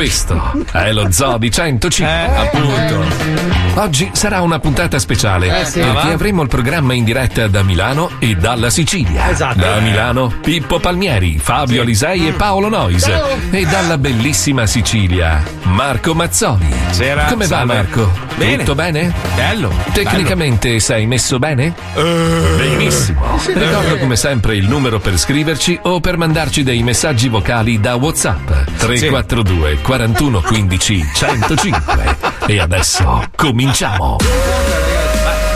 Questo 0.00 0.52
è 0.72 0.92
lo 0.92 1.10
Zoo 1.10 1.38
di 1.38 1.50
105. 1.50 2.28
appunto. 2.36 3.02
Oggi 3.80 4.10
sarà 4.12 4.42
una 4.42 4.58
puntata 4.58 4.98
speciale 4.98 5.60
Eh, 5.60 5.64
sì. 5.64 5.78
perché 5.80 5.92
va? 5.94 6.02
avremo 6.12 6.42
il 6.42 6.48
programma 6.48 6.92
in 6.92 7.02
diretta 7.02 7.46
da 7.48 7.62
Milano 7.62 8.10
e 8.18 8.34
dalla 8.34 8.68
Sicilia. 8.68 9.30
Esatto. 9.30 9.58
Da 9.58 9.78
Milano 9.80 10.34
Pippo 10.42 10.80
Palmieri, 10.80 11.38
Fabio 11.38 11.80
Alisei 11.80 12.28
e 12.28 12.32
Paolo 12.32 12.68
Nois. 12.68 13.06
E 13.50 13.64
dalla 13.64 13.96
bellissima 13.96 14.66
Sicilia 14.66 15.42
Marco 15.62 16.14
Mazzoni. 16.14 16.70
Sera, 16.90 17.24
Come 17.24 17.46
va 17.46 17.56
salve. 17.56 17.74
Marco? 17.74 18.10
Bene. 18.36 18.56
Tutto 18.58 18.74
bene? 18.74 19.14
Bello. 19.34 19.72
Tecnicamente 19.94 20.78
sei 20.78 21.06
messo 21.06 21.38
bene? 21.38 21.72
Benissimo. 21.94 23.38
Ricordo 23.46 23.96
come 23.96 24.16
sempre 24.16 24.56
il 24.56 24.68
numero 24.68 24.98
per 25.00 25.18
scriverci 25.18 25.78
o 25.84 26.00
per 26.00 26.18
mandarci 26.18 26.62
dei 26.62 26.82
messaggi 26.82 27.28
vocali 27.28 27.80
da 27.80 27.94
WhatsApp 27.94 28.50
342 28.76 29.78
41 29.86 30.40
15 30.40 31.10
105. 31.14 32.16
E 32.46 32.58
adesso 32.58 33.22
cominciamo. 33.36 34.16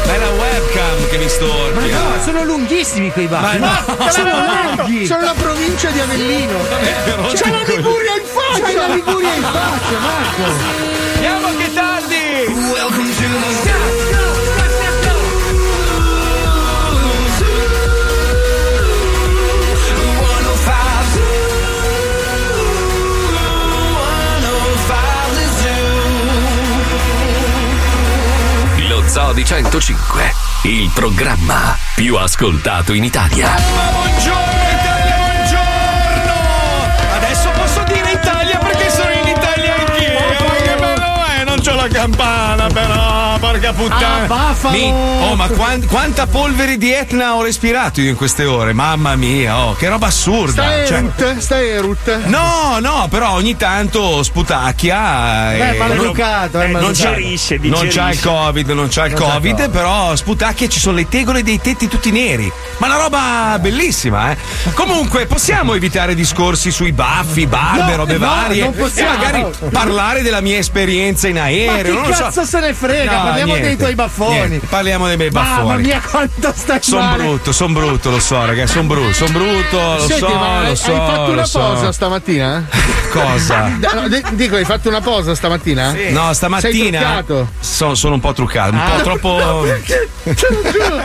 Bella 0.05 0.29
webcam 0.29 1.09
che 1.09 1.19
mi 1.19 1.29
storpia. 1.29 1.99
Ma 1.99 2.15
no, 2.15 2.23
sono 2.23 2.45
lunghissimi 2.45 3.11
quei 3.11 3.27
baffi. 3.27 3.59
Ma 3.59 3.83
no, 3.99 4.09
sono 4.09 4.31
no, 4.31 4.77
lunghi. 4.77 5.07
Sono 5.07 5.23
la 5.23 5.35
provincia 5.37 5.91
di 5.91 5.99
Avellino. 5.99 6.59
Eh, 6.81 7.35
C'è 7.35 7.51
la 7.51 7.75
Liguria 7.75 8.15
in 8.15 8.25
faccia! 8.25 8.63
C'hai 8.63 8.75
la 8.77 8.87
Liguria 8.87 9.35
in 9.35 9.43
faccia, 9.43 9.99
Marco. 9.99 10.43
Andiamo 11.15 11.49
che 11.57 11.75
tardi! 11.75 12.01
Lo 12.47 12.91
Zoo 13.13 13.60
di 29.33 29.45
105, 29.45 30.35
il 30.63 30.91
programma 30.93 31.77
più 31.95 32.17
ascoltato 32.17 32.93
in 32.93 33.05
Italia. 33.05 33.49
Ma 33.49 33.91
buongiorno 33.91 34.63
Italia, 34.81 35.17
buongiorno! 35.17 36.35
Adesso 37.17 37.51
posso 37.51 37.83
dire 37.85 38.13
Italia 38.13 38.59
perché 38.59 38.91
sono 38.91 39.11
in 39.11 39.29
Italia 39.29 39.75
anch'io. 39.77 40.19
Che 40.63 40.75
bello 40.79 41.25
è, 41.27 41.45
non 41.45 41.61
c'ho 41.61 41.75
la 41.75 41.89
campana 41.89 42.67
però, 42.69 43.10
porca 43.61 43.73
puttana. 43.73 44.23
Ah, 44.23 44.27
Buffalo! 44.27 44.77
Mi- 44.77 44.91
oh, 45.23 45.35
ma 45.37 45.49
quan- 45.49 45.87
quanta 45.87 46.27
polvere 46.27 46.77
di 46.79 46.93
Etna 46.93 47.35
ho 47.35 47.43
respirato 47.43 48.01
io 48.01 48.11
in 48.11 48.17
queste 48.17 48.45
ore, 48.45 48.73
mamma 48.73 49.15
mia, 49.17 49.59
oh, 49.67 49.75
che 49.75 49.89
roba 49.89 50.07
assurda. 50.07 50.63
Sta 50.63 50.87
Cioè- 50.87 50.99
Erut, 50.99 51.39
sta 51.39 51.61
Erut. 51.63 52.25
No, 52.27 52.79
no, 52.81 53.07
però 53.11 53.33
ogni 53.35 53.57
tanto 53.57 54.23
sputacchia. 54.23 55.51
Beh, 55.57 55.71
e- 55.75 55.79
maleducato, 55.79 56.61
è 56.61 56.67
non 56.69 56.81
maleducato. 56.83 57.09
c'ha, 57.11 57.15
Digerisce, 57.17 57.59
non 57.63 57.89
c'ha 57.89 58.11
il 58.11 58.21
covid, 58.21 58.71
non 58.71 58.89
c'ha 58.91 59.07
il 59.07 59.13
Non 59.13 59.21
c'ha 59.21 59.33
covid, 59.35 59.55
Covid. 59.57 59.71
però 59.71 60.17
sputacchia 60.17 60.69
ci 60.69 60.81
sono 60.81 60.97
le 60.97 61.09
tegole 61.09 61.43
dei 61.43 61.61
tetti 61.61 61.89
tutti 61.89 62.11
neri. 62.11 62.51
Ma 62.79 62.87
una 62.87 62.97
roba 62.97 63.59
bellissima, 63.61 64.31
eh. 64.33 64.37
Comunque, 64.75 65.27
possiamo 65.27 65.75
evitare 65.75 66.15
discorsi 66.15 66.71
sui 66.71 66.93
baffi, 66.93 67.47
barbe, 67.47 67.91
No, 67.91 67.97
robe 67.97 68.13
no, 68.17 68.27
varie. 68.27 68.63
non 68.65 68.75
possiamo. 68.75 69.13
E 69.13 69.17
magari 69.17 69.47
parlare 69.71 70.23
della 70.23 70.41
mia 70.41 70.59
esperienza 70.59 71.29
in 71.29 71.35
Ma 71.35 71.43
aereo. 71.43 71.95
chi 71.95 72.01
non 72.01 72.09
lo 72.09 72.15
so. 72.15 72.23
cazzo 72.25 72.45
se 72.45 72.61
ne 72.61 72.73
frega? 72.75 73.13
No, 73.13 73.23
Parliamo 73.25 73.50
niente, 73.53 73.67
dei 73.69 73.77
tuoi 73.77 73.95
baffoni. 73.95 74.35
niente, 74.49 74.67
Parliamo 74.67 75.07
dei 75.07 75.17
miei 75.17 75.31
Mamma 75.31 75.57
baffoni. 75.63 75.83
mia, 75.83 76.01
quanto 76.01 76.53
stai 76.55 76.79
Sono 76.83 77.03
male. 77.03 77.23
brutto, 77.23 77.53
sono 77.53 77.73
brutto, 77.75 78.11
lo 78.11 78.21
so, 78.21 78.45
ragazzi, 78.45 78.73
sono 78.75 78.87
brutto, 78.89 79.13
sono 79.13 79.31
brutto, 79.31 79.77
lo 79.79 79.99
Senti, 80.07 80.19
so, 80.19 80.29
ma 80.29 80.61
lo 80.63 80.67
hai, 80.69 80.77
so. 80.77 80.91
hai 80.93 80.97
fatto 81.15 81.31
una 81.33 81.45
so. 81.45 81.59
posa 81.61 81.93
stamattina? 81.93 82.67
Cosa? 83.11 83.77
No, 83.93 84.09
di- 84.09 84.23
dico, 84.33 84.57
hai 84.57 84.65
fatto 84.65 84.89
una 84.89 85.01
posa 85.01 85.35
stamattina? 85.35 85.89
No, 86.11 86.27
Sei 86.27 86.35
stamattina 86.35 86.99
truccato? 87.01 87.49
sono, 87.59 87.95
sono 87.97 88.15
un 88.15 88.21
po' 88.21 88.33
truccato, 88.33 88.73
un 88.73 88.83
po' 88.85 88.95
Ah. 88.95 89.01
troppo. 89.03 89.39
No, 89.51 89.61
perché? 89.63 90.09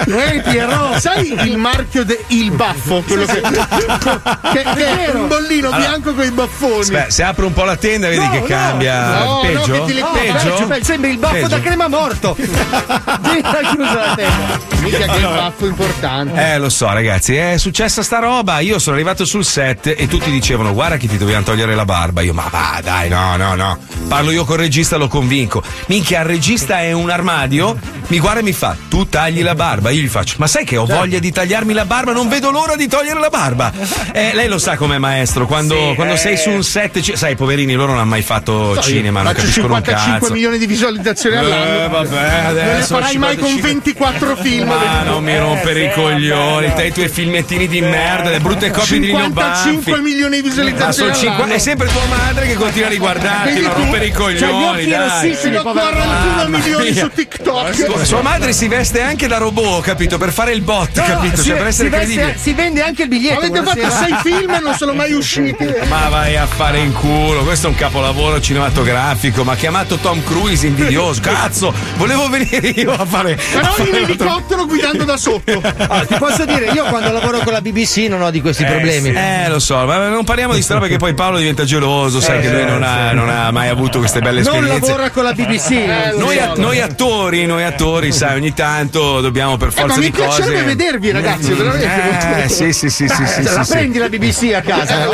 Ehi, 0.08 0.42
Piero, 0.42 1.00
sai 1.00 1.34
il 1.48 1.58
marchio 1.58 2.04
del 2.04 2.18
baffo? 2.52 3.02
Quello 3.08 3.26
che, 3.26 3.42
che, 3.42 4.64
che 4.76 5.06
è 5.06 5.12
un 5.14 5.28
bollino 5.28 5.68
Allora. 5.68 5.78
bianco 5.90 6.14
con 6.14 6.24
i 6.26 6.32
baffoni. 6.32 6.80
Aspetta, 6.82 7.10
se 7.10 7.24
apro 7.24 7.48
un 7.48 7.54
po' 7.54 7.64
la 7.64 7.76
tenda, 7.78 8.08
vedi 8.08 8.24
No, 8.26 8.30
che 8.32 8.40
no, 8.40 8.46
cambia. 8.46 9.18
no, 9.20 9.24
no, 9.26 9.40
peggio? 9.42 9.72
che 9.72 9.84
ti 9.86 9.94
le- 9.94 10.06
peggio? 10.14 10.66
Peggio, 10.68 10.84
sembri 10.84 11.12
il 11.12 11.18
baffo 11.18 11.34
Peggio. 11.34 11.48
da 11.48 11.60
crema 11.62 11.88
morto. 11.88 12.35
Gira 12.36 13.60
chiusa 13.72 13.94
la 13.94 14.16
testa. 14.16 14.60
Mica 14.82 15.06
che 15.14 15.22
baffo 15.22 15.66
importante. 15.66 16.54
Eh, 16.54 16.58
lo 16.58 16.70
so, 16.70 16.92
ragazzi, 16.92 17.36
è 17.36 17.58
successa 17.58 18.04
sta 18.04 18.20
roba. 18.20 18.60
Io 18.60 18.78
sono 18.80 18.96
arrivato 18.96 19.26
sul 19.26 19.46
set 19.46 19.94
e 19.98 20.08
tutti 20.08 20.30
dicevano: 20.30 20.74
Guarda 20.74 20.98
che 20.98 21.08
ti 21.08 21.18
dobbiamo 21.18 21.44
togliere 21.44 21.76
la 21.76 21.86
barba. 21.86 22.22
Io, 22.22 22.34
ma 22.34 22.48
va, 22.50 22.80
dai, 22.84 23.10
no, 23.10 23.36
no, 23.38 23.56
no. 23.56 23.78
Parlo 24.08 24.32
io 24.32 24.46
col 24.46 24.58
regista, 24.58 24.98
lo 24.98 25.08
convinco. 25.08 25.64
Minchia, 25.88 26.20
il 26.22 26.26
regista 26.26 26.80
è 26.82 26.92
un 26.92 27.10
armadio. 27.10 27.78
Mi 28.08 28.20
guarda 28.20 28.40
e 28.42 28.44
mi 28.44 28.54
fa: 28.54 28.76
Tu 28.90 29.08
tagli 29.10 29.42
la 29.42 29.56
barba. 29.56 29.90
Io 29.90 30.02
gli 30.02 30.08
faccio: 30.08 30.36
Ma 30.38 30.48
sai 30.48 30.66
che 30.66 30.78
ho 30.78 30.86
voglia 30.86 31.20
di 31.20 31.32
tagliarmi 31.32 31.74
la 31.74 31.86
barba? 31.86 32.12
Non 32.12 32.28
vedo 32.30 32.52
l'ora 32.52 32.76
di 32.76 32.88
togliere 32.88 33.20
la 33.20 33.30
barba. 33.30 33.72
Eh, 34.12 34.32
lei 34.34 34.48
lo 34.48 34.60
sa 34.60 34.76
com'è 34.76 34.98
maestro. 34.98 35.46
Quando, 35.48 35.76
Sì, 35.76 35.96
quando 35.96 36.14
eh. 36.14 36.18
sei 36.18 36.38
su 36.38 36.50
un 36.50 36.64
set, 36.64 37.00
sai, 37.14 37.36
poverini, 37.36 37.74
loro 37.74 37.92
non 37.92 38.02
hanno 38.02 38.10
mai 38.10 38.22
fatto 38.22 38.80
cinema, 38.82 39.22
non 39.22 39.34
capiscono 39.34 39.74
un 39.74 39.84
55 39.84 40.20
cazzo. 40.20 40.34
milioni 40.34 40.58
di 40.58 40.66
visualizzazioni 40.68 41.36
all'anno. 41.36 41.84
Eh, 41.84 41.88
vabbè, 41.88 42.25
non 42.26 42.54
ne 42.76 42.82
farai 42.82 43.18
mai 43.18 43.36
con 43.38 43.50
55. 43.50 43.62
24 43.62 44.36
film. 44.42 44.68
Ma 44.68 45.02
non 45.04 45.24
mi 45.24 45.38
rompere 45.38 45.86
i 45.86 45.90
sì, 45.90 45.94
coglioni, 46.00 46.74
te 46.74 46.86
i 46.88 46.92
tuoi 46.94 47.10
filmettini 47.10 47.68
di 47.68 47.82
merda, 47.82 48.30
le 48.30 48.40
brutte 48.40 48.72
copie 48.72 49.00
di 49.00 49.06
Lino 49.08 49.20
55 49.24 49.92
Banfi. 49.94 50.02
milioni 50.02 50.36
di 50.38 50.42
Ma 50.44 50.48
visualizzazioni 50.50 51.14
cinque- 51.14 51.36
all'anno. 51.36 51.54
è 51.54 51.58
sempre 51.60 51.88
tua 51.88 52.06
madre 52.06 52.48
che 52.48 52.54
continua 52.56 52.88
a 52.88 52.92
riguardarti, 52.92 53.62
non 53.62 53.74
rompere 53.74 54.06
i 54.06 54.10
gli 54.10 54.14
coglioni, 54.14 54.64
occhi 54.66 54.88
dai. 54.90 55.56
Ho 55.58 55.62
povero 55.62 55.90
41 55.90 56.36
Mamma 56.36 56.58
milioni 56.58 56.92
mia. 56.92 57.04
su 57.04 57.10
TikTok. 57.14 57.74
Sua, 57.76 58.04
sua 58.06 58.22
madre 58.22 58.54
si 58.54 58.68
veste 58.68 59.02
anche 59.02 59.28
da 59.28 59.38
robot, 59.38 59.82
capito? 59.84 60.18
Per 60.18 60.32
fare 60.32 60.52
il 60.54 60.62
bot, 60.62 60.92
capito? 61.02 61.38
si, 61.42 61.50
Cioè, 61.50 61.58
per 61.58 61.68
essere 61.68 61.90
si 61.90 61.96
veste- 61.96 62.14
credibile. 62.16 62.38
si 62.42 62.54
vende 62.54 62.82
anche 62.84 63.04
il 63.04 63.08
biglietto. 63.10 63.40
Avete 63.40 63.64
fatto 63.64 63.80
buonasera. 63.80 64.22
6 64.22 64.32
film 64.32 64.54
e 64.54 64.60
non 64.60 64.76
sono 64.76 64.94
mai 64.94 65.14
usciti. 65.14 65.68
Ma 65.88 66.10
vai 66.10 66.36
a 66.38 66.46
fare 66.46 66.80
in 66.80 66.94
culo, 66.94 67.44
questo 67.44 67.68
è 67.68 67.70
un 67.70 67.76
capolavoro 67.76 68.40
cinematografico, 68.40 69.44
ma 69.44 69.54
ha 69.54 69.56
chiamato 69.56 69.98
Tom 69.98 70.24
Cruise 70.24 70.66
invidioso. 70.68 71.22
Cazzo, 71.26 71.74
volevo 71.98 72.15
venire 72.30 72.68
io 72.70 72.92
a 72.92 73.06
fare. 73.06 73.34
a 73.34 73.38
Però 73.60 73.72
fare 73.74 73.90
in 73.90 73.96
elicottero 73.96 74.66
guidando 74.66 75.04
da 75.04 75.18
sotto. 75.18 75.62
Ah, 75.88 76.04
ti 76.06 76.16
posso 76.16 76.46
dire, 76.46 76.72
io 76.72 76.84
quando 76.86 77.12
lavoro 77.12 77.40
con 77.40 77.54
la 77.54 77.62
BBC 77.62 78.08
non 78.10 78.22
ho 78.22 78.32
di 78.32 78.42
questi 78.42 78.64
problemi. 78.66 79.10
Eh, 79.10 79.48
lo 79.50 79.60
so, 79.60 79.76
ma 79.86 80.08
non 80.08 80.24
parliamo 80.24 80.54
di 80.54 80.66
roba 80.68 80.88
che 80.88 80.98
poi 80.98 81.14
Paolo 81.14 81.38
diventa 81.38 81.64
geloso, 81.64 82.20
sai 82.20 82.42
che 82.42 82.50
lui 82.50 82.66
non 82.66 82.82
ha, 82.84 83.12
non 83.14 83.30
ha 83.30 83.52
mai 83.52 83.70
avuto 83.70 84.00
queste 84.00 84.20
belle 84.20 84.42
Non 84.42 84.56
esperienze. 84.56 84.88
lavora 84.90 85.10
con 85.12 85.24
la 85.24 85.34
BBC. 85.34 85.70
Noi, 86.18 86.40
a- 86.40 86.54
noi 86.56 86.82
attori, 86.82 87.46
noi 87.46 87.64
attori, 87.64 88.12
sai, 88.12 88.36
ogni 88.36 88.54
tanto 88.54 89.22
dobbiamo 89.22 89.58
per 89.58 89.68
Eh, 89.70 89.72
forza 89.72 89.88
ma 89.88 89.98
mi 89.98 90.10
di 90.10 90.12
cose. 90.12 90.26
piacerebbe 90.42 90.64
vedervi, 90.64 91.12
ragazzi, 91.12 91.54
veramente. 91.54 92.44
Eh, 92.44 92.50
sì, 92.50 92.74
sì, 92.74 92.90
sì, 92.90 93.08
sì, 93.08 93.26
sì, 93.26 93.44
la 93.44 93.64
sì, 93.64 93.64
sì. 93.64 93.72
prendi 93.72 93.98
la 94.00 94.10
BBC 94.10 94.54
a 94.56 94.62
casa? 94.62 95.08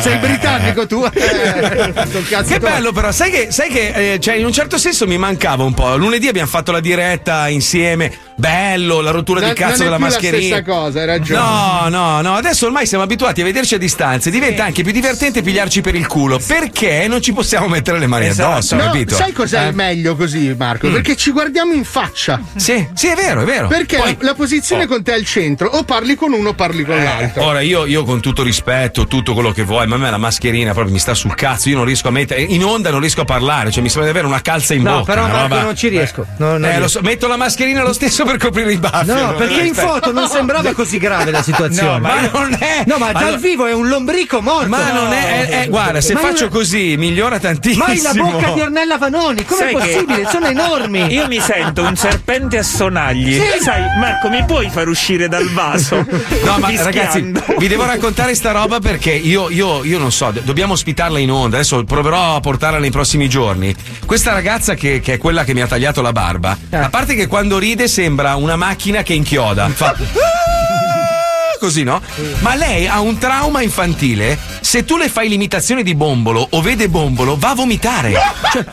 Sei 0.00 0.16
britannico 0.18 0.86
tu? 0.86 1.04
Eh, 1.04 1.92
Che 2.28 2.42
tuo. 2.44 2.58
bello 2.58 2.92
però, 2.92 3.10
sai 3.12 3.30
che, 3.30 3.48
sai 3.50 3.68
che 3.70 4.12
eh, 4.14 4.20
cioè, 4.20 4.34
in 4.34 4.44
un 4.44 4.52
certo 4.52 4.78
senso 4.78 5.06
mi 5.06 5.16
mancava 5.18 5.64
un 5.64 5.74
po'. 5.74 5.96
Lunedì 6.08 6.26
abbiamo 6.28 6.48
fatto 6.48 6.72
la 6.72 6.80
diretta 6.80 7.48
insieme, 7.48 8.10
bello, 8.34 9.02
la 9.02 9.10
rottura 9.10 9.40
Non, 9.40 9.50
di 9.50 9.54
cazzo 9.54 9.72
non 9.72 9.80
è 9.80 9.84
della 9.84 9.96
più 9.96 10.04
mascherina. 10.06 10.56
la 10.56 10.62
stessa 10.62 10.78
cosa, 10.80 11.00
hai 11.00 11.06
ragione. 11.06 11.38
No, 11.40 11.88
no, 11.90 12.20
no, 12.22 12.34
adesso 12.34 12.64
ormai 12.64 12.86
siamo 12.86 13.04
abituati 13.04 13.42
a 13.42 13.44
vederci 13.44 13.74
a 13.74 13.78
distanza, 13.78 14.30
diventa 14.30 14.64
anche 14.64 14.82
più 14.82 14.92
divertente 14.92 15.42
pigliarci 15.42 15.82
per 15.82 15.94
il 15.94 16.06
culo, 16.06 16.38
perché 16.44 17.06
non 17.08 17.20
ci 17.20 17.34
possiamo 17.34 17.68
mettere 17.68 17.98
le 17.98 18.06
mani 18.06 18.26
Esatto. 18.26 18.50
addosso, 18.52 18.74
No, 18.76 18.84
capito? 18.84 19.14
sai 19.16 19.32
cos'è 19.32 19.64
Eh? 19.64 19.68
il 19.68 19.74
meglio 19.74 20.16
così, 20.16 20.54
Marco? 20.56 20.90
Perché 20.90 21.14
ci 21.14 21.30
guardiamo 21.30 21.74
in 21.74 21.84
faccia. 21.84 22.40
Sì, 22.56 22.88
sì, 22.94 23.08
è 23.08 23.14
vero, 23.14 23.42
è 23.42 23.44
vero. 23.44 23.68
Perché 23.68 23.98
Poi- 23.98 24.16
la, 24.20 24.28
la 24.28 24.34
posizione 24.34 24.86
con 24.86 25.02
te 25.02 25.12
è 25.12 25.14
al 25.14 25.24
centro, 25.26 25.68
o 25.68 25.84
parli 25.84 26.14
con 26.14 26.32
uno 26.32 26.48
o 26.50 26.54
parli 26.54 26.84
con 26.84 26.96
l'altro. 27.02 27.44
Ora 27.44 27.60
io, 27.60 27.84
io 27.84 28.02
con 28.04 28.20
tutto 28.22 28.42
rispetto, 28.42 29.06
tutto 29.06 29.34
quello 29.34 29.52
che 29.52 29.62
vuoi, 29.62 29.86
ma 29.86 29.96
a 29.96 29.98
me 29.98 30.10
la 30.10 30.16
mascherina 30.16 30.72
proprio 30.72 30.92
mi 30.94 31.00
sta 31.00 31.12
sul 31.12 31.34
cazzo, 31.34 31.68
io 31.68 31.76
non 31.76 31.84
riesco 31.84 32.08
a 32.08 32.12
mettere, 32.12 32.40
in 32.40 32.64
onda 32.64 32.88
non 32.90 33.00
riesco 33.00 33.20
a 33.20 33.24
parlare, 33.26 33.70
cioè 33.70 33.82
mi 33.82 33.88
sembra 33.90 34.10
di 34.10 34.16
avere 34.16 34.26
una 34.32 34.40
calza 34.40 34.72
in 34.72 34.82
No, 34.82 34.98
bocca. 35.00 35.12
però 35.12 35.26
Marco 35.26 35.42
roba- 35.42 35.62
non 35.62 35.76
ci 35.76 35.87
ci 35.90 35.96
riesco. 35.96 36.26
No, 36.38 36.52
non 36.52 36.64
Eh, 36.64 36.68
lo 36.72 36.78
riesco. 36.78 36.88
so, 36.88 37.00
metto 37.02 37.26
la 37.26 37.36
mascherina 37.36 37.82
lo 37.82 37.92
stesso 37.92 38.24
per 38.24 38.36
coprire 38.38 38.72
i 38.72 38.76
baffi. 38.78 39.06
No, 39.06 39.34
perché 39.34 39.60
in 39.62 39.74
foto 39.74 40.12
non 40.12 40.28
sembrava 40.28 40.72
così 40.72 40.98
grave 40.98 41.30
la 41.30 41.42
situazione. 41.42 41.92
No, 41.92 41.98
ma 41.98 42.20
non 42.30 42.56
è. 42.58 42.84
No, 42.86 42.96
ma 42.98 43.12
dal 43.12 43.38
vivo 43.38 43.66
è 43.66 43.72
un 43.72 43.88
lombrico 43.88 44.40
morto. 44.40 44.68
Ma 44.68 44.90
non 44.92 45.12
è, 45.12 45.46
è- 45.46 45.62
è- 45.64 45.68
guarda, 45.68 46.00
se 46.00 46.14
Ma 46.14 46.20
faccio 46.20 46.44
io- 46.44 46.50
così 46.50 46.96
migliora 46.96 47.38
tantissimo. 47.38 47.84
Ma 47.84 47.90
hai 47.90 48.00
la 48.00 48.12
bocca 48.12 48.50
di 48.52 48.60
Ornella 48.60 48.98
Vanoni, 48.98 49.44
com'è 49.44 49.58
Sai 49.58 49.74
che- 49.74 49.78
possibile? 49.92 50.28
Sono 50.30 50.46
enormi. 50.46 51.12
Io 51.12 51.26
mi 51.26 51.40
sento 51.40 51.82
un 51.82 51.96
serpente 51.96 52.58
a 52.58 52.62
sonagli. 52.62 53.40
Sai, 53.60 53.82
Marco, 53.98 54.28
mi 54.28 54.44
puoi 54.44 54.68
far 54.70 54.88
uscire 54.88 55.28
dal 55.28 55.48
vaso? 55.50 56.06
No, 56.48 56.58
ma 56.58 56.70
ragazzi, 56.82 57.32
vi 57.58 57.68
devo 57.68 57.84
raccontare 57.84 58.34
sta 58.34 58.52
roba 58.52 58.78
perché 58.78 59.10
io, 59.12 59.50
io, 59.50 59.84
io 59.84 59.98
non 59.98 60.10
so, 60.12 60.30
do- 60.30 60.40
dobbiamo 60.40 60.72
ospitarla 60.74 61.18
in 61.18 61.30
onda. 61.30 61.56
Adesso 61.56 61.84
proverò 61.84 62.36
a 62.36 62.40
portarla 62.40 62.78
nei 62.78 62.90
prossimi 62.90 63.28
giorni. 63.28 63.74
Questa 64.06 64.32
ragazza 64.32 64.74
che, 64.74 65.00
che 65.00 65.14
è 65.14 65.18
quella 65.18 65.44
che 65.44 65.52
mi 65.54 65.60
ha 65.60 65.66
tagliato 65.66 65.77
la 66.02 66.12
barba, 66.12 66.56
a 66.70 66.88
parte 66.88 67.14
che 67.14 67.26
quando 67.26 67.58
ride 67.58 67.88
sembra 67.88 68.36
una 68.36 68.56
macchina 68.56 69.02
che 69.02 69.14
inchioda. 69.14 69.68
Fa. 69.68 69.96
Così 71.58 71.82
no? 71.82 72.00
Ma 72.40 72.54
lei 72.54 72.86
ha 72.86 73.00
un 73.00 73.18
trauma 73.18 73.62
infantile. 73.62 74.38
Se 74.60 74.84
tu 74.84 74.96
le 74.96 75.08
fai 75.08 75.28
l'imitazione 75.28 75.82
di 75.82 75.94
Bombolo 75.94 76.46
o 76.50 76.60
vede 76.60 76.88
Bombolo, 76.88 77.36
va 77.38 77.50
a 77.50 77.54
vomitare. 77.54 78.12
Cioè, 78.52 78.64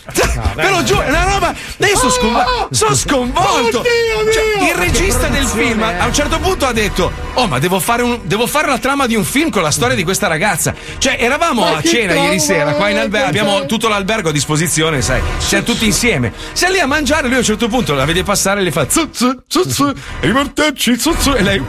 ve 0.56 0.70
lo 0.70 0.84
giuro, 0.84 1.02
è 1.02 1.10
una 1.10 1.24
roba. 1.24 1.54
Io 1.78 1.98
sono 1.98 2.12
sconvolto. 2.12 2.68
Sono 2.72 2.96
sconvolto. 2.96 3.84
Cioè, 3.84 4.70
il 4.70 4.76
regista 4.76 5.28
del 5.28 5.46
film 5.46 5.82
a 5.82 6.06
un 6.06 6.14
certo 6.14 6.40
punto 6.40 6.66
ha 6.66 6.74
detto: 6.74 7.12
Oh, 7.34 7.48
ma 7.48 7.60
devo 7.60 7.80
fare, 7.80 8.04
un- 8.04 8.20
devo 8.24 8.48
fare 8.48 8.68
la 8.68 8.78
trama 8.78 9.08
di 9.08 9.16
un 9.16 9.24
film 9.24 9.50
con 9.50 9.62
la 9.62 9.72
storia 9.72 9.96
di 9.96 10.04
questa 10.04 10.28
ragazza. 10.28 10.74
Cioè, 10.98 11.18
eravamo 11.20 11.62
Ma 11.62 11.78
a 11.78 11.82
cena 11.82 12.14
ieri 12.14 12.40
sera 12.40 12.74
qua 12.74 12.90
in 12.90 12.98
è, 12.98 13.00
albergo. 13.02 13.28
Abbiamo 13.28 13.52
perché? 13.54 13.68
tutto 13.68 13.88
l'albergo 13.88 14.30
a 14.30 14.32
disposizione, 14.32 15.02
sai. 15.02 15.22
Siamo 15.38 15.64
tutti 15.64 15.86
insieme. 15.86 16.32
Sei 16.54 16.72
lì 16.72 16.80
a 16.80 16.86
mangiare, 16.88 17.28
lui 17.28 17.36
a 17.36 17.40
un 17.40 17.44
certo 17.46 17.68
punto 17.68 17.94
la 17.94 18.06
vede 18.06 18.24
passare 18.24 18.60
e 18.62 18.64
le 18.64 18.72
fa 18.72 18.88
zu 18.90 19.10
zu 19.12 19.42
zu 19.48 19.70
zu, 19.70 19.94
e 20.20 20.28
i 20.28 20.32
mortacci 20.32 20.98
zu 21.00 21.14
zu, 21.18 21.34
e 21.34 21.42
lei 21.42 21.62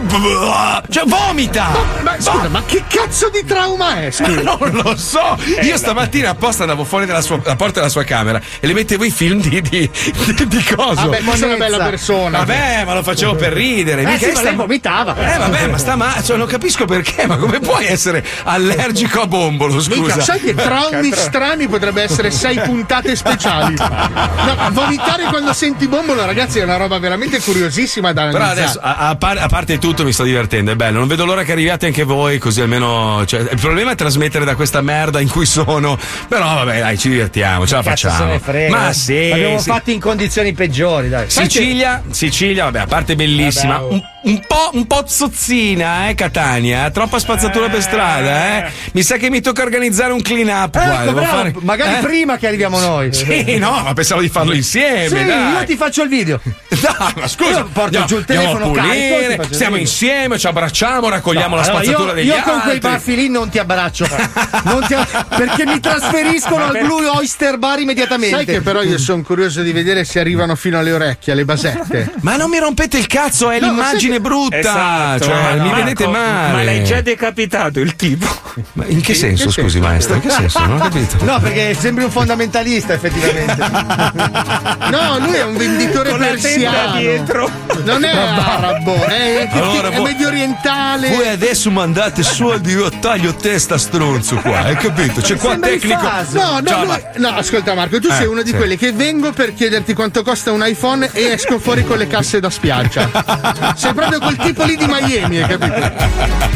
cioè 0.90 1.05
vomita. 1.06 1.68
Ma 2.02 2.14
scusa, 2.18 2.48
ma 2.48 2.62
che 2.64 2.82
cazzo 2.88 3.28
di 3.30 3.44
trauma 3.44 4.00
è? 4.02 4.10
Scusa. 4.16 4.40
Non 4.42 4.70
lo 4.82 4.96
so. 4.96 5.36
Io 5.62 5.76
stamattina 5.76 6.30
apposta 6.30 6.62
andavo 6.62 6.84
fuori 6.84 7.06
dalla 7.06 7.20
sua- 7.20 7.40
la 7.44 7.56
porta 7.56 7.80
della 7.80 7.88
sua 7.90 8.04
camera 8.04 8.40
e 8.60 8.66
le 8.66 8.72
mettevo 8.74 9.04
i 9.04 9.10
film 9.10 9.40
di, 9.40 9.60
di, 9.60 9.90
di, 9.90 10.46
di 10.46 10.64
coso. 10.74 10.94
Vabbè, 11.08 11.20
ma 11.20 11.34
sei 11.36 11.48
una 11.48 11.56
bella 11.56 11.78
persona. 11.84 12.38
Vabbè, 12.38 12.84
ma 12.84 12.94
lo 12.94 13.02
facevo 13.02 13.34
per 13.34 13.52
ridere. 13.52 14.02
Eh 14.02 14.06
mica 14.06 14.18
sì, 14.18 14.26
ma 14.26 14.32
sta- 14.32 14.42
lei 14.42 14.54
vomitava. 14.54 15.16
Eh 15.34 15.38
vabbè, 15.38 15.66
ma 15.68 15.78
sta 15.78 15.96
ma 15.96 16.22
cioè, 16.22 16.36
non 16.36 16.46
capisco 16.46 16.84
perché, 16.84 17.26
ma 17.26 17.36
come 17.36 17.60
puoi 17.60 17.86
essere 17.86 18.24
allergico 18.44 19.22
a 19.22 19.26
bombolo, 19.26 19.80
scusa? 19.80 20.00
Mica, 20.00 20.20
sai 20.20 20.40
che 20.40 20.54
traumi 20.54 21.12
strani 21.12 21.68
potrebbe 21.68 22.02
essere 22.02 22.30
sei 22.30 22.60
puntate 22.60 23.14
speciali. 23.16 23.74
No, 23.76 24.54
ma 24.56 24.68
vomitare 24.70 25.24
quando 25.24 25.52
senti 25.52 25.86
bombolo, 25.88 26.24
ragazzi, 26.24 26.58
è 26.58 26.62
una 26.64 26.76
roba 26.76 26.98
veramente 26.98 27.40
curiosissima 27.40 28.12
da 28.12 28.26
Però 28.26 28.36
analizzare. 28.44 28.60
adesso, 28.62 28.80
a, 28.82 29.08
a 29.08 29.16
par- 29.16 29.38
a 29.38 29.46
parte 29.48 29.78
tutto, 29.78 30.04
mi 30.04 30.12
sto 30.12 30.24
divertendo, 30.24 30.72
è 30.72 30.74
bello. 30.74 30.95
Non 30.98 31.08
vedo 31.08 31.24
l'ora 31.24 31.42
che 31.42 31.52
arriviate 31.52 31.86
anche 31.86 32.04
voi, 32.04 32.38
così 32.38 32.60
almeno. 32.60 33.24
Cioè, 33.26 33.40
il 33.40 33.58
problema 33.60 33.92
è 33.92 33.94
trasmettere 33.94 34.44
da 34.44 34.54
questa 34.54 34.80
merda 34.80 35.20
in 35.20 35.28
cui 35.28 35.46
sono. 35.46 35.98
Però 36.28 36.44
vabbè, 36.44 36.80
dai, 36.80 36.98
ci 36.98 37.08
divertiamo, 37.08 37.66
ce 37.66 37.74
la 37.76 37.82
Cazzo 37.82 38.08
se 38.08 38.08
facciamo. 38.08 38.32
ne 38.32 38.38
frega. 38.38 38.76
Ma 38.76 38.92
sì. 38.92 39.28
L'abbiamo 39.28 39.58
sì. 39.58 39.70
fatti 39.70 39.92
in 39.92 40.00
condizioni 40.00 40.52
peggiori, 40.52 41.08
dai. 41.08 41.30
Sicilia, 41.30 42.02
Sicilia, 42.10 42.64
vabbè, 42.64 42.78
a 42.80 42.86
parte 42.86 43.14
bellissima, 43.14 43.78
Vabbè, 43.78 43.84
oh. 43.84 43.92
un, 43.92 44.00
un 44.26 44.40
po', 44.46 44.70
un 44.72 44.86
po' 44.86 45.04
zozzina, 45.06 46.08
eh, 46.08 46.14
Catania, 46.14 46.86
eh, 46.86 46.90
troppa 46.90 47.18
spazzatura 47.18 47.68
per 47.68 47.80
strada, 47.82 48.66
eh. 48.66 48.70
Mi 48.92 49.02
sa 49.02 49.16
che 49.16 49.30
mi 49.30 49.40
tocca 49.40 49.62
organizzare 49.62 50.12
un 50.12 50.20
clean 50.22 50.48
up 50.48 50.72
qua. 50.72 50.94
Ecco, 50.94 51.04
devo 51.04 51.12
bravo, 51.20 51.36
fare- 51.36 51.54
magari 51.60 51.94
eh? 51.94 51.98
prima 52.06 52.36
che 52.36 52.46
arriviamo 52.46 52.78
noi. 52.80 53.12
Sì, 53.12 53.56
no, 53.58 53.82
ma 53.82 53.92
pensavo 53.92 54.20
di 54.20 54.28
farlo 54.28 54.52
insieme. 54.52 55.08
Sì, 55.08 55.24
dai. 55.24 55.52
io 55.52 55.64
ti 55.64 55.76
faccio 55.76 56.02
il 56.02 56.08
video. 56.08 56.40
Dai, 56.76 57.12
ma 57.16 57.26
scusa, 57.28 57.50
Io 57.50 57.64
porto 57.64 57.80
andiamo- 57.84 58.06
giù 58.06 58.16
il 58.18 58.24
telefono 58.24 58.70
carico, 58.72 58.92
pulire, 59.14 59.32
stiamo 59.44 59.76
vedere. 59.76 59.80
insieme, 59.80 60.38
ci 60.38 60.46
abbracciamo, 60.46 61.08
raccogliamo 61.08 61.54
la 61.56 61.62
Allora, 61.62 61.78
spazzatura 61.82 62.08
io, 62.10 62.14
degli 62.14 62.26
io 62.26 62.34
altri. 62.34 62.50
con 62.50 62.60
quei 62.60 62.78
baffi 62.78 63.14
lì 63.16 63.28
non 63.28 63.48
ti 63.48 63.58
abbraccio. 63.58 64.06
Non 64.66 64.84
ti- 64.86 64.94
perché 65.36 65.64
mi 65.66 65.78
trasferiscono 65.80 66.64
al 66.66 66.78
Blue 66.82 67.06
Oyster 67.06 67.56
Bar 67.58 67.78
immediatamente. 67.78 68.34
Sai 68.36 68.44
che 68.44 68.60
però 68.60 68.82
io 68.82 68.98
sono 68.98 69.22
curioso 69.22 69.62
di 69.62 69.72
vedere 69.72 70.04
se 70.04 70.18
arrivano 70.20 70.54
fino 70.56 70.78
alle 70.78 70.92
orecchie, 70.92 71.32
alle 71.32 71.44
basette. 71.44 72.12
Ma 72.20 72.36
non 72.36 72.50
mi 72.50 72.58
rompete 72.58 72.98
il 72.98 73.06
cazzo, 73.06 73.50
è 73.50 73.60
No, 73.60 73.66
ma 73.66 73.72
l'immagine 73.72 74.15
che- 74.16 74.20
brutta. 74.20 74.56
Esatto, 74.58 75.24
cioè, 75.24 75.34
ma 75.34 75.50
mi 75.52 75.58
Marco, 75.70 75.74
vedete 75.76 76.06
male. 76.06 76.52
Ma 76.52 76.62
l'hai 76.62 76.84
già 76.84 77.00
decapitato 77.00 77.80
il 77.80 77.96
tipo. 77.96 78.26
Ma 78.74 78.84
in 78.86 79.00
che 79.00 79.14
senso, 79.14 79.46
che 79.46 79.50
scusi, 79.52 79.70
senso? 79.70 79.78
maestro? 79.88 80.14
In 80.14 80.20
che 80.20 80.30
senso? 80.30 80.58
Non 80.60 80.72
ho 80.72 80.78
capito. 80.82 81.24
No, 81.24 81.40
perché 81.40 81.74
sembri 81.78 82.04
un 82.04 82.10
fondamentalista, 82.10 82.92
effettivamente. 82.94 83.54
No, 84.86 85.18
lui 85.18 85.34
è 85.34 85.42
un 85.42 85.56
venditore 85.56 86.10
Con 86.10 86.18
persiano. 86.20 86.98
dietro. 86.98 87.50
Non 87.84 88.04
è 88.04 88.10
arabo, 88.16 88.94
è, 89.04 89.48
Allora, 89.52 89.88
è 89.88 89.96
voi- 89.96 90.12
medio 90.12 90.28
orientale. 90.28 91.08
Voi 91.10 91.28
adesso 91.28 91.70
mandate 91.70 92.22
soldi, 92.22 92.72
io 92.72 92.88
taglio 93.00 93.34
testa 93.34 93.78
stronzo 93.78 94.36
qua, 94.36 94.60
hai 94.64 94.76
capito? 94.76 95.20
C'è 95.20 95.36
qua 95.36 95.56
tecnico. 95.58 96.00
No, 96.30 96.60
no, 96.60 96.62
Ciao, 96.64 96.84
lui- 96.84 97.02
no, 97.16 97.28
ascolta 97.28 97.74
Marco, 97.74 98.00
tu 98.00 98.08
Eh, 98.08 98.14
sei 98.14 98.26
uno 98.26 98.42
di 98.42 98.50
sì. 98.50 98.56
quelli 98.56 98.76
che 98.76 98.92
vengo 98.92 99.32
per 99.32 99.52
chiederti 99.54 99.92
quanto 99.92 100.22
costa 100.22 100.52
un 100.52 100.64
iPhone 100.66 101.10
e 101.12 101.24
esco 101.32 101.58
fuori 101.58 101.84
con 101.84 101.98
le 101.98 102.06
casse 102.06 102.40
da 102.40 102.50
spiaggia. 102.50 103.10
sei 103.76 103.92
proprio 103.92 104.05
quel 104.18 104.36
tipo 104.36 104.64
lì 104.64 104.76
di 104.76 104.86
Miami, 104.86 105.42
hai 105.42 105.48
capito? 105.48 105.74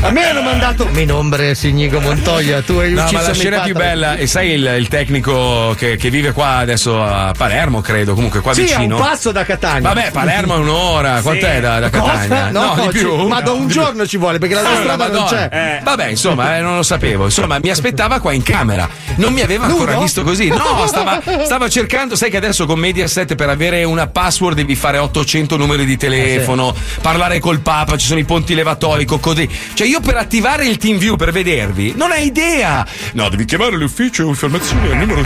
A 0.02 0.11
me 0.11 0.25
hanno 0.29 0.43
mandato. 0.43 0.88
Mi 0.93 1.05
nombre 1.05 1.55
Signigo 1.55 2.00
Montoya, 2.00 2.62
tu 2.62 2.75
hai 2.79 2.93
No, 2.93 3.02
ucciso 3.02 3.20
ma 3.20 3.26
la 3.29 3.35
scena 3.35 3.61
più 3.61 3.75
bella, 3.75 4.17
e 4.17 4.26
sai 4.26 4.50
il, 4.52 4.75
il 4.79 4.88
tecnico 4.88 5.75
che, 5.76 5.97
che 5.97 6.11
vive 6.11 6.32
qua 6.32 6.56
adesso 6.56 7.02
a 7.02 7.32
Palermo, 7.37 7.81
credo, 7.81 8.14
comunque 8.14 8.41
qua 8.41 8.55
Sì, 8.55 8.61
a 8.61 8.62
un 8.62 8.69
vicino. 8.69 8.97
passo 8.97 9.32
da 9.32 9.44
Catania. 9.44 9.88
Vabbè, 9.93 10.11
Palermo 10.12 10.55
è 10.55 10.58
un'ora, 10.58 11.20
quant'è 11.23 11.61
da, 11.61 11.79
da 11.81 11.91
Catania? 11.91 12.50
No, 12.50 12.75
di 12.76 12.99
ci- 12.99 13.05
più. 13.05 13.26
ma 13.29 13.41
da 13.41 13.52
un 13.52 13.69
giorno 13.69 14.06
ci 14.06 14.17
vuole 14.17 14.38
perché 14.38 14.55
Ah, 14.56 14.62
l'autostrada 14.62 15.06
non 15.08 15.23
Madonna. 15.23 15.49
c'è. 15.49 15.81
Vabbè, 15.82 16.06
insomma, 16.06 16.56
eh, 16.56 16.61
non 16.61 16.76
lo 16.76 16.82
sapevo. 16.82 17.25
Insomma, 17.25 17.58
mi 17.62 17.70
aspettava 17.70 18.19
qua 18.20 18.32
in 18.32 18.43
camera. 18.43 18.88
Non 19.17 19.32
mi 19.32 19.41
aveva 19.43 19.67
ancora 19.67 19.93
Nudo? 19.93 20.05
visto 20.05 20.23
così. 20.23 20.49
No, 20.49 20.87
stava, 20.87 21.20
stava 21.44 21.69
cercando. 21.69 22.17
Sai 22.17 22.31
che 22.31 22.37
adesso 22.37 22.67
con 22.67 22.79
Mediaset 22.79 23.35
per 23.35 23.49
avere 23.49 23.85
una 23.85 24.06
password 24.06 24.56
devi 24.56 24.75
fare 24.75 24.99
800 24.99 25.56
numeri 25.56 25.85
di 25.85 25.97
telefono, 25.97 26.75
parlare 27.00 27.29
col 27.38 27.60
Papa, 27.60 27.96
ci 27.96 28.06
sono 28.06 28.18
i 28.18 28.24
ponti 28.24 28.54
levatoi, 28.54 29.04
così. 29.04 29.48
Cioè, 29.74 29.86
io 29.86 30.00
per 30.00 30.16
attivare 30.16 30.66
il 30.66 30.76
team 30.78 30.98
view 30.98 31.16
per 31.16 31.30
vedervi, 31.32 31.92
non 31.96 32.10
hai 32.10 32.26
idea. 32.26 32.86
No, 33.12 33.28
devi 33.28 33.44
chiamare 33.44 33.76
l'ufficio 33.76 34.26
informazioni 34.26 34.88
al 34.90 34.96
numero. 34.96 35.22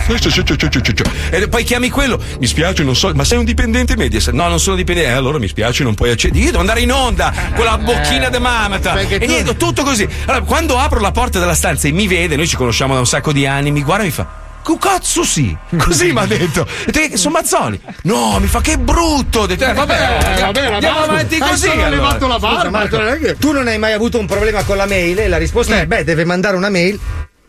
E 1.31 1.49
poi 1.49 1.65
chiami 1.65 1.89
quello. 1.91 2.21
Mi 2.39 2.47
spiace, 2.47 2.83
non 2.83 2.95
so, 2.97 3.13
ma 3.15 3.25
sei 3.25 3.39
un 3.39 3.45
dipendente 3.45 3.97
Mediaset? 3.97 4.35
No, 4.35 4.49
non 4.49 4.61
sono 4.61 4.77
dipendente. 4.77 5.11
Eh, 5.11 5.13
allora 5.15 5.39
mi 5.39 5.49
spiace, 5.49 5.83
non 5.83 5.95
puoi 5.95 6.11
accedere. 6.11 6.41
Io 6.41 6.47
devo 6.51 6.61
andare 6.61 6.81
in 6.81 6.93
onda 6.93 7.33
con 7.55 7.65
la 7.65 7.79
bocchina 7.79 8.29
de 8.29 8.39
mamata. 8.39 8.93
perché 8.93 9.17
E 9.17 9.19
tu- 9.21 9.27
niente, 9.27 9.57
tutto 9.57 9.83
così. 9.83 10.07
Allora, 10.27 10.45
quando 10.45 10.79
apro 10.79 11.01
la 11.01 11.13
porta 11.13 11.39
della 11.39 11.55
stanza 11.55 11.89
e 11.89 11.93
mi 11.93 12.07
vede, 12.07 12.37
noi 12.37 12.47
ci 12.49 12.57
conosciamo 12.57 12.95
da 12.95 13.01
un 13.01 13.07
sacco 13.07 13.33
di 13.33 13.47
anni, 13.47 13.71
mi 13.71 13.83
guarda 13.83 14.03
e 14.03 14.07
mi 14.07 14.13
fa. 14.13 14.43
Cazzo 14.79 15.23
sì? 15.25 15.57
Così 15.77 16.13
mi 16.13 16.19
ha 16.21 16.27
detto. 16.27 16.67
"Eh, 16.93 17.17
Sono 17.17 17.35
Mazzoli. 17.35 17.81
No, 18.03 18.39
mi 18.41 18.47
fa 18.47 18.61
che 18.61 18.79
brutto. 18.79 19.41
Ho 19.41 19.47
detto, 19.47 19.65
eh, 19.65 19.73
vabbè, 19.73 20.19
Eh, 20.37 20.41
vabbè, 20.41 20.65
andiamo 20.67 20.99
barba. 20.99 21.13
avanti 21.13 21.39
così. 21.39 21.69
allora. 21.69 21.89
levato 21.91 22.27
la 22.27 22.35
Scusa, 22.39 22.47
barba. 22.55 22.71
Marco, 22.71 23.07
è 23.07 23.19
che- 23.19 23.37
tu 23.39 23.53
non 23.53 23.67
hai 23.69 23.79
mai 23.79 23.93
avuto 23.93 24.19
un 24.19 24.27
problema 24.27 24.63
con 24.65 24.77
la 24.77 24.87
mail? 24.87 25.19
E 25.21 25.29
la 25.29 25.39
risposta 25.39 25.79
è: 25.79 25.87
beh, 25.87 26.05
deve 26.05 26.25
mandare 26.25 26.57
una 26.57 26.71
mail. 26.71 26.99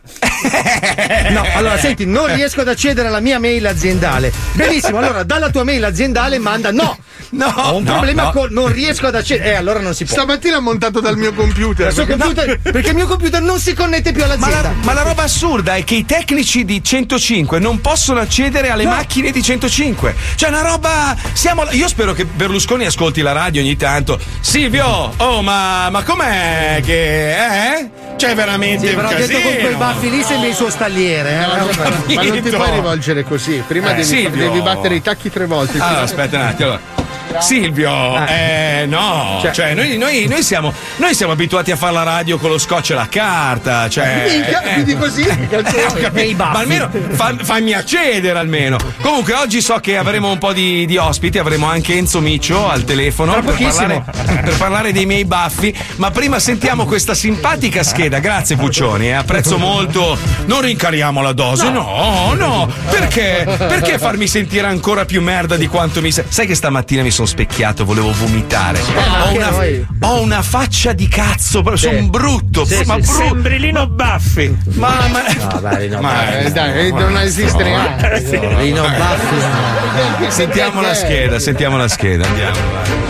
No, 1.30 1.44
allora 1.54 1.78
senti, 1.78 2.04
non 2.06 2.32
riesco 2.34 2.60
ad 2.60 2.68
accedere 2.68 3.08
alla 3.08 3.20
mia 3.20 3.38
mail 3.38 3.66
aziendale. 3.66 4.32
Benissimo, 4.52 4.98
allora 4.98 5.22
dalla 5.22 5.50
tua 5.50 5.64
mail 5.64 5.84
aziendale 5.84 6.38
manda 6.38 6.70
no. 6.72 6.96
No, 7.30 7.46
Ho 7.56 7.76
un 7.76 7.82
no, 7.82 7.92
problema 7.92 8.22
no. 8.24 8.30
con 8.30 8.48
non 8.52 8.70
riesco 8.72 9.06
ad 9.08 9.16
accedere. 9.16 9.50
Eh, 9.52 9.54
allora 9.54 9.80
non 9.80 9.94
si 9.94 10.04
può. 10.04 10.14
Stamattina 10.14 10.58
ho 10.58 10.60
montato 10.60 11.00
dal 11.00 11.16
mio 11.16 11.32
computer. 11.34 11.88
Il 11.88 11.92
suo 11.92 12.04
perché- 12.06 12.22
computer- 12.22 12.58
perché 12.60 12.88
il 12.90 12.94
mio 12.94 13.06
computer 13.06 13.40
non 13.42 13.58
si 13.58 13.74
connette 13.74 14.12
più 14.12 14.20
Ma 14.24 14.32
all'azienda. 14.32 14.62
la, 14.68 14.74
ma 14.84 14.92
la 14.92 15.02
roba 15.02 15.24
assurda 15.24 15.74
è 15.74 15.82
che 15.84 15.96
i 15.96 16.04
tecnici 16.04 16.64
di 16.64 16.82
105 16.82 17.58
non 17.58 17.80
possono 17.80 18.20
accedere 18.20 18.70
alle 18.70 18.84
macchine 18.84 19.32
di 19.32 19.42
105. 19.42 20.14
Cioè, 20.36 20.48
una 20.50 20.62
roba. 20.62 21.16
Siamo. 21.32 21.64
Io 21.72 21.88
spero 21.88 22.12
che 22.12 22.24
Berlusconi 22.26 22.86
ascolti 22.86 23.22
la 23.22 23.32
radio 23.32 23.60
ogni 23.60 23.76
tanto. 23.76 24.18
Silvio, 24.40 25.12
oh, 25.16 25.42
ma, 25.42 25.90
ma 25.90 26.02
com'è 26.04 26.80
che. 26.84 27.32
Eh? 27.34 27.90
C'è 28.16 28.34
veramente 28.34 28.88
Sì, 28.88 28.94
un 28.94 29.06
casino. 29.08 29.38
Sembri 30.22 30.48
il 30.48 30.54
suo 30.54 30.70
stalliere. 30.70 31.30
eh. 31.32 31.46
Ma 31.46 31.56
non, 31.58 31.68
ma 31.76 31.88
non 32.22 32.42
ti 32.42 32.50
puoi 32.50 32.70
rivolgere 32.72 33.24
così. 33.24 33.62
Prima 33.66 33.94
Eh, 33.96 34.04
devi, 34.04 34.30
devi 34.30 34.60
battere 34.60 34.94
i 34.96 35.02
tacchi 35.02 35.30
tre 35.30 35.46
volte. 35.46 35.78
Allora, 35.80 36.02
aspetta 36.02 36.36
un 36.38 36.44
attimo. 36.44 36.78
Silvio, 37.38 38.24
eh, 38.26 38.86
no, 38.88 39.38
cioè, 39.42 39.52
Cioè- 39.52 39.74
noi, 39.74 39.96
noi- 39.98 40.26
noi 40.26 40.42
siamo, 40.42 40.72
noi 40.96 41.14
siamo 41.14 41.32
abituati 41.32 41.70
a 41.70 41.76
fare 41.76 41.92
la 41.92 42.02
radio 42.02 42.38
con 42.38 42.50
lo 42.50 42.58
scotch 42.58 42.90
e 42.90 42.94
la 42.94 43.08
carta, 43.08 43.88
cioè. 43.88 44.24
Minchia, 44.28 44.62
eh, 44.62 44.72
quindi 44.74 44.96
così, 44.96 45.22
eh, 45.26 45.36
vuoi? 45.36 46.00
capito, 46.00 46.44
ma 46.44 46.52
almeno 46.52 46.88
fa- 47.10 47.34
fammi 47.40 47.72
accedere 47.74 48.38
almeno. 48.38 48.78
Comunque 49.02 49.34
oggi 49.34 49.60
so 49.60 49.74
che 49.80 49.96
avremo 49.98 50.30
un 50.30 50.38
po' 50.38 50.52
di, 50.52 50.86
di 50.86 50.96
ospiti, 50.96 51.38
avremo 51.38 51.66
anche 51.66 51.94
Enzo 51.94 52.20
Miccio 52.20 52.68
al 52.68 52.84
telefono 52.84 53.32
per 53.42 53.54
parlare, 53.58 54.04
per 54.42 54.56
parlare 54.56 54.92
dei 54.92 55.04
miei 55.06 55.24
baffi, 55.24 55.76
ma 55.96 56.10
prima 56.10 56.38
sentiamo 56.38 56.86
questa 56.86 57.14
simpatica 57.14 57.82
scheda. 57.82 58.18
Grazie 58.18 58.56
Puccioni, 58.56 59.08
eh, 59.08 59.12
apprezzo 59.12 59.58
molto. 59.58 60.16
Non 60.46 60.62
rincariamo 60.62 61.20
la 61.20 61.32
dose, 61.32 61.68
no, 61.68 62.32
no. 62.34 62.70
Perché? 62.88 63.44
Perché 63.46 63.98
farmi 63.98 64.26
sentire 64.26 64.66
ancora 64.66 65.04
più 65.04 65.20
merda 65.20 65.56
di 65.56 65.66
quanto 65.66 66.00
mi? 66.00 66.10
Sai 66.10 66.46
che 66.46 66.54
stamattina 66.54 67.02
mi 67.02 67.10
sono 67.10 67.15
specchiato, 67.24 67.84
volevo 67.84 68.12
vomitare. 68.12 68.80
Ho 68.80 69.24
anche 69.24 69.38
una, 69.38 70.08
ho 70.08 70.20
una 70.20 70.42
faccia 70.42 70.92
di 70.92 71.08
cazzo, 71.08 71.62
sono 71.76 72.02
brutto, 72.08 72.64
Sì, 72.64 72.82
ma 72.84 72.94
sì, 72.96 73.00
brutto. 73.00 73.24
Sembrilino 73.28 73.86
Baffi. 73.88 74.56
Ma, 74.74 74.94
ma- 75.10 75.22
No, 75.52 75.60
dai, 75.60 75.82
Rino 75.86 76.00
Ma- 76.00 76.38
Eh, 76.40 76.50
dai, 76.52 76.86
eh, 76.88 76.90
non 76.92 77.16
esiste 77.18 77.62
neanche. 77.62 78.08
Baffi. 78.08 78.54
Rino 78.56 78.82
Baffi. 78.82 80.30
Sentiamo 80.30 80.80
la 80.80 80.94
scheda, 80.94 81.38
sentiamo 81.38 81.76
la 81.76 81.88
scheda, 81.88 82.26
andiamo. 82.26 82.52
vai. 82.54 83.05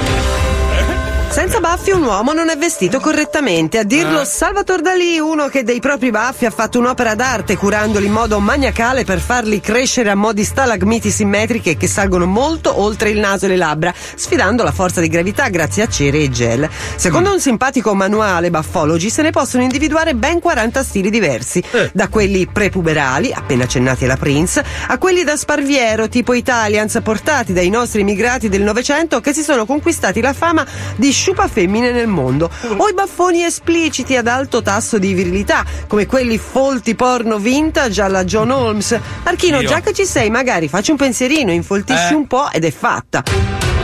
Senza 1.37 1.61
baffi 1.61 1.91
un 1.91 2.03
uomo 2.03 2.33
non 2.33 2.49
è 2.49 2.57
vestito 2.57 2.99
correttamente. 2.99 3.77
A 3.77 3.83
dirlo 3.83 4.25
Salvatore 4.25 4.81
Dalì, 4.81 5.19
uno 5.19 5.49
che 5.49 5.65
dei 5.65 5.81
propri 5.81 6.11
baffi 6.11 6.47
ha 6.47 6.51
fatto 6.51 6.79
un'opera 6.79 7.15
d'arte 7.15 7.59
curandoli 7.59 8.07
in 8.07 8.13
modo 8.13 8.41
maniacale 8.41 9.05
per 9.05 9.21
farli 9.21 9.61
crescere 9.61 10.09
a 10.09 10.15
mo' 10.15 10.33
di 10.33 10.45
stalagmiti 10.45 11.11
simmetriche 11.11 11.77
che 11.77 11.87
salgono 11.89 12.25
molto 12.25 12.81
oltre 12.81 13.11
il 13.11 13.19
naso 13.19 13.45
e 13.45 13.49
le 13.49 13.57
labbra, 13.57 13.93
sfidando 13.95 14.63
la 14.63 14.73
forza 14.73 15.03
di 15.03 15.09
gravità 15.09 15.51
grazie 15.51 15.83
a 15.83 15.89
cere 15.89 16.21
e 16.21 16.31
gel. 16.31 16.67
Secondo 16.97 17.33
un 17.33 17.39
simpatico 17.39 17.95
manuale 17.95 18.49
Baffology 18.49 19.11
se 19.11 19.21
ne 19.21 19.31
possono 19.31 19.63
individuare 19.63 20.15
ben 20.15 20.41
40 20.41 20.83
stili 20.83 21.11
diversi, 21.11 21.63
da 21.93 22.09
quelli 22.09 22.47
prepuberali, 22.47 23.31
appena 23.35 23.65
accennati 23.65 24.05
alla 24.05 24.17
Prince, 24.17 24.65
a 24.89 24.97
quelli 24.97 25.23
da 25.23 25.37
sparviero 25.37 26.09
tipo 26.09 26.33
Italians 26.33 26.99
portati 27.03 27.53
dai 27.53 27.69
nostri 27.69 28.01
immigrati 28.01 28.49
del 28.49 28.63
Novecento 28.63 29.21
che 29.21 29.35
si 29.35 29.43
sono 29.43 29.67
conquistati 29.67 30.23
la 30.23 30.33
fama 30.33 30.65
di 30.97 31.13
sciupa 31.27 31.49
femmine 31.49 31.91
nel 31.91 32.07
mondo, 32.07 32.49
o 32.77 32.89
i 32.89 32.95
baffoni 32.95 33.43
espliciti 33.43 34.15
ad 34.15 34.29
alto 34.29 34.63
tasso 34.63 34.97
di 34.97 35.13
virilità, 35.13 35.65
come 35.89 36.07
quelli 36.07 36.39
folti 36.39 36.95
porno 36.95 37.39
vintage 37.39 38.01
alla 38.01 38.23
John 38.23 38.51
Holmes. 38.51 38.97
Marchino, 39.25 39.61
Io. 39.61 39.67
già 39.67 39.81
che 39.81 39.93
ci 39.93 40.05
sei, 40.05 40.31
magari 40.31 40.69
facci 40.69 40.93
un 40.93 40.97
pensierino, 40.97 41.51
infoltisci 41.51 42.13
Eh. 42.13 42.15
un 42.15 42.29
po' 42.29 42.49
ed 42.53 42.65
è 42.65 42.71
fatta. 42.71 43.76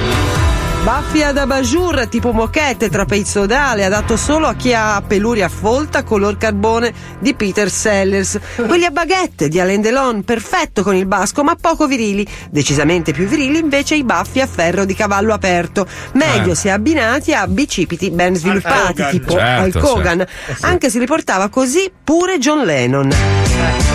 Baffi 0.85 1.23
ad 1.23 1.37
abajur 1.39 2.09
tipo 2.09 2.33
moquette 2.33 2.89
trapezoidale 2.89 3.85
adatto 3.85 4.17
solo 4.17 4.49
a 4.49 4.55
chi 4.55 4.75
ha 4.75 5.01
peluria 5.07 5.49
folta 5.49 6.03
color 6.03 6.37
carbone 6.37 6.93
di 7.21 7.35
Peter 7.35 7.71
Sellers. 7.71 8.37
Quelli 8.57 8.85
a 8.85 8.91
baguette 8.91 9.49
di 9.49 9.61
Alain 9.61 9.81
Delon, 9.81 10.25
perfetto 10.25 10.83
con 10.83 10.97
il 10.97 11.07
basco 11.07 11.45
ma 11.45 11.55
poco 11.55 11.87
virili. 11.87 12.27
Decisamente 12.51 13.13
più 13.13 13.27
virili 13.27 13.61
invece 13.61 13.95
i 13.95 14.03
baffi 14.03 14.41
a 14.41 14.47
ferro 14.49 14.85
di 14.85 14.95
cavallo 14.95 15.33
aperto. 15.33 15.87
Meglio 16.15 16.51
Eh. 16.53 16.57
se 16.57 16.71
abbinati 16.73 17.33
a 17.33 17.47
bicipiti 17.47 18.11
ben 18.11 18.35
sviluppati 18.35 19.03
Hogan, 19.03 19.11
tipo 19.11 19.31
certo, 19.31 19.79
Hulk 19.79 19.85
Hogan. 19.89 20.27
Anche 20.63 20.91
se 20.91 20.99
li 20.99 21.07
portava 21.07 21.49
così 21.49 21.93
pure 22.03 22.39
John 22.39 22.65
Lennon. 22.65 23.92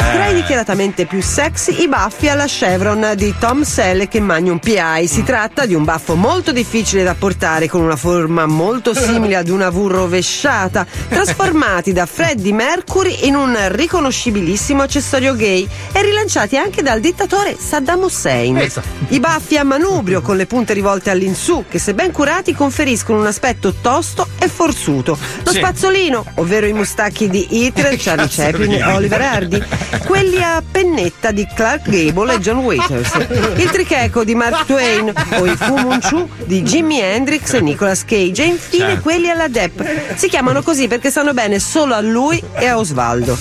Tra 0.00 0.26
i 0.26 0.34
dichiaratamente 0.34 1.06
più 1.06 1.20
sexy 1.22 1.82
i 1.82 1.88
baffi 1.88 2.28
alla 2.28 2.46
chevron 2.46 3.12
di 3.14 3.34
Tom 3.38 3.62
Selleck 3.62 4.14
e 4.14 4.20
Magnum 4.20 4.58
PI. 4.58 5.06
Si 5.06 5.22
tratta 5.22 5.66
di 5.66 5.74
un 5.74 5.84
baffo 5.84 6.14
molto 6.14 6.52
difficile 6.52 7.02
da 7.02 7.14
portare 7.14 7.68
con 7.68 7.82
una 7.82 7.96
forma 7.96 8.46
molto 8.46 8.94
simile 8.94 9.36
ad 9.36 9.48
una 9.48 9.70
V 9.70 9.86
rovesciata, 9.86 10.86
trasformati 11.08 11.92
da 11.92 12.06
Freddie 12.06 12.52
Mercury 12.52 13.26
in 13.26 13.34
un 13.34 13.56
riconoscibilissimo 13.68 14.82
accessorio 14.82 15.34
gay 15.34 15.68
e 15.92 16.02
rilanciati 16.02 16.56
anche 16.56 16.82
dal 16.82 17.00
dittatore 17.00 17.56
Saddam 17.58 18.02
Hussein. 18.02 18.68
I 19.08 19.20
baffi 19.20 19.58
a 19.58 19.64
manubrio 19.64 20.22
con 20.22 20.36
le 20.36 20.46
punte 20.46 20.72
rivolte 20.72 21.10
all'insù 21.10 21.64
che 21.68 21.78
se 21.78 21.94
ben 21.94 22.10
curati 22.10 22.54
conferiscono 22.54 23.20
un 23.20 23.26
aspetto 23.26 23.74
tosto 23.80 24.28
e 24.38 24.48
forzuto. 24.48 25.16
Lo 25.44 25.52
spazzolino, 25.52 26.24
ovvero 26.36 26.66
i 26.66 26.72
mustacchi 26.72 27.28
di 27.28 27.46
Hitler, 27.50 27.96
Charlie 28.00 28.28
Chaplin 28.28 28.72
e 28.72 28.82
Oliver 28.84 29.20
Hardy, 29.20 29.62
quelli 30.06 30.42
a 30.42 30.62
pennetta 30.68 31.30
di 31.30 31.46
Clark 31.54 31.88
Gable 31.88 32.34
e 32.34 32.38
John 32.38 32.58
Waiters, 32.58 33.12
il 33.56 33.70
tricheco 33.70 34.24
di 34.24 34.34
Mark 34.34 34.66
Twain 34.66 35.12
o 35.38 35.46
i 35.46 35.56
Fu 35.56 35.74
Manchu 35.76 36.28
di 36.44 36.62
Jimi 36.62 37.00
Hendrix 37.00 37.54
e 37.54 37.60
Nicolas 37.60 38.04
Cage 38.04 38.42
e 38.42 38.46
infine 38.46 38.78
Certo. 38.90 39.02
quelli 39.02 39.28
alla 39.30 39.48
Depp. 39.48 39.80
Si 40.14 40.28
chiamano 40.28 40.62
così 40.62 40.88
perché 40.88 41.10
stanno 41.10 41.32
bene 41.34 41.58
solo 41.58 41.94
a 41.94 42.00
lui 42.00 42.42
e 42.54 42.66
a 42.66 42.78
Osvaldo. 42.78 43.38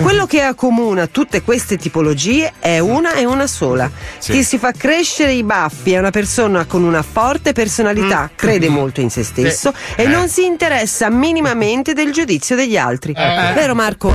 Quello 0.00 0.26
che 0.26 0.42
accomuna 0.42 1.06
tutte 1.06 1.42
queste 1.42 1.76
tipologie 1.76 2.52
è 2.58 2.78
una 2.78 3.14
e 3.14 3.24
una 3.24 3.46
sola. 3.46 3.90
Sì. 4.18 4.32
Chi 4.32 4.42
si 4.44 4.58
fa 4.58 4.72
crescere 4.72 5.32
i 5.32 5.42
baffi 5.42 5.92
è 5.92 5.98
una 5.98 6.10
persona 6.10 6.64
con 6.64 6.82
una 6.82 7.02
forte 7.02 7.52
personalità, 7.52 8.30
crede 8.34 8.68
molto 8.68 9.00
in 9.00 9.10
se 9.10 9.22
stesso 9.22 9.72
e 9.96 10.06
non 10.06 10.28
si 10.28 10.44
interessa 10.44 11.08
minimamente 11.10 11.92
del 11.92 12.12
giudizio 12.12 12.56
degli 12.56 12.76
altri. 12.76 13.12
Vero 13.12 13.74
Marco? 13.74 14.12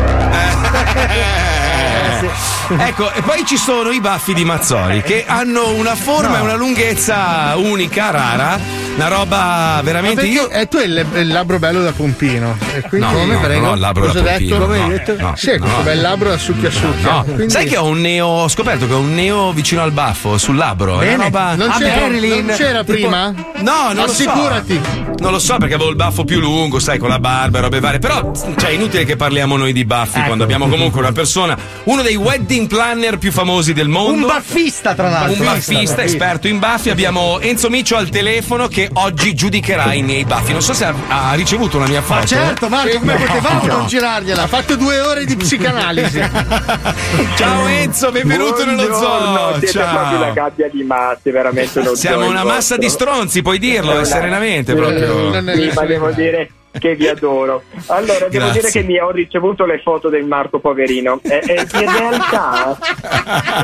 Ecco, 2.80 3.12
e 3.14 3.22
poi 3.22 3.46
ci 3.46 3.56
sono 3.56 3.92
i 3.92 4.02
baffi 4.02 4.34
di 4.34 4.44
Mazzoli 4.44 5.02
che 5.02 5.24
hanno 5.26 5.70
una 5.74 5.96
forma 5.96 6.40
e 6.40 6.42
una 6.42 6.56
lunghezza 6.56 7.54
unica, 7.56 8.10
rara, 8.12 8.60
una 8.96 9.08
roba 9.08 9.80
veramente. 9.84 10.26
Io. 10.26 10.50
eh, 10.50 10.68
tu 10.68 10.76
hai 10.78 10.86
il, 10.86 11.06
il 11.16 11.28
labbro 11.30 11.60
bello 11.60 11.82
da 11.82 11.94
pompino. 11.94 12.58
E 12.74 12.82
quindi 12.82 13.08
No, 13.08 13.26
no, 13.26 13.40
prego? 13.40 13.68
no, 13.68 13.74
il 13.74 13.80
labbro 13.80 14.06
Cosa 14.08 14.20
da 14.20 14.32
pompino, 14.32 14.50
detto? 14.50 14.60
no, 14.60 14.66
Come 14.66 14.84
hai 14.84 14.90
detto? 14.90 15.16
no, 15.18 15.34
sì, 15.38 15.52
no. 15.52 15.60
questo 15.60 15.82
bel 15.84 16.02
labbro 16.02 16.30
da 16.30 16.38
succhia 16.38 16.70
succhia. 16.72 17.12
No, 17.12 17.24
Quindi- 17.24 17.50
sai 17.50 17.66
che 17.68 17.78
ho 17.78 17.86
un 17.86 18.02
neo. 18.02 18.26
Ho 18.28 18.48
scoperto 18.50 18.86
che 18.86 18.94
ho 18.94 19.00
un 19.00 19.14
neo 19.14 19.54
vicino 19.54 19.82
al 19.82 19.92
baffo, 19.92 20.38
sul 20.38 20.56
labbro. 20.58 20.96
È 21.00 21.06
Bene. 21.06 21.14
una 21.16 21.24
roba. 21.26 21.56
Non 21.56 21.70
A 21.72 21.78
c'era, 21.78 22.02
Marilyn, 22.02 22.46
non 22.48 22.56
c'era 22.56 22.80
tipo- 22.84 22.92
prima? 22.92 23.34
No, 23.60 23.94
non 23.94 24.00
Assicurati. 24.00 24.74
lo 24.76 24.84
so. 24.84 25.16
Non 25.20 25.32
lo 25.32 25.40
so 25.40 25.58
perché 25.58 25.74
avevo 25.76 25.90
il 25.90 25.96
baffo 25.96 26.26
più 26.26 26.40
lungo, 26.40 26.80
sai, 26.80 26.98
con 27.00 27.10
la 27.10 27.20
barba 27.20 27.58
e 27.60 27.62
robe 27.62 27.80
varie. 27.80 28.00
Però, 28.00 28.32
cioè, 28.58 28.70
è 28.70 28.74
inutile 28.74 29.04
che 29.06 29.16
parliamo 29.16 29.56
noi 29.58 29.72
di 29.74 29.84
baffi 29.86 30.22
quando 30.24 30.44
abbiamo 30.44 30.68
comunque 30.68 31.00
una 31.00 31.12
persona, 31.12 31.58
uno 31.86 32.02
dei 32.02 32.16
wedding 32.16 32.68
planner 32.68 33.18
più 33.18 33.32
famosi 33.32 33.74
del 33.74 33.88
mondo. 33.88 34.26
Un 34.26 34.28
baffista, 34.34 34.94
tra 34.94 35.10
l'altro. 35.10 35.40
Un 35.42 35.46
baffista 35.46 36.04
esperto 36.04 36.48
in 36.48 36.60
baffi. 36.60 36.90
Abbiamo 36.90 37.40
Enzo 37.40 37.70
Miccio 37.70 37.96
al 37.96 38.10
telefono 38.10 38.68
che 38.68 38.90
oggi 38.94 39.34
giudicherà 39.34 39.94
i 39.94 40.02
miei 40.02 40.26
baffi. 40.26 40.52
Non 40.52 40.62
so 40.62 40.74
se 40.74 40.86
ha, 40.86 40.94
ha 41.08 41.34
ricevuto 41.34 41.78
una 41.78 41.88
mia 41.88 42.02
foto. 42.02 42.20
Ma 42.20 42.26
certo, 42.26 42.68
Marco, 42.70 43.00
come 43.00 43.16
potevamo 43.16 43.66
non 43.66 43.88
girargliela? 43.88 44.44
Ha 44.44 44.48
fatto 44.48 44.76
due 44.76 45.00
ore 45.00 45.26
di 45.26 45.36
psicanalisi. 45.36 46.20
Ciao 47.36 47.66
Enzo, 47.68 48.12
benvenuto 48.12 48.66
nello 48.66 48.88
Buongiorno, 48.88 49.36
zoo. 49.52 49.60
siete 49.60 49.80
proprio 49.80 50.18
una 50.18 50.26
Ciao. 50.26 50.34
gabbia 50.34 50.70
di 50.72 50.84
masse, 50.84 51.32
veramente 51.32 51.96
Siamo 51.96 52.26
una 52.26 52.44
massa 52.44 52.76
vostro. 52.76 52.78
di 52.78 52.90
stronzi, 52.90 53.42
puoi 53.42 53.60
dirlo, 53.60 54.00
eh, 54.00 54.06
serenamente 54.06 54.72
Eh, 54.72 54.76
proprio. 54.76 55.30
non 55.30 55.50
è- 55.50 55.56
Sì, 55.56 55.72
ma 55.74 55.86
devo 55.86 56.12
dire 56.12 56.50
che 56.80 56.96
vi 56.96 57.08
adoro. 57.08 57.64
Allora, 57.88 58.28
devo 58.28 58.46
Grazie. 58.46 58.60
dire 58.60 58.72
che 58.72 58.84
mi 58.84 59.00
ho 59.00 59.12
ricevuto 59.12 59.66
le 59.66 59.80
foto 59.80 60.10
del 60.10 60.26
Marco 60.26 60.60
Poverino. 60.60 61.20
E, 61.24 61.42
e 61.46 61.68
in, 61.80 61.92
realtà, 61.98 62.78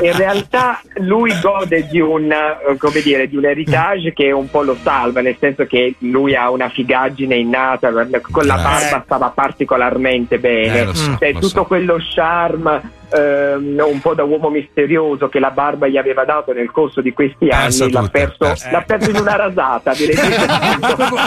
in 0.02 0.16
realtà 0.16 0.80
lui 0.96 1.32
gode 1.40 1.86
di 1.88 2.00
un, 2.00 2.30
eh, 2.30 2.76
come 2.76 3.00
dire, 3.00 3.28
di 3.28 3.36
un 3.36 3.44
heritage 3.44 4.12
che 4.12 4.30
un 4.30 4.50
po' 4.50 4.62
lo 4.62 4.76
salva, 4.82 5.20
nel 5.20 5.36
senso 5.38 5.66
che 5.66 5.94
lui 5.98 6.34
ha 6.34 6.50
una 6.50 6.68
figaggine 6.68 7.36
innata, 7.36 7.90
con 8.30 8.46
la 8.46 8.56
barba 8.56 9.02
stava 9.04 9.30
particolarmente 9.30 10.38
bene. 10.38 10.82
Eh, 10.82 10.94
so, 10.94 11.16
Cioè, 11.18 11.32
tutto 11.32 11.48
so. 11.48 11.64
quello 11.64 11.98
charme 12.14 13.02
ehm, 13.14 13.80
un 13.90 14.00
po' 14.00 14.14
da 14.14 14.24
uomo 14.24 14.48
misterioso 14.50 15.28
che 15.28 15.38
la 15.38 15.50
barba 15.50 15.86
gli 15.86 15.96
aveva 15.96 16.24
dato 16.24 16.52
nel 16.52 16.70
corso 16.70 17.00
di 17.00 17.12
questi 17.12 17.46
Perso 17.46 17.84
anni 17.84 17.92
l'ha 17.92 18.00
tutto, 18.00 18.10
perso, 18.12 18.36
perso. 18.38 18.68
l'ha 18.70 18.82
perso 18.86 19.10
in 19.10 19.16
una 19.16 19.36
rasata 19.36 19.92
direi 19.94 20.16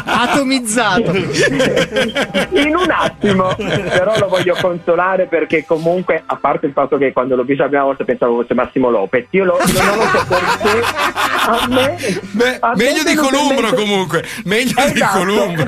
Atomizzato. 0.06 1.12
in 2.58 2.75
un 2.75 2.89
attimo 2.89 3.53
però 3.56 4.17
lo 4.17 4.27
voglio 4.27 4.56
consolare 4.60 5.25
perché 5.27 5.65
comunque 5.65 6.22
a 6.25 6.36
parte 6.36 6.65
il 6.67 6.72
fatto 6.74 6.98
che 6.98 7.12
quando 7.13 7.36
l'ho 7.36 7.44
visto 7.44 7.63
la 7.63 7.70
prima 7.70 7.84
volta 7.84 8.03
pensavo 8.03 8.41
fosse 8.41 8.53
Massimo 8.53 8.89
Lopez 8.89 9.25
io 9.32 9.44
lo, 9.46 9.58
non 9.58 9.98
lo 9.98 10.03
so 10.06 10.25
perché 10.27 10.82
a 11.48 11.67
me, 11.70 11.96
Beh, 12.32 12.58
a 12.60 12.74
me 12.75 12.84
meglio 12.84 13.03
di 13.03 13.15
Columbro 13.15 13.62
mente- 13.62 13.75
comunque, 13.75 14.24
meglio 14.46 14.74
di 14.86 14.91
Esatto. 14.94 15.17
Columbro. 15.20 15.63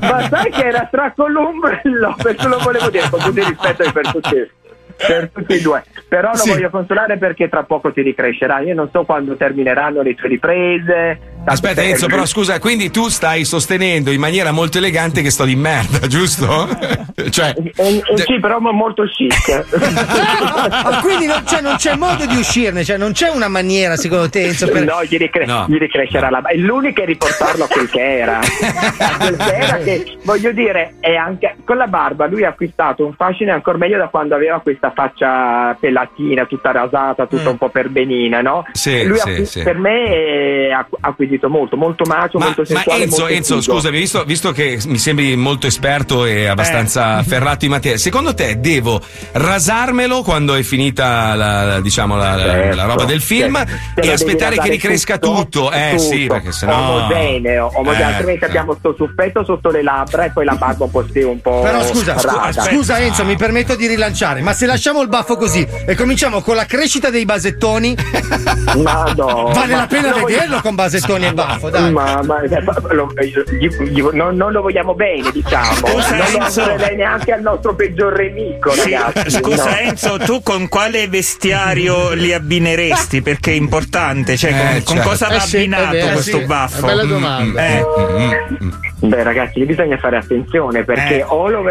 ma 0.00 0.28
sai 0.28 0.50
che 0.50 0.64
era 0.66 0.88
tra 0.90 1.12
Columbro 1.14 1.70
e 1.70 1.80
Lopez 1.84 2.44
lo 2.44 2.58
volevo 2.58 2.90
dire 2.90 3.08
con 3.10 3.20
tutto 3.20 3.38
il 3.40 3.46
rispetto 3.46 3.90
per 3.92 4.10
tutti 4.10 4.50
per 5.06 5.30
tutti 5.32 5.54
e 5.54 5.60
due 5.60 5.82
però 6.08 6.30
lo 6.30 6.36
Sì. 6.36 6.50
voglio 6.50 6.70
consolare 6.70 7.16
perché 7.18 7.48
tra 7.48 7.62
poco 7.64 7.92
ti 7.92 8.02
ricrescerà 8.02 8.60
io 8.60 8.74
non 8.74 8.88
so 8.90 9.04
quando 9.04 9.36
termineranno 9.36 10.02
le 10.02 10.14
tue 10.14 10.28
riprese 10.28 11.18
Aspetta 11.44 11.82
Enzo, 11.82 12.06
però 12.06 12.26
scusa, 12.26 12.58
quindi 12.58 12.90
tu 12.90 13.08
stai 13.08 13.44
sostenendo 13.44 14.10
in 14.10 14.20
maniera 14.20 14.52
molto 14.52 14.78
elegante 14.78 15.22
che 15.22 15.30
sto 15.30 15.44
di 15.44 15.56
merda, 15.56 16.06
giusto? 16.06 16.68
cioè, 17.30 17.54
Eh, 17.56 17.96
eh, 17.96 18.18
sì, 18.18 18.38
però 18.38 18.58
molto 18.60 19.04
chic. 19.04 19.64
Ah, 20.70 21.00
quindi 21.00 21.26
non, 21.26 21.44
cioè, 21.46 21.60
non 21.60 21.76
c'è 21.76 21.96
modo 21.96 22.26
di 22.26 22.36
uscirne, 22.36 22.84
cioè 22.84 22.98
non 22.98 23.12
c'è 23.12 23.30
una 23.30 23.48
maniera 23.48 23.96
secondo 23.96 24.28
te 24.28 24.44
Enzo 24.44 24.68
per... 24.68 24.84
No, 24.84 25.02
gli, 25.04 25.16
ricre- 25.16 25.46
gli 25.66 25.78
ricrescerà 25.78 26.30
la 26.30 26.40
barba. 26.40 26.60
L'unica 26.60 27.02
è 27.02 27.06
riportarlo 27.06 27.64
a 27.64 27.68
quel 27.68 27.88
che 27.88 28.18
era. 28.18 28.38
A 28.38 29.16
quel 29.18 29.36
che 29.36 29.54
era 29.54 29.76
che, 29.78 30.18
voglio 30.24 30.52
dire, 30.52 30.94
è 31.00 31.14
anche 31.14 31.56
con 31.64 31.76
la 31.76 31.86
barba 31.86 32.26
lui 32.26 32.44
ha 32.44 32.48
acquistato 32.48 33.04
un 33.04 33.14
fascino 33.14 33.52
ancora 33.52 33.78
meglio 33.78 33.96
da 33.96 34.08
quando 34.08 34.34
aveva 34.34 34.60
questa 34.60 34.92
faccia 34.94 35.76
pelatina, 35.78 36.44
tutta 36.44 36.70
rasata, 36.70 37.26
tutta 37.26 37.50
un 37.50 37.58
po' 37.58 37.68
perbenina, 37.70 38.40
no? 38.40 38.64
Mm. 38.68 38.72
Sì, 38.72 39.04
lui 39.04 39.18
sì, 39.18 39.30
ha- 39.30 39.44
sì. 39.44 39.62
per 39.62 39.78
me 39.78 40.04
eh, 40.06 40.72
ha 40.72 40.86
ha 41.00 41.12
acquisito 41.30 41.48
molto, 41.48 41.76
molto 41.76 42.04
macio, 42.06 42.38
Ma, 42.38 42.46
molto 42.46 42.62
ma 42.62 42.66
sensuale. 42.66 43.02
Enzo, 43.04 43.18
molto 43.20 43.34
Enzo, 43.34 43.60
figo. 43.60 43.72
scusami, 43.74 43.98
visto, 43.98 44.24
visto 44.24 44.52
che 44.52 44.78
mi 44.86 44.98
sembri 44.98 45.36
molto 45.36 45.66
esperto 45.66 46.24
e 46.24 46.40
Eh. 46.40 46.46
abbastanza 46.46 47.16
afferrato 47.16 47.64
in 47.64 47.70
materia, 47.70 47.96
secondo 47.98 48.34
te 48.34 48.58
devo 48.58 49.00
rasarmelo 49.32 50.22
quando 50.22 50.54
è 50.54 50.62
finita 50.62 51.34
la, 51.34 51.64
la- 51.64 51.80
diciamo, 51.80 52.16
la, 52.16 52.38
Certo, 52.40 52.76
la 52.76 52.84
roba 52.84 53.04
del 53.04 53.20
film 53.20 53.54
certo. 53.56 54.00
E 54.00 54.10
aspettare 54.12 54.56
che 54.56 54.68
ricresca 54.68 55.18
tutto? 55.18 55.28
tutto, 55.40 55.72
Eh 55.72 55.98
sì, 55.98 56.22
tutto. 56.22 56.34
perché 56.34 56.52
sennò. 56.52 56.96
omogeneo, 56.96 57.70
omogeneo, 57.74 58.08
Eh, 58.08 58.12
altrimenti 58.12 58.44
eh. 58.44 58.48
abbiamo 58.48 58.74
sto 58.78 58.94
suffetto 58.96 59.44
sotto 59.44 59.70
le 59.70 59.82
labbra 59.82 60.24
e 60.24 60.30
poi 60.32 60.44
la 60.44 60.54
barba 60.54 60.84
un 60.84 60.90
po' 60.90 61.04
sì, 61.12 61.20
un 61.20 61.40
po' 61.40 61.60
Però 61.60 61.82
scusa, 61.84 62.18
scu- 62.18 62.60
scusa 62.60 62.98
Enzo, 62.98 63.24
mi 63.24 63.36
permetto 63.36 63.76
di 63.76 63.86
rilanciare, 63.86 64.40
ma 64.42 64.52
se 64.52 64.66
lasciamo 64.66 65.00
il 65.02 65.08
baffo 65.08 65.36
così 65.36 65.66
e 65.86 65.94
cominciamo 65.94 66.40
con 66.40 66.56
la 66.56 66.64
crescita 66.64 67.10
dei 67.10 67.24
basettoni, 67.24 67.94
Ma 68.82 69.12
no, 69.16 69.50
vale 69.52 69.72
ma 69.72 69.78
la 69.80 69.86
pena 69.86 70.12
vederlo 70.12 70.60
con 70.60 70.74
basettoni 70.74 71.19
e 71.28 71.32
baffo, 71.34 71.70
dai. 71.70 71.92
Ma, 71.92 72.20
ma- 72.24 72.40
eh, 72.42 72.62
lo- 72.90 73.12
gli- 73.58 73.68
gli- 73.90 74.02
non, 74.12 74.36
non 74.36 74.52
lo 74.52 74.62
vogliamo 74.62 74.94
bene, 74.94 75.30
diciamo. 75.32 75.74
Scusa, 75.86 76.16
non 76.16 76.26
lo 76.32 76.44
Enzo. 76.44 76.62
augurerei 76.62 76.96
neanche 76.96 77.32
al 77.32 77.40
nostro 77.42 77.74
peggior 77.74 78.16
nemico, 78.18 78.70
Sì, 78.72 78.90
ragazzi. 78.92 79.30
Scusa 79.30 79.64
no. 79.70 79.76
Enzo, 79.76 80.18
tu 80.18 80.42
con 80.42 80.68
quale 80.68 81.08
vestiario 81.08 82.12
li 82.12 82.32
abbineresti? 82.32 83.22
Perché 83.22 83.52
è 83.52 83.54
importante, 83.54 84.36
cioè 84.36 84.50
con, 84.50 84.58
Eh, 84.60 84.82
con 84.82 84.94
certo. 84.96 85.08
cosa 85.08 85.28
va 85.28 85.34
Eh 85.36 85.40
sì, 85.40 85.56
è 85.56 85.60
abbinato 85.60 85.90
vero, 85.92 86.12
questo 86.12 86.38
sì, 86.38 86.44
baffo? 86.44 86.86
bella 86.86 87.04
domanda. 87.04 87.66
Eh. 87.66 87.84
Beh, 89.02 89.22
ragazzi, 89.22 89.64
bisogna 89.64 89.96
fare 89.96 90.16
attenzione 90.18 90.84
perché 90.84 91.18
Eh. 91.18 91.24
o 91.26 91.48
lo. 91.48 91.62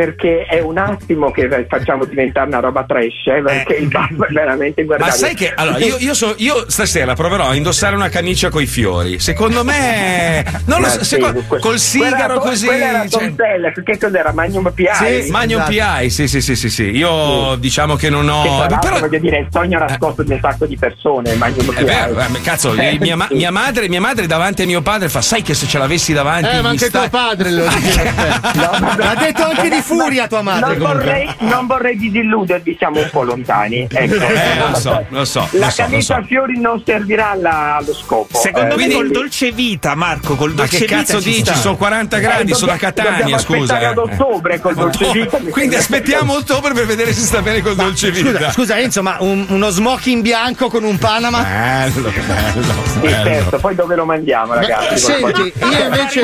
Perché 0.00 0.44
è 0.48 0.60
un 0.60 0.78
attimo 0.78 1.30
che 1.30 1.66
facciamo 1.68 2.06
diventare 2.06 2.46
una 2.46 2.60
roba 2.60 2.84
trash, 2.88 3.26
eh, 3.26 3.42
perché 3.44 3.74
il 3.74 3.88
baffo 3.88 4.24
è 4.26 4.32
veramente 4.32 4.80
Ma 4.80 4.86
guardate. 4.96 5.12
sai 5.18 5.34
che 5.34 5.52
allora 5.54 5.76
io, 5.76 5.96
io, 5.98 6.14
so- 6.14 6.32
io 6.38 6.64
stasera 6.70 7.12
proverò 7.12 7.48
a 7.48 7.54
indossare 7.54 7.94
una 7.96 8.08
camicia 8.08 8.48
coi 8.48 8.64
fiori. 8.64 9.18
Secondo 9.18 9.62
me, 9.62 10.42
non 10.64 10.80
lo 10.80 10.86
Ma 10.86 10.92
so, 10.92 10.98
sì, 11.00 11.16
secondo- 11.16 11.42
que- 11.46 11.58
col 11.58 11.78
sigaro 11.78 12.38
quella- 12.38 12.40
così. 12.40 12.64
Quella 12.66 12.84
era 12.88 13.08
cioè- 13.08 13.26
Tom 13.26 13.34
Selleck, 13.36 13.82
che 13.82 13.98
cos'era? 13.98 14.32
Magnum 14.32 14.72
PI? 14.74 14.88
Sì, 15.24 15.30
Magnum 15.30 15.60
esatto. 15.68 15.98
PI, 16.00 16.08
sì, 16.10 16.28
sì, 16.28 16.40
sì, 16.40 16.56
sì, 16.56 16.70
sì. 16.70 16.84
Io 16.96 17.56
diciamo 17.56 17.96
che 17.96 18.08
non 18.08 18.26
ho. 18.26 18.66
Che 18.68 18.76
però- 18.80 19.00
voglio 19.00 19.18
dire, 19.18 19.40
il 19.40 19.48
sogno 19.50 19.78
nascosto 19.80 20.22
di 20.22 20.32
un 20.32 20.38
sacco 20.40 20.64
di 20.64 20.78
persone, 20.78 21.34
Magnum 21.34 21.68
Eh 21.72 21.74
PI. 21.74 21.84
beh, 21.84 22.38
eh, 22.38 22.40
cazzo, 22.42 22.72
Eh, 22.74 22.96
mia, 22.98 23.16
ma- 23.16 23.26
sì. 23.28 23.34
mia 23.34 23.50
madre, 23.50 23.86
mia 23.90 24.00
madre 24.00 24.26
davanti 24.26 24.62
a 24.62 24.64
mio 24.66 24.80
padre 24.80 25.10
fa, 25.10 25.20
sai 25.20 25.42
che 25.42 25.52
se 25.52 25.66
ce 25.66 25.76
l'avessi 25.76 26.14
davanti. 26.14 26.56
Eh, 26.56 26.62
ma 26.62 26.70
anche 26.70 26.86
sta- 26.86 27.00
tuo 27.00 27.10
padre 27.10 27.50
lo 27.50 27.66
dice. 27.76 28.02
L'ha 28.96 29.14
detto 29.18 29.42
anche 29.44 29.68
di 29.68 29.82
furia 29.98 30.26
tua 30.28 30.42
madre. 30.42 30.76
Non 30.76 30.92
vorrei, 30.92 31.34
non 31.38 31.66
vorrei 31.66 31.96
disilludervi, 31.96 32.76
siamo 32.78 33.00
un 33.00 33.08
po' 33.10 33.22
lontani. 33.22 33.86
Ecco. 34.00 34.14
Eh, 34.14 34.58
lo 34.70 34.74
so, 34.78 35.04
lo 35.08 35.24
so. 35.24 35.48
La 35.52 35.66
lo 35.66 35.70
so, 35.70 35.82
camicia 35.82 36.14
so. 36.14 36.20
a 36.20 36.24
fiori 36.24 36.58
non 36.60 36.82
servirà 36.84 37.30
alla- 37.30 37.76
allo 37.76 37.94
scopo. 37.94 38.38
Secondo 38.38 38.66
Eh, 38.66 38.68
me 38.70 38.74
quindi- 38.74 38.94
col 38.94 39.10
dolce 39.10 39.50
vita, 39.52 39.94
Marco, 39.94 40.34
col 40.36 40.50
Ma 40.50 40.54
dolce 40.56 40.78
che 40.78 40.84
vita 40.84 40.96
cazzo 40.96 41.20
ci 41.20 41.30
dici? 41.32 41.54
Sono 41.54 41.76
40 41.76 42.18
gradi, 42.18 42.52
eh, 42.52 42.54
sono 42.54 42.72
a 42.72 42.76
Catania, 42.76 43.38
scusa. 43.38 43.76
ad 43.76 43.82
eh. 43.96 44.00
ottobre 44.00 44.60
col 44.60 44.74
dolce 44.74 45.10
vita. 45.12 45.38
Quindi 45.50 45.74
aspettiamo 45.76 46.34
ottobre 46.34 46.72
per 46.72 46.86
vedere 46.86 47.12
se 47.12 47.20
sta 47.20 47.42
bene 47.42 47.60
col 47.62 47.74
dolce 47.74 48.10
vita. 48.10 48.30
Scusa, 48.30 48.52
scusa 48.52 48.78
Enzo, 48.78 49.02
ma 49.02 49.16
un- 49.20 49.46
uno 49.48 49.68
smoking 49.70 50.22
bianco 50.22 50.68
con 50.68 50.84
un 50.84 50.96
Panama? 50.98 51.42
Bello, 51.42 52.10
bello, 52.10 52.62
Sì, 52.92 52.98
bello. 53.00 53.24
certo, 53.24 53.58
poi 53.58 53.74
dove 53.74 53.94
lo 53.96 54.04
mandiamo, 54.04 54.54
ragazzi? 54.54 54.98
senti, 54.98 55.52
io 55.58 55.84
invece- 55.84 56.22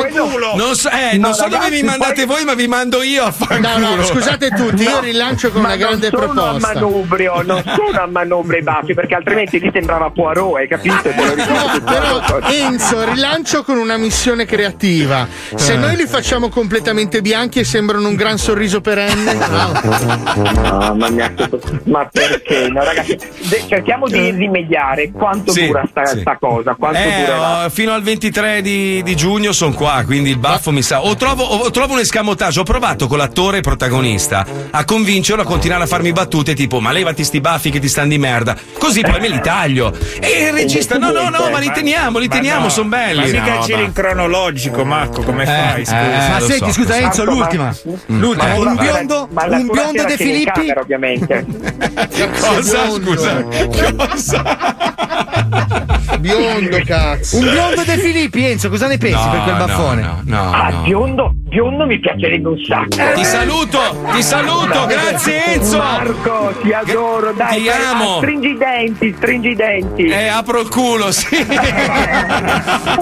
Non 0.55 0.75
so, 0.75 0.89
eh, 0.91 1.17
non 1.17 1.31
No, 1.31 1.35
so 1.35 1.43
dove 1.45 1.57
ragazzi, 1.57 1.71
mi 1.73 1.83
mandate 1.83 2.15
poi- 2.25 2.27
voi, 2.27 2.45
ma 2.45 2.55
vi 2.55 2.67
mando 2.69 3.03
io 3.03 3.25
a 3.25 3.33
fanculo. 3.33 3.56
No, 3.61 3.79
no, 3.97 4.03
scusate 4.05 4.49
tutti, 4.51 4.83
io 4.83 4.91
No, 4.91 5.01
rilancio 5.01 5.51
con 5.51 5.61
ma 5.63 5.69
una 5.69 5.77
grande 5.77 6.11
non 6.11 6.21
sono 6.21 6.33
a 6.43 6.45
proposta. 6.51 6.73
manubrio, 6.75 7.43
non 7.43 7.63
sono 7.77 8.01
a 8.03 8.07
manubrio 8.07 8.59
i 8.59 8.63
baffi, 8.63 8.95
perché 8.95 9.15
altrimenti 9.15 9.59
lì 9.59 9.71
sembrava 9.73 10.11
Poirot, 10.11 10.57
hai 10.57 10.69
capito? 10.69 11.03
Te 11.03 11.15
lo 11.17 11.35
ricordo 11.35 11.55
No, 11.79 11.85
però 11.85 12.41
Enzo, 12.49 13.05
rilancio 13.13 13.63
con 13.63 13.79
una 13.79 13.97
missione 13.97 14.45
creativa. 14.45 15.27
Se 15.55 15.73
Eh. 15.75 15.77
noi 15.77 15.97
li 15.97 16.07
facciamo 16.07 16.49
completamente 16.49 17.21
bianchi 17.23 17.61
e 17.61 17.65
sembrano 17.65 18.09
un 18.09 18.15
gran 18.15 18.39
sorriso 18.39 18.81
perenne, 18.81 19.35
Mamma 20.37 21.09
mia, 21.11 21.33
questo- 21.33 21.61
ma 21.85 22.09
perché? 22.11 22.69
No, 22.69 22.83
ragazzi, 22.85 23.17
de- 23.17 23.65
cerchiamo 23.69 24.07
di 24.09 24.31
rimediare 24.31 25.11
quanto 25.11 25.53
Sì, 25.53 25.67
dura 25.67 25.85
sta, 25.89 26.05
sì. 26.07 26.21
sta 26.21 26.37
cosa, 26.39 26.75
quanto 26.79 26.99
Eh, 26.99 27.31
oh, 27.31 27.69
fino 27.71 27.93
al 27.93 28.03
23 28.03 28.61
di, 28.63 29.03
di 29.03 29.17
giugno 29.17 29.53
sono 29.53 29.73
qua, 29.73 30.03
quindi 30.05 30.31
il 30.31 30.39
baffo 30.39 30.71
mi 30.71 30.83
sa. 30.83 31.03
O 31.05 31.15
trovo, 31.17 31.43
o 31.45 31.71
trovo 31.71 31.95
un 31.95 32.01
escamotage. 32.01 32.61
Ho 32.61 32.65
provato 32.65 33.07
con 33.07 33.19
l'attore 33.37 33.61
protagonista 33.61 34.47
a 34.71 34.85
convincerlo 34.87 35.43
a 35.43 35.45
continuare 35.45 35.85
a 35.85 35.87
farmi 35.87 36.11
battute 36.13 36.55
tipo: 36.55 36.81
Ma 36.81 36.91
levati 36.91 37.23
sti 37.23 37.41
baffi 37.43 37.69
che 37.71 37.79
ti 37.81 37.89
stanno 37.89 38.09
di 38.09 38.17
merda. 38.19 38.57
Così 38.79 39.03
poi 39.03 39.21
me 39.21 39.29
li 39.29 39.39
taglio. 39.43 39.93
E 40.21 40.47
il 40.47 40.53
regista: 40.55 40.97
No, 40.97 41.11
no, 41.11 41.29
no, 41.29 41.51
ma 41.51 41.59
li 41.59 41.71
teniamo, 41.71 42.19
li 42.19 42.29
Ma 42.29 42.35
teniamo, 42.35 42.63
no, 42.65 42.69
sono 42.71 42.89
belli. 42.89 43.31
Ma 43.31 43.41
mica 43.41 43.55
No, 43.57 43.61
giri 43.61 43.81
ma- 43.81 43.87
in 43.87 43.93
cronologico, 43.93 44.85
Marco, 44.87 45.23
come 45.23 45.45
fai? 45.45 45.85
Scusa. 45.85 46.01
eh, 46.01 46.29
ma 46.31 46.41
senti, 46.41 46.73
so, 46.73 46.81
scusa. 46.81 46.97
Enzo, 46.97 47.25
Marco, 47.25 47.39
l'ultima. 47.41 47.65
ma- 47.65 48.17
L'ultima. 48.19 48.55
ma 48.57 48.71
Un 48.71 48.77
biondo, 48.77 49.29
un 49.31 49.67
biondo 49.71 49.93
c'era 49.93 50.05
De 50.09 50.17
Filippi. 50.17 50.51
camera, 50.53 50.81
ovviamente. 50.81 51.45
Cosa? 52.41 52.89
Scusa, 52.91 53.45
cosa? 54.09 55.96
Biondo 56.19 56.79
cazzo. 56.85 57.37
Un 57.39 57.51
biondo 57.51 57.83
De 57.85 57.99
Filippi, 57.99 58.45
Enzo, 58.47 58.69
cosa 58.69 58.87
ne 58.87 58.99
pensi 58.99 59.29
per 59.31 59.43
quel 59.43 59.57
baffone? 59.57 60.01
No, 60.03 60.21
no, 60.25 60.53
Ah, 60.53 60.69
no. 60.71 60.83
biondo, 60.83 61.31
biondo 61.35 61.87
mi 61.87 61.99
piacerebbe 61.99 62.49
un 62.49 62.59
sacco. 62.65 63.13
Ti 63.15 63.25
saluto, 63.25 63.79
ti 64.13 64.23
saluto, 64.23 64.87
grazie 64.87 65.45
Enzo. 65.55 65.79
Marco, 65.79 66.55
ti 66.63 66.73
adoro, 66.73 67.33
dai. 67.33 67.59
Ti 67.59 67.65
dai, 67.65 67.85
amo. 67.91 68.15
ah, 68.17 68.19
Stringi 68.19 68.49
i 68.49 68.57
denti, 68.57 69.15
stringi 69.17 69.49
i 69.51 69.55
denti. 69.55 70.05
Eh, 70.07 70.29
apro 70.29 70.61
il 70.61 70.69
culo, 70.69 71.11
sì. 71.13 71.37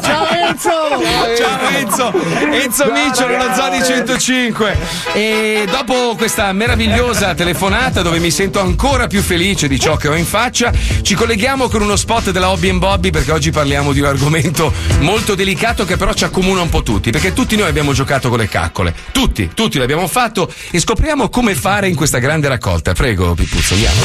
Ciao 0.03 0.27
Enzo! 0.29 0.70
Ciao 1.37 1.68
Enzo, 1.77 2.12
Enzo 2.50 2.90
Miccio 2.92 3.27
nello 3.27 3.53
Zoni 3.55 3.83
105 3.83 4.77
e 5.14 5.66
dopo 5.70 6.14
questa 6.16 6.53
meravigliosa 6.53 7.35
telefonata 7.35 8.03
dove 8.03 8.18
mi 8.18 8.31
sento 8.31 8.61
ancora 8.61 9.07
più 9.07 9.20
felice 9.22 9.68
di 9.68 9.79
ciò 9.79 9.96
che 9.96 10.09
ho 10.09 10.14
in 10.14 10.24
faccia 10.24 10.72
ci 11.03 11.14
colleghiamo 11.14 11.68
con 11.68 11.83
uno 11.83 11.96
spot 11.96 12.31
della 12.31 12.50
Hobby 12.50 12.68
Bobby 13.05 13.11
perché 13.11 13.33
oggi 13.33 13.51
parliamo 13.51 13.93
di 13.93 14.01
un 14.01 14.07
argomento 14.07 14.73
molto 15.01 15.35
delicato 15.35 15.85
che 15.85 15.97
però 15.97 16.12
ci 16.14 16.25
accomuna 16.25 16.62
un 16.62 16.71
po' 16.71 16.83
tutti 16.83 17.11
perché 17.11 17.33
tutti 17.33 17.57
noi 17.57 17.69
abbiamo 17.69 17.93
giocato 17.93 18.29
con 18.29 18.38
le 18.38 18.49
caccole 18.49 18.95
tutti, 19.12 19.51
tutti 19.53 19.79
l'abbiamo 19.79 20.07
fatto 20.07 20.51
e 20.71 20.79
scopriamo 20.79 21.29
come 21.29 21.55
fare 21.55 21.88
in 21.88 21.95
questa 21.95 22.19
grande 22.19 22.49
raccolta 22.49 22.95
prego 22.95 23.35
Pippuzzo 23.35 23.75
andiamo 23.75 24.01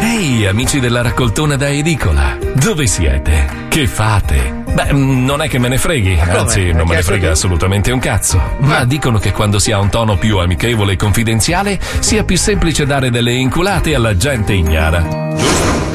Ehi, 0.00 0.46
amici 0.46 0.80
della 0.80 1.02
raccoltona 1.02 1.56
da 1.56 1.68
edicola, 1.70 2.38
dove 2.54 2.86
siete? 2.86 3.66
Che 3.68 3.86
fate? 3.86 4.62
Beh, 4.72 4.92
mm, 4.92 5.24
non 5.24 5.40
è 5.42 5.48
che 5.48 5.58
me 5.58 5.68
ne 5.68 5.78
freghi, 5.78 6.18
anzi, 6.20 6.72
non 6.72 6.86
me 6.86 6.96
ne 6.96 7.02
frega 7.02 7.30
assolutamente 7.30 7.90
un 7.90 7.98
cazzo. 7.98 8.40
Ma 8.60 8.84
dicono 8.84 9.18
che 9.18 9.32
quando 9.32 9.58
si 9.58 9.72
ha 9.72 9.78
un 9.78 9.88
tono 9.88 10.16
più 10.16 10.38
amichevole 10.38 10.92
e 10.92 10.96
confidenziale 10.96 11.80
sia 11.98 12.22
più 12.24 12.36
semplice 12.36 12.86
dare 12.86 13.10
delle 13.10 13.32
inculate 13.32 13.94
alla 13.94 14.16
gente 14.16 14.52
ignara. 14.52 15.93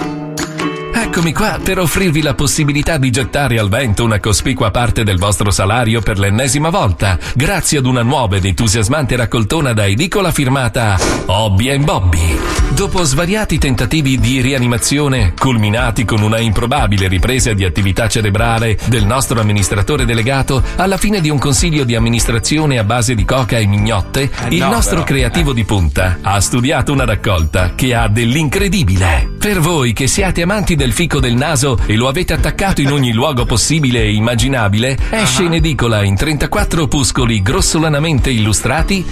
Eccomi 1.09 1.33
qua 1.33 1.59
per 1.61 1.79
offrirvi 1.79 2.21
la 2.21 2.35
possibilità 2.35 2.99
di 2.99 3.09
gettare 3.09 3.57
al 3.57 3.67
vento 3.67 4.03
una 4.03 4.19
cospicua 4.19 4.69
parte 4.69 5.03
del 5.03 5.17
vostro 5.17 5.49
salario 5.49 6.01
per 6.01 6.19
l'ennesima 6.19 6.69
volta, 6.69 7.17
grazie 7.33 7.79
ad 7.79 7.87
una 7.87 8.03
nuova 8.03 8.35
ed 8.35 8.45
entusiasmante 8.45 9.15
raccoltona 9.15 9.73
da 9.73 9.87
edicola 9.87 10.31
firmata 10.31 10.99
Hobby 11.25 11.71
and 11.71 11.83
Bobby. 11.83 12.37
Dopo 12.69 13.03
svariati 13.03 13.57
tentativi 13.57 14.19
di 14.19 14.39
rianimazione, 14.39 15.33
culminati 15.37 16.05
con 16.05 16.21
una 16.21 16.37
improbabile 16.37 17.07
ripresa 17.07 17.53
di 17.53 17.65
attività 17.65 18.07
cerebrale 18.07 18.77
del 18.85 19.05
nostro 19.05 19.41
amministratore 19.41 20.05
delegato, 20.05 20.63
alla 20.75 20.97
fine 20.97 21.21
di 21.21 21.29
un 21.31 21.39
consiglio 21.39 21.85
di 21.85 21.95
amministrazione 21.95 22.77
a 22.77 22.83
base 22.83 23.15
di 23.15 23.25
coca 23.25 23.57
e 23.57 23.65
mignotte, 23.65 24.29
il 24.49 24.59
no, 24.59 24.69
nostro 24.69 25.03
però, 25.03 25.05
creativo 25.05 25.53
di 25.53 25.65
punta 25.65 26.19
ha 26.21 26.39
studiato 26.39 26.93
una 26.93 27.05
raccolta 27.05 27.73
che 27.73 27.95
ha 27.95 28.07
dell'incredibile. 28.07 29.37
Per 29.39 29.59
voi 29.59 29.91
che 29.93 30.05
siete 30.07 30.43
amanti 30.43 30.75
del 30.75 30.93
fico 30.99 31.21
del 31.21 31.35
naso 31.35 31.79
e 31.85 31.95
lo 31.95 32.09
avete 32.09 32.33
attaccato 32.33 32.81
in 32.81 32.91
ogni 32.91 33.13
luogo 33.13 33.45
possibile 33.45 34.01
e 34.01 34.11
immaginabile, 34.11 34.97
esce 35.11 35.43
in 35.43 35.53
edicola 35.53 36.03
in 36.03 36.13
34 36.13 36.83
opuscoli 36.83 37.41
grossolanamente 37.41 38.29
illustrati 38.29 39.05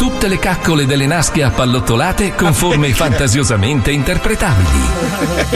Tutte 0.00 0.28
le 0.28 0.38
caccole 0.38 0.86
delle 0.86 1.04
nasche 1.04 1.42
appallottolate 1.42 2.34
con 2.34 2.54
forme 2.54 2.88
fantasiosamente 2.96 3.90
interpretabili. 3.90 4.78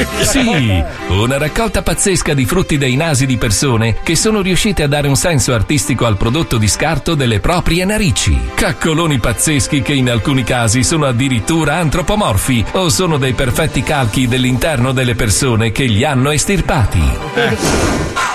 Sì, 0.20 0.84
una 1.08 1.38
raccolta 1.38 1.80
pazzesca 1.80 2.34
di 2.34 2.44
frutti 2.44 2.76
dei 2.76 2.94
nasi 2.96 3.24
di 3.24 3.38
persone 3.38 4.00
che 4.02 4.16
sono 4.16 4.42
riuscite 4.42 4.82
a 4.82 4.86
dare 4.86 5.08
un 5.08 5.16
senso 5.16 5.54
artistico 5.54 6.04
al 6.04 6.18
prodotto 6.18 6.58
di 6.58 6.68
scarto 6.68 7.14
delle 7.14 7.40
proprie 7.40 7.86
narici. 7.86 8.38
Caccoloni 8.54 9.18
pazzeschi 9.18 9.80
che 9.80 9.94
in 9.94 10.10
alcuni 10.10 10.44
casi 10.44 10.82
sono 10.82 11.06
addirittura 11.06 11.76
antropomorfi 11.76 12.66
o 12.72 12.90
sono 12.90 13.16
dei 13.16 13.32
perfetti 13.32 13.82
calchi 13.82 14.28
dell'interno 14.28 14.92
delle 14.92 15.14
persone 15.14 15.72
che 15.72 15.84
li 15.84 16.04
hanno 16.04 16.30
estirpati. 16.30 17.02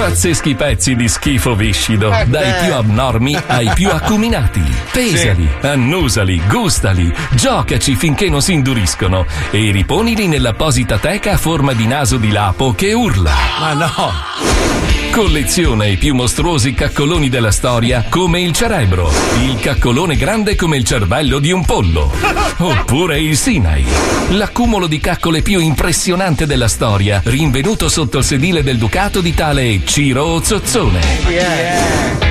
Pazzeschi 0.00 0.54
pezzi 0.54 0.96
di 0.96 1.08
schifo 1.08 1.54
viscido, 1.54 2.08
dai 2.24 2.64
più 2.64 2.72
abnormi 2.72 3.36
ai 3.46 3.70
più 3.74 3.90
acuminati. 3.90 4.62
Pesali, 4.90 5.46
annusali, 5.60 6.40
gustali, 6.48 7.12
giocaci 7.32 7.94
finché 7.96 8.30
non 8.30 8.40
si 8.40 8.54
induriscono 8.54 9.26
e 9.50 9.70
riponili 9.70 10.26
nell'apposita 10.26 10.96
teca 10.96 11.32
a 11.32 11.36
forma 11.36 11.74
di 11.74 11.86
naso 11.86 12.16
di 12.16 12.30
lapo 12.30 12.72
che 12.72 12.94
urla. 12.94 13.34
Ma 13.58 13.72
no! 13.74 15.09
Colleziona 15.10 15.86
i 15.86 15.96
più 15.96 16.14
mostruosi 16.14 16.72
caccoloni 16.72 17.28
della 17.28 17.50
storia 17.50 18.06
come 18.08 18.40
il 18.40 18.52
cerebro, 18.52 19.10
il 19.42 19.58
caccolone 19.58 20.16
grande 20.16 20.54
come 20.54 20.76
il 20.76 20.84
cervello 20.84 21.40
di 21.40 21.50
un 21.50 21.64
pollo, 21.64 22.12
oppure 22.58 23.20
il 23.20 23.36
Sinai, 23.36 23.84
l'accumulo 24.30 24.86
di 24.86 25.00
caccole 25.00 25.42
più 25.42 25.58
impressionante 25.58 26.46
della 26.46 26.68
storia, 26.68 27.20
rinvenuto 27.24 27.88
sotto 27.88 28.18
il 28.18 28.24
sedile 28.24 28.62
del 28.62 28.78
ducato 28.78 29.20
di 29.20 29.34
tale 29.34 29.80
Ciro 29.84 30.40
Zozzone. 30.42 32.29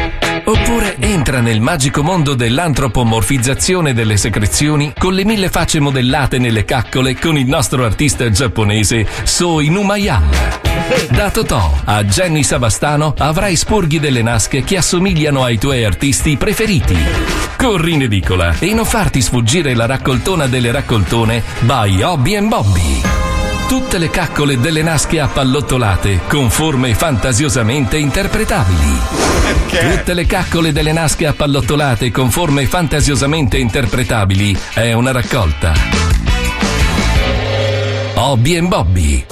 Oppure 0.49 0.95
entra 0.97 1.41
nel 1.41 1.61
magico 1.61 2.01
mondo 2.01 2.33
dell'antropomorfizzazione 2.33 3.93
delle 3.93 4.17
secrezioni 4.17 4.91
con 4.97 5.13
le 5.13 5.23
mille 5.23 5.47
facce 5.47 5.79
modellate 5.79 6.39
nelle 6.39 6.65
caccole 6.65 7.15
con 7.19 7.37
il 7.37 7.45
nostro 7.45 7.85
artista 7.85 8.27
giapponese 8.31 9.05
So 9.25 9.59
Inumayal. 9.59 10.23
Da 11.11 11.29
Totò 11.29 11.71
a 11.85 12.03
Jenny 12.03 12.41
Savastano 12.41 13.13
avrai 13.19 13.55
sporghi 13.55 13.99
delle 13.99 14.23
nasche 14.23 14.63
che 14.63 14.77
assomigliano 14.77 15.43
ai 15.43 15.59
tuoi 15.59 15.85
artisti 15.85 16.35
preferiti. 16.35 16.97
Corri 17.55 17.93
in 17.93 18.01
edicola 18.01 18.57
e 18.57 18.73
non 18.73 18.85
farti 18.85 19.21
sfuggire 19.21 19.75
la 19.75 19.85
raccoltona 19.85 20.47
delle 20.47 20.71
raccoltone 20.71 21.43
by 21.59 22.01
Hobby 22.01 22.41
Bobby. 22.47 23.38
Tutte 23.69 23.99
le 23.99 24.09
caccole 24.09 24.59
delle 24.59 24.81
nasche 24.81 25.19
appallottolate 25.19 26.21
con 26.27 26.49
forme 26.49 26.95
fantasiosamente 26.95 27.97
interpretabili. 27.97 28.99
Tutte 29.67 30.15
le 30.15 30.25
caccole 30.25 30.71
delle 30.71 30.91
nasche 30.91 31.27
appallottolate 31.27 32.09
con 32.09 32.31
forme 32.31 32.65
fantasiosamente 32.65 33.59
interpretabili 33.59 34.57
è 34.73 34.91
una 34.93 35.11
raccolta. 35.11 35.73
Hobby 38.15 38.57
and 38.57 38.69
Bobby. 38.69 39.23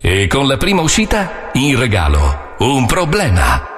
E 0.00 0.28
con 0.28 0.46
la 0.46 0.56
prima 0.58 0.82
uscita, 0.82 1.50
in 1.54 1.76
regalo, 1.76 2.54
un 2.58 2.86
problema. 2.86 3.75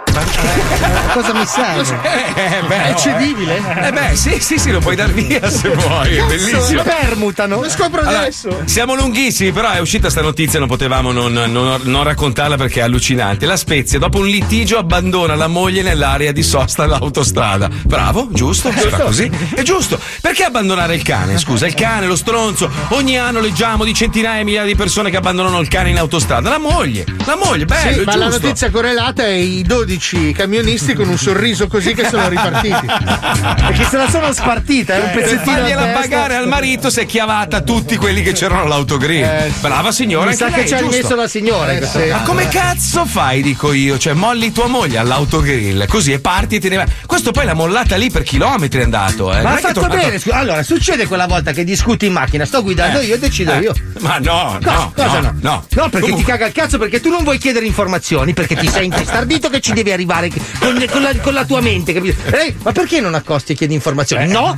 Cosa 1.12 1.32
mi 1.34 1.44
serve? 1.46 1.98
Eh, 2.34 2.62
beh, 2.66 2.82
È 2.84 2.90
no, 2.92 2.96
cedibile? 2.98 3.56
eh. 3.56 3.86
Eh 3.88 3.92
beh, 3.92 4.16
sì, 4.16 4.38
sì, 4.40 4.58
sì, 4.58 4.70
lo 4.70 4.80
puoi 4.80 4.96
dar 4.96 5.10
via 5.12 5.48
se 5.50 5.68
vuoi, 5.70 6.16
è 6.16 6.24
bellissimo. 6.24 6.82
Permutano. 6.82 7.60
Lo 7.62 7.68
scopro 7.70 8.00
Allora, 8.00 8.20
adesso. 8.20 8.62
siamo 8.64 8.94
lunghissimi, 8.94 9.52
però 9.52 9.70
è 9.70 9.78
uscita 9.80 10.10
sta 10.10 10.20
notizia, 10.22 10.58
non 10.58 10.68
potevamo 10.68 11.12
non, 11.12 11.32
non- 11.32 11.80
non 11.82 12.02
raccontarla 12.04 12.56
perché 12.56 12.80
è 12.80 12.82
allucinante. 12.82 13.46
La 13.46 13.56
Spezia, 13.56 13.98
dopo 13.98 14.18
un 14.18 14.26
litigio, 14.26 14.78
abbandona 14.78 15.34
la 15.34 15.46
moglie 15.48 15.82
nell'area 15.82 16.32
di 16.32 16.42
sosta 16.42 16.84
all'autostrada. 16.84 17.68
Bravo, 17.82 18.28
giusto? 18.30 18.70
Si 18.72 18.88
fa 18.88 18.98
così? 19.00 19.30
È 19.54 19.62
giusto. 19.62 19.98
Perché 20.20 20.44
abbandonare 20.44 20.94
il 20.94 21.02
cane? 21.02 21.38
Scusa, 21.38 21.66
il 21.66 21.74
cane, 21.74 22.06
lo 22.06 22.16
stronzo. 22.16 22.70
Ogni 22.90 23.18
anno 23.18 23.40
leggiamo 23.40 23.84
di 23.84 23.94
centinaia 23.94 24.40
e 24.40 24.44
migliaia 24.44 24.66
di 24.66 24.74
persone 24.76 25.10
che 25.10 25.16
abbandonano 25.16 25.58
il 25.60 25.68
cane 25.68 25.90
in 25.90 25.98
autostrada. 25.98 26.48
La 26.50 26.58
moglie, 26.58 27.04
la 27.24 27.36
moglie, 27.36 27.64
bello, 27.64 27.98
Sì, 27.98 28.04
ma 28.04 28.16
la 28.16 28.26
giusto. 28.26 28.42
notizia 28.46 28.70
correlata 28.70 29.24
è 29.24 29.30
i 29.32 29.62
12 29.62 29.97
camionisti 29.98 30.94
con 30.94 31.08
un 31.08 31.18
sorriso 31.18 31.66
così 31.66 31.94
che 31.94 32.06
sono 32.08 32.28
ripartiti. 32.28 32.86
Perché 32.86 33.84
se 33.84 33.96
la 33.96 34.08
sono 34.08 34.32
spartita, 34.32 34.94
è 34.94 35.00
un 35.00 35.10
Per 35.10 35.22
pezzettino 35.22 35.52
a 35.56 35.58
fargliela 35.58 35.86
pagare 35.86 36.34
al 36.36 36.48
marito 36.48 36.90
si 36.90 37.00
è 37.00 37.06
chiavata 37.06 37.60
tutti 37.62 37.96
quelli 37.96 38.22
che 38.22 38.32
c'erano 38.32 38.62
all'autogrill. 38.62 39.52
Brava 39.60 39.90
signora, 39.92 40.30
Mi 40.30 40.36
sa 40.36 40.48
che 40.50 40.66
ci 40.66 40.74
ha 40.74 40.78
rimesso 40.78 41.14
la 41.14 41.28
signora. 41.28 41.72
in 41.72 41.78
questo 41.78 41.98
Ma 42.10 42.22
come 42.22 42.48
cazzo 42.48 43.04
fai, 43.04 43.42
dico 43.42 43.72
io? 43.72 43.98
Cioè, 43.98 44.12
molli 44.14 44.52
tua 44.52 44.66
moglie 44.66 44.98
all'autogrill 44.98 45.86
così 45.86 46.12
e 46.12 46.20
parti 46.20 46.56
e 46.56 46.60
te 46.60 46.68
ne 46.68 46.76
vai. 46.76 46.86
Questo 47.06 47.30
poi 47.32 47.44
l'ha 47.44 47.54
mollata 47.54 47.96
lì 47.96 48.10
per 48.10 48.22
chilometri 48.22 48.80
è 48.80 48.84
andato, 48.84 49.32
eh. 49.34 49.42
Ma 49.42 49.52
ha 49.52 49.56
fatto 49.56 49.80
tornato- 49.80 49.96
bene. 49.96 50.18
scusa. 50.18 50.36
Allora, 50.36 50.62
succede 50.62 51.06
quella 51.06 51.26
volta 51.26 51.52
che 51.52 51.64
discuti 51.64 52.06
in 52.06 52.12
macchina, 52.12 52.44
sto 52.44 52.62
guidando 52.62 53.00
Eh. 53.00 53.04
io 53.06 53.14
e 53.14 53.18
decido 53.18 53.52
Eh. 53.52 53.58
io. 53.60 53.74
Ma 54.00 54.18
no, 54.18 54.58
no, 54.60 54.92
cosa 54.94 55.20
no, 55.20 55.34
no? 55.40 55.64
no. 55.68 55.88
perché 55.88 56.00
Comunque- 56.00 56.16
ti 56.24 56.24
caga 56.24 56.46
il 56.46 56.52
cazzo, 56.52 56.78
perché 56.78 57.00
tu 57.00 57.10
non 57.10 57.22
vuoi 57.24 57.38
chiedere 57.38 57.66
informazioni, 57.66 58.32
perché 58.34 58.56
ti 58.56 58.68
sei 58.68 58.84
intestardito 58.86 59.48
che 59.48 59.60
ci 59.60 59.72
devi 59.72 59.87
arrivare 59.92 60.30
con, 60.58 60.84
con 60.90 61.02
la, 61.02 61.14
con 61.20 61.32
la 61.34 61.44
tua 61.44 61.60
mente, 61.60 61.92
capito? 61.92 62.16
Ehi, 62.36 62.54
ma 62.62 62.72
perché 62.72 63.00
non 63.00 63.14
accosti 63.14 63.52
e 63.52 63.54
chiedi 63.54 63.74
informazioni? 63.74 64.26
No, 64.28 64.56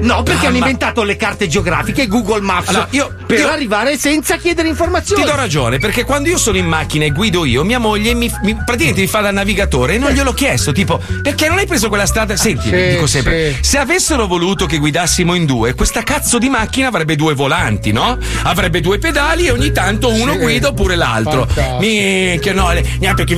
no, 0.00 0.22
perché 0.22 0.46
Ah, 0.46 0.48
hanno 0.48 0.58
ma- 0.58 0.64
inventato 0.66 1.02
le 1.02 1.16
carte 1.16 1.46
geografiche 1.48 2.02
e 2.02 2.06
Google 2.06 2.40
Maps 2.40 2.68
Allora, 2.68 2.86
io- 2.90 3.14
per 3.26 3.38
io- 3.38 3.48
arrivare 3.48 3.96
senza 3.98 4.36
chiedere 4.36 4.68
informazioni. 4.68 5.22
Ti 5.22 5.28
do 5.28 5.36
ragione, 5.36 5.78
perché 5.78 6.04
quando 6.04 6.28
io 6.28 6.38
sono 6.38 6.56
in 6.56 6.66
macchina 6.66 7.04
e 7.04 7.10
guido 7.10 7.44
io, 7.44 7.64
mia 7.64 7.78
moglie 7.78 8.14
mi, 8.14 8.30
mi- 8.42 8.54
praticamente 8.64 9.00
mi 9.00 9.06
fa 9.06 9.20
da 9.20 9.30
navigatore 9.30 9.94
e 9.94 9.98
non 9.98 10.10
gliel'ho 10.12 10.32
chiesto, 10.32 10.72
tipo, 10.72 11.00
perché 11.22 11.48
non 11.48 11.58
hai 11.58 11.66
preso 11.66 11.88
quella 11.88 12.06
strada? 12.06 12.36
Senti, 12.36 12.68
Sì, 12.68 12.88
dico 12.90 13.06
sempre, 13.06 13.52
sì. 13.54 13.58
se 13.62 13.78
avessero 13.78 14.26
voluto 14.26 14.66
che 14.66 14.78
guidassimo 14.78 15.34
in 15.34 15.46
due, 15.46 15.74
questa 15.74 16.02
cazzo 16.02 16.38
di 16.38 16.48
macchina 16.48 16.88
avrebbe 16.88 17.16
due 17.16 17.34
volanti, 17.34 17.92
no? 17.92 18.18
Avrebbe 18.44 18.80
due 18.80 18.98
pedali 18.98 19.46
e 19.46 19.50
ogni 19.50 19.70
tanto 19.72 20.08
uno 20.12 20.32
Sì. 20.32 20.38
guida 20.38 20.68
oppure 20.68 20.96
l'altro. 20.96 21.46
Minchia, 21.78 22.52
no, 22.52 22.66
perché 23.14 23.34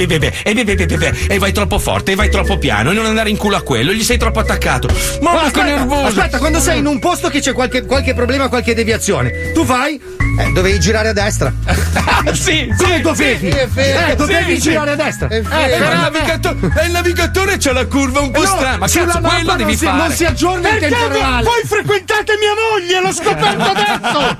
e 1.28 1.33
e 1.34 1.38
vai 1.38 1.52
troppo 1.52 1.78
forte, 1.78 2.12
e 2.12 2.14
vai 2.14 2.30
troppo 2.30 2.58
piano, 2.58 2.90
e 2.90 2.94
non 2.94 3.06
andare 3.06 3.28
in 3.30 3.36
culo 3.36 3.56
a 3.56 3.62
quello, 3.62 3.92
gli 3.92 4.02
sei 4.04 4.16
troppo 4.18 4.38
attaccato. 4.40 4.88
Ma 5.20 5.32
No, 5.32 5.38
che 5.40 5.44
aspetta, 5.46 5.64
nervoso! 5.64 6.06
aspetta, 6.06 6.38
quando 6.38 6.60
sei 6.60 6.78
in 6.78 6.86
un 6.86 6.98
posto 7.00 7.28
che 7.28 7.40
c'è 7.40 7.52
qualche, 7.52 7.82
qualche 7.84 8.14
problema, 8.14 8.48
qualche 8.48 8.74
deviazione, 8.74 9.52
tu 9.52 9.64
fai? 9.64 10.00
Eh, 10.38 10.50
dovevi 10.52 10.80
girare 10.80 11.08
a 11.08 11.12
destra. 11.12 11.52
sì, 12.32 12.72
Come 12.76 12.94
sì, 12.96 13.00
dovevi? 13.00 13.50
sì, 13.52 13.56
eh, 13.80 14.14
dovevi 14.16 14.54
Sì, 14.54 14.60
girare 14.60 14.90
a 14.92 14.96
destra. 14.96 15.28
È 15.28 15.34
Eh, 15.34 15.38
il, 15.76 15.80
navigato- 15.80 16.56
eh, 16.80 16.86
il 16.86 16.90
navigatore 16.92 17.56
c'ha 17.58 17.72
la 17.72 17.86
curva 17.86 18.20
un 18.20 18.30
po' 18.32 18.40
No, 18.40 18.46
strana. 18.46 18.76
Ma 18.78 18.86
cazzo, 18.88 19.20
quello 19.20 19.42
non 19.44 19.56
devi 19.56 19.76
si, 19.76 19.84
fare. 19.84 19.96
non 19.96 20.10
si 20.10 20.24
aggiorna 20.24 20.68
in 20.70 20.78
Perché 20.78 20.94
tempo 20.96 21.12
reale. 21.14 21.44
voi 21.44 21.62
frequentate 21.66 22.32
mia 22.38 22.54
moglie, 22.70 23.00
l'ho 23.00 23.12
scoperto 23.12 23.62
adesso! 23.62 24.36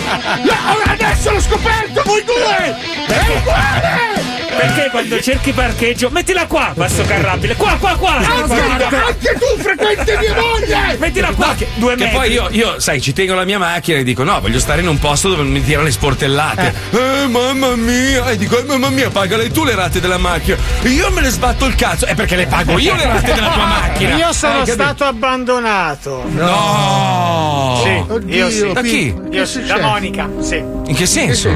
Adesso 0.90 1.30
l'ho 1.32 1.40
scoperto, 1.40 2.02
voi 2.04 2.24
due! 2.24 2.76
È 3.06 3.38
uguale! 3.38 4.29
Perché 4.60 4.88
quando 4.90 5.20
cerchi 5.20 5.52
parcheggio, 5.52 6.10
mettila 6.10 6.46
qua, 6.46 6.72
passo 6.76 7.02
carrabile. 7.04 7.54
Qua, 7.56 7.76
qua, 7.80 7.96
qua. 7.96 8.16
Anche, 8.16 8.52
anche 8.94 9.38
tu 9.38 9.62
frequenti 9.62 10.12
mia 10.18 10.34
moglie! 10.34 10.96
Mettila 10.98 11.30
qua, 11.32 11.54
che 11.56 11.66
due 11.76 11.94
Che 11.94 12.02
metri. 12.04 12.16
poi 12.16 12.30
io, 12.32 12.48
io, 12.50 12.78
sai, 12.80 13.00
ci 13.00 13.12
tengo 13.12 13.34
la 13.34 13.44
mia 13.44 13.58
macchina 13.58 13.98
e 13.98 14.04
dico: 14.04 14.22
no, 14.22 14.38
voglio 14.40 14.58
stare 14.58 14.82
in 14.82 14.88
un 14.88 14.98
posto 14.98 15.28
dove 15.30 15.42
non 15.42 15.50
mi 15.52 15.64
tirano 15.64 15.84
le 15.84 15.90
sportellate. 15.92 16.74
Eh, 16.90 17.26
mamma 17.28 17.74
mia! 17.76 18.28
E 18.30 18.36
dico: 18.36 18.58
eh, 18.58 18.64
mamma 18.64 18.90
mia, 18.90 19.08
pagale 19.10 19.50
tu 19.50 19.64
le 19.64 19.74
rate 19.74 20.00
della 20.00 20.18
macchina. 20.18 20.56
Io 20.82 21.10
me 21.10 21.20
le 21.22 21.30
sbatto 21.30 21.64
il 21.66 21.74
cazzo. 21.74 22.04
È 22.06 22.14
perché 22.14 22.36
le 22.36 22.46
pago 22.46 22.78
io 22.78 22.94
le 22.94 23.04
rate 23.06 23.32
della 23.32 23.48
tua 23.50 23.64
macchina. 23.66 24.14
Io 24.16 24.32
sono 24.32 24.62
Eh, 24.62 24.66
stato 24.66 25.04
abbandonato. 25.04 26.24
No! 26.28 27.80
Sì, 27.82 28.04
Oddio, 28.12 28.36
io 28.36 28.50
sì. 28.50 28.72
Da 28.72 28.82
chi? 28.82 29.14
Che 29.30 29.36
Io 29.36 29.46
sì, 29.46 29.64
da? 29.64 29.78
Monica, 29.78 30.28
sì. 30.40 30.56
In 30.56 30.94
che 30.94 31.06
senso? 31.06 31.48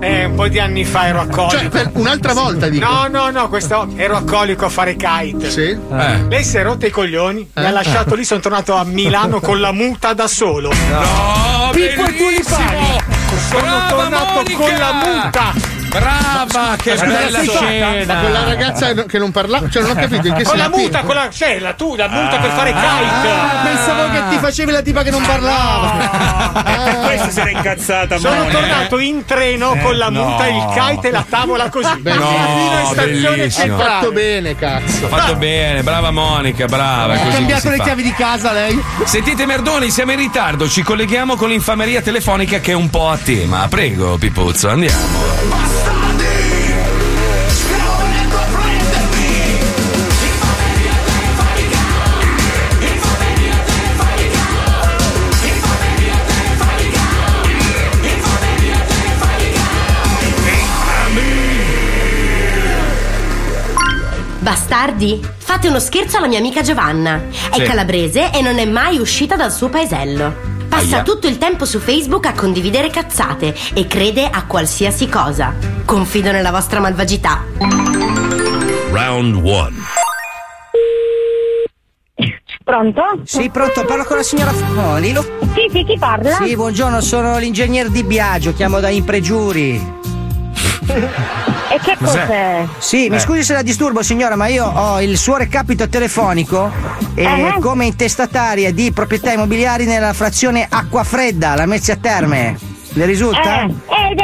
Eh, 0.00 0.24
un 0.24 0.34
po' 0.34 0.48
di 0.48 0.58
anni 0.58 0.84
fa 0.84 1.06
ero 1.06 1.20
alcolico. 1.20 1.56
Cioè, 1.58 1.68
per 1.68 1.90
un'altra 1.94 2.33
volta 2.34 2.68
dico. 2.68 2.84
No, 2.86 3.06
no, 3.08 3.30
no, 3.30 3.48
questo 3.48 3.88
ero 3.96 4.16
alcolico 4.16 4.66
a 4.66 4.68
fare 4.68 4.96
kite. 4.96 5.50
Sì? 5.50 5.70
Eh. 5.70 6.24
Lei 6.28 6.44
si 6.44 6.56
è 6.56 6.62
rotta 6.62 6.86
i 6.86 6.90
coglioni, 6.90 7.50
mi 7.54 7.64
ha 7.64 7.70
lasciato 7.70 8.14
lì, 8.14 8.24
sono 8.24 8.40
tornato 8.40 8.74
a 8.74 8.84
Milano 8.84 9.40
con 9.40 9.60
la 9.60 9.72
muta 9.72 10.12
da 10.12 10.26
solo. 10.26 10.70
No, 10.70 11.70
Pippo 11.72 12.04
e 12.04 12.16
Tulipani. 12.16 13.02
Sono 13.48 13.62
Brava, 13.62 13.88
tornato 13.88 14.32
Monica! 14.34 14.56
con 14.56 14.74
la 14.76 14.92
muta. 14.92 15.73
Brava, 15.98 16.76
che 16.76 16.94
bella 16.96 17.38
Ma 17.38 17.44
scena. 17.44 18.18
quella 18.20 18.44
ragazza 18.44 18.92
che 18.94 19.18
non 19.18 19.30
parlava, 19.30 19.68
cioè 19.70 19.82
non 19.82 19.92
ho 19.92 19.94
capito 19.94 20.26
in 20.26 20.34
che 20.34 20.42
Con 20.42 20.56
la 20.56 20.68
muta, 20.68 21.02
con 21.02 21.14
la, 21.14 21.30
cioè, 21.30 21.58
la, 21.60 21.72
tu, 21.74 21.94
la 21.94 22.08
muta 22.08 22.38
per 22.38 22.50
fare 22.50 22.72
Ah, 22.74 22.80
kite. 23.62 23.68
pensavo 23.70 24.10
che 24.10 24.22
ti 24.30 24.38
facevi 24.38 24.72
la 24.72 24.82
tipa 24.82 25.02
che 25.04 25.10
non 25.10 25.22
parlava. 25.22 26.62
Per 26.64 27.00
questo 27.04 27.30
si 27.30 27.40
era 27.40 27.50
incazzata 27.50 28.18
Sono 28.18 28.34
Monica. 28.36 28.58
tornato 28.58 28.98
in 28.98 29.24
treno 29.24 29.76
con 29.82 29.96
la 29.96 30.10
muta, 30.10 30.46
il 30.48 30.64
kite 30.74 31.08
e 31.08 31.10
la 31.12 31.24
tavola 31.28 31.68
così. 31.68 32.02
No, 32.02 32.12
Fino 32.12 32.78
in 32.80 32.86
stazione 32.90 33.36
bellissimo. 33.36 33.74
Hai 33.76 33.80
fatto 33.80 34.04
centrale. 34.06 34.10
bene, 34.12 34.56
cazzo. 34.56 35.04
Ho 35.04 35.08
fatto 35.08 35.36
bene, 35.36 35.82
brava 35.82 36.10
Monica, 36.10 36.66
brava. 36.66 37.14
Ha 37.14 37.18
cambiato 37.28 37.70
le 37.70 37.76
fa. 37.76 37.82
chiavi 37.84 38.02
di 38.02 38.12
casa 38.14 38.52
lei? 38.52 38.82
Sentite 39.04 39.46
Merdoni, 39.46 39.90
siamo 39.90 40.10
in 40.12 40.18
ritardo, 40.18 40.68
ci 40.68 40.82
colleghiamo 40.82 41.36
con 41.36 41.48
l'infameria 41.50 42.02
telefonica 42.02 42.58
che 42.58 42.72
è 42.72 42.74
un 42.74 42.90
po' 42.90 43.08
a 43.10 43.16
tema. 43.16 43.66
Prego, 43.68 44.16
Pipuzzo, 44.18 44.68
andiamo. 44.70 45.83
Bastardi, 64.44 65.26
fate 65.38 65.68
uno 65.68 65.78
scherzo 65.80 66.18
alla 66.18 66.26
mia 66.28 66.36
amica 66.38 66.60
Giovanna. 66.60 67.28
È 67.50 67.54
Sì. 67.54 67.62
calabrese 67.62 68.30
e 68.30 68.42
non 68.42 68.58
è 68.58 68.66
mai 68.66 68.98
uscita 68.98 69.36
dal 69.36 69.50
suo 69.50 69.70
paesello. 69.70 70.34
Passa 70.68 70.96
Aia. 70.96 71.02
tutto 71.02 71.26
il 71.26 71.38
tempo 71.38 71.64
su 71.64 71.78
Facebook 71.78 72.26
a 72.26 72.34
condividere 72.34 72.90
cazzate 72.90 73.54
e 73.72 73.86
crede 73.86 74.28
a 74.28 74.44
qualsiasi 74.44 75.08
cosa. 75.08 75.54
Confido 75.86 76.30
nella 76.30 76.50
vostra 76.50 76.78
malvagità. 76.78 77.42
Round 78.92 79.34
1. 79.34 79.70
Pronto? 82.62 83.02
Sì, 83.24 83.48
pronto, 83.48 83.82
parlo 83.86 84.04
con 84.04 84.18
la 84.18 84.22
signora 84.22 84.52
Foni. 84.52 85.14
Lo... 85.14 85.22
Sì, 85.54 85.70
sì, 85.72 85.84
chi 85.84 85.96
parla? 85.98 86.34
Sì, 86.44 86.54
buongiorno, 86.54 87.00
sono 87.00 87.38
l'ingegner 87.38 87.88
Di 87.88 88.04
Biagio, 88.04 88.52
chiamo 88.52 88.78
da 88.80 88.90
Impregiuri. 88.90 90.02
E 91.74 91.78
che 91.82 91.96
cos'è? 91.98 92.64
Sì, 92.78 93.08
mi 93.08 93.16
Eh. 93.16 93.18
scusi 93.18 93.42
se 93.42 93.52
la 93.54 93.62
disturbo 93.62 94.02
signora, 94.02 94.36
ma 94.36 94.46
io 94.46 94.64
ho 94.64 95.00
il 95.02 95.16
suo 95.18 95.36
recapito 95.36 95.88
telefonico 95.88 96.70
eh, 97.16 97.24
Eh. 97.24 97.54
come 97.60 97.86
intestataria 97.86 98.72
di 98.72 98.92
proprietà 98.92 99.32
immobiliari 99.32 99.84
nella 99.84 100.12
frazione 100.12 100.66
Acquafredda, 100.68 101.54
la 101.56 101.66
Mezzia 101.66 101.96
Terme. 101.96 102.56
Le 102.96 103.06
risulta? 103.06 103.62
Eh, 103.62 103.74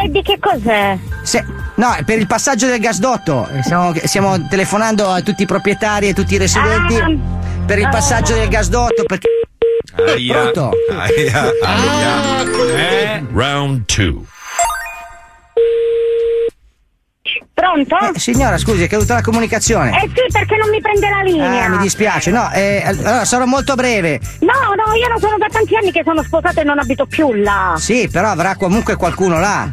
eh, 0.05 0.09
di 0.11 0.23
che 0.23 0.39
cos'è? 0.39 0.97
Se- 1.23 1.45
no, 1.75 1.93
è 1.95 2.05
per 2.05 2.19
il 2.19 2.29
passaggio 2.29 2.67
del 2.69 2.79
gasdotto. 2.79 3.49
Eh, 3.53 3.63
Stiamo, 3.65 3.93
stiamo 4.05 4.47
telefonando 4.49 5.09
a 5.11 5.21
tutti 5.23 5.43
i 5.43 5.47
proprietari 5.47 6.09
e 6.09 6.15
tutti 6.15 6.35
i 6.35 6.39
residenti 6.39 6.95
Ah. 6.95 7.11
per 7.67 7.79
il 7.81 7.89
passaggio 7.89 8.35
del 8.35 8.49
gasdotto. 8.49 9.03
Perché... 9.07 9.27
Aia. 10.07 10.35
Pronto? 10.51 10.71
Aia, 10.97 11.53
aia. 11.65 12.43
Eh? 12.77 13.25
Round 13.33 13.83
2. 13.87 14.23
Pronto? 17.61 18.14
Eh, 18.14 18.18
signora, 18.18 18.57
scusi, 18.57 18.85
è 18.85 18.88
caduta 18.88 19.12
la 19.14 19.20
comunicazione. 19.20 19.90
Eh 20.03 20.09
sì, 20.09 20.33
perché 20.33 20.57
non 20.57 20.70
mi 20.70 20.81
prende 20.81 21.11
la 21.11 21.20
linea. 21.20 21.64
Ah, 21.64 21.68
mi 21.68 21.77
dispiace, 21.77 22.31
no, 22.31 22.51
eh, 22.53 22.83
allora 22.87 23.27
sarò 23.27 23.44
molto 23.44 23.75
breve. 23.75 24.18
No, 24.40 24.75
no, 24.75 24.94
io 24.94 25.09
non 25.09 25.20
sono 25.20 25.37
da 25.37 25.46
tanti 25.51 25.77
anni 25.77 25.92
che 25.92 26.01
sono 26.03 26.23
sposata 26.23 26.62
e 26.62 26.64
non 26.64 26.79
abito 26.79 27.05
più 27.05 27.35
là. 27.35 27.75
Sì, 27.77 28.09
però 28.11 28.31
avrà 28.31 28.57
comunque 28.57 28.96
qualcuno 28.96 29.38
là. 29.38 29.70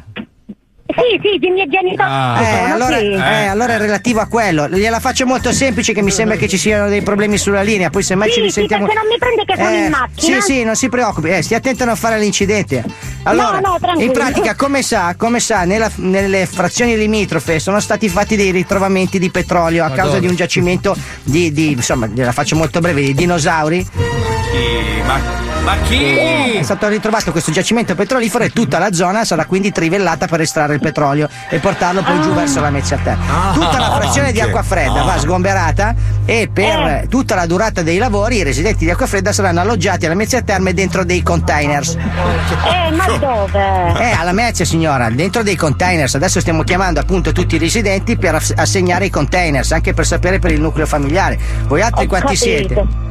Sì, 0.98 1.20
sì, 1.22 1.46
i 1.46 1.52
miei 1.52 1.68
genitori 1.70 2.10
Eh, 2.10 2.46
sono 2.46 2.74
allora, 2.74 2.98
qui. 2.98 3.14
eh, 3.14 3.46
allora 3.46 3.74
è 3.76 3.78
relativo 3.78 4.20
a 4.20 4.26
quello. 4.26 4.68
Gliela 4.68 5.00
faccio 5.00 5.26
molto 5.28 5.52
semplice 5.52 5.94
che 5.94 6.02
mi 6.02 6.10
sembra 6.10 6.38
che 6.38 6.48
ci 6.48 6.58
siano 6.58 6.90
dei 6.90 7.02
problemi 7.04 7.38
sulla 7.38 7.62
linea, 7.62 7.90
poi 7.92 8.02
semmai 8.02 8.30
Sì, 8.30 8.34
ci 8.34 8.40
sì, 8.40 8.46
risentiamo. 8.48 8.86
perché 8.86 9.00
non 9.00 9.08
mi 9.12 9.18
prende 9.20 9.46
che 9.46 9.56
sono 9.56 9.70
Eh, 9.70 9.84
in 9.86 9.90
macchina. 9.92 10.42
Sì, 10.42 10.54
sì, 10.54 10.64
non 10.64 10.76
si 10.76 10.90
preoccupi, 10.90 11.30
eh, 11.30 11.42
stia 11.44 11.58
attento 11.58 11.84
a 11.84 11.86
non 11.86 11.96
fare 11.96 12.18
l'incidente. 12.18 12.84
Allora, 13.24 13.60
No, 13.60 13.78
no, 13.80 14.00
in 14.02 14.12
pratica, 14.12 14.56
come 14.56 14.82
sa, 14.82 15.14
come 15.18 15.40
sa 15.40 15.66
nella- 15.66 15.92
nelle 15.98 16.46
frazioni 16.48 16.98
limitrofe 16.98 17.60
sono 17.60 17.80
stati 17.80 18.10
fatti 18.10 18.36
dei 18.36 18.50
ritrovamenti 18.52 19.20
di 19.20 19.30
petrolio 19.30 19.84
a 19.84 19.88
causa 19.90 20.02
Madonna. 20.04 20.20
di 20.20 20.28
un 20.28 20.36
giacimento 20.36 20.96
di, 21.24 21.52
di- 21.52 21.72
insomma, 21.74 22.08
gliela 22.08 22.32
faccio 22.32 22.56
molto 22.56 22.80
breve, 22.80 23.02
di 23.02 23.14
dinosauri. 23.14 23.86
Chi? 23.86 25.02
Ma, 25.06 25.20
ma 25.68 25.76
chi? 25.84 26.16
È 26.16 26.62
stato 26.64 26.88
ritrovato 26.88 27.32
questo 27.32 27.52
giacimento 27.52 27.94
petrolifero 27.94 28.46
e 28.46 28.52
tutta 28.52 28.80
la 28.80 28.94
zona 28.94 29.26
sarà 29.26 29.44
quindi 29.44 29.70
trivellata 29.74 30.26
per 30.26 30.40
estrarre 30.40 30.76
il 30.76 30.80
petrolio 30.80 31.28
e 31.50 31.60
portarlo 31.60 32.02
poi 32.04 32.22
giù 32.22 32.32
verso 32.32 32.62
la 32.62 32.70
Mezzia 32.70 32.98
Terra. 33.04 33.18
Ah, 33.50 33.52
Tutta 33.52 33.78
la 33.78 33.92
frazione 34.00 34.32
di 34.32 34.40
acqua 34.40 34.64
fredda 34.64 35.04
va 35.04 35.14
Ah. 35.16 35.20
sgomberata 35.20 35.94
e 36.24 36.50
per 36.52 37.08
tutta 37.10 37.36
la 37.36 37.46
durata 37.46 37.82
dei 37.82 37.98
lavori 37.98 38.38
i 38.38 38.44
residenti 38.44 38.86
di 38.86 38.92
acqua 38.92 39.08
fredda 39.08 39.34
saranno 39.34 39.60
alloggiati 39.60 40.06
alla 40.06 40.16
Mezzia 40.16 40.42
Terme 40.42 40.74
dentro 40.74 41.04
dei 41.04 41.22
containers. 41.22 41.96
Eh, 41.96 42.92
ma 42.96 43.06
dove? 43.18 43.94
Eh, 44.00 44.12
alla 44.18 44.32
Mezzia 44.32 44.64
signora, 44.64 45.10
dentro 45.10 45.44
dei 45.44 45.58
containers. 45.58 46.16
Adesso 46.16 46.40
stiamo 46.40 46.64
chiamando 46.64 47.02
appunto 47.02 47.34
tutti 47.34 47.56
i 47.56 47.60
residenti 47.60 48.16
per 48.16 48.36
ass- 48.36 48.54
assegnare 48.56 49.06
i 49.08 49.10
containers, 49.10 49.74
anche 49.74 49.94
per 49.94 50.06
sapere 50.06 50.40
per 50.40 50.52
il 50.52 50.62
nucleo 50.62 50.86
familiare. 50.86 51.38
Voi 51.68 51.82
altri 51.82 52.06
Ho 52.06 52.08
quanti 52.08 52.38
capito. 52.38 52.44
siete? 52.46 53.06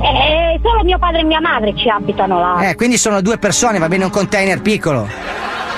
Eh, 0.00 0.58
solo 0.62 0.82
mio 0.84 0.98
padre 0.98 1.20
e 1.20 1.24
mia 1.24 1.40
madre 1.40 1.74
ci 1.76 1.88
abitano 1.88 2.38
là. 2.40 2.68
Eh, 2.68 2.74
quindi 2.74 2.96
sono 2.96 3.20
due 3.20 3.38
persone, 3.38 3.78
va 3.78 3.88
bene 3.88 4.04
un 4.04 4.10
container 4.10 4.60
piccolo. 4.60 5.06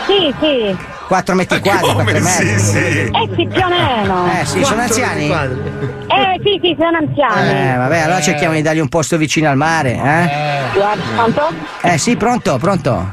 Sì, 0.07 0.35
sì. 0.41 0.77
4 1.07 1.35
metri 1.35 1.61
quadri, 1.61 1.93
4 1.93 2.05
metri. 2.05 2.49
Eh 2.49 2.59
sì, 2.59 3.47
più 3.47 3.63
o 3.63 3.69
meno. 3.69 4.27
Eh 4.41 4.45
sì, 4.47 4.65
sono 4.65 4.81
anziani? 4.83 5.29
Eh 5.31 6.41
sì, 6.43 6.59
sì, 6.63 6.77
sono 6.79 6.97
anziani. 6.97 7.73
Eh, 7.73 7.77
vabbè, 7.77 7.99
allora 8.01 8.21
cerchiamo 8.21 8.55
di 8.55 8.63
dargli 8.63 8.79
un 8.81 8.89
posto 8.89 9.17
vicino 9.19 9.49
al 9.51 9.57
mare, 9.57 9.91
eh? 9.93 10.31
Guarda, 10.75 11.03
Pronto? 11.17 11.49
Eh 11.83 11.99
sì, 11.99 12.17
pronto, 12.17 12.57
pronto. 12.59 13.13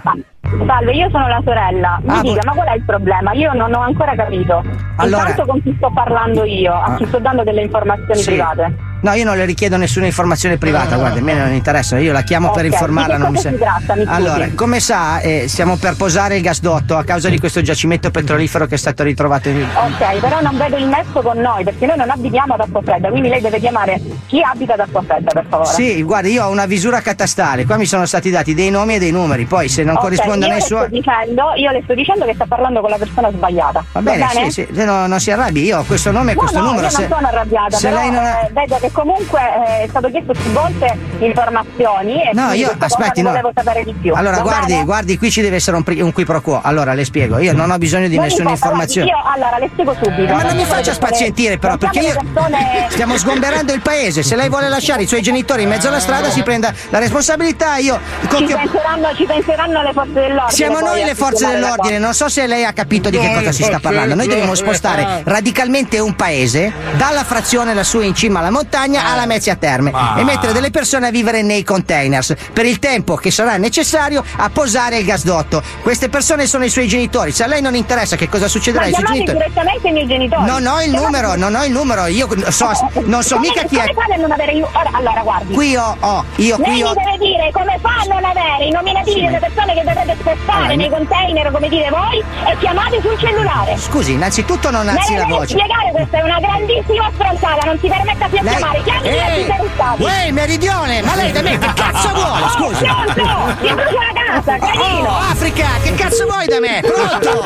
Salve, 0.66 0.94
io 0.94 1.10
sono 1.12 1.28
la 1.28 1.42
sorella. 1.44 2.00
Mi 2.04 2.10
Ah, 2.18 2.22
dica, 2.22 2.40
ma 2.46 2.52
qual 2.54 2.68
è 2.68 2.74
il 2.76 2.84
problema? 2.86 3.32
Io 3.34 3.54
non 3.54 3.74
ho 3.74 3.82
ancora 3.82 4.16
capito. 4.16 4.64
Allora- 4.98 5.30
Intanto 5.30 5.46
con 5.52 5.62
chi 5.62 5.74
sto 5.78 5.92
parlando 5.94 6.44
io? 6.46 6.74
A 6.74 6.96
chi 6.96 7.04
Ah. 7.04 7.08
sto 7.08 7.20
dando 7.20 7.44
delle 7.44 7.62
informazioni 7.62 8.20
Sì. 8.20 8.26
private? 8.32 8.90
No, 9.02 9.14
io 9.14 9.24
non 9.26 9.36
le 9.36 9.46
richiedo 9.46 9.78
nessuna 9.78 10.06
informazione 10.06 10.58
privata, 10.58 10.96
guarda, 10.96 11.20
a 11.20 11.24
me 11.24 11.34
non 11.34 11.52
interessa, 11.54 11.98
io 11.98 12.12
la 12.14 12.22
chiamo 12.22 12.52
per 12.52 12.66
Ok, 12.66 12.72
informarla. 12.72 13.18
non 13.18 13.32
mi 13.32 13.38
si 13.40 13.58
tratta, 13.58 13.96
mi? 13.96 14.04
Allora, 14.06 14.48
come 14.54 14.80
sa, 14.80 15.20
eh, 15.22 15.46
stiamo 15.48 15.76
per 15.78 15.96
posare 15.96 16.36
il 16.36 16.44
gasdotto 16.44 16.96
a 16.96 17.04
causa 17.04 17.28
di 17.30 17.40
questo 17.40 17.62
giacimento 17.62 18.12
petrolifero 18.12 18.68
che 18.68 18.76
è 18.76 18.78
stato 18.78 19.02
ritrovato 19.02 19.50
in. 19.50 19.64
Ok, 19.74 20.20
però 20.20 20.40
non 20.42 20.56
vedo 20.56 20.78
il 20.78 20.86
nesso 20.86 21.20
con 21.22 21.38
noi 21.40 21.64
perché 21.64 21.88
noi 21.88 21.98
non 21.98 22.12
abitiamo 22.12 22.54
ad 22.54 22.60
Acquafredda, 22.60 23.10
quindi 23.10 23.30
lei 23.30 23.42
deve 23.42 23.60
chiamare 23.60 24.00
chi 24.28 24.40
abita 24.44 24.74
ad 24.74 24.82
Acquafredda, 24.82 25.32
per 25.32 25.46
favore. 25.50 25.70
Sì, 25.74 26.04
guardi, 26.04 26.34
io 26.34 26.46
ho 26.46 26.50
una 26.52 26.66
visura 26.68 27.02
catastale, 27.02 27.66
qua 27.66 27.78
mi 27.78 27.88
sono 27.88 28.06
stati 28.06 28.30
dati 28.30 28.54
dei 28.54 28.70
nomi 28.70 28.96
e 28.96 29.00
dei 29.00 29.12
numeri, 29.12 29.46
poi 29.46 29.68
se 29.68 29.84
non 29.84 29.96
Ok, 29.96 30.02
corrispondono 30.02 30.54
ai 30.54 30.62
suoi. 30.62 30.90
dicendo, 30.90 31.54
io 31.56 31.72
le 31.72 31.82
sto 31.86 31.96
dicendo 31.96 32.26
che 32.26 32.36
sta 32.36 32.46
parlando 32.46 32.82
con 32.82 32.92
la 32.92 32.98
persona 32.98 33.32
sbagliata. 33.32 33.84
Va 33.94 34.02
bene, 34.02 34.28
sì, 34.30 34.52
sì, 34.52 34.68
se 34.72 34.86
no- 34.86 35.08
non 35.08 35.20
si 35.20 35.32
arrabbi, 35.32 35.64
io 35.64 35.80
ho 35.80 35.84
questo 35.86 36.12
nome 36.12 36.34
e 36.34 36.36
No, 36.36 36.40
questo 36.42 36.60
no, 36.60 36.66
numero. 36.68 36.84
io 36.84 36.90
se, 36.92 37.08
non 37.08 37.18
sono 37.18 37.28
arrabbiata, 37.30 37.78
se 37.78 37.88
però 37.90 38.00
lei 38.02 38.12
non 38.12 38.24
ha- 38.24 38.42
eh, 38.42 38.50
vedo 38.54 38.78
che 38.80 38.91
comunque 38.92 39.40
eh, 39.40 39.84
è 39.84 39.88
stato 39.88 40.10
chiesto 40.10 40.34
più 40.34 40.52
volte 40.52 40.98
informazioni 41.20 42.22
e 42.24 42.32
No, 42.34 42.52
io 42.52 42.74
aspetti, 42.78 43.22
no. 43.22 43.30
volevo 43.30 43.52
sapere 43.54 43.84
di 43.84 43.94
più. 43.94 44.14
Allora, 44.14 44.40
guardi, 44.40 44.82
guardi, 44.84 45.18
qui 45.18 45.32
ci 45.32 45.42
deve 45.42 45.56
essere 45.58 45.78
un, 45.78 45.84
un 45.86 46.14
qui 46.14 46.26
pro 46.26 46.42
quo. 46.42 46.60
Allora, 46.64 46.94
le 46.94 47.06
spiego, 47.06 47.38
io 47.40 47.54
non 47.54 47.72
ho 47.72 47.78
bisogno 47.78 48.08
di 48.08 48.16
Non 48.16 48.26
nessuna 48.26 48.50
importa, 48.52 48.66
informazione. 48.68 49.10
guardi, 49.12 49.30
Io 49.30 49.34
allora 49.44 49.58
le 49.60 49.70
spiego 49.72 49.96
subito. 50.02 50.34
Ma 50.34 50.42
non 50.44 50.56
mi 50.56 50.66
faccia 50.66 50.94
spazientire 50.94 51.58
però, 51.58 51.78
perché 51.78 52.00
io 52.00 52.14
persone- 52.34 52.88
stiamo 52.90 53.18
sgomberando 53.18 53.74
il 53.74 53.82
paese. 53.82 54.24
Se 54.24 54.36
lei 54.36 54.50
vuole 54.50 54.70
lasciare 54.70 55.04
i 55.04 55.08
suoi 55.08 55.22
genitori 55.22 55.64
in 55.64 55.70
mezzo 55.70 55.88
alla 55.88 56.00
strada, 56.00 56.30
si 56.30 56.42
prenda 56.44 56.74
la 56.90 57.00
responsabilità. 57.00 57.78
Io 57.78 58.00
Ci 58.36 58.46
che- 58.46 58.56
penseranno, 58.56 59.16
ci 59.16 59.26
penseranno 59.26 59.82
le 59.82 59.92
forze 59.94 60.14
dell'ordine. 60.14 60.50
siamo 60.52 60.80
noi 60.80 61.04
le 61.04 61.16
forze 61.16 61.48
dell'ordine, 61.48 61.98
non 61.98 62.14
so 62.14 62.30
se 62.30 62.48
lei 62.48 62.66
ha 62.66 62.74
capito 62.74 63.10
di 63.10 63.18
che 63.18 63.32
cosa 63.34 63.52
si 63.52 63.64
sta 63.64 63.80
parlando. 63.80 64.16
Noi 64.16 64.28
dobbiamo 64.28 64.56
spostare 64.56 65.22
radicalmente 65.26 66.00
un 66.00 66.16
paese 66.16 66.72
dalla 66.98 67.24
frazione 67.24 67.74
lassù 67.74 68.00
in 68.02 68.14
cima 68.16 68.40
alla 68.40 68.50
montagna 68.52 68.80
alla 68.84 69.26
Mezzia 69.26 69.56
Terme 69.56 69.92
Ah. 69.94 70.16
e 70.20 70.24
mettere 70.24 70.54
delle 70.54 70.70
persone 70.72 71.08
a 71.08 71.12
vivere 71.12 71.42
nei 71.42 71.64
containers 71.64 72.36
per 72.54 72.66
il 72.66 72.80
tempo 72.80 73.16
che 73.16 73.32
sarà 73.32 73.58
necessario 73.58 74.24
a 74.38 74.50
posare 74.50 74.98
il 74.98 75.06
gasdotto. 75.06 75.62
Queste 75.82 76.10
persone 76.10 76.46
sono 76.48 76.64
i 76.66 76.70
suoi 76.70 76.88
genitori. 76.88 77.32
Se 77.32 77.44
a 77.44 77.48
lei 77.48 77.62
non 77.62 77.76
interessa 77.76 78.16
che 78.16 78.30
cosa 78.30 78.48
succederà 78.48 78.86
ai 78.86 78.94
suoi 78.94 79.06
genitori. 79.06 79.38
direttamente 79.38 79.88
i 79.88 79.92
miei 79.92 80.08
genitori. 80.08 80.46
Non 80.46 80.66
ho 80.66 80.82
il 80.82 80.92
numero, 80.92 81.36
non 81.36 81.56
ho 81.56 81.64
il 81.66 81.72
numero, 81.72 82.06
io 82.08 82.28
so, 82.52 82.72
non 83.06 83.24
so 83.24 83.36
Come- 83.36 83.48
mica 83.48 83.64
chi 83.64 83.78
è. 83.78 83.88
Come 83.88 83.94
fa 83.94 84.14
a 84.14 84.18
non 84.18 84.32
avere 84.32 84.62
ora, 84.62 84.90
allora 84.94 85.22
guardi. 85.22 85.54
Qui 85.54 85.76
ho, 85.76 85.96
ho, 86.00 86.26
io 86.38 86.56
Lei 86.58 86.66
qui 86.66 86.74
mi 86.74 86.84
ho. 86.84 86.94
deve 86.94 87.18
dire 87.18 87.50
come 87.52 87.78
fa 87.82 87.90
a 87.90 88.04
non 88.14 88.24
avere 88.24 88.66
i 88.66 88.72
nominativi 88.72 89.22
delle 89.26 89.40
persone 89.40 89.74
che 89.74 89.84
dovete 89.84 90.16
spostare 90.20 90.58
Allora, 90.58 90.68
nei 90.76 90.78
mi- 90.78 90.90
container, 90.90 91.52
come 91.52 91.70
dire 91.70 91.90
voi, 91.90 92.18
e 92.20 92.58
chiamate 92.60 93.02
sul 93.02 93.18
cellulare. 93.20 93.78
Scusi, 93.78 94.12
innanzitutto 94.14 94.70
non 94.72 94.88
alzi 94.88 95.16
la 95.16 95.26
voce. 95.26 95.58
spiegare, 95.58 95.92
questa 95.92 96.18
è 96.20 96.22
una 96.24 96.40
grandissima 96.40 97.10
stronzata, 97.14 97.66
non 97.66 97.80
si 97.80 97.88
permetta 97.88 98.28
più 98.28 98.38
a 98.38 98.42
Lei- 98.44 98.56
chiamare, 98.56 98.71
chiami 98.84 99.08
i 99.08 99.12
Ehi! 99.12 99.42
interessati. 99.42 100.02
Uè, 100.04 100.32
meridione, 100.32 101.02
ma 101.02 101.16
lei 101.16 101.32
da 101.32 101.42
me 101.42 101.58
che 101.58 101.74
cazzo 101.74 102.10
vuole? 102.14 102.50
Scusi. 102.56 102.84
Pronto? 102.86 103.56
Ti 103.62 103.74
brucio 103.74 103.98
la 104.00 104.34
casa, 104.34 104.58
carino. 104.58 105.10
Oh, 105.10 105.18
Africa, 105.18 105.68
che 105.84 105.94
cazzo 105.96 106.26
vuoi 106.26 106.46
da 106.48 106.60
me? 106.60 106.82
Pronto? 106.82 107.42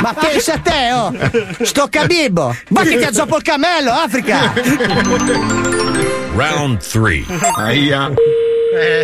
Ma 0.00 0.14
pensa 0.18 0.54
a 0.54 0.58
te, 0.58 0.92
oh! 0.92 1.64
Sto 1.64 1.86
cabibbo! 1.90 2.54
Ma 2.68 2.82
che 2.82 2.98
ti 2.98 3.04
azzoppo 3.04 3.36
il 3.36 3.42
cammello, 3.42 3.90
Africa! 3.92 4.52
Round 6.34 6.78
3. 6.86 7.24
Aia. 7.58 8.10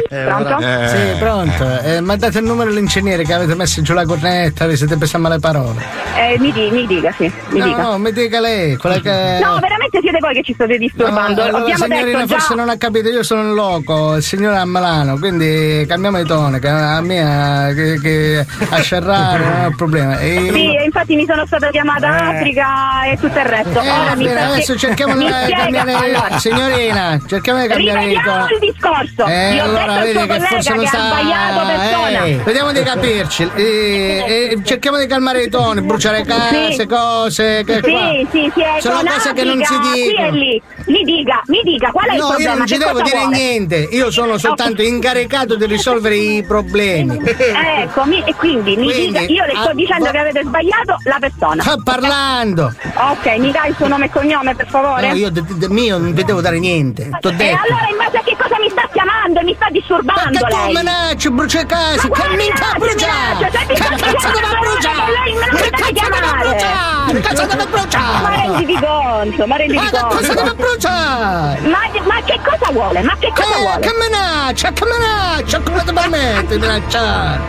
Pronto? 0.08 0.56
Sì, 0.88 1.18
pronto. 1.18 1.80
Eh, 1.82 2.00
mandate 2.00 2.38
il 2.38 2.44
numero 2.44 2.70
all'ingegnere 2.70 3.24
che 3.24 3.32
avete 3.34 3.54
messo 3.54 3.82
giù 3.82 3.92
la 3.94 4.04
cornetta, 4.04 4.66
vi 4.66 4.76
siete 4.76 4.96
presi 4.96 5.16
a 5.16 5.18
male 5.18 5.38
parole. 5.38 5.82
Eh, 6.16 6.36
mi, 6.38 6.52
di- 6.52 6.68
mi 6.70 6.86
dica, 6.86 7.12
sì, 7.16 7.30
mi 7.50 7.58
no, 7.58 7.64
dica. 7.66 7.82
no, 7.82 7.98
mi 7.98 8.12
dica 8.12 8.40
lei, 8.40 8.76
quella 8.76 9.00
che. 9.00 9.38
No, 9.42 9.58
veramente 9.60 9.98
siete 10.00 10.18
voi 10.20 10.34
che 10.34 10.42
ci 10.42 10.52
state 10.54 10.78
disturbando. 10.78 11.42
allora, 11.42 11.58
Abbiamo 11.62 11.84
signorina, 11.84 12.04
detto 12.18 12.26
già. 12.26 12.34
forse 12.38 12.54
non 12.54 12.68
ha 12.68 12.76
capito, 12.76 13.08
io 13.08 13.22
sono 13.22 13.42
il 13.42 13.54
loco, 13.54 14.16
il 14.16 14.22
signore 14.22 14.56
è 14.56 14.58
a 14.60 14.66
Milano, 14.66 15.18
quindi 15.18 15.84
cambiamo 15.86 16.16
di 16.18 16.24
tono, 16.24 16.58
che 16.58 16.68
a 16.68 17.00
mia 17.00 17.72
che, 17.74 17.98
che 18.00 18.46
a 18.70 18.80
scerrare 18.80 19.44
non 19.44 19.60
è 19.62 19.66
un 19.66 19.76
problema. 19.76 20.18
E- 20.18 20.50
Sì, 20.52 20.72
infatti 20.84 21.14
mi 21.14 21.26
sono 21.26 21.44
stata 21.46 21.68
chiamata 21.70 22.06
Eh. 22.32 22.36
Africa 22.36 22.66
e 23.10 23.16
tutto 23.18 23.38
il 23.38 23.44
resto. 23.44 23.80
Eh, 23.80 23.90
Ora 23.90 24.14
bene, 24.16 24.30
sta- 24.30 24.46
adesso 24.52 24.76
cerchiamo 24.76 25.16
di 25.16 25.26
cambiare 25.26 25.92
allora, 25.92 26.38
signorina, 26.38 27.18
cerchiamo 27.26 27.60
di 27.60 27.68
cambiare 27.68 28.00
Rivediamo 28.00 28.46
il 28.48 28.58
discorso. 28.60 29.26
Eh, 29.26 29.57
Gli 29.58 29.60
allora 29.60 29.98
vedi 30.00 30.26
che 30.26 30.40
forse 30.40 30.74
non 30.74 30.84
ha 30.84 30.88
sta. 30.88 32.20
Ehi, 32.24 32.34
vediamo 32.44 32.72
di 32.72 32.82
capirci. 32.82 33.50
Eh, 33.54 34.24
eh, 34.52 34.58
cerchiamo 34.64 34.98
di 34.98 35.06
calmare 35.06 35.42
i 35.44 35.48
toni, 35.48 35.80
bruciare 35.82 36.22
case, 36.24 36.72
Sì. 36.72 36.86
cose. 36.86 37.62
Che 37.66 37.80
qua. 37.80 38.10
Sì, 38.10 38.26
sì, 38.30 38.50
sì, 38.54 38.60
è 38.62 38.80
Sono 38.80 39.00
cose 39.04 39.32
che 39.32 39.44
non 39.44 39.62
si 39.64 39.74
e 39.74 40.06
dicono. 40.06 40.30
lì. 40.30 40.62
Mi 40.86 41.02
dica, 41.04 41.42
mi 41.46 41.60
dica, 41.64 41.90
qual 41.90 42.08
è 42.08 42.14
il 42.14 42.18
No, 42.20 42.26
problema? 42.28 42.52
io 42.52 42.58
non 42.58 42.66
ci 42.66 42.76
devo 42.78 43.02
dire 43.02 43.18
vuole? 43.18 43.36
niente, 43.36 43.76
io 43.90 44.10
sono 44.10 44.38
soltanto 44.38 44.80
incaricato 44.82 45.54
di 45.56 45.66
risolvere 45.66 46.16
i 46.16 46.42
problemi. 46.46 47.20
Ecco, 47.78 48.04
mi- 48.04 48.22
e 48.24 48.34
quindi, 48.34 48.76
mi 48.76 48.84
Quindi, 48.92 49.06
dica, 49.18 49.20
io 49.32 49.44
le 49.44 49.52
sto 49.60 49.68
ah, 49.70 49.74
dicendo 49.74 50.04
va- 50.06 50.10
che 50.10 50.18
avete 50.18 50.42
sbagliato 50.44 50.96
la 51.04 51.16
persona. 51.20 51.62
Sto 51.62 51.80
parlando. 51.84 52.72
Ok, 52.94 53.26
mi 53.38 53.50
dai 53.52 53.68
il 53.70 53.76
suo 53.76 53.86
nome 53.88 54.06
e 54.06 54.10
cognome, 54.10 54.54
per 54.54 54.66
favore? 54.68 55.08
No, 55.08 55.14
io 55.14 55.30
de- 55.30 55.42
de- 55.46 55.68
mio 55.68 55.98
non 55.98 56.12
vi 56.14 56.24
devo 56.24 56.40
dare 56.40 56.58
niente. 56.58 57.08
T'ho 57.20 57.28
E 57.28 57.34
detto. 57.34 57.56
allora 57.56 57.86
in 57.90 57.96
base 57.96 58.16
a 58.16 58.22
che 58.22 58.36
cosa 58.36 58.56
mi 58.60 58.68
sta 58.70 58.88
chiamando? 58.92 59.40
Mi 59.48 59.54
sta 59.54 59.68
disturbando 59.70 60.38
Che 60.38 60.44
tu 60.46 60.56
lei. 60.56 60.74
minacci, 60.74 61.30
brucia 61.30 61.64
case, 61.64 62.06
Ma 62.06 62.14
che 62.20 62.28
minchia? 62.36 62.66
Se 62.72 62.84
mi 62.84 62.94
Che 62.94 63.74
cazzo 63.78 64.28
deve 64.28 64.58
bruciare? 64.60 65.12
Che 65.56 65.70
cazzo 65.70 66.10
deve 66.10 66.30
bruciare? 66.36 67.12
Che 67.12 67.20
cazzo 67.20 67.46
deve 67.46 67.66
bruciare? 67.66 68.20
Ma 68.20 68.34
renditi 68.42 68.78
conto, 68.78 69.46
ma 69.46 69.56
renditi 69.56 69.78
Ma 69.82 69.84
che 69.90 69.98
conto. 70.00 70.16
cosa 70.16 70.34
deve 70.34 70.54
bruciare? 70.54 71.60
Ma, 71.60 71.78
che 72.26 72.40
cosa 72.44 72.70
vuole? 72.72 73.00
Ma 73.02 73.16
che 73.18 73.32
cosa 73.34 73.56
vuole? 73.56 73.78
che 73.80 73.90
minaccia, 73.98 74.70
che 74.72 74.84
minaccia, 74.84 75.60
come 75.60 75.82
ti 75.84 75.92
permetti 75.94 76.46
di 76.48 76.58
minacciare? 76.58 77.40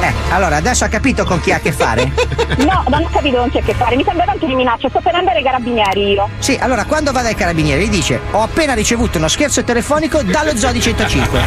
Eh, 0.00 0.12
allora, 0.30 0.56
adesso 0.56 0.84
ha 0.84 0.88
capito 0.88 1.24
con 1.24 1.40
chi 1.40 1.52
ha 1.52 1.56
a 1.56 1.60
che 1.60 1.72
fare? 1.72 2.10
No, 2.52 2.84
non 2.88 3.02
ho 3.02 3.08
capito 3.10 3.38
con 3.38 3.50
c'è 3.50 3.60
a 3.60 3.62
che 3.62 3.72
fare, 3.74 3.96
mi 3.96 4.04
sembra 4.04 4.26
tanto 4.26 4.44
di 4.46 4.54
minaccia, 4.54 4.88
sto 4.90 5.00
per 5.00 5.14
andare 5.14 5.38
ai 5.38 5.44
carabinieri 5.44 6.12
io. 6.12 6.28
Sì, 6.38 6.58
allora 6.60 6.84
quando 6.84 7.10
va 7.10 7.22
dai 7.22 7.34
carabinieri 7.34 7.86
gli 7.86 7.90
dice 7.90 8.20
ho 8.30 8.42
appena 8.42 8.74
ricevuto 8.74 9.16
uno 9.18 9.28
scherzo 9.28 9.64
telefonico 9.64 10.22
dallo 10.22 10.54
Zodi 10.54 10.80
105. 10.80 11.40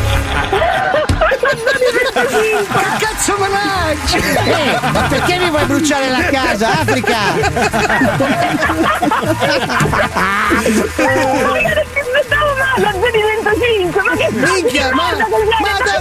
Che 2.14 3.06
cazzo 3.06 3.36
minacci? 3.38 4.18
Eh, 4.18 4.80
ma 4.92 5.02
perché 5.04 5.38
mi 5.38 5.50
vuoi 5.50 5.66
bruciare 5.66 6.10
la 6.10 6.24
casa, 6.24 6.80
Africa? 6.80 7.18
Minchia, 14.54 14.94
ma, 14.94 15.12
ma 15.16 15.28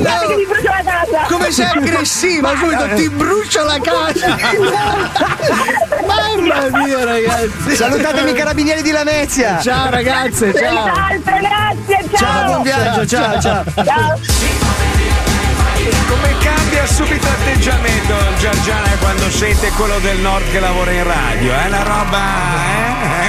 ma 0.00 0.18
che 0.26 0.35
mi 0.35 0.46
brucia 0.46 0.70
la 0.70 0.83
casa? 0.83 1.26
come 1.28 1.50
sei 1.50 1.66
aggressiva 1.66 2.57
subito, 2.57 2.88
ti 2.94 3.09
brucia 3.11 3.62
la 3.62 3.78
casa. 3.80 4.37
Mamma 6.07 6.85
mia 6.85 7.04
ragazzi. 7.04 7.76
Salutatemi 7.76 8.30
i 8.30 8.35
carabinieri 8.35 8.83
di 8.83 8.90
Lamezia. 8.90 9.61
Ciao 9.61 9.90
ragazze, 9.90 10.52
ciao. 10.54 10.85
Senz'altro, 10.85 11.38
grazie, 11.40 12.09
ciao. 12.11 12.18
Ciao, 12.18 12.44
buon 12.46 12.62
viaggio, 12.62 13.07
ciao, 13.07 13.40
ciao. 13.40 13.64
Ciao. 13.85 14.20
Come 16.09 16.37
cambia 16.38 16.87
subito 16.87 17.26
atteggiamento 17.26 18.14
Giorgiana 18.38 18.88
quando 19.00 19.30
sente 19.30 19.70
quello 19.70 19.98
del 19.98 20.18
nord 20.18 20.50
che 20.50 20.61
lavora 20.61 20.90
in 20.90 21.04
radio? 21.04 21.52
È 21.52 21.66
una 21.66 21.83
roba. 21.83 22.18
Eh? 23.20 23.24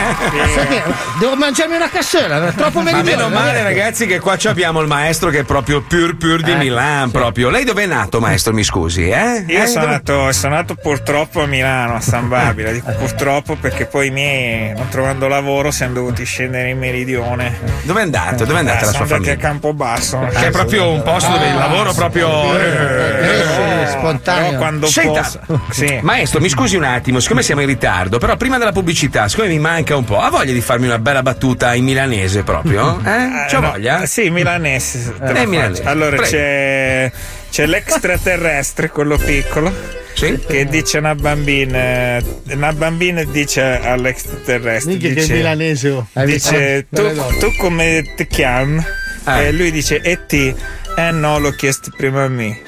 Devo 1.20 1.36
mangiarmi 1.36 1.76
una 1.76 1.90
cassera, 1.90 2.48
è 2.48 2.54
troppo 2.54 2.82
Ma 2.82 3.02
meno 3.02 3.30
male, 3.30 3.64
ragazzi, 3.64 4.06
che 4.06 4.20
qua 4.20 4.38
ci 4.38 4.48
abbiamo 4.48 4.82
il 4.82 4.88
maestro 4.88 5.30
che 5.30 5.40
è 5.40 5.44
proprio 5.44 5.82
pur 5.82 6.16
pur 6.18 6.42
di 6.42 6.54
Milan. 6.56 7.12
Proprio. 7.12 7.50
Lei 7.50 7.64
dove 7.64 7.84
è 7.84 7.86
nato, 7.86 8.20
maestro? 8.20 8.54
Mi 8.54 8.64
scusi, 8.64 9.10
eh? 9.10 9.44
Io 9.48 9.64
Eh, 9.64 9.68
sono 9.68 9.86
dove- 9.86 9.94
nato, 9.94 10.32
sono 10.32 10.56
nato 10.56 10.76
purtroppo 10.76 11.42
a 11.42 11.46
Milano, 11.46 11.96
a 11.96 12.02
San 12.02 12.28
Babila. 12.28 12.72
Dico 12.72 12.92
purtroppo 12.92 13.56
perché 13.56 13.86
poi 13.86 14.08
i 14.08 14.12
miei, 14.12 14.74
non 14.76 14.88
trovando 14.90 15.28
lavoro, 15.28 15.72
siamo 15.72 15.94
dovuti 15.94 16.24
scendere 16.26 16.70
in 16.70 16.78
meridione. 16.80 17.58
Dove 17.84 18.00
è 18.00 18.04
andato? 18.04 18.46
Dove 18.46 18.56
è 18.58 18.60
andata 18.60 18.82
Eh, 18.82 18.86
la 18.86 18.92
sua 18.94 19.06
famiglia? 19.06 19.34
a 19.34 19.38
Campobasso. 19.38 20.20
Che 20.32 20.48
è 20.48 20.52
proprio 20.52 20.90
un 20.90 21.02
posto 21.04 21.32
dove 21.32 21.48
il 21.48 21.56
lavoro 21.56 21.94
proprio. 21.94 22.30
Cresce 22.52 23.88
spontaneo. 23.90 24.58
Quando 24.58 24.88
Senta, 24.88 25.22
posso. 25.22 25.40
Sì. 25.72 26.00
maestro, 26.02 26.40
mi 26.40 26.50
scusi 26.50 26.76
un 26.76 26.84
attimo, 26.84 27.20
siccome 27.20 27.42
siamo 27.44 27.62
in 27.62 27.68
ritardo, 27.68 28.18
però 28.18 28.36
prima 28.38 28.58
della 28.58 28.72
pubblicità, 28.72 29.28
siccome 29.28 29.48
mi 29.50 29.60
manca 29.60 29.96
un 29.96 30.04
po', 30.06 30.20
ha 30.20 30.30
voglia 30.30 30.54
di 30.54 30.62
farmi 30.62 30.86
una 30.86 31.00
bella 31.00 31.22
battuta 31.22 31.74
in 31.74 31.84
milanese 31.84 32.44
proprio? 32.44 33.00
Eh? 33.06 33.46
C'ha 33.50 33.60
no, 33.60 33.72
voglia? 33.72 34.06
Sì, 34.06 34.30
milanese. 34.30 35.14
Eh, 35.22 35.46
milanese. 35.46 35.84
Allora 35.84 36.18
c'è, 36.22 37.12
c'è 37.52 37.66
l'extraterrestre, 37.66 38.90
quello 38.90 39.18
piccolo. 39.18 40.04
Che 40.16 40.66
dice 40.70 41.00
una 41.00 41.14
bambina, 41.14 42.20
una 42.50 42.72
bambina 42.72 43.22
dice 43.26 43.62
all'extraterrestre: 43.62 44.96
che 44.96 45.14
dice, 45.14 45.34
è 45.34 45.36
milanese, 45.36 45.90
oh. 45.90 46.08
Dice 46.24 46.88
tu, 46.90 47.02
Eh, 47.02 47.38
tu 47.38 47.54
come 47.58 48.14
ti 48.16 48.26
chiami? 48.26 48.82
E 49.26 49.52
lui 49.52 49.72
dice: 49.72 50.00
E 50.00 50.26
ti? 50.26 50.56
Eh 50.96 51.12
no, 51.12 51.38
l'ho 51.40 51.52
chiesto 51.52 51.92
prima 51.98 52.24
a 52.24 52.30
me. 52.30 52.62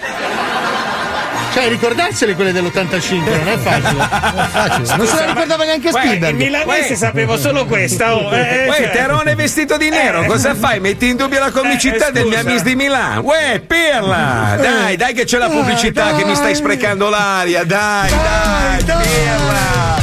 Cioè, 1.58 1.70
ricordarsele 1.70 2.36
quelle 2.36 2.52
dell'85 2.52 3.24
non 3.24 3.48
è 3.48 3.58
facile. 3.64 3.94
Non 3.94 4.40
è 4.40 4.48
facile. 4.52 4.96
Non 4.98 5.08
se 5.08 5.16
la 5.16 5.26
ricordava 5.26 5.64
neanche 5.64 5.90
Spielberg. 5.90 6.30
in 6.40 6.46
milanese 6.46 6.92
Uè. 6.92 6.96
sapevo 6.96 7.36
solo 7.38 7.66
questa. 7.66 8.16
Oh, 8.16 8.32
eh, 8.32 8.40
eh, 8.66 8.68
Uè, 8.68 8.76
cioè- 8.76 8.92
Terone 8.92 9.34
vestito 9.34 9.76
di 9.78 9.90
nero, 9.90 10.22
Eh. 10.22 10.26
cosa 10.28 10.54
fai? 10.54 10.80
Metti 10.80 11.08
in 11.08 11.16
dubbio 11.16 11.40
la 11.40 11.50
comicità 11.50 12.10
Eh, 12.10 12.12
del 12.12 12.28
mio 12.28 12.40
amico 12.40 12.62
di 12.62 12.76
Milano. 12.76 13.22
Uè, 13.22 13.60
pirla! 13.66 14.56
Dai, 14.60 14.96
dai 14.98 15.14
che 15.16 15.26
c'è 15.26 15.40
la 15.40 15.50
pubblicità 15.50 16.14
che 16.16 16.26
mi 16.26 16.36
stai 16.36 16.54
sprecando 16.54 17.10
l'aria, 17.10 17.64
dai, 17.64 18.10
dai, 18.10 18.84
pirla! 18.84 19.96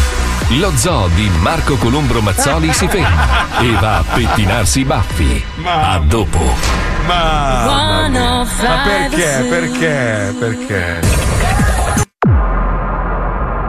Lo 0.59 0.73
zoo 0.77 1.09
di 1.14 1.31
Marco 1.40 1.77
Columbro 1.77 2.21
Mazzoli 2.21 2.73
si 2.73 2.87
ferma 2.88 3.27
e 3.61 3.71
va 3.81 3.99
a 3.99 4.05
pettinarsi 4.12 4.81
i 4.81 4.85
baffi. 4.85 5.45
A 5.64 5.99
dopo. 6.05 6.83
Ma, 7.07 8.09
ma 8.09 8.49
perché? 8.85 9.47
Perché? 9.49 10.35
Perché? 10.38 11.13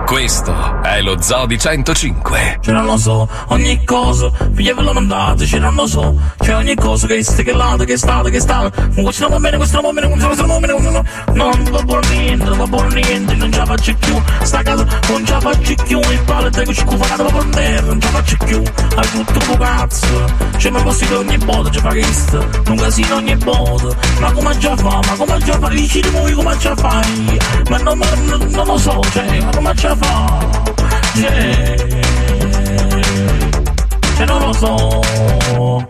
Questo 0.06 0.82
è 0.84 1.02
lo 1.02 1.20
zoo 1.20 1.48
di 1.48 1.58
105. 1.58 2.60
Cioè 2.62 2.74
non 2.74 2.86
lo 2.86 2.98
so, 2.98 3.28
ogni 3.48 3.84
cosa, 3.84 4.32
figliavolo 4.54 4.94
non 4.94 5.08
date, 5.08 5.48
non 5.58 5.74
lo 5.74 5.88
so, 5.88 6.16
c'è 6.38 6.56
ogni 6.56 6.76
cosa 6.76 7.08
che 7.08 7.24
stai 7.24 7.44
che 7.44 7.54
là, 7.54 7.76
che 7.84 7.98
sta, 7.98 8.22
che 8.22 8.40
sta, 8.40 8.72
questo 8.94 9.24
non 9.24 9.32
va 9.32 9.40
bene, 9.40 9.58
questo 9.58 9.82
non 9.82 9.94
va 9.94 10.02
bene, 10.02 10.14
questo 10.14 10.46
non 10.46 10.60
va 10.60 10.68
bene, 10.68 10.80
non 11.34 11.72
va 11.72 11.82
buono 11.84 12.08
niente, 12.10 12.46
non 12.46 12.58
va 12.58 12.68
buono 12.68 12.88
niente, 12.90 13.36
non 13.36 13.52
ce 13.52 13.60
la 13.60 13.66
faccio 13.66 13.96
più, 13.96 14.22
sta 14.44 14.62
casa 14.62 14.86
non 15.10 15.26
ce 15.26 15.34
la 15.34 15.40
faccio 15.40 15.74
più, 15.84 16.00
il 16.00 16.22
palo 16.26 16.50
te 16.50 16.64
che 16.64 16.74
ci 16.74 16.84
cufa 16.84 17.16
va 17.16 17.24
per 17.24 17.46
terra, 17.46 17.88
non 17.88 18.02
ce 18.02 18.12
la 18.12 18.18
faccio 18.18 18.38
più, 18.46 18.64
hai 18.96 19.10
tutto 19.10 19.52
un 19.52 19.58
cazzo, 19.58 20.26
c'è 20.58 20.70
ma 20.70 20.82
posso 20.82 21.06
che 21.06 21.16
ogni 21.16 21.38
botta 21.38 21.70
ci 21.70 21.80
fa 21.80 21.90
questo, 21.90 22.50
un 22.68 22.76
casino 22.76 23.16
ogni 23.16 23.36
botta, 23.36 23.96
ma 24.20 24.32
come 24.32 24.58
già 24.58 24.76
fa, 24.76 25.00
ma 25.08 25.16
come 25.18 25.38
già 25.40 25.60
fa, 25.60 25.68
dici 25.70 26.02
di 26.02 26.10
voi 26.10 26.34
come 26.34 26.58
già 26.58 26.76
fai, 26.76 27.40
ma 27.70 27.78
non, 27.80 27.98
non, 27.98 28.48
non 28.50 28.66
lo 28.66 28.78
so, 28.78 29.02
cioè, 29.12 29.42
ma 29.42 29.52
come 29.56 29.74
già 29.74 29.95
fa, 29.96 30.50
cioè, 31.16 31.76
cioè 34.16 34.26
non 34.26 34.40
lo 34.40 34.54
so, 34.54 35.84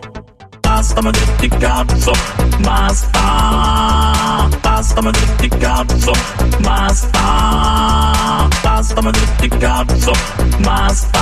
basta 0.60 1.02
ma 1.02 1.10
tutti 1.10 1.48
cazzo, 1.48 2.12
basta, 2.60 4.48
basta 4.60 5.02
ma 5.02 5.10
tutti 5.10 5.48
cazzo, 5.48 6.12
basta, 6.58 8.48
basta 8.62 9.02
ma 9.02 9.10
tutti 9.10 9.48
cazzo, 9.48 10.12
basta, 10.58 11.20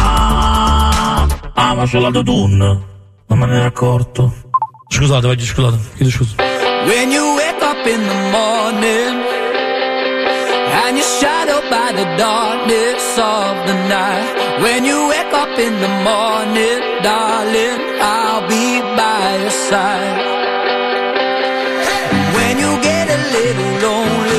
ah 1.55 1.75
ma 1.75 1.85
c'è 1.85 1.99
la 1.99 2.11
tutun, 2.11 2.57
non 3.27 3.39
me 3.39 3.47
ne 3.47 3.57
ero 3.57 3.67
accorto. 3.67 4.33
Scusate, 4.87 5.27
vai, 5.27 5.41
scusate, 5.41 5.79
chiedo 5.97 6.11
scusa. 6.11 6.35
When 6.87 7.11
you 7.11 7.35
wake 7.35 7.63
up 7.63 7.87
in 7.87 8.07
the 8.07 8.15
morning 8.31 9.34
and 10.83 10.97
you're 10.99 11.15
shadowed 11.21 11.67
by 11.71 11.89
the 11.93 12.07
darkness 12.19 13.05
of 13.19 13.53
the 13.69 13.77
night. 13.97 14.31
When 14.65 14.85
you 14.85 14.99
wake 15.13 15.33
up 15.43 15.55
in 15.67 15.75
the 15.85 15.93
morning, 16.11 16.79
darling, 17.03 17.79
I'll 18.01 18.43
be 18.49 18.67
by 18.99 19.25
your 19.43 19.57
side. 19.71 20.19
When 22.37 22.55
you 22.63 22.71
get 22.91 23.07
a 23.19 23.21
little 23.37 23.71
lonely 23.85 24.34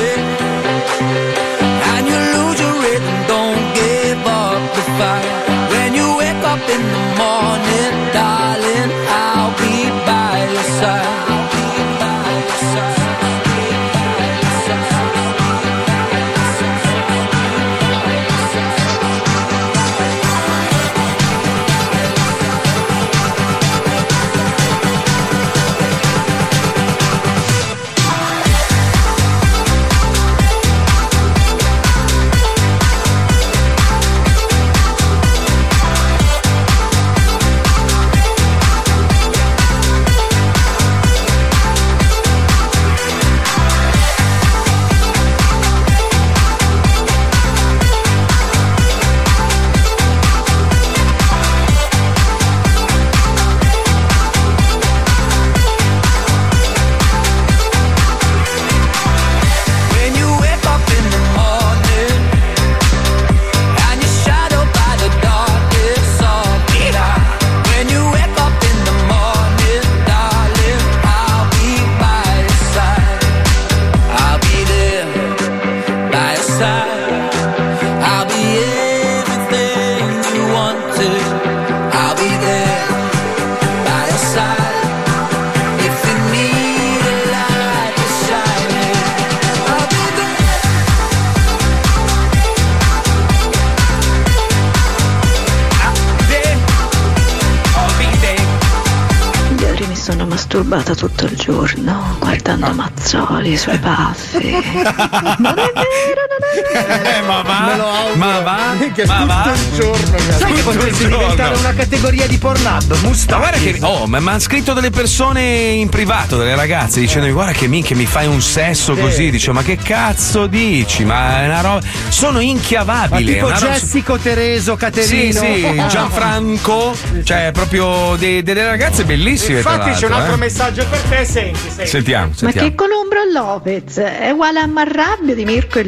disturbata 100.56 100.94
tutto 100.94 101.26
il 101.26 101.36
giorno 101.36 102.16
guardando 102.18 102.72
Mazzoli 102.72 103.56
sui 103.58 103.76
baffi. 103.76 104.54
Non 105.38 105.54
è 105.58 105.72
vero, 105.74 107.18
Eh, 107.18 107.20
ma 107.26 107.42
va, 107.42 107.60
Me 107.66 107.76
lo 107.76 107.86
auguro. 107.88 108.16
ma 108.16 108.40
va, 108.40 108.56
ma 108.74 108.76
tutto 108.78 109.26
va. 109.26 109.52
il 109.54 109.74
giorno, 109.78 110.06
Sai 110.06 110.18
che 110.18 110.36
Tutto 110.38 110.54
il 110.54 110.62
potresti 110.62 111.02
giorno. 111.02 111.18
diventare 111.18 111.56
una 111.56 111.72
categoria 111.74 112.26
di 112.26 112.38
pornado? 112.38 112.94
Ma 113.02 113.08
Mustacchi. 113.08 113.38
guarda 113.40 113.58
che. 113.58 113.78
Oh, 113.82 114.06
ma 114.06 114.20
mi 114.20 114.28
hanno 114.28 114.38
scritto 114.38 114.72
delle 114.72 114.90
persone 114.90 115.42
in 115.42 115.88
privato, 115.90 116.38
delle 116.38 116.54
ragazze, 116.54 117.00
dicendomi: 117.00 117.32
Guarda 117.32 117.52
che 117.52 117.66
minchia, 117.66 117.94
mi 117.96 118.06
fai 118.06 118.26
un 118.26 118.40
sesso 118.40 118.94
Sì. 118.94 119.00
così. 119.00 119.30
Dice, 119.30 119.52
ma 119.52 119.62
che 119.62 119.76
cazzo 119.76 120.46
dici? 120.46 121.04
Ma 121.04 121.42
è 121.42 121.46
una 121.46 121.60
roba. 121.60 121.80
Sono 122.08 122.38
Ma 122.38 122.42
inchiavabile. 122.44 123.32
tipo 123.34 123.46
è 123.48 123.50
una 123.50 123.58
roba- 123.58 123.72
Jessico, 123.74 124.16
Tereso, 124.18 124.72
Sì, 124.72 124.78
Caterino. 124.78 125.40
sì, 125.40 125.82
Gianfranco, 125.88 126.96
cioè 127.24 127.50
proprio 127.52 128.16
de- 128.16 128.42
delle 128.42 128.64
ragazze 128.64 129.04
bellissime. 129.04 129.60
tra 129.60 129.74
Infatti 129.74 129.90
c'è 129.98 130.06
un 130.06 130.12
altro 130.12 130.34
eh. 130.34 130.38
Messaggio 130.46 130.86
per 130.88 131.00
te, 131.00 131.24
senti, 131.24 131.58
senti. 131.58 131.86
Sentiamo, 131.86 132.28
Ma 132.28 132.34
sentiamo. 132.34 132.68
che 132.68 132.74
Colombro 132.76 133.24
Lopez 133.32 133.98
è 133.98 134.30
uguale 134.30 134.60
a 134.60 134.66
Marrabbio 134.66 135.34
di 135.34 135.44
Mirko 135.44 135.80
e 135.80 135.82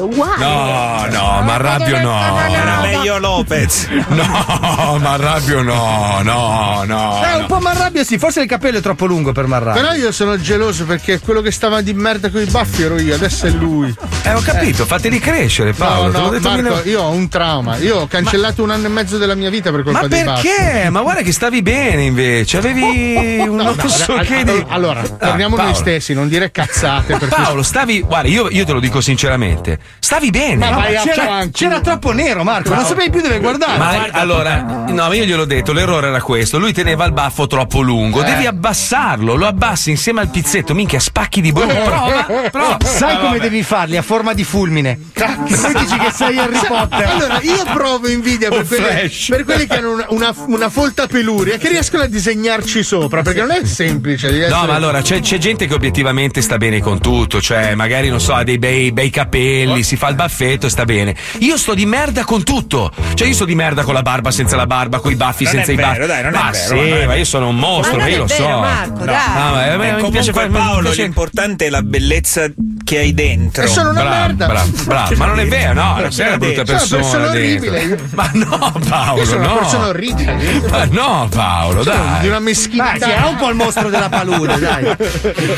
uguali. 0.00 0.40
No, 0.44 1.06
no, 1.10 1.42
ma 1.42 1.54
arrabbio 1.54 2.00
no. 2.00 2.38
Era 2.48 2.76
no. 2.76 2.80
meglio 2.82 3.18
Lopez. 3.18 3.88
No, 4.14 4.98
ma 4.98 5.12
arrabbio 5.12 5.62
no, 5.62 6.20
no, 6.22 6.84
no. 6.86 7.22
Eh, 7.24 7.34
un 7.34 7.40
no. 7.42 7.46
po' 7.46 7.58
Marrabbio 7.58 8.02
sì, 8.04 8.16
forse 8.18 8.42
il 8.42 8.48
capello 8.48 8.78
è 8.78 8.80
troppo 8.80 9.04
lungo 9.06 9.32
per 9.32 9.46
Marrabbio. 9.46 9.82
Però 9.82 9.94
io 9.94 10.12
sono 10.12 10.40
geloso 10.40 10.84
perché 10.84 11.18
quello 11.20 11.40
che 11.40 11.50
stava 11.50 11.80
di 11.80 11.92
merda 11.92 12.30
con 12.30 12.40
i 12.40 12.46
baffi 12.46 12.82
ero 12.82 12.98
io, 12.98 13.14
adesso 13.14 13.46
è 13.46 13.50
lui. 13.50 13.94
Eh, 14.22 14.32
ho 14.32 14.40
capito, 14.40 14.86
fateli 14.86 15.18
crescere, 15.18 15.72
Paolo. 15.72 16.06
no, 16.06 16.12
te 16.12 16.18
l'ho 16.18 16.24
no, 16.24 16.30
detto 16.30 16.48
Marco, 16.48 16.62
mille- 16.62 16.90
io 16.90 17.02
ho 17.02 17.10
un 17.10 17.28
trauma. 17.28 17.76
Io 17.76 17.98
ho 18.00 18.06
cancellato 18.06 18.62
un 18.62 18.70
anno 18.70 18.86
e 18.86 18.90
mezzo 18.90 19.18
della 19.18 19.34
mia 19.34 19.50
vita 19.50 19.70
per 19.70 19.82
colpa 19.82 20.02
Ma 20.02 20.06
dei 20.06 20.24
baffi. 20.24 20.48
perché? 20.48 20.90
Ma 20.90 21.02
guarda 21.02 21.22
che 21.22 21.32
stavi 21.32 21.62
bene 21.62 22.02
invece, 22.04 22.53
avevi 22.56 23.38
un 23.48 23.56
non 23.56 23.88
so 23.88 24.14
No, 24.14 24.20
che 24.22 24.44
di... 24.44 24.64
Allora, 24.68 25.02
torniamo 25.02 25.54
Ah, 25.56 25.62
noi 25.62 25.70
Paolo. 25.72 25.74
stessi, 25.74 26.14
non 26.14 26.28
dire 26.28 26.50
cazzate. 26.50 27.16
Perché... 27.16 27.34
Paolo, 27.34 27.62
stavi. 27.62 28.00
Guarda, 28.00 28.28
io, 28.28 28.48
io 28.50 28.64
te 28.64 28.72
lo 28.72 28.80
dico 28.80 29.00
sinceramente. 29.00 29.78
Stavi 29.98 30.30
bene. 30.30 30.56
Ma 30.56 30.70
vai 30.70 30.96
a 30.96 31.02
c'era, 31.02 31.46
c'era 31.50 31.80
troppo 31.80 32.12
nero, 32.12 32.42
Marco, 32.44 32.74
non 32.74 32.84
sapevi 32.84 33.10
più 33.10 33.20
dove 33.20 33.38
guardare. 33.40 33.78
Ma 33.78 34.08
allora, 34.12 34.60
no, 34.62 34.92
ma 34.94 35.14
io 35.14 35.24
gliel'ho 35.24 35.44
detto, 35.44 35.72
l'errore 35.72 36.08
era 36.08 36.20
questo. 36.20 36.58
Lui 36.58 36.72
teneva 36.72 37.04
il 37.04 37.12
baffo 37.12 37.46
troppo 37.46 37.80
lungo. 37.80 38.22
Eh. 38.22 38.24
Devi 38.24 38.46
abbassarlo, 38.46 39.34
lo 39.34 39.46
abbassi 39.46 39.90
insieme 39.90 40.20
al 40.20 40.28
pizzetto, 40.28 40.74
minchia, 40.74 41.00
spacchi 41.00 41.40
di 41.40 41.52
bocca. 41.52 41.74
Prova, 41.74 42.26
prova. 42.50 42.78
Sai 42.84 43.14
Ah, 43.14 43.18
come 43.18 43.38
devi 43.38 43.62
farli? 43.62 43.96
A 43.96 44.02
forma 44.02 44.32
di 44.32 44.44
fulmine. 44.44 44.98
Poi 45.14 45.74
dici 45.74 45.96
che 45.98 46.10
sei 46.12 46.38
Harry 46.38 46.58
Potter. 46.66 47.06
Allora, 47.06 47.40
io 47.42 47.62
provo 47.72 48.08
invidia 48.08 48.48
per 48.48 48.60
Un 48.60 48.66
quelli, 48.66 49.10
per 49.28 49.44
quelli 49.44 49.66
che 49.66 49.76
hanno 49.76 49.92
una, 49.92 50.06
una, 50.08 50.34
una 50.46 50.68
folta 50.70 51.06
peluria 51.06 51.56
che 51.58 51.68
riescono 51.68 52.02
a 52.02 52.06
disegnarci 52.44 52.82
sopra, 52.82 53.22
perché 53.22 53.40
non 53.40 53.50
è 53.52 53.64
semplice. 53.64 54.28
No, 54.30 54.36
essere- 54.44 54.66
ma 54.66 54.74
allora 54.74 55.00
c'è, 55.00 55.20
c'è 55.20 55.38
gente 55.38 55.66
che 55.66 55.72
obiettivamente 55.74 56.42
sta 56.42 56.58
bene 56.58 56.80
con 56.80 57.00
tutto, 57.00 57.40
cioè 57.40 57.74
magari 57.74 58.08
non 58.10 58.20
so, 58.20 58.34
ha 58.34 58.42
dei 58.44 58.58
bei, 58.58 58.92
bei 58.92 59.08
capelli, 59.10 59.82
si 59.82 59.96
fa 59.96 60.08
il 60.08 60.14
baffetto 60.14 60.66
e 60.66 60.68
sta 60.68 60.84
bene. 60.84 61.14
Io 61.38 61.56
sto 61.56 61.74
di 61.74 61.86
merda 61.86 62.24
con 62.24 62.42
tutto. 62.44 62.92
Cioè, 63.14 63.26
io 63.28 63.34
sto 63.34 63.44
di 63.46 63.54
merda 63.54 63.82
con 63.82 63.94
la 63.94 64.02
barba, 64.02 64.30
senza 64.30 64.56
la 64.56 64.66
barba, 64.66 64.98
con 65.00 65.10
i 65.10 65.16
baffi, 65.16 65.44
Non 65.44 65.52
senza 65.54 65.70
è 65.70 65.74
i 65.74 65.76
baffi. 65.76 65.92
vero, 66.00 66.06
dai, 66.06 66.22
non 66.22 66.34
è 66.34 66.36
ma 66.36 66.50
vero, 66.50 66.66
sì, 66.66 66.74
ma 66.90 66.96
è 67.00 67.06
ma 67.06 67.14
io 67.14 67.24
sono 67.24 67.48
un 67.48 67.56
mostro, 67.56 67.92
Ma 67.96 67.96
ma 67.98 68.02
non 68.04 68.08
io 68.10 68.14
è 68.14 68.18
lo 68.18 68.26
vero, 68.26 68.42
so. 68.44 68.60
Marco, 68.60 69.04
dai. 69.04 69.14
Ah, 69.14 69.50
ma 69.50 69.62
a 69.62 69.64
me 69.64 69.72
E 69.72 69.76
mi 69.76 69.86
comunque 69.94 70.10
piace 70.10 70.32
fare 70.32 70.48
Paolo, 70.48 70.80
piace- 70.82 71.02
l'importante 71.02 71.66
è 71.66 71.70
la 71.70 71.82
bellezza 71.82 72.46
che 72.84 72.98
hai 72.98 73.14
dentro. 73.14 73.62
E 73.64 73.66
sono 73.68 73.90
una 73.90 74.02
Bravo, 74.02 74.26
merda. 74.26 74.46
bravo, 74.46 74.70
bravo. 74.84 75.14
Ma 75.16 75.26
non 75.26 75.40
è 75.40 75.46
vero, 75.46 75.72
no, 75.72 75.96
non 76.00 76.12
sei 76.12 76.26
una 76.28 76.36
brutta 76.38 76.64
Sono 76.64 76.70
una 76.70 76.78
persona. 76.78 77.00
persona 77.02 77.28
orribile. 77.30 77.98
Ma 78.14 78.30
no, 78.34 78.72
Paolo, 78.88 79.20
Io 79.20 79.26
sono 79.26 79.42
no. 79.44 79.50
una 79.52 79.60
persona 79.60 79.86
orribile. 79.86 80.62
Ma 80.70 80.84
no, 80.90 81.28
Paolo, 81.30 81.82
dai. 81.82 82.23
Di 82.24 82.30
una 82.30 82.36
Dai, 82.38 82.44
meschinità. 82.46 82.94
sì, 83.06 83.10
è 83.10 83.26
un 83.26 83.36
po' 83.36 83.48
il 83.50 83.54
mostro 83.54 83.88
della 83.90 84.08
palude, 84.08 84.58
dai. 84.60 84.96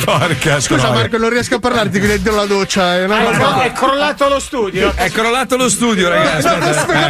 Porca 0.05 0.61
Scusa 0.61 0.81
troia. 0.83 1.01
Marco, 1.01 1.19
non 1.19 1.31
riesco 1.31 1.55
a 1.57 1.59
parlarti 1.59 1.99
qui 1.99 2.09
dentro 2.09 2.35
la 2.35 2.45
doccia. 2.47 2.97
È 2.97 3.05
una 3.05 3.15
Ah, 3.27 3.37
no, 3.37 3.61
è 3.61 3.73
crollato 3.73 4.29
lo 4.29 4.39
studio. 4.41 4.93
È 4.95 5.11
crollato 5.11 5.57
lo 5.57 5.69
studio, 5.69 6.09
ragazzi. 6.09 6.47
Eh. 6.47 6.51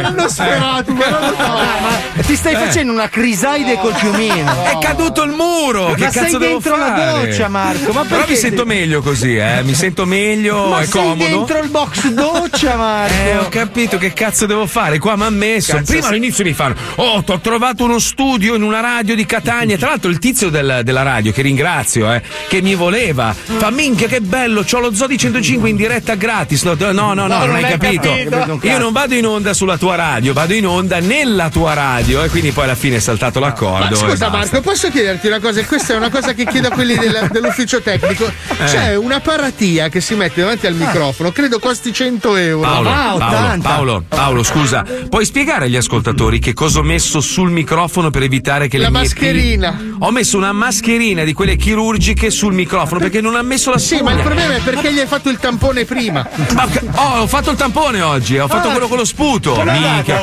non 0.01 0.15
l'ho 0.15 0.29
sperato, 0.29 0.91
ma 0.93 1.09
non 1.09 1.19
lo 1.21 1.35
so. 1.35 2.21
Ti 2.25 2.35
stai 2.35 2.53
Eh. 2.53 2.57
facendo 2.57 2.91
una 2.93 3.09
crisaide 3.09 3.77
col 3.79 3.93
piumino. 3.93 4.63
È 4.63 4.77
caduto 4.79 5.23
il 5.23 5.31
muro! 5.31 5.93
Che 5.93 6.03
Ma 6.03 6.09
cazzo 6.09 6.19
sei 6.19 6.31
devo 6.37 6.45
dentro 6.45 6.75
la 6.77 6.85
fare? 6.95 7.25
doccia, 7.25 7.47
Marco, 7.47 7.91
ma 7.93 8.03
Però 8.03 8.23
mi 8.27 8.35
sento 8.35 8.65
meglio 8.65 9.01
così, 9.01 9.35
eh. 9.37 9.61
Mi 9.63 9.73
sento 9.73 10.05
meglio, 10.05 10.67
Ma 10.67 10.79
è 10.81 10.85
sei 10.85 11.01
comodo. 11.01 11.23
dentro 11.23 11.59
il 11.59 11.69
box 11.69 12.07
doccia, 12.07 12.75
Marco. 12.75 13.13
Eh, 13.13 13.37
ho 13.37 13.49
capito 13.49 13.97
che 13.97 14.13
cazzo 14.13 14.45
devo 14.45 14.65
fare. 14.67 14.99
Qua 14.99 15.15
mi 15.15 15.23
ha 15.23 15.29
messo. 15.29 15.73
Cazzo, 15.75 15.91
Prima 15.91 16.07
all'inizio 16.07 16.43
mi 16.43 16.53
fanno: 16.53 16.75
Oh, 16.95 17.23
ti 17.23 17.31
ho 17.31 17.39
trovato 17.39 17.83
uno 17.85 17.99
studio 17.99 18.55
in 18.55 18.61
una 18.63 18.79
radio 18.81 19.15
di 19.15 19.25
Catania. 19.25 19.45
Tra 19.47 19.87
l'altro, 19.89 20.09
il 20.11 20.19
tizio 20.19 20.49
del- 20.49 20.81
della 20.83 21.03
radio, 21.03 21.31
che 21.31 21.41
ringrazio, 21.41 22.11
eh, 22.13 22.21
che 22.49 22.61
mi 22.61 22.75
voleva, 22.75 23.33
fa 23.33 23.69
minchia 23.69 24.07
che 24.07 24.19
bello, 24.19 24.63
c'ho 24.63 24.79
lo 24.79 24.93
Zodi 24.93 25.17
105 25.17 25.69
in 25.69 25.75
diretta 25.77 26.15
gratis. 26.15 26.63
No, 26.63 26.75
no, 26.77 26.91
no, 26.91 27.13
no, 27.13 27.27
non, 27.27 27.55
hai 27.55 27.63
capito. 27.63 28.13
Io 28.61 28.77
non 28.77 28.91
vado 28.91 29.13
in 29.15 29.25
onda 29.25 29.53
sulla 29.53 29.77
tua 29.77 29.95
radio, 29.95 30.33
vado 30.33 30.53
in 30.53 30.67
onda 30.67 30.99
nella 30.99 31.49
tua 31.49 31.73
radio. 31.73 32.23
E 32.23 32.29
quindi 32.29 32.51
poi 32.51 32.65
alla 32.65 32.75
fine 32.75 32.97
è 32.97 32.99
saltato 32.99 33.39
Ma 33.39 33.47
l'accordo. 33.47 33.93
e 33.93 33.97
scusa. 33.97 34.29
Marco, 34.29 34.59
posso 34.61 34.89
chiederti 34.89 35.27
una 35.27 35.39
cosa? 35.39 35.63
Questa 35.63 35.93
è 35.93 35.95
una 35.97 36.09
cosa 36.09 36.33
che 36.33 36.45
chiedo 36.45 36.67
a 36.67 36.71
quelli 36.71 36.95
del- 36.95 37.29
dell'ufficio 37.31 37.81
tecnico. 37.81 38.25
Eh. 38.25 38.65
C'è 38.65 38.95
una 38.95 39.19
paratia 39.21 39.87
che 39.89 40.01
si 40.01 40.15
mette 40.15 40.41
davanti 40.41 40.67
al 40.67 40.73
microfono, 40.75 41.31
credo 41.31 41.59
costi 41.59 41.93
100 41.93 42.35
euro. 42.35 42.61
Paolo, 42.67 42.89
Ah, 42.89 42.93
Paolo, 42.93 43.25
80. 43.25 43.69
Paolo, 43.69 44.03
Paolo, 44.07 44.43
scusa, 44.43 44.85
puoi 45.09 45.23
spiegare 45.25 45.65
agli 45.65 45.75
ascoltatori 45.77 46.39
che 46.39 46.53
cosa 46.53 46.79
ho 46.79 46.83
messo 46.83 47.21
sul 47.21 47.49
microfono 47.51 48.09
per 48.09 48.23
evitare 48.23 48.67
che 48.67 48.77
La 48.77 48.85
le 48.85 48.91
mie 48.91 48.99
mascherina. 49.41 49.79
Ho 49.99 50.11
messo 50.11 50.37
una 50.37 50.51
mascherina 50.51 51.23
di 51.23 51.33
quelle 51.33 51.55
chirurgiche 51.55 52.29
sul 52.29 52.53
microfono 52.53 52.99
perché 52.99 53.21
non 53.21 53.35
ha 53.35 53.41
messo 53.41 53.71
la 53.71 53.77
Sì, 53.77 53.95
spugna. 53.95 54.11
ma 54.11 54.17
il 54.17 54.23
problema 54.23 54.55
è 54.55 54.59
perché 54.61 54.93
gli 54.93 54.99
hai 54.99 55.07
fatto 55.07 55.29
il 55.29 55.37
tampone 55.37 55.85
prima. 55.85 56.27
Ma- 56.53 56.67
oh, 56.95 57.21
ho 57.21 57.27
fatto 57.27 57.51
il 57.51 57.57
tampone 57.57 58.01
oggi, 58.01 58.37
ho 58.37 58.47
fatto 58.47 58.67
Ah, 58.69 58.71
quello 58.71 58.87
con 58.87 58.97
lo 58.97 59.05
sputo. 59.05 59.55
Mica. 59.63 60.21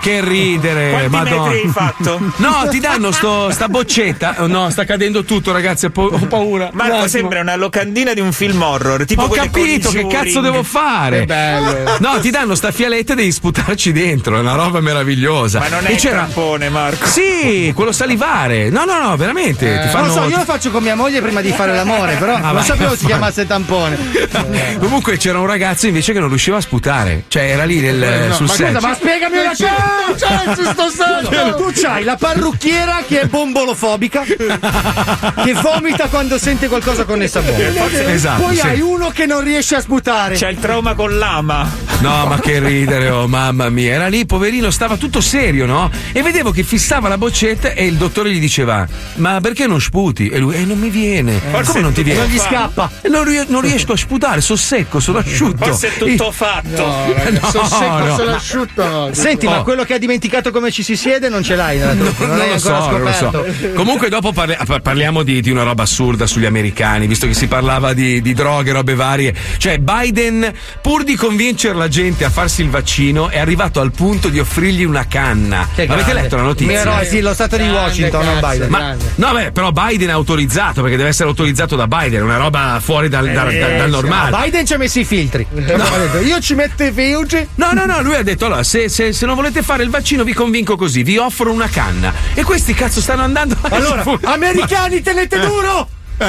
Che 0.00 0.20
ridere, 0.24 0.90
Quanti 0.90 1.08
madonna. 1.08 1.42
metri 1.50 1.60
hai 1.66 1.68
fatto? 1.72 2.20
No, 2.36 2.66
ti 2.70 2.80
danno 2.80 3.10
sto, 3.12 3.50
sta 3.50 3.68
boccetta. 3.68 4.36
Oh, 4.38 4.46
No, 4.52 4.68
sta 4.70 4.84
cadendo 4.84 5.24
tutto, 5.24 5.50
ragazzi. 5.52 5.86
Ho 5.86 5.90
pa- 5.90 6.02
ho 6.02 6.26
paura. 6.28 6.64
Un 6.66 6.70
Marco 6.74 6.92
attimo. 6.94 7.08
sembra 7.08 7.40
una 7.40 7.56
locandina 7.56 8.12
di 8.12 8.20
un 8.20 8.32
film 8.32 8.60
horror. 8.60 9.04
Tipo 9.06 9.22
Ho 9.22 9.28
capito 9.28 9.90
che 9.90 10.06
cazzo 10.06 10.40
devo 10.40 10.62
fare. 10.62 11.20
Che 11.20 11.24
bello. 11.26 11.96
No, 12.00 12.18
ti 12.20 12.30
danno 12.30 12.54
sta 12.54 12.70
fialetta 12.70 13.12
e 13.14 13.16
devi 13.16 13.32
sputarci 13.32 13.92
dentro, 13.92 14.36
è 14.36 14.40
una 14.40 14.54
roba 14.54 14.80
meravigliosa. 14.80 15.58
Ma 15.60 15.68
non 15.68 15.86
è 15.86 15.90
E 15.90 15.92
il 15.94 15.98
c'era 15.98 16.18
tampone, 16.20 16.68
Marco. 16.68 17.06
Sì, 17.06 17.72
quello 17.74 17.92
salivare. 17.92 18.51
No, 18.70 18.84
no, 18.84 18.98
no, 19.00 19.16
veramente. 19.16 19.66
ti 19.66 19.78
Non 19.78 19.88
fanno... 19.88 20.06
lo 20.06 20.12
so, 20.12 20.28
io 20.28 20.36
lo 20.36 20.44
faccio 20.44 20.70
con 20.70 20.82
mia 20.82 20.94
moglie 20.94 21.20
prima 21.20 21.40
di 21.40 21.50
fare 21.56 21.74
l'amore, 21.74 22.14
però 22.16 22.34
Ah, 22.34 22.38
non 22.40 22.54
vai, 22.54 22.64
sapevo 22.64 22.96
si 22.96 23.06
chiamasse 23.06 23.46
tampone. 23.46 23.98
Comunque 24.78 25.16
c'era 25.16 25.38
un 25.38 25.46
ragazzo 25.46 25.86
invece 25.86 26.12
che 26.12 26.18
non 26.20 26.28
riusciva 26.28 26.56
a 26.56 26.60
sputare. 26.60 27.24
Cioè, 27.28 27.42
era 27.42 27.64
lì 27.64 27.80
nel, 27.80 28.02
Eh, 28.02 28.26
no, 28.28 28.34
sul 28.34 28.46
ma 28.46 28.52
set. 28.52 28.80
Ma 28.80 28.94
spiegami 28.94 29.38
una 29.38 29.52
C'è, 29.52 29.68
cosa. 30.06 30.26
c'è, 30.26 30.56
ci 30.56 30.64
sto 30.64 30.88
santo. 30.90 31.56
Tu 31.56 31.80
c'hai 31.80 32.04
la 32.04 32.16
parrucchiera 32.16 33.02
che 33.06 33.20
è 33.20 33.26
bombolofobica, 33.26 34.22
che 35.44 35.52
vomita 35.54 36.08
quando 36.08 36.38
sente 36.38 36.68
qualcosa 36.68 37.04
connesso 37.04 37.38
a 37.38 37.42
bomba. 37.42 38.10
Esatto, 38.10 38.42
Poi 38.42 38.56
sì. 38.56 38.66
hai 38.66 38.80
uno 38.80 39.08
che 39.10 39.26
non 39.26 39.42
riesce 39.42 39.76
a 39.76 39.80
sputare. 39.80 40.34
C'è 40.36 40.48
il 40.48 40.58
trauma 40.58 40.94
con 40.94 41.16
l'ama. 41.18 41.68
No, 42.00 42.26
ma 42.26 42.38
che 42.40 42.58
ridere, 42.58 43.08
oh 43.10 43.28
mamma 43.28 43.68
mia. 43.68 43.94
Era 43.94 44.08
lì, 44.08 44.26
poverino, 44.26 44.70
stava 44.70 44.96
tutto 44.96 45.20
serio, 45.20 45.66
no? 45.66 45.90
E 46.12 46.22
vedevo 46.22 46.50
che 46.50 46.62
fissava 46.64 47.08
la 47.08 47.18
boccetta 47.18 47.72
e 47.72 47.84
il 47.86 47.94
dottore 47.94 48.30
gli 48.32 48.38
diceva: 48.42 48.86
Ma 49.16 49.40
perché 49.40 49.66
non 49.66 49.80
sputi? 49.80 50.28
E 50.28 50.38
lui, 50.38 50.54
eh, 50.56 50.64
non 50.64 50.78
mi 50.78 50.90
viene. 50.90 51.40
Forse 51.50 51.70
Come 51.72 51.82
non 51.82 51.92
ti 51.92 52.02
viene? 52.02 52.20
non 52.20 52.28
gli 52.28 52.38
scappa. 52.38 52.90
E 53.00 53.08
Non, 53.08 53.44
non 53.48 53.60
riesco 53.60 53.92
a 53.92 53.96
sputare, 53.96 54.40
sono 54.40 54.58
secco, 54.58 55.00
sono 55.00 55.18
asciutto. 55.18 55.64
Forse 55.64 55.88
è 55.94 55.98
tutto 55.98 56.30
fatto. 56.32 56.84
No, 56.86 57.12
ragazzi, 57.14 57.50
sono 57.50 57.66
secco, 57.68 57.98
no. 58.04 58.16
sono 58.16 58.30
asciutto. 58.34 58.88
no. 58.88 59.08
Senti, 59.12 59.46
Oh. 59.46 59.50
ma 59.50 59.62
quello 59.62 59.84
che 59.84 59.94
ha 59.94 59.98
dimenticato 59.98 60.50
come 60.50 60.70
ci 60.70 60.82
si 60.82 60.96
siede 60.96 61.28
non 61.28 61.42
ce 61.42 61.54
l'hai 61.56 61.78
nella 61.78 61.94
truppa, 61.94 62.26
non, 62.26 62.36
non 62.36 62.48
lo 62.48 62.58
so, 62.58 62.90
non 62.90 63.00
lo 63.02 63.12
so. 63.12 63.44
Comunque 63.74 64.08
dopo 64.08 64.32
parli- 64.32 64.56
par- 64.66 64.80
parliamo 64.80 65.22
di, 65.22 65.40
di 65.40 65.50
una 65.50 65.62
roba 65.62 65.82
assurda 65.82 66.26
sugli 66.26 66.46
americani, 66.46 67.06
visto 67.06 67.26
che 67.26 67.34
si 67.34 67.46
parlava 67.46 67.92
di, 67.92 68.20
di 68.22 68.32
droghe, 68.34 68.72
robe 68.72 68.94
varie. 68.94 69.34
Cioè 69.58 69.78
Biden, 69.78 70.52
pur 70.80 71.04
di 71.04 71.14
convincere 71.16 71.74
la 71.74 71.88
gente 71.88 72.24
a 72.24 72.30
farsi 72.30 72.62
il 72.62 72.70
vaccino, 72.70 73.28
è 73.28 73.38
arrivato 73.38 73.80
al 73.80 73.92
punto 73.92 74.28
di 74.28 74.38
offrirgli 74.40 74.84
una 74.84 75.06
canna. 75.06 75.68
Che 75.74 75.82
Avete 75.82 76.02
grande. 76.04 76.12
letto 76.22 76.36
la 76.36 76.42
notizia? 76.42 76.66
Mi 76.66 76.74
ero- 76.74 77.04
sì, 77.04 77.20
lo 77.20 77.34
stato 77.34 77.56
di 77.56 77.68
Washington, 77.68 78.26
cazzo, 78.40 78.52
Biden. 78.52 78.68
Ma, 78.68 78.94
no, 79.14 79.32
beh, 79.32 79.52
però 79.52 79.70
Biden 79.72 80.08
è 80.08 80.12
autorizzato 80.12 80.80
perché 80.82 80.96
deve 80.96 81.08
essere 81.10 81.28
autorizzato 81.28 81.76
da 81.76 81.86
Biden, 81.86 82.20
è 82.20 82.22
una 82.22 82.36
roba 82.36 82.78
fuori 82.82 83.08
dal, 83.08 83.30
dal- 83.30 83.52
dal- 83.54 83.76
dal 83.76 83.90
normale. 83.90 84.36
Biden 84.42 84.66
ci 84.66 84.74
ha 84.74 84.78
messo 84.78 84.98
i 84.98 85.04
filtri. 85.04 85.46
Detto, 85.50 86.18
Io 86.20 86.40
ci 86.40 86.54
metto 86.54 86.82
i 86.84 86.92
filtri. 86.92 87.46
No, 87.56 87.72
no, 87.72 87.84
no, 87.86 88.02
lui 88.02 88.14
ha 88.14 88.22
detto 88.22 88.46
allora, 88.46 88.62
se, 88.62 88.88
se- 88.88 89.12
se 89.12 89.26
non 89.26 89.34
volete 89.34 89.62
fare 89.62 89.82
il 89.82 89.90
vaccino 89.90 90.24
vi 90.24 90.32
convinco 90.32 90.76
così, 90.76 91.02
vi 91.02 91.16
offro 91.18 91.50
una 91.50 91.68
canna. 91.68 92.12
E 92.34 92.42
questi 92.44 92.74
cazzo 92.74 93.00
stanno 93.00 93.22
andando 93.22 93.56
Allora, 93.62 94.04
americani, 94.24 95.00
tenete 95.02 95.38
duro! 95.40 95.88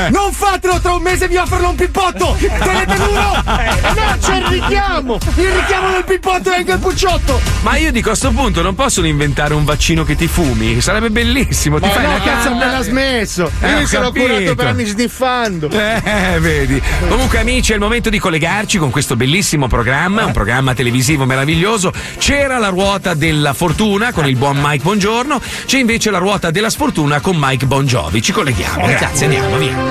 Non 0.09 0.31
fatelo 0.31 0.79
tra 0.79 0.93
un 0.93 1.01
mese 1.01 1.27
vi 1.27 1.37
offrono 1.37 1.69
un 1.69 1.75
pippotto! 1.75 2.35
Tenete 2.39 2.95
duro! 2.95 3.43
E 3.45 3.93
no, 3.93 4.17
c'è 4.19 4.37
il 4.37 4.45
richiamo! 4.45 5.17
Il 5.35 5.49
richiamo 5.51 5.91
del 5.91 6.03
pippotto 6.03 6.51
e 6.51 6.63
del 6.63 6.79
pucciotto! 6.79 7.39
Ma 7.61 7.77
io 7.77 7.91
dico 7.91 8.11
a 8.11 8.15
sto 8.15 8.31
punto 8.31 8.61
non 8.61 8.73
possono 8.75 9.07
inventare 9.07 9.53
un 9.53 9.63
vaccino 9.63 10.03
che 10.03 10.15
ti 10.15 10.27
fumi, 10.27 10.81
sarebbe 10.81 11.09
bellissimo. 11.09 11.79
Ti 11.79 11.87
Ma 11.87 11.91
fai 11.91 12.03
no, 12.03 12.09
una 12.09 12.21
cazzo, 12.21 12.49
appena 12.49 12.81
smesso! 12.81 13.51
Eh, 13.61 13.69
Io 13.69 13.77
mi 13.77 13.85
sono 13.85 14.11
curato 14.11 14.55
per 14.55 14.67
anni 14.67 14.85
sniffando! 14.85 15.69
Eh, 15.69 16.37
vedi. 16.39 16.81
Comunque, 17.07 17.39
amici, 17.39 17.71
è 17.71 17.75
il 17.75 17.81
momento 17.81 18.09
di 18.09 18.19
collegarci 18.19 18.77
con 18.77 18.89
questo 18.89 19.15
bellissimo 19.15 19.67
programma, 19.67 20.25
un 20.25 20.31
programma 20.31 20.73
televisivo 20.73 21.25
meraviglioso. 21.25 21.93
C'era 22.17 22.57
la 22.57 22.69
ruota 22.69 23.13
della 23.13 23.53
fortuna 23.53 24.11
con 24.11 24.27
il 24.27 24.35
buon 24.35 24.57
Mike 24.59 24.83
Buongiorno, 24.83 25.41
c'è 25.65 25.77
invece 25.77 26.09
la 26.11 26.17
ruota 26.17 26.51
della 26.51 26.69
sfortuna 26.69 27.19
con 27.19 27.35
Mike 27.37 27.65
Bongiovi. 27.65 28.21
Ci 28.21 28.31
colleghiamo. 28.31 28.85
Grazie, 28.85 29.25
andiamo, 29.25 29.57
via 29.57 29.82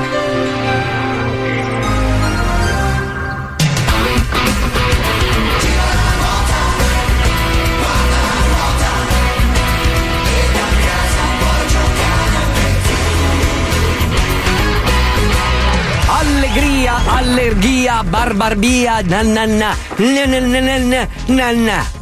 allergia, 17.22 18.02
barbarbia, 18.04 19.02
nananna, 19.02 19.74
nananna, 19.98 21.08
nananna. 21.28 22.01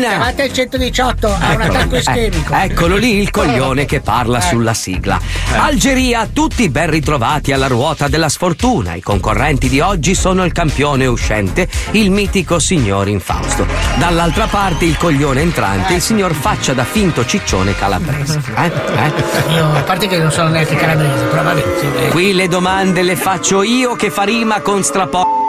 Chiamate 0.00 0.44
il 0.44 0.52
118, 0.52 1.26
ha 1.28 1.54
un 1.54 1.60
attacco 1.60 1.96
ischemico. 1.96 2.54
Eh, 2.54 2.62
eccolo 2.64 2.96
lì 2.96 3.18
il 3.18 3.30
coglione 3.30 3.84
che 3.86 4.00
parla 4.00 4.38
Eh. 4.38 4.42
sulla 4.42 4.72
sigla. 4.74 5.18
Algeria, 5.56 6.28
tutti 6.32 6.68
ben 6.68 6.90
ritrovati 6.90 7.52
alla 7.52 7.66
ruota 7.66 8.06
della 8.08 8.28
sfortuna. 8.28 8.94
I 8.94 9.00
concorrenti 9.02 9.68
di 9.68 9.80
oggi 9.80 10.14
sono 10.14 10.44
il 10.44 10.52
campione 10.52 11.06
uscente, 11.06 11.68
il 11.92 12.10
mitico 12.10 12.58
signor 12.58 13.08
Infausto. 13.08 13.66
Dall'altra 13.98 14.46
parte 14.46 14.84
il 14.84 14.96
coglione 14.96 15.40
entrante, 15.40 15.94
il 15.94 16.00
signor 16.00 16.32
faccia 16.32 16.72
da 16.72 16.84
finto 16.84 17.26
ciccione 17.26 17.74
calabrese. 17.74 18.40
Eh? 18.56 18.66
Eh? 18.66 19.52
Io, 19.54 19.72
a 19.72 19.82
parte 19.82 20.06
che 20.06 20.18
non 20.18 20.30
sono 20.30 20.50
neanche 20.50 20.76
calabrese, 20.76 21.24
però 21.24 21.42
sì, 21.80 21.86
eh. 22.04 22.08
Qui 22.08 22.32
le 22.32 22.46
domande 22.48 23.02
le 23.02 23.16
faccio 23.16 23.62
io 23.62 23.96
che 23.96 24.10
fa 24.10 24.22
rima 24.22 24.60
con 24.60 24.82
strapo. 24.84 25.45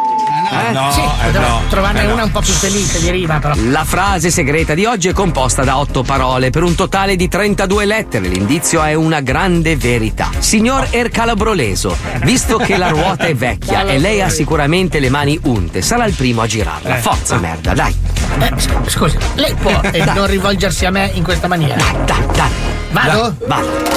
Eh, 0.49 0.71
no, 0.71 0.91
sì, 0.91 1.01
eh, 1.01 1.31
no, 1.31 1.61
trovarne 1.69 2.03
eh, 2.03 2.05
no. 2.07 2.13
una 2.13 2.23
un 2.23 2.31
po' 2.31 2.39
più 2.39 2.53
felice 2.53 2.99
di 2.99 3.09
rima, 3.09 3.39
però. 3.39 3.53
La 3.69 3.83
frase 3.83 4.29
segreta 4.29 4.73
di 4.73 4.85
oggi 4.85 5.09
è 5.09 5.13
composta 5.13 5.63
da 5.63 5.77
otto 5.77 6.03
parole 6.03 6.49
per 6.49 6.63
un 6.63 6.75
totale 6.75 7.15
di 7.15 7.27
32 7.27 7.85
lettere. 7.85 8.27
L'indizio 8.27 8.81
è 8.81 8.93
una 8.93 9.19
grande 9.21 9.75
verità. 9.75 10.29
Signor 10.39 10.87
Ercalabroleso, 10.89 11.95
visto 12.21 12.57
che 12.57 12.77
la 12.77 12.89
ruota 12.89 13.25
è 13.25 13.35
vecchia 13.35 13.85
e 13.85 13.97
lei 13.99 14.21
ha 14.21 14.29
sicuramente 14.29 14.99
le 14.99 15.09
mani 15.09 15.37
unte, 15.43 15.81
sarà 15.81 16.05
il 16.05 16.13
primo 16.13 16.41
a 16.41 16.47
girarla. 16.47 16.97
Eh. 16.97 16.99
Forza 16.99 17.37
merda, 17.37 17.73
dai. 17.73 17.95
Eh, 18.39 18.51
sc- 18.55 18.89
scusi, 18.89 19.17
lei 19.35 19.53
può 19.55 19.79
eh, 19.81 20.03
Dai. 20.03 20.15
non 20.15 20.27
rivolgersi 20.27 20.85
a 20.85 20.91
me 20.91 21.11
in 21.13 21.23
questa 21.23 21.47
maniera? 21.47 21.75
Dai, 22.05 22.25
dai. 22.33 22.51
Vado? 22.91 23.35
Vado. 23.45 23.95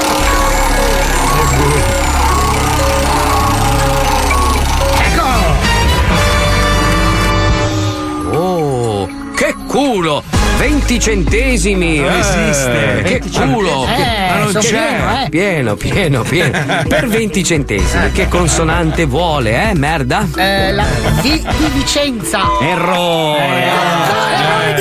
Culo! 9.70 10.39
20 10.60 11.00
centesimi! 11.00 12.00
Non 12.00 12.10
Eh, 12.12 12.18
esiste. 12.18 13.02
Che 13.02 13.18
20 13.22 13.30
culo! 13.30 13.86
Eh, 13.86 14.28
Ma 14.28 14.36
non 14.44 14.52
c'è. 14.52 14.68
pieno, 14.68 15.22
eh. 15.24 15.28
Pieno, 15.30 15.74
pieno, 15.76 16.22
pieno. 16.22 16.82
Per 16.86 17.08
20 17.08 17.42
centesimi. 17.42 18.12
Che 18.12 18.28
consonante 18.28 19.06
vuole, 19.06 19.70
eh? 19.70 19.74
Merda? 19.74 20.28
Eh, 20.36 20.72
la 20.72 20.84
di, 21.22 21.30
di 21.56 21.66
Vicenza. 21.72 22.40
Errore! 22.60 23.68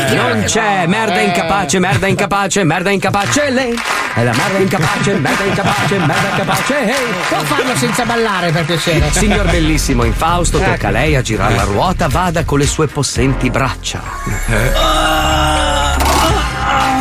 chi? 0.09 0.15
Non 0.15 0.43
c'è, 0.45 0.85
merda 0.85 1.21
incapace, 1.21 1.79
merda 1.79 2.07
incapace, 2.07 2.63
merda 2.63 2.89
incapace, 2.89 3.49
lei 3.49 3.73
è 4.15 4.23
la 4.23 4.33
merda 4.33 4.57
incapace, 4.59 5.13
merda 5.13 5.43
incapace, 5.43 5.97
merda 5.97 6.27
incapace, 6.31 6.79
ehi. 6.87 7.13
Può 7.29 7.39
farlo 7.39 7.75
senza 7.75 8.03
ballare 8.05 8.51
per 8.51 8.65
piacere? 8.65 9.09
Signor 9.11 9.49
bellissimo 9.49 10.03
Infausto, 10.03 10.59
tocca 10.59 10.89
a 10.89 10.91
lei 10.91 11.15
a 11.15 11.21
girare 11.21 11.55
la 11.55 11.63
ruota, 11.63 12.07
vada 12.07 12.43
con 12.43 12.59
le 12.59 12.67
sue 12.67 12.87
possenti 12.87 13.49
braccia. 13.49 14.01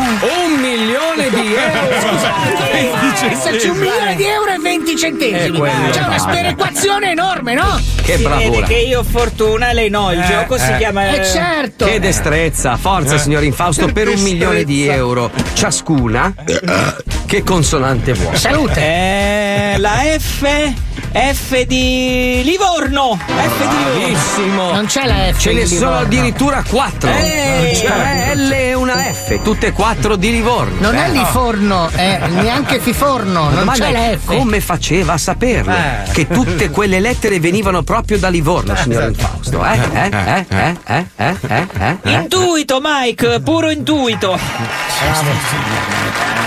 Un 0.08 0.58
milione 0.58 1.28
di 1.28 1.52
euro! 1.54 2.00
Scusate, 2.00 3.30
esserci 3.30 3.68
un 3.68 3.76
milione 3.76 4.14
di 4.16 4.24
euro 4.24 4.52
e 4.52 4.57
20 4.78 4.92
Eh, 4.92 4.96
centesimi. 4.96 5.60
C'è 5.90 6.04
una 6.04 6.18
sperequazione 6.18 7.10
enorme, 7.10 7.54
no? 7.54 7.80
Che 8.02 8.16
Si 8.16 8.22
bravura! 8.22 8.48
vede 8.50 8.62
che 8.62 8.74
io 8.74 9.00
ho 9.00 9.04
fortuna 9.04 9.70
e 9.70 9.74
lei 9.74 9.90
no, 9.90 10.12
il 10.12 10.20
Eh, 10.20 10.26
gioco 10.26 10.56
si 10.58 10.70
eh. 10.72 10.76
chiama. 10.78 11.10
Eh, 11.10 11.24
certo. 11.24 11.84
Che 11.86 12.00
destrezza! 12.00 12.76
Forza, 12.76 13.14
Eh. 13.14 13.18
signor 13.18 13.42
Infausto, 13.44 13.86
per 13.92 14.08
un 14.08 14.20
milione 14.20 14.64
di 14.64 14.86
euro 14.86 15.30
ciascuna. 15.54 16.32
Che 17.26 17.42
consonante 17.42 18.12
vuole? 18.14 18.36
Salute. 18.38 18.80
Eh, 18.80 19.74
la 19.78 20.00
F. 20.18 20.72
F 21.10 21.62
di 21.64 22.42
Livorno. 22.44 23.18
F 23.18 23.58
di 23.58 23.76
Livorno. 23.76 23.98
Bravissimo! 23.98 24.72
Non 24.72 24.86
c'è 24.86 25.06
la 25.06 25.32
F 25.32 25.38
Ce 25.38 25.52
ne 25.52 25.60
di 25.62 25.66
sono 25.66 25.78
Livorno. 25.78 25.98
addirittura 26.06 26.64
quattro. 26.68 27.10
Eh, 27.10 27.82
una 27.84 28.34
L 28.34 28.52
e 28.52 28.74
una 28.74 28.94
F, 28.94 29.40
tutte 29.42 29.68
e 29.68 29.72
quattro 29.72 30.16
di 30.16 30.30
Livorno. 30.30 30.74
Non 30.80 30.96
è 30.96 31.06
Eh, 31.08 31.12
Liforno, 31.12 31.88
è 31.94 32.20
neanche 32.28 32.78
Fiforno, 32.80 33.48
non 33.50 33.68
c'è 33.72 33.90
la 33.90 34.16
F. 34.18 34.24
come 34.26 34.60
faceva 34.68 35.14
a 35.14 35.18
saperlo? 35.18 35.72
Eh. 35.72 36.10
Che 36.12 36.26
tutte 36.26 36.68
quelle 36.68 37.00
lettere 37.00 37.40
venivano 37.40 37.82
proprio 37.82 38.18
da 38.18 38.28
Livorno, 38.28 38.76
signor 38.76 39.04
Infausto. 39.04 39.64
Eh? 39.64 39.78
Eh? 39.94 40.10
Eh? 40.12 40.46
Eh? 40.46 40.76
Eh? 40.84 41.06
Eh? 41.16 41.36
Eh? 41.40 41.66
Eh? 41.78 41.96
Eh? 42.02 42.12
Intuito, 42.12 42.78
Mike, 42.82 43.40
puro 43.40 43.70
intuito. 43.70 44.38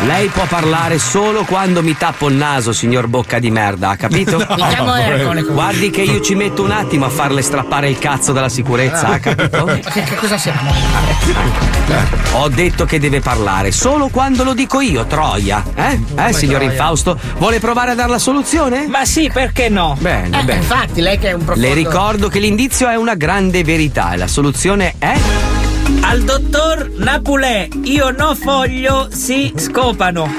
Lei 0.05 0.27
può 0.29 0.45
parlare 0.45 0.97
solo 0.97 1.43
quando 1.43 1.83
mi 1.83 1.95
tappo 1.95 2.27
il 2.27 2.33
naso, 2.35 2.73
signor 2.73 3.05
bocca 3.07 3.37
di 3.37 3.51
merda, 3.51 3.89
ha 3.89 3.95
capito? 3.95 4.37
Mi 4.57 4.67
chiamo 4.67 4.95
Ercole. 4.95 5.43
Guardi 5.43 5.91
che 5.91 6.01
io 6.01 6.21
ci 6.21 6.33
metto 6.33 6.63
un 6.63 6.71
attimo 6.71 7.05
a 7.05 7.09
farle 7.09 7.43
strappare 7.43 7.87
il 7.89 7.99
cazzo 7.99 8.31
dalla 8.31 8.49
sicurezza, 8.49 9.07
ha 9.09 9.19
capito? 9.19 9.65
Che, 9.91 10.03
che 10.03 10.15
cosa 10.15 10.37
siamo? 10.37 10.71
Ho 12.33 12.47
detto 12.47 12.85
che 12.85 12.99
deve 12.99 13.19
parlare 13.19 13.71
solo 13.71 14.07
quando 14.07 14.43
lo 14.43 14.53
dico 14.53 14.79
io, 14.81 15.05
Troia. 15.05 15.63
Eh? 15.75 15.99
Eh, 16.15 16.33
signor? 16.33 16.61
Infausto? 16.63 17.19
Vuole 17.37 17.59
provare 17.59 17.91
a 17.91 17.95
dar 17.95 18.09
la 18.09 18.17
soluzione? 18.19 18.87
Ma 18.87 19.05
sì, 19.05 19.29
perché 19.31 19.69
no? 19.69 19.95
Bene, 19.99 20.39
Eh, 20.39 20.43
bene. 20.43 20.59
infatti, 20.61 21.01
lei 21.01 21.17
che 21.19 21.29
è 21.29 21.33
un 21.33 21.43
profondo... 21.43 21.67
Le 21.67 21.73
ricordo 21.75 22.27
che 22.29 22.39
l'indizio 22.39 22.87
è 22.87 22.95
una 22.95 23.15
grande 23.15 23.63
verità 23.63 24.13
e 24.13 24.17
la 24.17 24.27
soluzione 24.27 24.95
è. 24.97 25.13
Al 26.01 26.23
dottor 26.23 26.89
Napulè, 26.97 27.67
io 27.83 28.09
no 28.11 28.35
foglio, 28.35 29.07
si 29.11 29.53
scopano. 29.55 30.29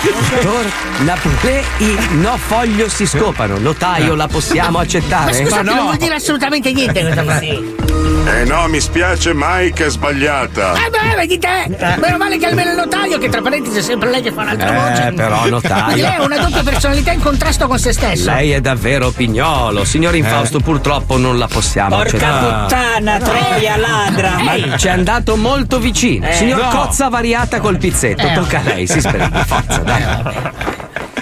Dottor 0.00 0.66
Napolè, 1.00 1.62
i 1.78 1.96
no 2.12 2.36
foglio 2.36 2.88
si 2.88 3.06
scopano. 3.06 3.58
Notaio, 3.58 4.14
la 4.14 4.28
possiamo 4.28 4.78
Ma 4.78 4.80
accettare? 4.82 5.32
scusate, 5.34 5.62
non 5.62 5.78
vuol 5.82 5.96
dire 5.96 6.14
assolutamente 6.14 6.72
niente 6.72 7.00
questa 7.00 7.24
frase. 7.24 7.86
Eh 8.28 8.44
no, 8.44 8.68
mi 8.68 8.78
spiace 8.78 9.32
Mike, 9.34 9.86
è 9.86 9.90
sbagliata. 9.90 10.74
Eh 10.74 10.90
beh, 10.90 11.16
vedi 11.16 11.38
te! 11.38 11.96
Meno 11.98 12.18
male 12.18 12.36
che 12.36 12.46
almeno 12.46 12.70
il 12.70 12.76
notaio, 12.76 13.16
che 13.18 13.28
tra 13.30 13.40
parentesi 13.40 13.78
è 13.78 13.82
sempre 13.82 14.10
lei 14.10 14.20
che 14.20 14.30
fa 14.32 14.42
un'altra 14.42 14.70
voce. 14.70 15.06
Eh, 15.08 15.12
però, 15.12 15.48
notaio. 15.48 15.82
Quindi 15.84 16.00
lei 16.02 16.14
ha 16.14 16.22
una 16.22 16.36
doppia 16.38 16.62
personalità 16.62 17.12
in 17.12 17.20
contrasto 17.20 17.66
con 17.66 17.78
se 17.78 17.92
stesso. 17.92 18.30
Lei 18.30 18.50
è 18.52 18.60
davvero 18.60 19.10
pignolo. 19.12 19.84
Signor 19.84 20.14
Infausto, 20.14 20.60
purtroppo 20.60 21.16
non 21.16 21.38
la 21.38 21.46
possiamo 21.48 21.96
Porca 21.96 22.16
accettare. 22.16 22.62
puttana, 22.62 23.18
troia 23.18 23.76
ladra. 23.76 24.36
Ma 24.66 24.76
ci 24.76 24.86
è 24.86 24.90
andato 24.90 25.36
molto 25.36 25.78
vicino. 25.78 26.28
Eh, 26.28 26.32
Signor 26.34 26.62
no. 26.62 26.68
Cozza 26.68 27.08
variata 27.08 27.60
col 27.60 27.78
pizzetto. 27.78 28.26
Eh, 28.26 28.32
Tocca 28.32 28.60
a 28.60 28.62
lei, 28.62 28.86
si 28.86 29.00
spera. 29.00 29.28
Forza, 29.44 29.78
dai. 29.78 30.02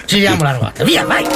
Giriamo 0.07 0.43
la 0.43 0.53
ruota. 0.53 0.85
Via, 0.85 1.05
vai! 1.05 1.25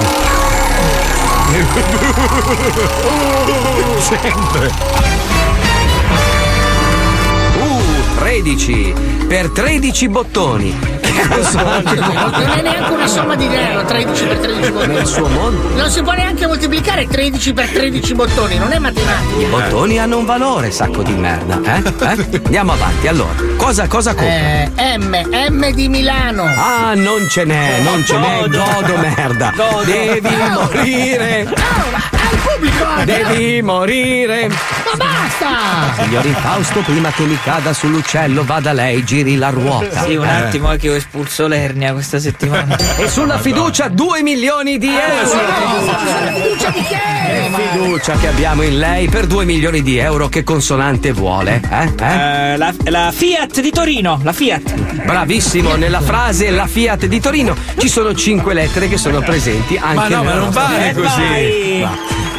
Uh, 7.61 8.19
13 8.19 8.95
per 9.29 9.51
13 9.51 10.09
bottoni. 10.09 11.00
Che 11.29 11.95
Non 11.97 12.59
è 12.59 12.63
neanche 12.63 12.93
una 12.93 13.07
somma 13.07 13.35
di 13.35 13.49
denaro, 13.49 13.85
13 13.85 14.25
per 14.25 14.37
13 14.39 14.71
bottoni. 14.71 14.95
Nel 14.95 15.07
suo 15.07 15.29
mondo. 15.29 15.69
Non 15.77 15.91
si 15.91 16.03
può 16.03 16.13
neanche 16.13 16.47
moltiplicare 16.47 17.07
13 17.07 17.53
per 17.53 17.69
13 17.69 18.15
bottoni, 18.15 18.59
non 18.59 18.73
è 18.73 18.77
I 18.77 18.81
matematica. 18.81 19.49
bottoni 19.49 19.99
hanno 19.99 20.19
un 20.19 20.25
valore, 20.25 20.71
sacco 20.71 21.03
di 21.03 21.13
merda. 21.13 21.61
Eh? 21.63 21.83
Eh? 22.01 22.41
Andiamo 22.45 22.73
avanti. 22.73 23.07
Allora, 23.09 23.35
cosa, 23.57 23.87
cosa 23.87 24.15
compra? 24.15 24.29
Eh, 24.35 24.99
M, 24.99 25.17
M 25.51 25.71
di 25.73 25.89
Milano. 25.89 26.45
Ah, 26.45 26.95
non 26.95 27.27
ce 27.29 27.45
n'è, 27.45 27.81
non 27.83 28.05
ce 28.05 28.17
n'è. 28.19 28.49
Godo 28.49 28.97
merda. 28.97 29.53
Godo. 29.55 29.83
Devi 29.85 30.29
morire. 30.53 31.49
Oh, 31.51 32.37
pubblico! 32.55 32.85
eh. 32.99 33.05
Devi 33.05 33.63
morire. 33.63 34.49
Ma 34.49 34.97
basta! 34.97 36.03
Signor 36.03 36.25
Infausto, 36.27 36.81
prima 36.81 37.11
che 37.11 37.23
mi 37.25 37.39
cada 37.43 37.73
sull'uccello, 37.73 38.45
va 38.45 38.61
da 38.61 38.73
lei, 38.73 39.05
giri 39.05 39.37
la 39.37 39.51
ruota. 39.51 40.03
Sì, 40.05 40.15
un 40.17 40.25
Eh. 40.25 40.29
attimo 40.31 40.69
che 40.77 40.91
ho 40.91 40.95
espulso 41.13 41.49
l'ernia 41.49 41.93
questa 41.93 42.21
settimana. 42.21 42.77
E 42.97 43.09
sulla 43.09 43.37
fiducia 43.39 43.89
2 43.89 44.23
milioni 44.23 44.79
di 44.79 44.87
euro. 44.89 45.27
Fiducia 45.27 46.71
di 46.71 46.83
che? 46.83 47.51
Fiducia 47.73 48.13
che 48.17 48.29
abbiamo 48.29 48.63
in 48.63 48.79
lei 48.79 49.09
per 49.09 49.27
2 49.27 49.45
milioni 49.45 49.83
di 49.83 49.99
euro, 49.99 50.29
che 50.29 50.45
consonante 50.45 51.11
vuole? 51.11 51.61
Eh? 51.69 51.93
Eh? 52.01 52.53
Eh, 52.53 52.57
la, 52.57 52.73
la 52.85 53.11
Fiat 53.13 53.61
di 53.61 53.71
Torino, 53.73 54.21
la 54.23 54.33
Fiat. 54.33 54.73
Bravissimo, 55.05 55.75
nella 55.75 56.01
frase 56.01 56.51
la 56.51 56.69
Fiat 56.69 57.07
di 57.07 57.19
Torino 57.21 57.57
ci 57.79 57.89
sono 57.89 58.15
5 58.15 58.55
lettere 58.55 58.87
che 58.89 58.97
sono 58.97 59.21
presenti 59.21 59.77
anche 59.77 59.95
Ma 59.97 60.09
no, 60.09 60.23
ma 60.23 60.35
non 60.35 60.51
vale 60.51 60.91
Eh, 60.91 60.95
così. 60.95 61.81
vai. 61.81 61.89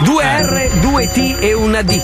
Due 0.02 0.24
R, 0.24 0.70
due 0.80 1.08
T 1.12 1.36
e 1.40 1.54
una 1.54 1.82
D. 1.84 1.92
Eh? 1.92 2.02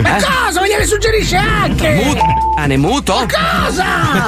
Ma 0.00 0.16
Eh? 0.16 0.22
cosa? 0.22 0.60
Ma 0.60 0.66
gliele 0.66 0.86
suggerisce 0.86 1.36
anche! 1.36 2.00
Muto, 2.04 2.24
cane 2.56 2.76
muto? 2.78 3.26
Cosa? 3.28 3.84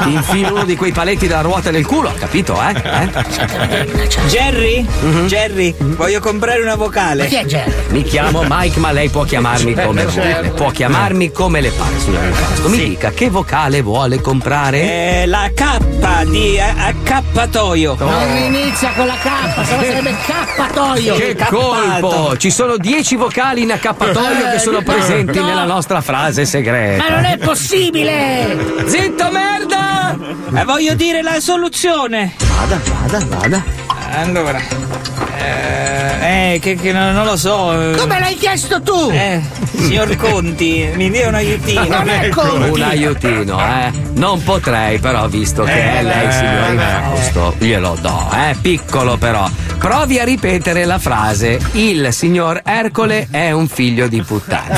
Infilo 0.06 0.54
uno 0.56 0.64
di 0.64 0.76
quei 0.76 0.92
paletti 0.92 1.26
della 1.26 1.40
ruota 1.40 1.57
nel 1.70 1.84
culo, 1.86 2.12
capito, 2.18 2.56
eh? 2.62 2.74
eh? 2.82 4.09
Jerry? 4.28 4.86
Jerry, 5.26 5.74
voglio 5.78 6.20
comprare 6.20 6.61
una 6.62 6.76
vocale. 6.76 7.26
Chi 7.26 7.34
è 7.36 7.44
Jerry? 7.44 7.72
Mi 7.88 8.02
chiamo 8.02 8.44
Mike, 8.48 8.78
ma 8.78 8.92
lei 8.92 9.09
può 9.11 9.24
chiamarmi 9.24 9.74
come 9.74 10.04
vuole. 10.06 10.52
Può 10.54 10.70
chiamarmi 10.70 11.30
come 11.32 11.61
le 11.61 11.70
pare, 11.70 11.98
signor 11.98 12.24
Infausto. 12.24 12.68
Mi 12.68 12.76
dica 12.78 13.11
che 13.11 13.28
vocale 13.30 13.82
vuole 13.82 14.20
comprare? 14.20 15.22
Eh, 15.22 15.26
la 15.26 15.50
K 15.54 16.26
di 16.26 16.59
a- 16.59 16.86
accappatoio. 16.86 17.96
Non 17.98 18.36
inizia 18.36 18.90
con 18.96 19.06
la 19.06 19.14
K, 19.14 19.64
se 19.64 19.76
no 19.76 19.82
sarebbe 19.82 20.14
cappatoio. 20.26 21.14
Che 21.16 21.36
colpo! 21.48 22.36
Ci 22.36 22.50
sono 22.50 22.76
10 22.76 23.16
vocali 23.16 23.62
in 23.62 23.72
accappatoio 23.72 24.50
che 24.52 24.59
sono 24.59 24.78
Eh, 24.78 24.82
presenti 24.82 25.38
no. 25.38 25.46
nella 25.46 25.64
nostra 25.64 26.00
frase 26.00 26.44
segreta. 26.44 27.02
Ma 27.02 27.14
non 27.16 27.24
è 27.24 27.36
possibile! 27.38 28.56
Zitto 28.86 29.30
merda! 29.30 29.97
Eh, 30.54 30.64
voglio 30.64 30.94
dire 30.94 31.22
la 31.22 31.40
soluzione. 31.40 32.34
Vada, 32.56 32.80
vada, 33.06 33.24
vada. 33.28 33.64
Allora. 34.12 34.61
Eh, 35.40 36.54
eh, 36.54 36.59
che, 36.59 36.74
che 36.76 36.92
non, 36.92 37.12
non 37.14 37.24
lo 37.24 37.36
so. 37.36 37.72
eh. 37.92 37.96
Come 37.96 38.18
l'hai 38.18 38.36
chiesto 38.36 38.80
tu? 38.82 39.11
Eh, 39.12 39.40
signor 39.76 40.16
Conti, 40.16 40.88
mi 40.94 41.11
dia 41.11 41.28
un 41.28 41.34
aiutino. 41.34 41.86
Non 41.86 42.09
è 42.09 42.28
Conti. 42.30 42.70
Un 42.70 42.82
aiutino, 42.82 43.61
eh? 43.61 43.92
Non 44.14 44.42
potrei, 44.42 44.98
però, 44.98 45.28
visto 45.28 45.62
che 45.62 45.98
è 45.98 46.02
lei, 46.02 46.32
signor 46.32 46.70
Infausto, 46.72 47.54
glielo 47.59 47.96
do, 48.00 48.28
eh? 48.32 48.56
Piccolo, 48.61 49.16
però. 49.16 49.48
Provi 49.78 50.18
a 50.18 50.24
ripetere 50.24 50.84
la 50.84 50.98
frase: 50.98 51.61
Il 51.72 52.09
signor 52.12 52.61
Ercole 52.64 53.28
è 53.30 53.52
un 53.52 53.68
figlio 53.68 54.09
di 54.09 54.20
puttana. 54.22 54.76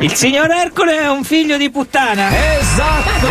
Il 0.00 0.14
signor 0.14 0.50
Ercole 0.50 0.98
è 0.98 1.08
un 1.10 1.22
figlio 1.24 1.58
di 1.58 1.68
puttana. 1.70 2.28
Esatto! 2.58 3.28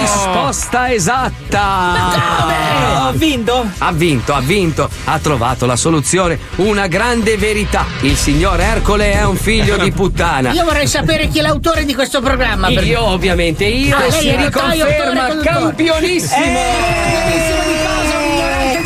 Risposta 0.00 0.92
esatta! 0.92 3.06
Ho 3.06 3.12
vinto? 3.12 3.64
Ha 3.78 3.92
vinto, 3.92 4.34
ha 4.34 4.40
vinto, 4.40 4.90
ha 5.04 5.18
trovato 5.20 5.64
la 5.66 5.76
soluzione, 5.76 6.38
una 6.56 6.88
grande 6.88 7.36
verità. 7.36 7.86
Il 8.00 8.16
signor 8.16 8.58
Ercole 8.60 9.12
è 9.12 9.24
un 9.24 9.36
figlio 9.36 9.76
di 9.76 9.92
puttana. 9.92 10.50
Io 10.50 10.64
vorrei 10.64 10.88
sapere 10.88 11.28
chi 11.28 11.38
è 11.38 11.42
l'autore 11.42 11.84
di 11.84 11.94
questo 11.94 12.20
programma. 12.20 12.66
perché- 12.68 12.84
Io 12.86 13.04
ovviamente, 13.04 13.64
io 13.64 13.96
Ah, 13.96 14.04
e 14.04 14.10
lei 14.10 14.20
si 14.20 14.34
riconferma 14.36 14.72
autore, 14.72 15.28
conduttore. 15.28 15.42
campionissimo. 15.44 16.44
Campionissimo 16.44 17.62
di 17.64 17.76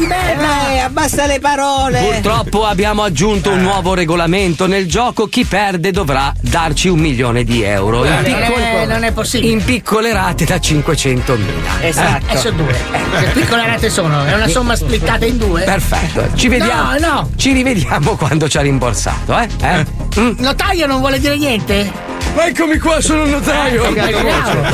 di 0.03 0.07
merda! 0.09 0.71
Eh, 0.73 0.79
abbassa 0.81 1.27
le 1.27 1.39
parole. 1.39 2.01
Purtroppo 2.01 2.67
abbiamo 2.67 3.03
aggiunto 3.03 3.51
un 3.51 3.61
nuovo 3.61 3.95
regolamento 3.95 4.67
nel 4.67 4.87
gioco. 4.87 5.27
Chi 5.29 5.45
perde 5.45 5.93
dovrà 5.93 6.33
darci 6.41 6.89
un 6.89 6.99
milione 6.99 7.45
di 7.45 7.63
euro. 7.63 8.05
In, 8.05 8.11
Non 8.13 8.23
piccole- 8.25 8.83
è, 8.83 8.87
non 8.87 9.05
è 9.05 9.13
possibile. 9.13 9.53
in 9.53 9.65
piccole 9.65 10.13
rate 10.13 10.45
da 10.45 10.57
500.000. 10.57 11.39
Esatto. 11.83 12.35
Eh, 12.35 12.37
sono 12.37 12.57
due. 12.57 12.77
Che 13.21 13.41
piccole 13.41 13.67
rate 13.67 13.91
sono? 13.91 14.25
È 14.25 14.35
una 14.35 14.49
somma 14.49 14.75
splittata 14.75 15.25
in 15.25 15.39
due? 15.39 15.63
Perfetto, 15.63 16.29
ci 16.35 16.49
vediamo. 16.49 16.99
No, 16.99 16.99
no. 16.99 17.31
Ci 17.37 17.53
rivediamo 17.53 18.17
quando 18.17 18.49
ci 18.49 18.59
ha 18.59 18.63
rimborsato, 18.63 19.39
eh? 19.39 19.49
eh? 19.63 19.87
Mm. 20.19 20.33
Notaio 20.39 20.87
non 20.87 20.99
vuole 20.99 21.19
dire 21.21 21.37
niente? 21.37 21.91
Eccomi 22.35 22.79
qua, 22.79 23.01
sono 23.01 23.25
il 23.25 23.31
notaio. 23.31 23.85
Eh. 23.95 24.15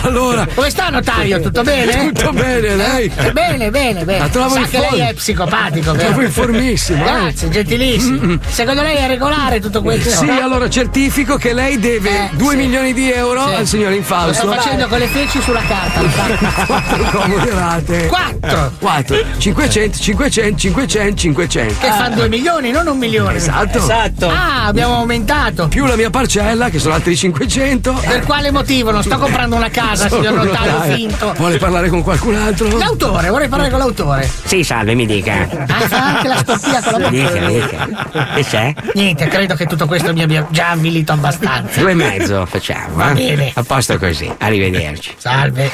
Allora, 0.03 0.47
Come 0.55 0.71
sta 0.71 0.89
notaio? 0.91 1.41
Tutto 1.41 1.63
bene? 1.63 2.13
Tutto 2.13 2.33
bene, 2.33 2.75
lei? 2.77 3.13
Eh, 3.15 3.33
bene, 3.33 3.71
bene, 3.71 4.05
bene. 4.05 4.19
La 4.21 4.29
trovo 4.29 4.55
Sa 4.55 4.63
che 4.63 4.79
lei 4.91 5.01
è 5.01 5.13
psicopatico, 5.13 5.87
La 5.91 5.97
vero? 5.97 6.09
trovo 6.11 6.23
informissimo, 6.23 7.03
eh. 7.05 7.11
Grazie, 7.11 7.49
gentilissimo. 7.51 8.39
Secondo 8.49 8.83
lei 8.83 8.97
è 8.97 9.07
regolare 9.09 9.61
tutto 9.61 9.83
questo? 9.83 10.11
Sì, 10.11 10.29
allora 10.31 10.71
certifico 10.71 11.37
che 11.37 11.53
lei 11.53 11.79
deve 11.79 12.11
Eh, 12.11 12.29
2 12.35 12.51
sì. 12.51 12.57
milioni 12.57 12.93
di 12.95 13.11
euro 13.13 13.47
Sì. 13.49 13.55
al 13.55 13.67
signor 13.67 13.91
Lo 13.91 13.97
Infausto. 13.97 14.35
sto 14.35 14.53
facendo 14.53 14.87
con 14.87 14.99
le 14.99 15.07
feci 15.09 15.41
sulla 15.43 15.63
carta. 15.67 16.01
lo. 16.01 16.09
Quattro 16.67 17.05
comode 17.21 17.51
rate. 17.51 18.07
Quattro. 18.07 18.73
4. 18.79 19.17
500, 19.39 19.99
500, 19.99 20.57
500, 20.59 21.17
500. 21.17 21.75
Che 21.81 21.87
fa 21.91 22.09
2 22.09 22.29
milioni, 22.29 22.71
non 22.71 22.87
un 22.87 22.99
milione. 22.99 23.37
Esatto. 23.37 23.79
Esatto. 23.79 24.29
Ah, 24.29 24.67
abbiamo 24.67 24.95
aumentato. 24.97 25.69
Più 25.69 25.85
la 25.87 25.97
mia 25.97 26.11
parcella, 26.11 26.71
che 26.71 26.79
sono 26.79 26.95
altri 26.95 27.15
500. 27.17 27.47
Per 27.49 28.23
quale 28.25 28.51
motivo? 28.51 28.91
Non 28.91 29.03
sto 29.03 29.17
comprando 29.19 29.57
una 29.57 29.71
casa, 29.71 30.09
signor 30.09 30.35
notaio. 30.35 30.81
finto. 30.95 31.33
Vuole 31.39 31.57
parlare 31.57 31.89
con 31.89 32.03
qualcun 32.03 32.35
altro? 32.35 32.77
L'autore, 32.77 33.31
vorrei 33.31 33.49
parlare 33.49 33.71
con 33.71 33.79
l'autore. 33.79 34.31
Sì, 34.45 34.63
salve, 34.63 34.95
mi 34.95 35.07
dica. 35.07 35.49
Ah, 35.67 35.81
fa 35.89 36.05
anche 36.17 36.29
la 36.29 36.37
stoppia 36.37 36.83
con 36.83 37.01
la 37.01 37.09
Dica, 37.09 37.31
bocca. 37.31 37.49
dica. 37.49 38.27
Che 38.35 38.45
c'è? 38.45 38.75
Niente, 38.95 39.29
credo 39.29 39.55
che 39.55 39.65
tutto 39.67 39.87
questo 39.87 40.13
mi 40.13 40.23
abbia 40.23 40.47
già 40.51 40.71
avvilito 40.71 41.13
abbastanza. 41.13 41.81
Due 41.81 41.91
e 41.91 41.95
mezzo 41.95 42.45
facciamo, 42.47 42.97
Va 42.97 43.11
eh? 43.13 43.15
bene. 43.15 43.51
A 43.55 43.63
posto 43.63 43.97
così. 43.99 44.31
Arrivederci. 44.39 45.15
Salve. 45.17 45.71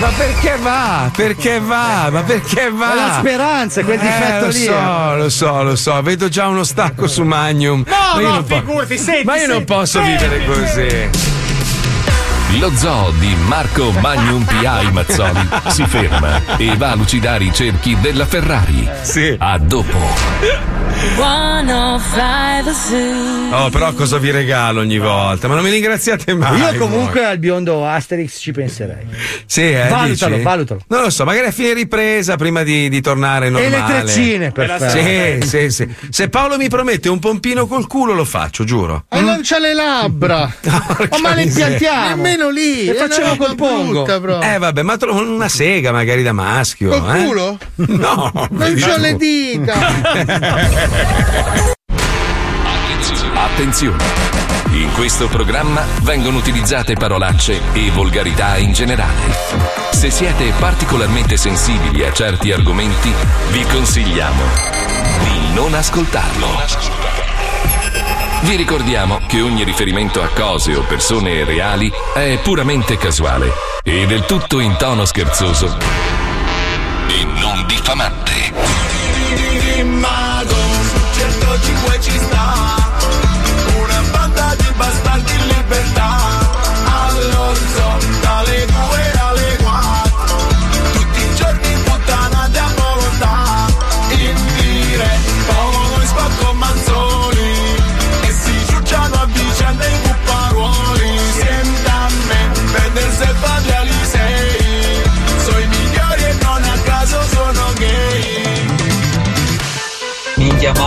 Ma 0.00 0.08
perché 0.16 0.56
va? 0.60 1.10
Perché 1.14 1.58
va? 1.60 2.08
Ma 2.10 2.22
perché 2.22 2.70
va? 2.70 2.92
È 2.92 2.94
la 2.94 3.16
speranza, 3.18 3.82
quel 3.84 3.98
difetto 3.98 4.36
eh, 4.36 4.40
lo 4.40 4.46
lì. 4.46 4.62
so, 4.64 5.14
lo 5.16 5.28
so, 5.28 5.62
lo 5.64 5.76
so. 5.76 6.02
Vedo 6.02 6.28
già 6.28 6.46
uno 6.46 6.62
stacco 6.62 7.08
su 7.08 7.24
Magnum. 7.24 7.82
No, 7.84 7.94
ma 8.14 8.20
io 8.20 8.28
no, 8.28 8.34
non 8.34 8.44
po- 8.44 8.54
figurati, 8.56 8.96
senti, 8.96 9.24
Ma 9.24 9.36
io 9.40 9.48
non 9.48 9.64
posso 9.64 10.00
senti. 10.00 10.24
vivere 10.24 10.44
così. 10.46 11.10
Lo 12.56 12.72
zoo 12.74 13.12
di 13.18 13.36
Marco 13.46 13.90
Magnum 13.92 14.42
P.I. 14.44 14.90
Mazzoli 14.90 15.48
si 15.68 15.84
ferma 15.86 16.56
e 16.56 16.74
va 16.76 16.92
a 16.92 16.94
lucidare 16.94 17.44
i 17.44 17.52
cerchi 17.52 17.96
della 18.00 18.24
Ferrari. 18.26 18.88
Sì. 19.02 19.36
A 19.38 19.58
dopo. 19.58 19.96
105 21.14 22.72
Zoo. 22.72 23.54
Oh, 23.64 23.70
però 23.70 23.92
cosa 23.92 24.18
vi 24.18 24.30
regalo 24.32 24.80
ogni 24.80 24.98
volta? 24.98 25.46
Ma 25.46 25.54
non 25.54 25.62
mi 25.62 25.70
ringraziate 25.70 26.34
mai. 26.34 26.58
Io 26.58 26.74
comunque 26.76 27.24
al 27.24 27.38
biondo 27.38 27.86
Asterix 27.86 28.40
ci 28.40 28.50
penserei. 28.52 29.04
voi. 29.04 29.14
Sì, 29.46 29.70
eh, 29.70 29.86
Valutalo, 29.88 30.32
dici? 30.34 30.44
valutalo. 30.44 30.80
Non 30.88 31.02
lo 31.02 31.10
so, 31.10 31.24
magari 31.24 31.46
a 31.46 31.52
fine 31.52 31.72
ripresa, 31.74 32.36
prima 32.36 32.62
di, 32.64 32.88
di 32.88 33.00
tornare 33.00 33.48
normale. 33.50 33.76
E 33.76 33.78
le 33.78 33.84
treccine, 34.02 34.50
perfetto. 34.50 35.46
Sì, 35.46 35.46
sì, 35.48 35.70
sì. 35.70 35.94
Se 36.10 36.28
Paolo 36.28 36.56
mi 36.56 36.68
promette 36.68 37.08
un 37.08 37.18
pompino 37.20 37.66
col 37.66 37.86
culo, 37.86 38.12
lo 38.14 38.24
faccio, 38.24 38.64
giuro. 38.64 39.04
E 39.08 39.20
non 39.20 39.40
c'ha 39.42 39.58
le 39.58 39.74
labbra. 39.74 40.52
Oh, 41.10 41.18
ma 41.20 41.32
le 41.34 41.44
miseria. 41.44 42.16
Nemmeno 42.38 42.50
lì. 42.50 42.86
È 42.86 42.90
una 42.90 43.08
facciamo 43.08 43.36
col 43.36 43.56
pongo. 43.56 44.04
brutta. 44.04 44.54
Eh 44.54 44.58
vabbè, 44.58 44.82
ma 44.82 44.96
trovo 44.96 45.20
una 45.20 45.48
sega 45.48 45.90
magari 45.90 46.22
da 46.22 46.32
maschio. 46.32 46.90
Col 46.90 47.16
eh? 47.16 47.24
culo? 47.24 47.58
No, 47.98 48.30
Non 48.50 48.74
c'ho 48.74 48.94
tu. 48.94 49.00
le 49.00 49.16
dita. 49.16 49.74
Attenzione! 53.34 54.04
In 54.72 54.92
questo 54.94 55.26
programma 55.28 55.82
vengono 56.02 56.36
utilizzate 56.36 56.94
parolacce 56.94 57.60
e 57.72 57.90
volgarità 57.90 58.56
in 58.58 58.72
generale. 58.72 59.36
Se 59.90 60.10
siete 60.10 60.52
particolarmente 60.58 61.36
sensibili 61.36 62.04
a 62.04 62.12
certi 62.12 62.52
argomenti, 62.52 63.12
vi 63.50 63.62
consigliamo 63.64 64.42
di 65.24 65.54
non 65.54 65.74
ascoltarlo. 65.74 67.37
Vi 68.40 68.54
ricordiamo 68.56 69.20
che 69.26 69.40
ogni 69.40 69.64
riferimento 69.64 70.22
a 70.22 70.28
cose 70.28 70.74
o 70.74 70.82
persone 70.82 71.44
reali 71.44 71.90
è 72.14 72.38
puramente 72.42 72.96
casuale 72.96 73.50
e 73.82 74.06
del 74.06 74.24
tutto 74.26 74.60
in 74.60 74.76
tono 74.78 75.04
scherzoso 75.04 75.76
e 77.08 77.24
non 77.40 77.66
diffamante. 77.66 78.52
Mago, 79.82 80.54
105 81.12 82.00
ci 82.00 82.10
sta. 82.10 82.77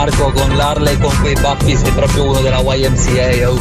Marco 0.01 0.31
con 0.31 0.55
l'Arley 0.55 0.97
con 0.97 1.15
quei 1.21 1.35
baffi 1.39 1.77
sei 1.77 1.91
proprio 1.91 2.23
uno 2.23 2.41
della 2.41 2.57
YMCA. 2.57 3.47
oh. 3.51 3.59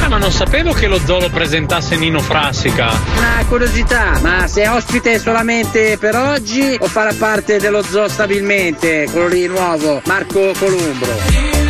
Ah, 0.00 0.08
ma 0.08 0.16
non 0.16 0.32
sapevo 0.32 0.72
che 0.72 0.86
lo 0.86 0.98
zoo 1.04 1.20
lo 1.20 1.28
presentasse 1.28 1.96
Nino 1.96 2.20
Frassica. 2.20 2.90
Una 3.18 3.44
curiosità, 3.46 4.18
ma 4.22 4.46
sei 4.46 4.68
ospite 4.68 5.18
solamente 5.18 5.98
per 5.98 6.16
oggi 6.16 6.78
o 6.80 6.86
farà 6.86 7.12
parte 7.12 7.58
dello 7.58 7.82
zoo 7.82 8.08
stabilmente? 8.08 9.06
Quello 9.12 9.28
lì 9.28 9.46
nuovo, 9.46 10.00
Marco 10.06 10.52
Columbro. 10.58 11.61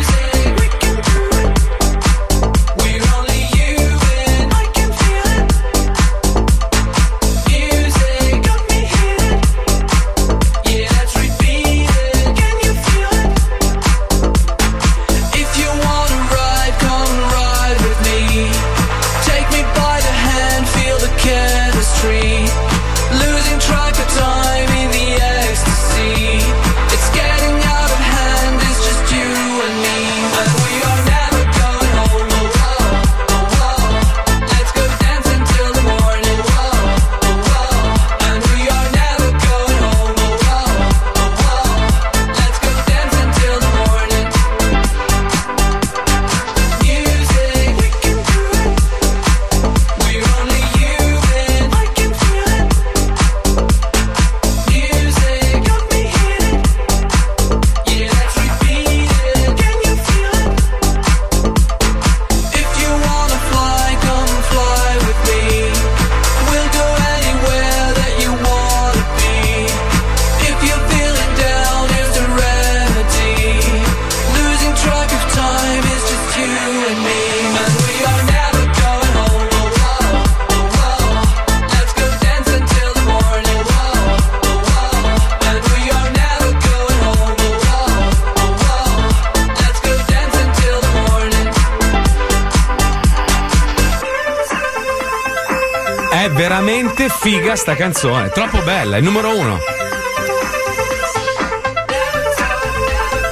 Figa 97.53 97.55
sta 97.55 97.75
canzone, 97.75 98.29
troppo 98.29 98.61
bella, 98.61 98.95
è 98.95 98.99
il 98.99 99.03
numero 99.03 99.35
uno. 99.37 99.59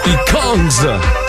I 0.03 0.31
Kongs. 0.31 1.20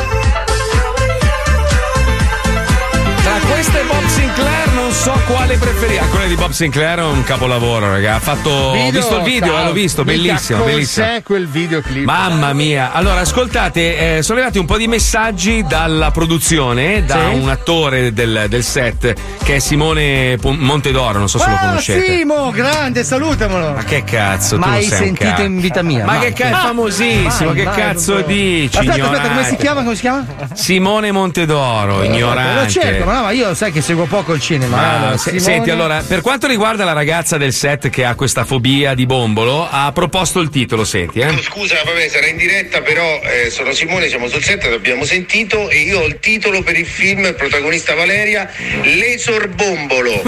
So 5.02 5.20
quale 5.26 5.56
preferire. 5.56 5.98
Ah, 6.00 6.06
quella 6.06 6.26
di 6.26 6.34
Bob 6.36 6.50
Sinclair 6.52 6.98
è 7.00 7.02
un 7.02 7.24
capolavoro, 7.24 7.90
raga. 7.90 8.14
Ha 8.14 8.20
fatto. 8.20 8.50
Ho 8.50 8.72
Video, 8.72 9.00
visto 9.00 9.16
il 9.16 9.22
video, 9.24 9.52
ciao. 9.52 9.60
eh, 9.60 9.64
l'ho 9.64 9.72
visto, 9.72 10.04
bellissimo, 10.04 10.62
bellissimo. 10.64 11.06
quel 11.24 11.48
videoclip. 11.48 12.04
Mamma 12.04 12.52
mia, 12.52 12.92
allora 12.92 13.20
ascoltate, 13.20 14.18
eh, 14.18 14.22
sono 14.22 14.38
arrivati 14.38 14.58
un 14.60 14.64
po' 14.66 14.76
di 14.76 14.86
messaggi 14.86 15.64
dalla 15.66 16.12
produzione, 16.12 17.04
da 17.04 17.30
Sì. 17.32 17.36
un 17.40 17.48
attore 17.48 18.12
del, 18.12 18.46
del 18.48 18.62
set 18.62 19.12
che 19.42 19.56
è 19.56 19.58
Simone 19.58 20.38
Montedoro, 20.40 21.18
non 21.18 21.28
so 21.28 21.38
se 21.38 21.48
lo 21.48 21.54
Ah, 21.56 21.58
conoscete. 21.58 22.16
Simo, 22.18 22.50
grande, 22.52 23.02
salutamelo. 23.02 23.72
Ma 23.72 23.82
che 23.84 24.04
cazzo, 24.04 24.56
Mai 24.58 24.70
non 24.70 24.80
sei 24.82 24.98
un 25.00 25.04
sentito 25.06 25.28
cazzo. 25.30 25.42
in 25.42 25.60
vita 25.60 25.82
mia. 25.82 26.04
Ma 26.04 26.12
mai. 26.12 26.20
che 26.20 26.32
cazzo, 26.32 26.54
è 26.54 26.56
Ah, 26.58 26.66
famosissimo, 26.66 27.50
mai, 27.50 27.54
che 27.56 27.64
mai, 27.64 27.74
cazzo 27.76 28.12
proprio. 28.14 28.36
dici? 28.36 28.76
Aspetta, 28.78 28.92
aspetta, 28.92 29.10
come 29.10 29.18
si 29.18 29.28
ignorante? 29.32 29.56
chiama? 29.56 29.82
Come 29.82 29.94
si 29.96 30.00
chiama? 30.00 30.26
Simone 30.54 31.10
Montedoro, 31.10 32.02
ignorante. 32.04 32.60
Lo 32.62 32.68
cerco, 32.68 33.04
ma 33.04 33.14
no, 33.14 33.22
ma 33.22 33.30
io 33.32 33.52
sai 33.54 33.72
che 33.72 33.80
seguo 33.80 34.04
poco 34.04 34.32
il 34.34 34.40
cinema. 34.40 34.76
Ma, 34.76 34.90
Se- 35.16 35.30
Simone- 35.30 35.40
Senti, 35.40 35.70
allora, 35.70 36.02
per 36.06 36.20
quanto 36.20 36.46
riguarda 36.46 36.84
la 36.84 36.92
ragazza 36.92 37.36
del 37.36 37.52
set 37.52 37.88
che 37.90 38.04
ha 38.04 38.14
questa 38.14 38.44
fobia 38.44 38.94
di 38.94 39.06
bombolo, 39.06 39.66
ha 39.70 39.90
proposto 39.92 40.40
il 40.40 40.48
titolo, 40.50 40.84
senti, 40.84 41.20
eh? 41.20 41.40
Scusa, 41.42 41.76
vabbè, 41.84 42.08
sarà 42.08 42.26
in 42.28 42.36
diretta, 42.36 42.80
però 42.80 43.20
eh, 43.22 43.50
sono 43.50 43.72
Simone, 43.72 44.08
siamo 44.08 44.28
sul 44.28 44.42
set, 44.42 44.64
l'abbiamo 44.68 45.04
sentito 45.04 45.68
e 45.70 45.80
io 45.80 46.00
ho 46.00 46.04
il 46.06 46.18
titolo 46.20 46.62
per 46.62 46.78
il 46.78 46.86
film, 46.86 47.24
il 47.24 47.34
protagonista 47.34 47.94
Valeria, 47.94 48.48
Lesorbombolo. 48.82 50.22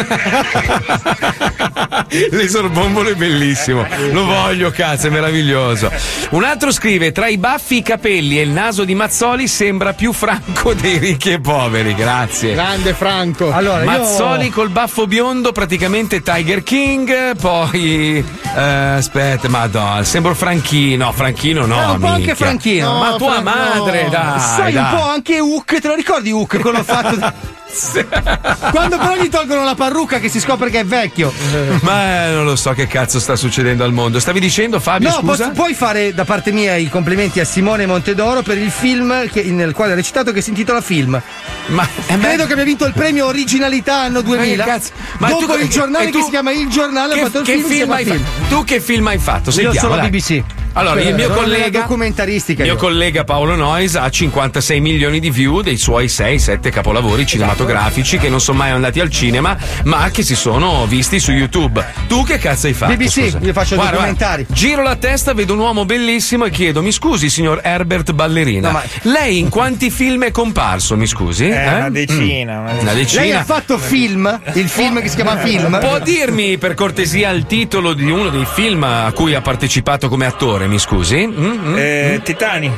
L'esorbombolo 2.30 3.10
è 3.10 3.14
bellissimo. 3.14 3.86
Lo 4.12 4.24
voglio, 4.24 4.70
cazzo, 4.70 5.06
è 5.08 5.10
meraviglioso. 5.10 5.90
Un 6.30 6.44
altro 6.44 6.70
scrive: 6.72 7.12
Tra 7.12 7.28
i 7.28 7.38
baffi, 7.38 7.76
i 7.78 7.82
capelli 7.82 8.38
e 8.38 8.42
il 8.42 8.50
naso 8.50 8.84
di 8.84 8.94
Mazzoli 8.94 9.46
sembra 9.48 9.92
più 9.92 10.12
Franco 10.12 10.74
dei 10.74 10.98
ricchi 10.98 11.30
e 11.32 11.40
poveri. 11.40 11.94
Grazie. 11.94 12.52
Grande 12.54 12.94
Franco. 12.94 13.52
Allora, 13.52 13.80
io- 13.84 13.90
Mazzoli 13.90 14.50
col 14.54 14.68
baffo 14.68 15.08
biondo, 15.08 15.50
praticamente 15.50 16.22
Tiger 16.22 16.62
King. 16.62 17.36
Poi, 17.36 18.24
eh, 18.56 18.60
aspetta, 18.60 19.48
madonna, 19.48 20.04
sembro 20.04 20.32
Franchino. 20.34 21.10
Franchino 21.12 21.66
no. 21.66 21.80
Eh, 21.80 21.84
un 21.94 21.98
po' 21.98 22.06
anche. 22.06 22.34
Franchino. 22.36 22.98
Ma 22.98 23.10
No, 23.10 23.16
tua 23.16 23.32
Fran- 23.32 23.42
madre, 23.44 24.04
no. 24.04 24.10
dai. 24.10 24.40
Sai 24.40 24.72
dai. 24.72 24.92
un 24.92 24.98
po' 24.98 25.04
anche 25.08 25.40
Hook, 25.40 25.80
te 25.80 25.88
lo 25.88 25.94
ricordi 25.94 26.30
Hook? 26.30 26.60
Quello 26.60 26.82
fatto 26.84 27.32
da- 27.92 28.38
Quando 28.70 28.96
però 28.98 29.16
gli 29.16 29.28
tolgono 29.28 29.64
la 29.64 29.74
parrucca 29.74 30.18
che 30.18 30.28
si 30.28 30.40
scopre 30.40 30.70
che 30.70 30.80
è 30.80 30.84
vecchio. 30.84 31.32
Ma 31.80 32.26
eh, 32.26 32.30
non 32.32 32.44
lo 32.44 32.56
so 32.56 32.72
che 32.72 32.86
cazzo 32.86 33.18
sta 33.20 33.36
succedendo 33.36 33.84
al 33.84 33.92
mondo. 33.92 34.18
Stavi 34.20 34.40
dicendo, 34.40 34.80
Fabio? 34.80 35.08
No, 35.08 35.14
scusa? 35.16 35.26
posso- 35.44 35.50
puoi 35.52 35.74
fare 35.74 36.14
da 36.14 36.24
parte 36.24 36.52
mia 36.52 36.74
i 36.76 36.88
complimenti 36.88 37.40
a 37.40 37.44
Simone 37.44 37.86
Montedoro 37.86 38.42
per 38.42 38.58
il 38.58 38.70
film 38.70 39.28
che- 39.30 39.42
nel 39.44 39.72
quale 39.72 39.92
ha 39.92 39.94
recitato 39.94 40.32
che 40.32 40.40
si 40.40 40.50
intitola 40.50 40.80
Film. 40.80 41.20
Ma 41.66 41.88
credo 42.20 42.46
che 42.46 42.52
abbia 42.52 42.64
vinto 42.64 42.84
il 42.84 42.92
premio 42.92 43.26
originalità 43.26 44.00
anno 44.02 44.20
2000. 44.20 44.64
Ma 44.64 44.70
cazzo? 44.72 44.90
Ma 45.18 45.28
Dopo 45.28 45.46
tu- 45.54 45.58
il 45.60 45.68
giornale 45.68 46.10
tu- 46.10 46.18
che 46.18 46.24
si 46.24 46.30
chiama 46.30 46.50
Il 46.52 46.68
Giornale 46.68 47.14
che, 47.14 47.20
ha 47.20 47.24
fatto 47.24 47.38
il 47.40 47.44
che 47.44 47.52
film, 47.54 47.68
film 47.68 47.92
hai 47.92 48.04
Film. 48.04 48.18
fatto? 48.22 48.54
Tu 48.54 48.64
che 48.64 48.80
film 48.80 49.06
hai 49.06 49.18
fatto? 49.18 49.50
Io 49.50 49.56
Sentiamo, 49.56 49.78
sono 49.88 49.96
dai. 49.96 50.10
BBC. 50.10 50.42
Allora, 50.76 51.00
il 51.00 51.14
mio 51.14 51.28
collega 51.30 51.86
mio 51.88 52.64
io. 52.64 52.76
collega 52.76 53.22
Paolo 53.24 53.54
Noyes 53.54 53.94
ha 53.94 54.10
56 54.10 54.80
milioni 54.80 55.20
di 55.20 55.30
view 55.30 55.60
dei 55.60 55.76
suoi 55.76 56.06
6-7 56.06 56.70
capolavori 56.70 57.24
cinematografici 57.26 58.18
che 58.18 58.28
non 58.28 58.40
sono 58.40 58.58
mai 58.58 58.70
andati 58.70 58.98
al 59.00 59.08
cinema, 59.08 59.56
ma 59.84 60.10
che 60.10 60.22
si 60.22 60.34
sono 60.34 60.84
visti 60.86 61.20
su 61.20 61.30
YouTube. 61.30 61.84
Tu 62.08 62.24
che 62.24 62.38
cazzo 62.38 62.66
hai 62.66 62.72
fatto? 62.72 62.92
BBC, 62.96 63.10
scusa? 63.30 63.38
io 63.40 63.52
faccio 63.52 63.74
Guarda, 63.76 63.92
documentari. 63.92 64.42
guarda, 64.44 64.54
giro 64.60 64.82
la 64.82 64.96
testa, 64.96 65.32
vedo 65.32 65.52
un 65.52 65.60
uomo 65.60 65.84
bellissimo 65.84 66.44
e 66.46 66.50
chiedo: 66.50 66.82
Mi 66.82 66.90
scusi, 66.92 67.30
signor 67.30 67.60
Herbert 67.62 68.12
Ballerina, 68.12 68.68
No, 68.68 68.72
ma- 68.74 68.82
lei 69.02 69.38
in 69.38 69.48
quanti 69.50 69.90
film 69.90 70.24
è 70.24 70.30
comparso? 70.32 70.96
Mi 70.96 71.06
scusi? 71.06 71.48
Eh, 71.48 71.66
una 71.68 71.90
decina, 71.90 72.60
Mm. 72.74 72.78
Una 72.80 72.92
decina. 72.94 73.20
Lei 73.22 73.32
ha 73.32 73.44
fatto 73.44 73.78
film? 73.78 74.40
Il 74.54 74.68
film 74.68 75.00
che 75.00 75.08
si 75.08 75.14
chiama 75.16 75.36
Film? 75.36 75.78
Può 75.78 75.98
dirmi 76.00 76.58
per 76.58 76.74
cortesia 76.74 77.30
il 77.30 77.46
titolo 77.46 77.92
di 77.92 78.10
uno 78.10 78.28
dei 78.28 78.44
film 78.46 78.82
a 78.82 79.10
cui 79.14 79.34
ha 79.34 79.40
partecipato 79.40 80.08
come 80.08 80.26
attore, 80.26 80.63
mi 80.68 80.78
scusi? 80.78 81.26
Mm, 81.26 81.58
mm, 81.68 81.76
Eh, 81.78 82.14
mm. 82.18 82.22
Titani. 82.22 82.70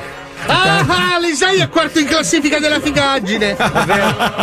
Ah, 0.47 0.84
ah, 1.14 1.18
l'Isai 1.18 1.59
è 1.59 1.68
quarto 1.68 1.99
in 1.99 2.07
classifica 2.07 2.59
della 2.59 2.80
figaggine. 2.80 3.57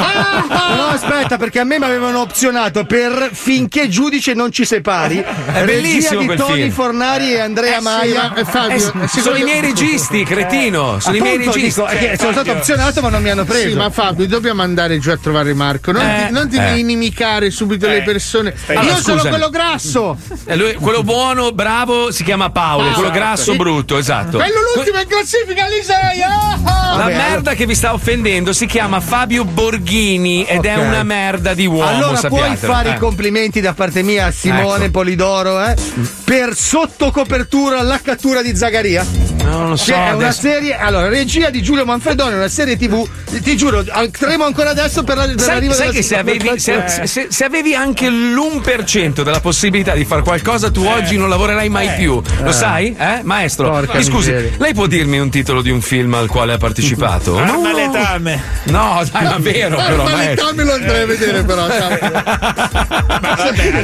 Ah, 0.03 0.45
ah. 0.47 0.75
No, 0.75 0.85
aspetta, 0.87 1.37
perché 1.37 1.59
a 1.59 1.63
me 1.63 1.77
mi 1.79 1.85
avevano 1.85 2.19
opzionato 2.21 2.83
per 2.85 3.29
finché 3.33 3.87
giudice 3.89 4.33
non 4.33 4.51
ci 4.51 4.65
separi. 4.65 5.15
Regia 5.23 5.63
bellissimo 5.65 6.19
di 6.21 6.25
quel 6.25 6.37
Tony 6.37 6.53
film. 6.61 6.71
Fornari 6.71 7.33
e 7.33 7.39
Andrea 7.39 7.73
Eh 7.75 7.77
sì, 7.79 7.83
Maia. 7.83 8.31
ma, 8.33 8.35
eh, 8.35 8.45
Fabio, 8.45 8.71
Eh, 8.71 8.75
eh, 8.75 8.79
sono 8.79 9.07
secondo- 9.07 9.37
i 9.37 9.43
miei 9.43 9.61
registi, 9.61 10.23
cretino. 10.23 10.99
Sono 10.99 11.15
i 11.17 11.21
miei 11.21 11.37
registi. 11.37 11.61
dico, 11.61 11.85
è 11.85 11.97
che 11.97 12.17
sono 12.17 12.31
stato 12.31 12.51
opzionato 12.51 13.01
ma 13.01 13.09
non 13.09 13.21
mi 13.21 13.29
hanno 13.29 13.45
preso. 13.45 13.69
Sì, 13.69 13.75
ma 13.75 13.89
Fabio, 13.89 14.27
dobbiamo 14.27 14.61
andare 14.61 14.99
giù 14.99 15.09
a 15.11 15.17
trovare 15.17 15.53
Marco. 15.53 15.91
Non 15.91 16.01
Eh, 16.05 16.25
ti, 16.27 16.33
non 16.33 16.49
ti 16.49 16.57
eh. 16.57 16.77
inimicare 16.77 17.49
subito 17.51 17.87
le 17.87 18.01
persone. 18.03 18.53
Io 18.69 18.79
Allora, 18.79 18.95
sono 18.95 19.01
scusami. 19.17 19.29
quello 19.29 19.49
grasso. 19.49 20.17
Eh, 20.45 20.55
lui- 20.55 20.73
quello 20.75 21.03
buono, 21.03 21.51
bravo, 21.51 22.11
si 22.11 22.23
chiama 22.23 22.49
Paolo, 22.49 22.83
Paolo. 22.83 22.93
quello 22.95 23.11
grasso, 23.11 23.51
Sì. 23.51 23.57
brutto, 23.57 23.97
esatto. 23.97 24.37
Quello 24.37 24.59
l'ultimo 24.75 24.99
in 24.99 25.07
classifica, 25.07 25.67
l'Isai. 25.67 25.92
Ah, 25.95 26.57
ah. 26.63 26.97
La 26.97 27.05
merda 27.07 27.53
che 27.53 27.65
vi 27.65 27.75
sta 27.75 27.93
offendendo 27.93 28.53
si 28.53 28.65
chiama 28.65 28.99
Fabio 28.99 29.45
Borghini 29.45 30.43
ed 30.45 30.65
è 30.65 30.77
Ok. 30.77 30.85
una 30.85 31.03
merda 31.03 31.53
di 31.53 31.65
uomo. 31.65 31.85
allora 31.87 32.19
puoi 32.27 32.39
sappiatelo. 32.41 32.73
fare 32.73 32.89
Eh. 32.91 32.95
i 32.95 32.97
complimenti 32.97 33.61
da 33.61 33.73
parte 33.73 34.03
mia 34.03 34.27
a 34.27 34.31
Simone 34.31 34.85
Ecco. 34.85 34.91
Polidoro 34.91 35.63
eh, 35.63 35.75
per 36.23 36.55
sottocopertura 36.55 37.81
la 37.81 37.99
cattura 38.01 38.41
di 38.41 38.55
Zagaria? 38.55 39.05
Non 39.43 39.69
lo 39.69 39.75
so. 39.75 39.91
Che 39.91 40.05
è 40.05 40.11
una 40.13 40.31
serie, 40.31 40.77
allora, 40.77 41.09
regia 41.09 41.49
di 41.49 41.61
Giulio 41.61 41.85
Manfredoni, 41.85 42.35
una 42.35 42.47
serie 42.47 42.77
TV. 42.77 43.07
Ti 43.41 43.57
giuro, 43.57 43.83
tremo 44.11 44.45
ancora 44.45 44.69
adesso 44.69 45.03
per, 45.03 45.17
la, 45.17 45.25
per 45.25 45.39
Sai, 45.39 45.53
l'arrivo 45.55 45.73
sai 45.73 45.87
della 45.87 45.97
che 45.99 46.03
se 46.03 46.17
avevi, 46.17 46.59
se, 46.59 46.83
se- 47.05 47.27
se 47.29 47.43
avevi 47.43 47.73
anche 47.75 48.09
l'1% 48.09 49.23
della 49.23 49.39
possibilità 49.39 49.93
di 49.93 50.05
fare 50.05 50.21
qualcosa, 50.21 50.69
tu 50.71 50.83
oggi 50.85 51.17
non 51.17 51.29
lavorerai 51.29 51.67
mai 51.69 51.89
più. 51.97 52.21
Lo 52.41 52.49
Eh. 52.49 52.53
sai? 52.53 52.95
Eh? 52.97 53.19
Maestro, 53.23 53.69
Porca 53.69 53.97
mi 53.97 54.03
scusi, 54.03 54.31
miseria. 54.31 54.51
lei 54.59 54.73
può 54.73 54.85
dirmi 54.87 55.19
un 55.19 55.29
titolo 55.29 55.61
di 55.61 55.71
un 55.71 55.81
film 55.81 56.13
al 56.13 56.27
quale 56.27 56.53
ha 56.53 56.57
partecipato? 56.57 57.37
Arma 57.41 57.71
No, 57.71 57.75
letame. 57.75 58.41
No, 58.65 59.01
dai, 59.11 59.23
ma 59.23 59.37
vero, 59.39 59.75
però, 59.77 60.03
maestro. 60.03 60.53
me 60.53 60.63
lo 60.63 60.73
andrei 60.73 61.01
a 61.01 61.05
vedere 61.05 61.43
però. 61.43 61.67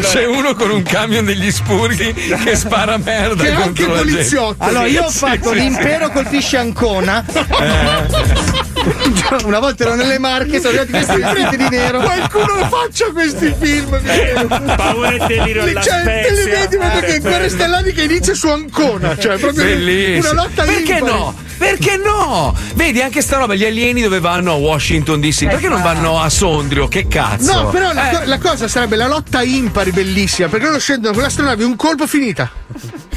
C'è 0.01 0.25
uno 0.25 0.53
con 0.53 0.69
un 0.71 0.83
camion 0.83 1.25
degli 1.25 1.51
spurghi 1.51 2.13
che 2.13 2.55
spara 2.55 2.97
merda 2.97 3.43
Che 3.43 3.51
anche 3.51 3.87
la 3.87 3.95
gente. 3.97 4.11
poliziotto. 4.11 4.63
Allora, 4.63 4.85
io 4.87 5.03
ho 5.03 5.09
fatto 5.09 5.48
sì. 5.51 5.59
l'impero 5.59 6.09
colpisce 6.09 6.57
Ancona. 6.57 7.25
Una 9.43 9.59
volta 9.59 9.83
ero 9.83 9.95
nelle 9.95 10.17
Marche, 10.19 10.59
sono 10.59 10.79
arrivati 10.79 10.91
questi 10.91 11.21
vestiti 11.21 11.57
di 11.57 11.69
nero. 11.69 11.99
Qualcuno 12.01 12.55
lo 12.57 12.65
faccia 12.67 13.11
questi 13.11 13.53
film. 13.59 13.99
Paura 14.75 15.09
e 15.11 15.27
delirio 15.27 15.63
alla 15.63 15.79
c'è, 15.81 16.03
te 16.03 16.31
li 16.33 16.49
vedi 16.49 16.77
vedo 16.77 16.97
Eh, 16.99 17.05
che 17.05 17.19
Guerre 17.19 17.49
Stellari 17.49 17.93
che 17.93 18.03
inizia 18.03 18.33
su 18.33 18.47
Ancona. 18.47 19.17
Cioè, 19.17 19.37
proprio 19.37 19.63
Bellissimo. 19.63 20.31
una 20.31 20.43
lotta 20.43 20.63
Perché 20.63 20.93
impari. 20.93 21.11
no? 21.11 21.35
Perché 21.59 21.97
no? 21.97 22.55
Vedi 22.73 23.01
anche 23.01 23.21
sta 23.21 23.37
roba, 23.37 23.53
gli 23.53 23.65
alieni 23.65 24.01
dove 24.01 24.19
vanno 24.19 24.53
a 24.53 24.55
Washington 24.55 25.19
DC? 25.19 25.45
Perché 25.47 25.67
non 25.67 25.81
vanno 25.81 26.19
a 26.19 26.29
Sondrio? 26.29 26.87
Che 26.87 27.07
cazzo? 27.07 27.53
No, 27.63 27.69
però 27.69 27.91
la, 27.93 28.09
Eh. 28.09 28.15
co- 28.15 28.21
la 28.25 28.37
cosa 28.39 28.67
sarebbe 28.67 28.95
la 28.95 29.07
lotta 29.07 29.43
impari 29.43 29.91
bellissima, 29.91 30.47
perché 30.47 30.65
loro 30.65 30.79
scendono 30.79 31.13
con 31.13 31.21
l'astronave, 31.23 31.63
un 31.65 31.75
colpo 31.75 32.07
finita. 32.07 32.49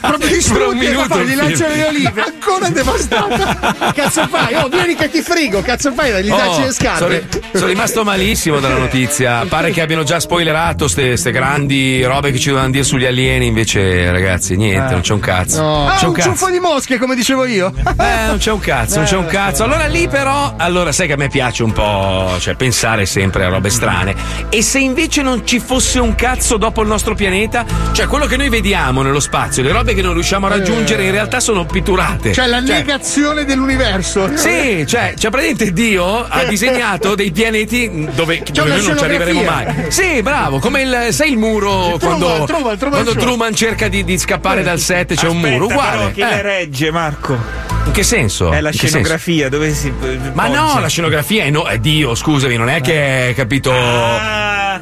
Proprio 0.00 0.28
distrutti, 0.28 0.62
un 0.62 0.76
minuto 0.76 1.22
gli 1.22 1.34
lanciano 1.34 1.74
le 1.74 1.84
olive, 1.86 2.20
ancora 2.22 2.68
devastata. 2.68 3.92
Cazzo 3.94 4.26
fai? 4.28 4.54
Oh, 4.54 4.68
vieni 4.68 4.94
che 4.94 5.08
ti 5.10 5.22
frigo, 5.22 5.62
cazzo 5.62 5.92
fai? 5.92 6.22
Gli 6.22 6.30
Oh, 6.30 6.36
dacci 6.36 6.60
le 6.62 6.72
sono, 6.72 6.72
scarpe. 6.72 7.28
sono 7.52 7.66
rimasto 7.66 8.04
malissimo 8.04 8.60
dalla 8.60 8.76
notizia. 8.76 9.44
Pare 9.48 9.70
che 9.70 9.80
abbiano 9.80 10.02
già 10.02 10.20
spoilerato 10.20 10.88
ste 10.88 11.16
grandi 11.30 12.02
robe 12.04 12.30
che 12.32 12.38
ci 12.38 12.48
dovevano 12.48 12.72
dire 12.72 12.84
sugli 12.84 13.06
alieni. 13.06 13.46
Invece, 13.46 14.10
ragazzi, 14.10 14.56
niente, 14.56 14.92
non 14.92 15.00
c'è 15.00 15.12
un 15.14 15.20
cazzo. 15.20 15.62
No. 15.62 15.88
Ah, 15.88 15.94
c'è 15.96 16.02
un 16.04 16.08
un 16.10 16.14
cazzo. 16.16 16.28
ciuffo 16.30 16.50
di 16.50 16.58
mosche, 16.60 16.98
come 16.98 17.14
dicevo 17.14 17.44
io. 17.46 17.61
Eh, 17.68 18.26
non 18.26 18.38
c'è 18.38 18.50
un 18.50 18.60
cazzo, 18.60 18.96
non 18.96 19.04
c'è 19.04 19.16
un 19.16 19.26
cazzo. 19.26 19.64
Allora 19.64 19.86
lì 19.86 20.08
però, 20.08 20.54
allora 20.56 20.92
sai 20.92 21.06
che 21.06 21.12
a 21.14 21.16
me 21.16 21.28
piace 21.28 21.62
un 21.62 21.72
po', 21.72 22.36
cioè 22.38 22.54
pensare 22.54 23.06
sempre 23.06 23.44
a 23.44 23.48
robe 23.48 23.70
strane. 23.70 24.14
E 24.48 24.62
se 24.62 24.78
invece 24.78 25.22
non 25.22 25.46
ci 25.46 25.58
fosse 25.60 25.98
un 25.98 26.14
cazzo 26.14 26.56
dopo 26.56 26.82
il 26.82 26.88
nostro 26.88 27.14
pianeta, 27.14 27.64
cioè 27.92 28.06
quello 28.06 28.26
che 28.26 28.36
noi 28.36 28.48
vediamo 28.48 29.02
nello 29.02 29.20
spazio, 29.20 29.62
le 29.62 29.72
robe 29.72 29.94
che 29.94 30.02
non 30.02 30.14
riusciamo 30.14 30.46
a 30.46 30.48
raggiungere 30.50 31.04
in 31.04 31.10
realtà 31.12 31.40
sono 31.40 31.64
pitturate. 31.66 32.32
Cioè 32.32 32.46
la 32.46 32.60
negazione 32.60 33.44
dell'universo. 33.44 34.36
Sì, 34.36 34.84
cioè, 34.86 35.14
cioè 35.16 35.30
praticamente 35.30 35.72
Dio 35.72 36.24
ha 36.26 36.44
disegnato 36.48 37.14
dei 37.14 37.30
pianeti 37.30 38.08
dove, 38.14 38.42
dove 38.52 38.68
noi 38.70 38.82
non 38.86 38.98
ci 38.98 39.04
arriveremo 39.04 39.42
mai. 39.42 39.66
Sì, 39.88 40.22
bravo, 40.22 40.58
come 40.58 40.82
il, 40.82 41.08
sai 41.10 41.30
il 41.30 41.36
muro 41.38 41.96
Truman, 41.98 41.98
quando, 42.20 42.44
Truman, 42.44 42.78
Truman 42.78 43.02
quando. 43.04 43.20
Truman 43.20 43.54
cerca 43.54 43.88
di, 43.88 44.04
di 44.04 44.18
scappare 44.18 44.62
dal 44.62 44.78
set, 44.78 45.14
c'è 45.14 45.28
un 45.28 45.36
Aspetta, 45.36 45.52
muro 45.52 45.66
uguale. 45.66 45.96
Però 45.96 46.10
chi 46.10 46.20
Eh, 46.20 46.24
le 46.36 46.42
regge, 46.42 46.90
Marco? 46.90 47.51
In 47.84 47.92
che 47.92 48.02
senso? 48.02 48.52
È 48.52 48.60
la 48.60 48.68
In 48.70 48.74
scenografia 48.74 49.48
dove 49.48 49.72
si. 49.74 49.92
Ma 50.32 50.46
no, 50.48 50.78
la 50.80 50.88
scenografia 50.88 51.44
è, 51.44 51.50
no, 51.50 51.64
è 51.66 51.78
Dio, 51.78 52.14
scusami, 52.14 52.56
non 52.56 52.68
è 52.68 52.80
che 52.80 53.30
è 53.30 53.34
capito. 53.34 53.72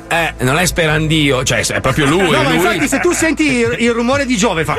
Eh, 0.08 0.34
non 0.40 0.58
è 0.58 0.66
Sperandio, 0.66 1.42
cioè 1.44 1.64
è 1.66 1.80
proprio 1.80 2.06
lui. 2.06 2.30
No, 2.30 2.42
ma 2.42 2.48
lui. 2.50 2.56
infatti, 2.56 2.88
se 2.88 3.00
tu 3.00 3.12
senti 3.12 3.44
il, 3.58 3.76
il 3.78 3.90
rumore 3.92 4.24
di 4.26 4.36
Giove, 4.36 4.64
fa. 4.64 4.74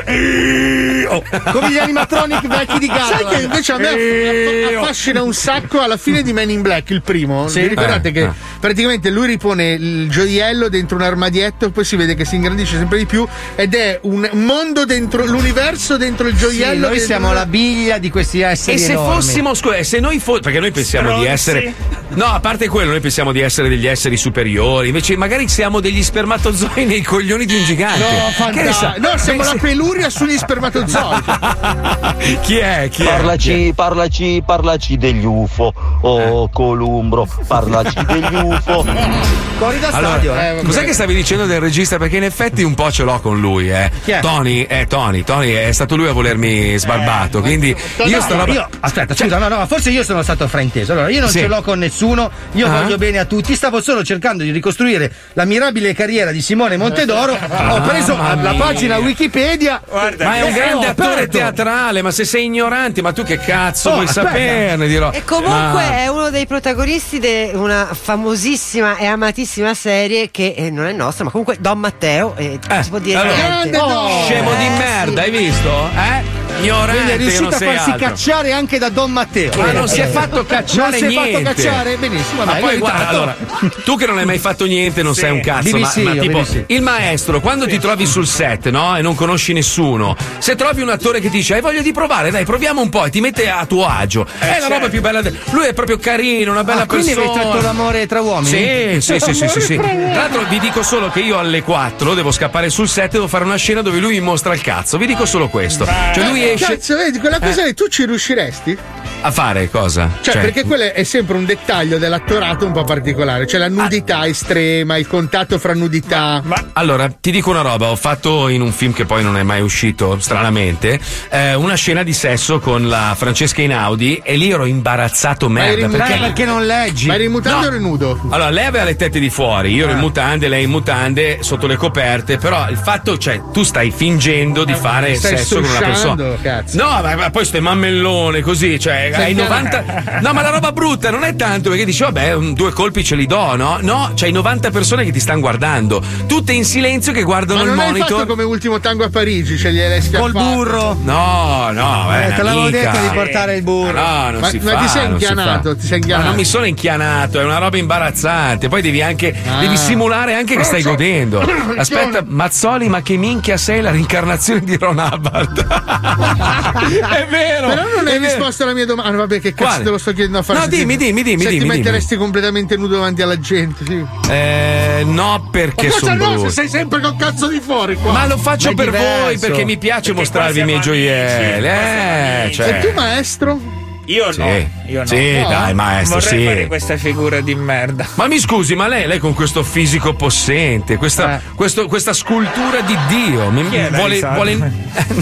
Oh, 1.08 1.22
come 1.50 1.70
gli 1.70 1.78
animatronic 1.78 2.46
vecchi 2.46 2.78
di 2.78 2.86
gara. 2.86 3.18
Sai 3.18 3.26
che 3.26 3.42
invece 3.42 3.72
a 3.72 3.78
me 3.78 3.88
aff- 3.88 4.76
affascina 4.82 5.22
un 5.22 5.34
sacco 5.34 5.80
alla 5.80 5.96
fine 5.96 6.22
di 6.22 6.32
Men 6.32 6.50
in 6.50 6.62
Black, 6.62 6.90
il 6.90 7.02
primo. 7.02 7.48
Sì. 7.48 7.60
Vi 7.60 7.68
ricordate 7.68 8.08
Eh, 8.08 8.12
che 8.12 8.22
eh. 8.24 8.30
praticamente 8.60 9.10
lui 9.10 9.26
ripone 9.26 9.72
il 9.72 10.08
gioiello 10.10 10.68
dentro 10.68 10.96
un 10.96 11.02
armadietto, 11.02 11.70
poi 11.70 11.84
si 11.84 11.96
vede 11.96 12.14
che 12.14 12.24
si 12.24 12.36
ingrandisce 12.36 12.76
sempre 12.76 12.98
di 12.98 13.06
più 13.06 13.26
ed 13.54 13.74
è 13.74 13.98
un 14.02 14.28
mondo 14.32 14.84
dentro 14.84 15.24
l'universo 15.26 15.96
dentro 15.96 16.26
il 16.28 16.34
Sì, 16.36 16.40
gioiello. 16.40 16.80
noi 16.88 16.96
dentro- 16.96 17.06
siamo 17.06 17.32
la 17.32 17.46
biglia 17.46 17.81
di 17.98 18.10
questi 18.10 18.40
esseri 18.40 18.76
E 18.76 18.78
se 18.78 18.92
enormi. 18.92 19.14
fossimo, 19.14 19.54
scusa, 19.54 19.82
se 19.82 19.98
noi 20.00 20.18
fossimo, 20.18 20.40
perché 20.40 20.60
noi 20.60 20.70
pensiamo 20.70 21.08
di 21.08 21.26
Stronzi. 21.26 21.32
essere, 21.32 21.74
no, 22.10 22.24
a 22.26 22.40
parte 22.40 22.68
quello, 22.68 22.90
noi 22.90 23.00
pensiamo 23.00 23.32
di 23.32 23.40
essere 23.40 23.68
degli 23.68 23.86
esseri 23.86 24.16
superiori, 24.16 24.88
invece 24.88 25.16
magari 25.16 25.48
siamo 25.48 25.80
degli 25.80 26.02
spermatozoi 26.02 26.84
nei 26.86 27.02
coglioni 27.02 27.44
di 27.44 27.56
un 27.56 27.64
gigante. 27.64 27.98
No, 27.98 28.50
Che 28.50 28.62
ne 28.62 28.72
sa- 28.72 28.92
fantastico. 28.94 29.08
No, 29.10 29.18
siamo 29.18 29.42
la 29.42 29.56
peluria 29.60 30.10
sugli 30.10 30.36
spermatozoi. 30.36 31.22
Chi 32.42 32.56
è? 32.56 32.88
Chi 32.90 33.02
è? 33.02 33.06
Parlaci, 33.06 33.72
parlaci, 33.74 34.42
parlaci 34.44 34.96
degli 34.96 35.24
UFO. 35.24 35.72
Oh, 36.02 36.48
Columbro, 36.50 37.26
parlaci 37.46 37.94
degli 38.06 38.34
UFO. 38.34 38.84
Fuori 39.62 39.78
da 39.78 39.88
Allora, 39.90 40.14
stadio. 40.14 40.34
eh. 40.34 40.60
cos'è 40.64 40.84
che 40.84 40.92
stavi 40.92 41.14
dicendo 41.14 41.46
del 41.46 41.60
regista? 41.60 41.96
Perché 41.96 42.16
in 42.16 42.24
effetti 42.24 42.62
un 42.64 42.74
po' 42.74 42.90
ce 42.90 43.04
l'ho 43.04 43.20
con 43.20 43.38
lui, 43.40 43.70
eh. 43.70 43.90
Chi 44.04 44.10
è? 44.10 44.18
Tony, 44.20 44.62
eh, 44.62 44.86
Tony, 44.88 45.22
Tony 45.22 45.52
è 45.52 45.70
stato 45.72 45.94
lui 45.94 46.08
a 46.08 46.12
volermi 46.12 46.76
sbarbato. 46.78 47.40
quindi 47.40 47.61
io 47.68 48.16
No, 48.16 48.20
sta 48.20 48.34
roba. 48.36 48.52
io- 48.52 48.68
aspetta, 48.80 49.14
scusa, 49.14 49.38
no, 49.38 49.48
no, 49.48 49.66
forse 49.66 49.90
io 49.90 50.02
sono 50.04 50.22
stato 50.22 50.46
frainteso. 50.48 50.92
Allora, 50.92 51.08
io 51.10 51.20
non 51.20 51.28
Sì. 51.28 51.38
ce 51.40 51.46
l'ho 51.46 51.62
con 51.62 51.78
nessuno, 51.78 52.30
io 52.52 52.66
Ah. 52.66 52.82
voglio 52.82 52.96
bene 52.98 53.18
a 53.18 53.24
tutti. 53.24 53.54
Stavo 53.54 53.80
solo 53.80 54.02
cercando 54.04 54.42
di 54.42 54.50
ricostruire 54.50 55.12
la 55.34 55.44
mirabile 55.44 55.94
carriera 55.94 56.30
di 56.30 56.40
Simone 56.42 56.76
Montedoro. 56.76 57.32
Ho 57.32 57.80
preso 57.82 58.16
la 58.16 58.34
mia. 58.36 58.54
pagina 58.54 58.98
Wikipedia. 58.98 59.80
Ma 59.90 60.08
è 60.36 60.42
un 60.42 60.52
grande 60.52 60.86
attore 60.88 61.28
teatrale, 61.28 62.02
ma 62.02 62.10
se 62.10 62.24
sei 62.24 62.44
ignorante, 62.44 63.02
ma 63.02 63.12
tu 63.12 63.22
che 63.24 63.38
cazzo 63.38 63.90
Oh, 63.90 63.94
vuoi 63.94 64.06
aspetta. 64.06 64.28
saperne? 64.28 64.86
Dirò. 64.86 65.10
E 65.12 65.24
comunque 65.24 65.50
Ma- 65.84 65.96
è 65.98 66.06
uno 66.08 66.30
dei 66.30 66.46
protagonisti 66.46 67.18
di 67.18 67.50
una 67.54 67.88
famosissima 67.92 68.96
e 68.96 69.06
amatissima 69.06 69.74
serie 69.74 70.30
che 70.30 70.54
eh, 70.56 70.70
non 70.70 70.86
è 70.86 70.92
nostra, 70.92 71.24
ma 71.24 71.30
comunque 71.30 71.56
Don 71.60 71.78
Matteo. 71.78 72.34
E 72.36 72.58
si 72.82 72.88
può 72.90 72.98
dire 72.98 73.18
allora, 73.18 73.36
niente. 73.62 73.78
oh, 73.78 74.24
scemo 74.24 74.50
di 74.54 74.64
Eh, 74.66 74.70
merda, 74.70 75.22
sì. 75.22 75.28
hai 75.30 75.36
visto? 75.36 75.90
Eh? 75.94 76.41
Quindi 76.62 76.76
Ignorante 76.78 77.02
è 77.02 77.06
che 77.06 77.16
riuscito 77.16 77.48
a 77.48 77.50
farsi 77.50 77.90
altro. 77.90 78.06
cacciare 78.08 78.52
anche 78.52 78.78
da 78.78 78.88
Don 78.88 79.10
Matteo. 79.10 79.50
Ma 79.56 79.72
non 79.72 79.88
si 79.88 80.00
è 80.00 80.06
fatto 80.08 80.44
cacciare 80.44 80.90
Non 80.90 80.98
si 80.98 81.04
è 81.04 81.08
niente. 81.08 81.42
fatto 81.44 81.54
cacciare? 81.62 81.96
Benissimo, 81.96 82.44
Ma 82.44 82.52
poi 82.54 82.78
guarda, 82.78 83.08
allora, 83.08 83.36
tu 83.84 83.96
che 83.96 84.06
non 84.06 84.18
hai 84.18 84.24
mai 84.24 84.38
fatto 84.38 84.64
niente, 84.64 85.02
non 85.02 85.14
Sì. 85.14 85.20
sei 85.20 85.30
un 85.32 85.40
cazzo. 85.40 85.76
Ma, 85.76 85.90
ma 86.02 86.12
io, 86.12 86.22
tipo, 86.22 86.38
BBC. 86.40 86.64
il 86.66 86.82
maestro, 86.82 87.40
quando 87.40 87.66
ti 87.66 87.78
trovi 87.78 88.06
sul 88.06 88.26
set, 88.26 88.68
no? 88.70 88.96
E 88.96 89.02
non 89.02 89.14
conosci 89.14 89.52
nessuno, 89.52 90.16
se 90.38 90.54
trovi 90.54 90.82
un 90.82 90.88
attore 90.90 91.18
che 91.20 91.28
ti 91.30 91.36
dice 91.38 91.54
hai 91.54 91.60
voglia 91.60 91.80
di 91.82 91.92
provare, 91.92 92.30
dai, 92.30 92.44
proviamo 92.44 92.80
un 92.80 92.88
po' 92.88 93.04
e 93.06 93.10
ti 93.10 93.20
mette 93.20 93.48
a 93.50 93.66
tuo 93.66 93.86
agio. 93.86 94.26
è 94.38 94.58
la 94.60 94.68
roba 94.68 94.88
più 94.88 95.00
bella. 95.00 95.20
de- 95.22 95.32
Lui 95.50 95.66
è 95.66 95.72
proprio 95.72 95.98
carino, 95.98 96.52
una 96.52 96.64
bella 96.64 96.82
Ah, 96.82 96.86
quindi 96.86 97.12
persona. 97.14 97.30
avete 97.32 97.46
fatto 97.46 97.60
l'amore 97.62 98.06
tra 98.06 98.20
uomini? 98.20 99.00
Sì, 99.00 99.00
sì, 99.00 99.18
sì, 99.20 99.34
sì, 99.34 99.48
sì, 99.48 99.60
sì. 99.60 99.74
Tra 99.76 99.92
l'altro 100.14 100.44
vi 100.48 100.58
dico 100.60 100.82
solo 100.82 101.10
che 101.10 101.20
io 101.20 101.38
alle 101.38 101.62
4 101.62 102.14
devo 102.14 102.30
scappare 102.30 102.70
sul 102.70 102.88
set, 102.88 103.12
devo 103.12 103.26
fare 103.28 103.44
una 103.44 103.56
scena 103.56 103.82
dove 103.82 103.98
lui 103.98 104.12
mi 104.14 104.20
mostra 104.20 104.54
il 104.54 104.60
cazzo. 104.60 104.96
Vi 104.98 105.06
dico 105.06 105.24
solo 105.26 105.48
questo. 105.48 105.84
Cioè 106.14 106.24
lui 106.28 106.51
esce 106.52 106.74
Cazzo, 106.74 106.96
vedi, 106.96 107.18
quella 107.18 107.38
cosa 107.40 107.62
Eh. 107.62 107.66
lì 107.66 107.74
tu 107.74 107.88
ci 107.88 108.04
riusciresti? 108.06 108.78
a 109.24 109.30
fare 109.30 109.70
cosa? 109.70 110.10
Cioè, 110.20 110.40
perché 110.40 110.64
quello 110.64 110.92
è 110.92 111.04
sempre 111.04 111.36
un 111.36 111.44
dettaglio 111.44 111.98
dell'attorato 111.98 112.66
un 112.66 112.72
po' 112.72 112.82
particolare. 112.82 113.46
Cioè 113.46 113.60
la 113.60 113.68
nudità 113.68 114.26
estrema, 114.26 114.96
il 114.96 115.06
contatto 115.06 115.60
fra 115.60 115.74
nudità. 115.74 116.42
Allora, 116.72 117.08
ti 117.08 117.30
dico 117.30 117.50
una 117.50 117.60
roba, 117.60 117.90
ho 117.90 117.94
fatto 117.96 118.48
in 118.48 118.60
un 118.62 118.72
film 118.72 118.92
che 118.92 119.04
poi 119.04 119.22
non 119.22 119.36
è 119.36 119.44
mai 119.44 119.60
uscito, 119.60 120.18
stranamente, 120.18 120.98
eh, 121.30 121.54
una 121.54 121.74
scena 121.76 122.02
di 122.02 122.12
sesso 122.12 122.58
con 122.58 122.88
la 122.88 123.14
Francesca 123.16 123.62
Inaudi 123.62 124.20
e 124.24 124.34
lì 124.34 124.50
ero 124.50 124.64
imbarazzato 124.64 125.48
merda. 125.48 125.86
perché... 125.86 126.44
non 126.44 126.66
leggi? 126.66 127.06
Ma 127.06 127.14
eri 127.14 127.26
in 127.26 127.30
mutande 127.30 127.60
No. 127.66 127.66
o 127.66 127.74
eri 127.74 127.80
nudo? 127.80 128.20
Allora, 128.30 128.50
lei 128.50 128.64
aveva 128.66 128.84
le 128.84 128.96
tette 128.96 129.20
di 129.20 129.30
fuori, 129.30 129.72
io 129.72 129.84
ero 129.84 129.92
in 129.92 129.98
mutande, 129.98 130.48
lei 130.48 130.64
in 130.64 130.70
mutande, 130.70 131.38
sotto 131.42 131.68
le 131.68 131.76
coperte, 131.76 132.38
però 132.38 132.68
il 132.68 132.76
fatto, 132.76 133.16
cioè, 133.18 133.40
tu 133.52 133.62
stai 133.62 133.92
fingendo 133.92 134.64
di 134.64 134.74
fare 134.74 135.14
Stai 135.14 135.36
sesso 135.38 135.60
con 135.60 135.70
una 135.70 135.78
persona. 135.78 136.31
Cazzo. 136.40 136.76
No, 136.76 137.00
ma, 137.02 137.14
ma 137.16 137.30
poi 137.30 137.44
stai 137.44 137.60
mammellone 137.60 138.40
così, 138.40 138.78
cioè, 138.78 139.10
Sei 139.14 139.24
hai 139.24 139.34
chiaro. 139.34 139.50
90. 139.50 140.20
No, 140.20 140.32
ma 140.32 140.42
la 140.42 140.50
roba 140.50 140.72
brutta 140.72 141.10
non 141.10 141.24
è 141.24 141.34
tanto 141.36 141.68
perché 141.70 141.84
dici, 141.84 142.02
vabbè, 142.02 142.36
due 142.54 142.72
colpi 142.72 143.04
ce 143.04 143.14
li 143.16 143.26
do, 143.26 143.56
no? 143.56 143.78
No, 143.80 144.12
c'hai 144.14 144.32
90 144.32 144.70
persone 144.70 145.04
che 145.04 145.12
ti 145.12 145.20
stanno 145.20 145.40
guardando, 145.40 146.02
tutte 146.26 146.52
in 146.52 146.64
silenzio 146.64 147.12
che 147.12 147.22
guardano 147.22 147.64
Ma 147.64 147.72
il 147.72 147.78
hai 147.78 147.86
monitor. 147.86 148.08
fatto 148.20 148.26
come 148.26 148.42
ultimo 148.42 148.80
tango 148.80 149.04
a 149.04 149.08
Parigi, 149.10 149.56
ce 149.58 149.72
gliele 149.72 150.00
schiaffate. 150.00 150.32
Col 150.32 150.42
burro. 150.42 150.96
No, 151.02 151.70
no, 151.72 152.08
Eh, 152.14 152.32
te 152.34 152.42
l'avevo 152.42 152.70
detto 152.70 152.98
di 152.98 153.08
portare 153.12 153.56
il 153.56 153.62
burro. 153.62 153.92
No, 153.92 154.30
non 154.30 154.40
Ma- 154.40 154.48
si 154.48 154.58
ma 154.58 154.70
fa. 154.72 154.78
ti 154.78 154.88
sei 154.88 155.06
inchianato, 155.06 155.76
ti 155.76 155.86
sei 155.86 155.98
inchianato. 155.98 156.22
Ma 156.24 156.28
non 156.30 156.38
mi 156.38 156.44
sono 156.44 156.64
inchianato, 156.64 157.40
è 157.40 157.44
una 157.44 157.58
roba 157.58 157.76
imbarazzante. 157.76 158.68
Poi 158.68 158.82
devi 158.82 159.02
anche 159.02 159.34
Ah. 159.46 159.60
devi 159.60 159.76
simulare 159.76 160.34
anche 160.34 160.56
che 160.56 160.64
stai 160.64 160.82
godendo. 160.82 161.40
Aspetta, 161.76 162.22
Mazzoli, 162.26 162.88
ma 162.88 163.02
che 163.02 163.16
minchia 163.16 163.56
sei 163.56 163.80
la 163.80 163.90
rincarnazione 163.90 164.60
di 164.60 164.76
Ron 164.76 164.98
Hubbard? 164.98 165.66
è 167.16 167.26
vero. 167.28 167.68
Però 167.68 167.82
non 167.96 168.06
hai 168.06 168.18
risposto 168.18 168.62
alla 168.62 168.72
mia 168.74 168.86
domanda. 168.86 169.10
ma 169.12 169.16
vabbè, 169.18 169.40
che 169.40 169.52
cazzo 169.54 169.64
Quale? 169.68 169.84
te 169.84 169.90
lo 169.90 169.98
sto 169.98 170.12
chiedendo 170.12 170.38
a 170.38 170.42
fare? 170.42 170.58
No, 170.60 170.64
Se 170.64 170.70
ti- 170.70 170.76
dimmi, 170.78 170.96
dimmi, 170.96 171.22
dimmi, 171.22 171.42
Se 171.42 171.48
dimmi, 171.48 171.60
ti 171.60 171.64
dimmi. 171.68 171.76
metteresti 171.78 172.16
completamente 172.16 172.76
nudo 172.76 172.94
davanti 172.94 173.22
alla 173.22 173.38
gente, 173.38 173.84
sì. 173.84 174.04
Eh, 174.30 175.02
no, 175.06 175.48
perché 175.50 175.90
sono 175.90 176.14
no? 176.14 176.24
Se 176.24 176.32
brutto. 176.34 176.50
sei 176.50 176.68
sempre 176.68 177.00
con 177.00 177.16
cazzo 177.16 177.48
di 177.48 177.60
fuori 177.60 177.96
qua. 177.96 178.12
Ma 178.12 178.26
lo 178.26 178.36
faccio 178.38 178.68
Ma 178.70 178.74
per 178.74 178.90
voi 178.90 179.00
diverso. 179.34 179.46
perché 179.46 179.64
mi 179.64 179.76
piace 179.78 180.00
Perché 180.12 180.18
mostrarvi 180.18 180.60
i 180.60 180.64
miei 180.64 180.80
gioielli. 180.80 181.66
Eh, 181.66 182.50
cioè. 182.52 182.68
E 182.68 182.78
tu, 182.80 182.92
maestro? 182.94 183.80
Io 184.06 184.24
no. 184.26 184.32
Sì. 184.32 184.66
Io 184.88 184.98
no. 185.00 185.06
Sì, 185.06 185.38
No. 185.38 185.48
dai, 185.48 185.74
maestro, 185.74 186.18
Vorrei 186.20 186.38
sì. 186.40 186.44
fare 186.44 186.66
questa 186.66 186.96
figura 186.96 187.40
di 187.40 187.54
merda. 187.54 188.06
Ma 188.14 188.26
mi 188.26 188.38
scusi, 188.40 188.74
ma 188.74 188.88
lei, 188.88 189.06
lei 189.06 189.18
con 189.18 189.32
questo 189.32 189.62
fisico 189.62 190.14
possente, 190.14 190.96
questa, 190.96 191.40
questo- 191.54 191.86
questa 191.86 192.12
scultura 192.12 192.80
di 192.80 192.96
Dio, 193.08 193.50
mi- 193.50 193.68
Chi 193.68 193.76
è 193.76 193.90
la 193.90 193.96
vuole, 193.96 194.18
vuole- 194.20 194.54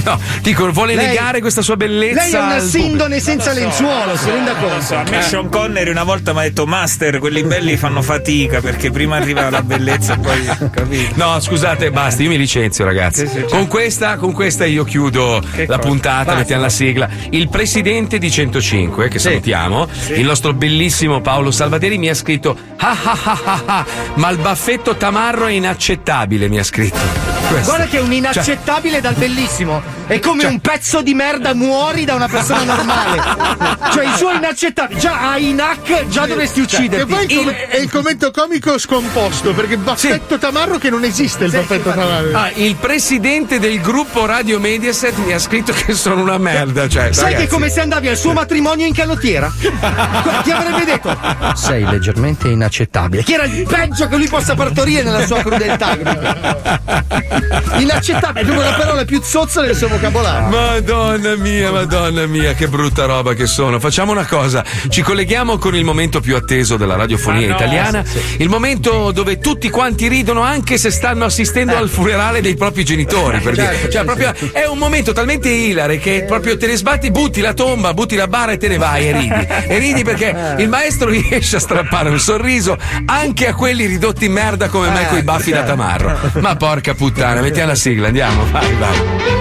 no, 0.05 0.19
dico, 0.41 0.71
vuole 0.73 0.95
Lei- 0.95 1.07
negare 1.09 1.41
questa 1.41 1.61
sua 1.63 1.77
bellezza? 1.77 2.23
Lei 2.23 2.33
è 2.33 2.39
una 2.39 2.59
sindone 2.59 3.21
senza 3.21 3.53
lenzuolo, 3.53 4.17
si 4.17 4.31
renda 4.31 4.53
Non 4.59 4.71
lo 4.77 4.81
so, 4.81 4.95
a 4.95 4.97
conto. 4.99 5.11
me 5.13 5.23
Sean 5.23 5.49
Connery 5.51 5.91
una 5.91 6.05
volta 6.05 6.33
mi 6.33 6.39
ha 6.39 6.43
detto 6.43 6.67
Master, 6.67 7.19
quelli 7.19 7.43
belli 7.43 7.77
fanno 7.77 8.01
fatica 8.03 8.61
perché 8.61 8.91
prima 8.91 9.17
arriva 9.17 9.51
la 9.51 9.63
bellezza 9.63 10.15
e 10.15 10.19
poi 10.19 10.45
capito. 10.73 11.13
No, 11.17 11.39
scusate, 11.39 11.91
basta, 11.91 12.23
io 12.23 12.31
mi 12.31 12.39
licenzio, 12.39 12.85
ragazzi. 12.87 13.29
Con 13.49 13.69
questa, 13.69 14.17
con 14.17 14.33
questa 14.33 14.65
io 14.65 14.85
chiudo 14.85 15.35
la 15.55 15.67
cosa? 15.67 15.79
puntata, 15.79 16.17
Basta. 16.25 16.35
mettiamo 16.35 16.63
la 16.63 16.69
sigla. 16.71 17.09
Il 17.31 17.49
presidente 17.51 18.19
di 18.19 18.31
105, 18.71 19.09
che 19.09 19.19
salutiamo, 19.19 19.89
il 20.15 20.25
nostro 20.25 20.53
bellissimo 20.53 21.21
Paolo 21.21 21.51
Salvaderi, 21.51 21.99
mi 21.99 22.09
ha 22.09 22.15
scritto: 22.15 22.57
Ah 22.77 22.97
ah 23.03 23.19
ah 23.25 23.41
ah 23.45 23.63
ah, 23.67 23.87
ma 24.15 24.31
il 24.31 24.39
baffetto 24.39 24.95
tamarro 24.95 25.47
è 25.47 25.53
inaccettabile, 25.53 26.49
mi 26.49 26.59
ha 26.59 26.65
scritto. 26.65 27.40
Questo. 27.51 27.69
Guarda 27.71 27.87
che 27.87 27.97
è 27.99 28.01
un 28.01 28.13
inaccettabile 28.13 29.01
dal 29.01 29.15
bellissimo. 29.15 29.83
È 30.07 30.19
come 30.21 30.43
Cioè- 30.43 30.51
un 30.51 30.61
pezzo 30.61 31.03
di 31.03 31.15
merda 31.15 31.53
muori 31.55 32.05
da 32.05 32.15
una 32.15 32.29
persona 32.29 32.63
normale. 32.63 33.21
cioè 33.93 34.07
i 34.07 34.17
suoi 34.17 34.37
inaccettabili. 34.37 35.01
Già 35.01 35.31
hai 35.33 35.49
Inac, 35.51 36.07
già 36.09 36.27
dovresti 36.27 36.67
Cioè, 36.67 36.81
ucciderti. 36.81 37.13
E 37.13 37.15
poi 37.17 37.25
il 37.33 37.37
com- 37.45 37.51
è 37.53 37.77
il 37.79 37.91
commento 37.91 38.31
comico 38.31 38.79
scomposto 38.79 39.53
perché 39.53 39.77
baffetto 39.77 40.39
tamarro 40.39 40.79
che 40.79 40.91
non 40.91 41.03
esiste 41.05 41.45
il 41.45 41.51
baffetto 41.51 41.91
tamarro. 41.91 42.31
Ah, 42.37 42.51
il 42.55 42.77
presidente 42.77 43.59
del 43.59 43.81
gruppo 43.81 44.27
Radio 44.27 44.61
Mediaset 44.61 45.17
mi 45.19 45.33
ha 45.33 45.39
scritto 45.39 45.73
che 45.73 45.93
sono 45.95 46.21
una 46.23 46.39
merda. 46.39 46.89
Cioè, 46.89 47.13
Sai 47.13 47.13
che 47.13 47.23
ragazzi. 47.33 47.45
è 47.45 47.49
come 47.49 47.69
se 47.69 47.81
andavi 47.81 48.09
al 48.09 48.17
suo 48.17 48.33
matrimonio 48.33 48.87
in 48.87 48.95
canottiera? 48.95 49.53
Ti 49.59 50.51
avrebbe 50.51 50.85
detto 50.85 51.17
sei 51.55 51.85
leggermente 51.85 52.49
inaccettabile. 52.49 53.23
Chi 53.25 53.33
era 53.35 53.45
il 53.45 53.67
peggio 53.67 54.07
che 54.09 54.17
lui 54.17 54.29
possa 54.29 54.55
partorire 54.55 55.03
nella 55.03 55.27
sua 55.27 55.41
crudeltà? 55.43 55.89
Inaccettabile, 57.79 58.41
è 58.41 58.45
proprio 58.45 58.71
la 58.71 58.77
parola 58.77 59.05
più 59.05 59.21
zozza 59.23 59.61
del 59.63 59.75
suo 59.75 59.89
vocabolario. 59.89 60.49
Madonna 60.49 61.37
mia, 61.37 61.71
madonna 61.71 62.27
mia, 62.27 62.55
che 62.55 62.69
brutta 62.69 63.05
roba 63.07 63.35
che 63.35 63.47
sono. 63.47 63.79
Facciamo 63.81 64.13
una 64.13 64.27
cosa, 64.27 64.65
ci 64.89 65.03
colleghiamo 65.03 65.59
con 65.59 65.75
il 65.75 65.85
momento 65.85 66.21
più 66.21 66.37
atteso 66.37 66.77
della 66.77 66.97
radiofonia 66.97 67.47
Ah, 67.47 67.51
no, 67.51 67.57
italiana, 67.57 68.05
sì, 68.05 68.21
il 68.39 68.49
momento 68.49 69.11
dove 69.13 69.39
tutti 69.39 69.71
quanti 69.71 70.09
ridono 70.09 70.43
anche 70.43 70.79
se 70.79 70.91
stanno 70.91 71.25
assistendo 71.25 71.77
al 71.77 71.89
funerale 71.89 72.41
dei 72.41 72.57
propri 72.57 72.85
genitori. 72.85 73.39
Per 73.39 73.55
Certo. 73.57 73.89
Cioè, 73.91 74.01
sì, 74.01 74.05
proprio, 74.05 74.35
È 74.53 74.67
un 74.67 74.79
momento 74.79 75.13
talmente 75.13 75.49
ilare 75.49 75.99
che 75.99 76.25
proprio 76.27 76.57
te 76.57 76.67
ne 76.67 76.77
sbatti, 76.77 77.11
butti 77.11 77.41
la 77.41 77.53
tomba, 77.53 77.93
butti 77.95 78.17
la 78.17 78.27
bara 78.27 78.53
e 78.53 78.57
te 78.57 78.69
ne 78.69 78.79
vai 78.79 79.09
e 79.09 79.13
ridi. 79.13 79.47
E 79.69 79.79
ridi 79.79 80.03
perché 80.05 80.55
il 80.59 80.69
maestro 80.69 81.09
riesce 81.09 81.57
a 81.57 81.61
strappare 81.61 82.09
un 82.11 82.19
sorriso 82.19 82.77
anche 83.07 83.47
a 83.49 83.55
quelli 83.55 83.87
ridotti 83.87 84.25
in 84.27 84.33
merda 84.33 84.69
come 84.69 84.89
me 84.91 85.07
coi 85.09 85.23
baffi 85.23 85.51
da 85.51 85.63
tamarro. 85.63 86.19
Ma 86.41 86.57
porca 86.57 86.95
puttana, 86.95 87.30
mettiamo 87.41 87.69
la 87.69 87.75
sigla, 87.77 88.07
andiamo, 88.09 88.45
vai, 88.51 88.75
vai. 88.75 88.99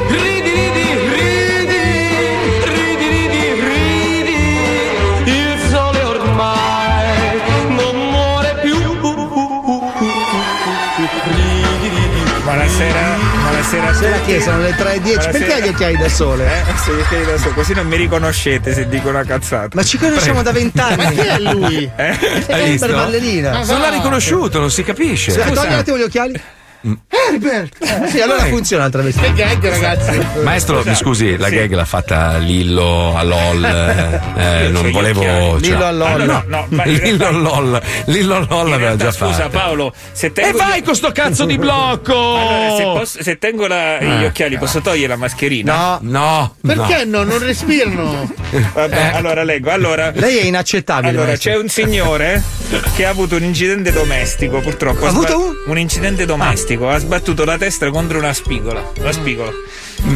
Ridi, 0.07 0.49
ridi, 0.51 0.83
ridi, 1.13 1.81
ridi, 2.63 3.07
ridi, 3.07 3.53
ridi, 5.23 5.31
il 5.31 5.59
sole 5.71 6.01
ormai 6.03 7.41
non 7.69 7.95
muore 8.11 8.55
più. 8.61 8.77
Buonasera, 12.43 13.17
buonasera 13.41 13.87
a 13.89 13.93
Sera 13.93 14.17
tutti. 14.17 14.31
che 14.33 14.41
sono 14.41 14.57
le 14.61 14.71
3.10. 14.71 15.31
Perché 15.31 15.61
gli 15.63 15.67
occhiali 15.67 15.97
da 15.97 16.09
sole? 16.09 16.45
Eh, 16.45 16.77
se 16.83 16.93
gli 16.95 16.99
occhiali 16.99 17.25
da 17.25 17.37
sole, 17.37 17.53
così 17.53 17.73
non 17.73 17.87
mi 17.87 17.95
riconoscete 17.97 18.73
se 18.73 18.87
dico 18.87 19.09
una 19.09 19.23
cazzata. 19.23 19.69
Ma 19.73 19.83
ci 19.83 19.97
conosciamo 19.97 20.41
da 20.41 20.51
vent'anni. 20.51 20.95
Ma 20.95 21.09
chi 21.11 21.19
è 21.19 21.39
lui? 21.39 21.91
Eh? 21.95 22.03
Hai 22.07 22.45
È 22.47 22.63
visto? 22.71 22.87
per 22.87 22.95
ballerina. 22.95 23.63
Non 23.63 23.79
l'ha 23.79 23.89
riconosciuto, 23.89 24.59
non 24.59 24.71
si 24.71 24.83
capisce. 24.83 25.31
Scusa, 25.31 25.51
togli 25.51 25.67
un 25.67 25.73
attimo 25.79 25.97
gli 25.97 26.01
occhiali. 26.03 26.41
Herbert! 26.81 27.75
Eh, 27.79 28.07
sì, 28.09 28.21
allora 28.21 28.39
Vai. 28.41 28.49
funziona 28.51 28.83
la 28.83 28.89
travestia. 28.89 29.21
Che 29.23 29.33
gag, 29.33 29.67
ragazzi. 29.69 30.19
Maestro, 30.43 30.81
mi 30.85 30.95
scusi, 30.95 31.35
la 31.37 31.47
Sì. 31.47 31.55
gag 31.55 31.73
l'ha 31.73 31.85
fatta 31.85 32.37
Lillo 32.37 33.15
a 33.17 33.23
LOL. 33.23 33.63
eh, 34.37 34.63
eh, 34.65 34.67
non 34.69 34.89
volevo. 34.91 35.21
cioè- 35.21 35.59
Lillo 35.59 35.85
a 35.85 35.91
LOL. 35.91 36.21
Ah, 36.21 36.25
No, 36.25 36.43
no, 36.47 36.65
ma 36.69 36.85
in 36.85 36.93
Lillo 36.93 37.25
a 37.25 37.29
realtà- 37.31 37.37
LOL. 37.59 37.81
Lillo 38.05 38.35
a 38.35 38.45
LOL 38.49 38.69
l'aveva 38.69 38.95
già 38.95 39.11
scusa 39.11 39.33
fatto. 39.33 39.49
Paolo, 39.49 39.93
se 40.11 40.27
E 40.27 40.31
tengo 40.31 40.57
vai 40.57 40.81
con 40.81 40.95
sto 40.95 41.11
cazzo 41.11 41.45
di 41.45 41.57
blocco! 41.57 42.13
Allora, 42.37 42.75
se, 42.75 42.83
posso- 42.83 43.23
se 43.23 43.37
tengo 43.37 43.67
la- 43.67 43.99
gli 43.99 44.23
Eh. 44.23 44.25
occhiali, 44.27 44.57
posso 44.57 44.79
togliere 44.81 45.07
la 45.09 45.15
mascherina? 45.17 45.97
No, 46.01 46.19
No, 46.19 46.55
Perché 46.65 47.05
no? 47.05 47.23
Non 47.23 47.39
respirano. 47.39 48.31
Vabbè, 48.73 49.11
allora 49.13 49.43
leggo. 49.43 49.69
Allora, 49.71 50.11
lei 50.15 50.37
è 50.37 50.43
inaccettabile. 50.43 51.09
allora 51.09 51.25
maestro. 51.27 51.51
c'è 51.51 51.57
un 51.57 51.67
signore 51.69 52.41
che 52.95 53.05
ha 53.05 53.09
avuto 53.09 53.35
un 53.35 53.43
incidente 53.43 53.91
domestico, 53.91 54.59
purtroppo. 54.59 55.05
Ha 55.05 55.09
avuto 55.09 55.27
sba- 55.27 55.37
un? 55.37 55.53
un 55.67 55.77
incidente 55.77 56.25
domestico, 56.69 56.89
ha 56.89 56.97
sbattuto 56.97 57.45
la 57.45 57.57
testa 57.57 57.89
contro 57.89 58.19
una 58.19 58.33
spigola. 58.33 58.91
Una 58.99 59.11
spigola. 59.11 59.51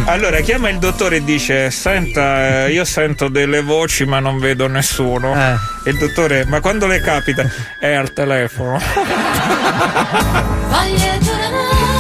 Allora 0.06 0.40
chiama 0.42 0.70
il 0.70 0.78
dottore 0.78 1.18
e 1.18 1.24
dice: 1.24 1.72
Senta, 1.72 2.66
eh, 2.66 2.72
io 2.72 2.86
sento 2.86 3.28
delle 3.28 3.62
voci, 3.62 4.06
ma 4.06 4.20
non 4.20 4.38
vedo 4.40 4.68
nessuno. 4.68 5.34
Eh. 5.36 5.56
E 5.86 5.92
il 5.92 5.98
dottore, 5.98 6.46
ma 6.46 6.60
quando 6.60 6.86
le 6.88 7.02
capita? 7.02 7.44
È 7.80 7.92
al 7.92 8.14
telefono. 8.14 8.80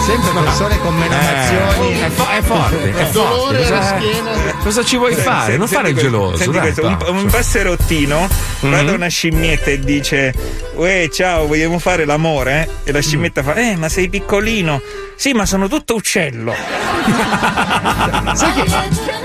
Sempre 0.06 0.42
persone 0.44 0.78
con 0.80 0.96
menomazioni. 0.98 2.02
Eh, 2.02 2.06
è, 2.06 2.10
fo- 2.10 2.30
è 2.30 2.42
forte, 2.42 2.94
è 2.94 3.10
Dolore 3.12 3.64
forte. 3.64 3.74
alla 3.74 3.80
Cosa, 3.80 3.98
schiena. 3.98 4.32
Cosa 4.64 4.84
ci 4.84 4.98
vuoi 4.98 5.14
fare? 5.16 5.52
Senti- 5.54 5.58
non 5.58 5.68
fare 5.68 5.90
il 5.90 5.96
senti 5.98 6.12
geloso. 6.12 6.38
senti 6.38 6.52
dai, 6.58 6.62
questo, 6.74 6.86
un, 6.88 7.18
un 7.18 7.26
passerottino 7.26 8.28
va 8.62 8.82
da 8.84 8.92
una 8.94 9.08
scimmietta 9.08 9.70
e 9.72 9.80
dice 9.80 10.34
Uè 10.76 11.10
ciao 11.12 11.46
vogliamo 11.48 11.78
fare 11.80 12.06
l'amore? 12.06 12.68
E 12.84 12.92
la 12.92 13.02
scimmetta 13.02 13.44
fa 13.44 13.54
Eh 13.56 13.76
ma 13.76 13.90
sei 13.90 14.10
piccolino 14.10 14.82
Sì 15.16 15.34
ma 15.34 15.46
sono 15.46 15.68
tutto 15.68 15.96
uccello 15.96 16.54
Sai 18.34 18.54
che 18.54 18.66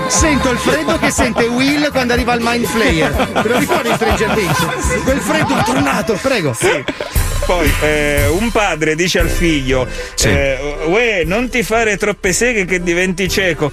sento 0.07 0.51
il 0.51 0.57
freddo 0.57 0.97
che 0.99 1.09
sente 1.11 1.43
Will 1.45 1.89
quando 1.91 2.13
arriva 2.13 2.33
al 2.33 2.39
Mind 2.41 2.65
Flayer. 2.65 3.11
Te 3.41 3.47
lo 3.47 3.57
ricordi 3.57 3.89
Stranger 3.93 4.29
Things? 4.33 5.03
Quel 5.03 5.19
freddo 5.19 5.61
tornato, 5.65 6.17
prego. 6.21 6.53
Sì. 6.53 6.83
Poi 7.45 7.71
eh, 7.81 8.27
un 8.27 8.51
padre 8.51 8.95
dice 8.95 9.19
al 9.19 9.29
figlio 9.29 9.87
Sì. 10.13 10.27
eh, 10.27 10.83
Uè 10.87 11.23
non 11.25 11.49
ti 11.49 11.63
fare 11.63 11.97
troppe 11.97 12.31
seghe 12.33 12.65
che 12.65 12.83
diventi 12.83 13.27
cieco 13.29 13.71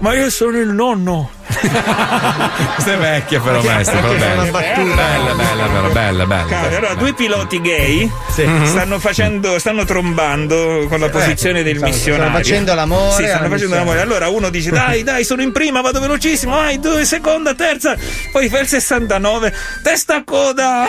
Ma 0.00 0.14
io 0.14 0.30
sono 0.30 0.56
il 0.58 0.68
nonno 0.68 1.30
Questa 1.48 2.92
è 2.92 2.96
vecchia 2.98 3.40
però, 3.40 3.60
maestro. 3.62 3.98
Però 4.00 4.12
bella. 4.14 4.42
una 4.42 4.50
battuta. 4.52 4.94
Bella, 4.94 5.34
bella, 5.34 5.66
però, 5.66 5.88
bella, 5.90 6.26
bella. 6.26 6.60
Allora 6.60 6.94
due 6.94 7.14
piloti 7.14 7.60
gay 7.60 8.08
Mhm. 8.36 8.64
stanno 8.66 8.98
facendo, 9.00 9.58
stanno 9.58 9.84
trombando 9.84 10.86
con 10.88 11.00
la 11.00 11.08
posizione 11.08 11.64
del 11.64 11.78
stanno- 11.78 11.90
missionario. 11.92 12.26
stanno 12.28 12.38
facendo 12.44 12.74
l'amore 12.74 13.22
Sì, 13.24 13.28
stanno 13.28 13.48
facendo 13.48 13.74
l'amore. 13.74 14.00
Allora 14.00 14.28
uno 14.28 14.50
dice: 14.50 14.70
Dai, 14.70 15.02
dai, 15.02 15.24
sono 15.24 15.42
in 15.42 15.50
prima, 15.50 15.80
vado 15.80 15.98
velocissimo. 16.00 16.54
Vai, 16.54 16.78
due, 16.78 17.04
seconda, 17.04 17.54
terza. 17.54 17.96
Poi 18.30 18.48
fa 18.48 18.58
il 18.60 18.68
69, 18.68 19.52
testa 19.82 20.16
a 20.16 20.22
coda. 20.24 20.86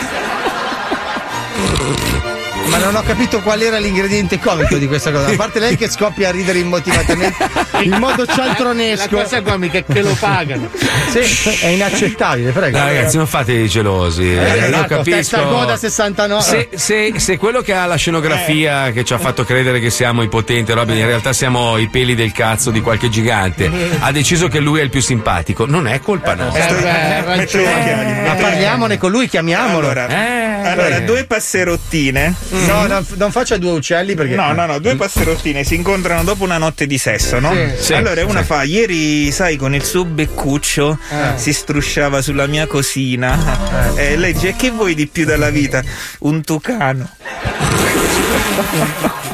Ma 2.70 2.78
non 2.78 2.96
ho 2.96 3.02
capito 3.04 3.42
qual 3.42 3.62
era 3.62 3.78
l'ingrediente 3.80 4.40
comico 4.40 4.76
di 4.78 4.88
questa 4.88 5.12
cosa. 5.12 5.28
A 5.32 5.36
parte 5.36 5.60
lei 5.60 5.76
che 5.76 5.90
scoppia 5.90 6.30
a 6.30 6.32
ridere 6.32 6.60
immotivatamente 6.60 7.36
in 7.82 7.94
modo 7.98 8.24
La 8.26 8.34
cialtronesco. 8.34 9.08
cosa 9.10 9.42
comica 9.42 9.80
è 9.80 9.86
che 9.86 10.02
lo 10.02 10.16
pagano. 10.20 10.70
Sì, 11.10 11.50
è 11.62 11.68
inaccettabile, 11.68 12.52
prego. 12.52 12.78
Dai, 12.78 12.96
ragazzi, 12.96 13.18
non 13.18 13.26
fate 13.28 13.54
i 13.54 13.68
gelosi. 13.68 14.24
Eh, 14.34 14.38
Eh, 14.38 14.58
io 14.60 14.66
esatto, 14.68 14.88
capisco. 14.98 15.10
testa 15.18 15.42
coda 15.44 15.78
69. 15.78 16.42
Se, 16.44 16.70
se- 16.76 17.14
se 17.18 17.38
quello 17.38 17.62
che 17.62 17.74
ha 17.74 17.86
la 17.86 17.96
Eh. 17.96 17.98
scenografia 17.98 18.92
che 18.92 19.04
ci 19.04 19.14
ha 19.14 19.18
fatto 19.18 19.44
credere 19.44 19.80
che 19.80 19.90
siamo 19.90 20.22
i 20.22 20.28
potenti, 20.30 20.72
Robin, 20.72 20.96
in 20.98 21.06
realtà 21.06 21.34
siamo 21.34 21.78
i 21.78 21.88
peli 21.88 22.14
del 22.16 22.32
cazzo 22.32 22.70
di 22.72 22.82
qualche 22.82 23.10
gigante, 23.10 23.70
ha 24.00 24.12
deciso 24.12 24.48
che 24.48 24.60
lui 24.60 24.80
è 24.80 24.84
il 24.84 24.90
più 24.90 25.02
simpatico. 25.02 25.66
Non 25.66 25.88
è 25.88 26.00
colpa 26.02 26.36
nostra. 26.36 26.68
Eh, 26.68 27.24
ragione. 27.26 27.64
occhiali. 27.64 28.28
Ma 28.28 28.34
parliamone 28.36 28.98
con 28.98 29.10
lui, 29.12 29.28
chiamiamolo. 29.28 29.90
Allora, 29.90 30.08
Eh, 30.10 30.68
allora, 30.70 30.98
eh. 30.98 31.04
due 31.04 31.24
passerottine. 31.26 32.36
No, 32.66 32.88
non, 32.88 33.06
non 33.16 33.32
faccia 33.32 33.58
due 33.58 33.72
uccelli 33.72 34.16
perché. 34.16 34.36
No, 34.36 34.54
no, 34.54 34.66
no, 34.66 34.80
due 34.80 34.96
passerottine 34.96 35.64
si 35.64 35.76
incontrano 35.76 36.24
dopo 36.24 36.44
una 36.44 36.58
notte 36.58 36.88
di 36.88 36.98
sesso, 36.98 37.40
no? 37.40 37.54
Sì, 37.54 37.84
sì, 37.84 37.94
allora 37.94 38.26
una 38.26 38.42
sì. 38.42 38.46
fa, 38.46 38.64
ieri, 38.64 39.32
sai, 39.32 39.56
con 39.56 39.76
il 39.76 39.84
suo 39.84 40.06
beccuccio 40.06 40.98
si 41.36 41.54
strusciava 41.54 42.22
sulla 42.22 42.48
mia 42.48 42.68
cosina. 42.68 43.96
E 43.96 44.18
lei 44.18 44.34
dice, 44.34 44.56
che 44.56 44.72
vuoi 44.72 44.96
di 44.96 45.08
più 45.08 45.26
dalla 45.26 45.50
vita? 45.50 45.84
Un 46.20 46.44
tucano. 46.44 47.10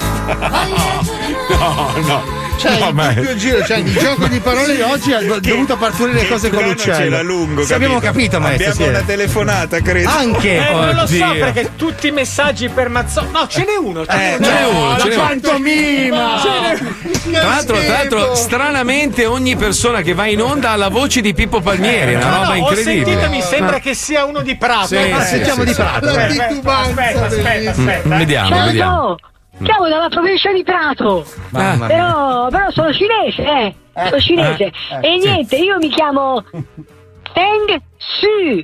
No, 1.47 1.93
no. 2.07 2.44
Cioè, 2.57 2.79
No, 2.79 2.87
il 2.89 2.93
ma- 2.95 3.13
doppio 3.13 3.35
giro, 3.35 3.63
cioè 3.65 3.77
il 3.77 3.93
gioco 3.97 4.27
di 4.27 4.39
parole 4.39 4.75
di 4.75 4.81
oggi 4.81 5.11
ha 5.13 5.21
dovuto 5.39 5.77
partorire 5.77 6.27
cose 6.27 6.49
con 6.49 6.63
l'uccello. 6.63 6.97
c'era 6.97 7.21
lungo, 7.21 7.63
Sì, 7.65 7.73
abbiamo 7.73 7.99
capito, 7.99 8.39
maestro. 8.39 8.71
Abbiamo 8.71 8.85
sì. 8.91 8.95
una 8.97 9.05
telefonata, 9.05 9.81
credo. 9.81 10.09
Eh, 10.41 10.69
non 10.71 10.95
lo 10.95 11.05
so 11.07 11.31
perché 11.39 11.71
tutti 11.75 12.07
i 12.07 12.11
messaggi 12.11 12.69
per 12.69 12.89
Mazzoni. 12.89 13.29
No, 13.31 13.47
ce 13.47 13.59
n'è 13.61 13.75
uno. 13.79 14.05
Ce 14.05 14.11
Eh, 14.11 14.37
ce 14.43 14.51
n'è 14.51 14.65
uno, 14.65 14.97
ce 14.99 15.07
n'è 15.09 15.15
uno. 15.15 15.23
pantomima. 15.25 16.41
Tra 17.25 17.43
l'altro, 17.47 17.77
tra 17.79 17.87
l'altro, 17.93 18.35
stranamente 18.35 19.25
ogni 19.25 19.55
persona 19.55 20.01
che 20.01 20.13
va 20.13 20.27
in 20.27 20.41
onda 20.41 20.71
ha 20.71 20.75
la 20.75 20.89
voce 20.89 21.21
di 21.21 21.33
Pippo 21.33 21.59
Palmieri, 21.59 22.13
è 22.13 22.15
una 22.17 22.29
No, 22.29 22.35
roba 22.35 22.45
no, 22.45 22.51
ho 22.51 22.55
incredibile. 22.69 23.05
sentito, 23.05 23.29
mi 23.31 23.41
sembra 23.41 23.79
che 23.79 23.93
sia 23.95 24.25
uno 24.25 24.41
di 24.41 24.55
Prato. 24.55 24.87
Sì, 24.87 24.95
Eh, 24.95 25.15
sì, 25.21 25.27
sentiamo 25.27 25.59
sì, 25.61 25.65
di 25.65 25.73
sì. 25.73 25.81
Prato. 25.81 26.07
Aspetta, 26.07 26.35
La 26.63 26.79
aspetta, 27.25 27.69
aspetta. 27.71 28.07
Mm, 28.07 28.17
vediamo, 28.17 28.63
vediamo. 28.65 29.17
Chiamo 29.63 29.87
dalla 29.87 30.09
provincia 30.09 30.51
di 30.51 30.63
Prato. 30.63 31.25
Mia. 31.49 31.77
Però, 31.87 32.47
però 32.49 32.71
sono 32.71 32.93
cinese, 32.93 33.41
eh. 33.43 33.75
Sono 34.07 34.19
cinese. 34.19 34.63
eh, 34.65 34.71
e 35.15 35.19
sì. 35.21 35.27
niente, 35.27 35.55
io 35.55 35.77
mi 35.77 35.89
chiamo 35.89 36.43
Teng 37.33 37.81
Su. 37.97 38.63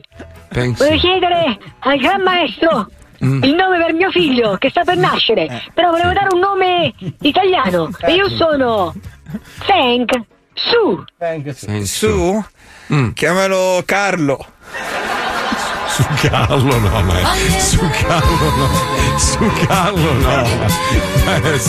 Penso. 0.49 0.83
Volevo 0.83 0.99
chiedere 0.99 1.57
al 1.79 1.97
gran 1.97 2.21
maestro 2.21 2.87
Mm. 3.23 3.43
il 3.43 3.53
nome 3.53 3.77
per 3.77 3.93
mio 3.93 4.09
figlio 4.09 4.57
che 4.57 4.71
sta 4.71 4.83
per 4.83 4.97
nascere. 4.97 5.65
Però 5.75 5.91
volevo 5.91 6.11
dare 6.11 6.29
un 6.33 6.39
nome 6.39 6.91
italiano. 7.21 7.91
E 7.99 8.13
io 8.15 8.27
sono 8.29 8.95
Teng 9.67 10.09
Su. 10.55 11.03
Su? 11.83 12.43
Mm. 12.91 13.11
Chiamalo 13.11 13.83
Carlo. 13.85 14.43
Su 16.01 16.27
Carlo 16.27 16.79
no, 16.79 17.01
ma 17.03 17.13
su 17.59 17.77
Carlo 17.77 18.55
no, 18.55 18.69
su 19.17 19.51
Carlo 19.67 20.13
no. 20.13 20.43
Eh, 20.43 21.59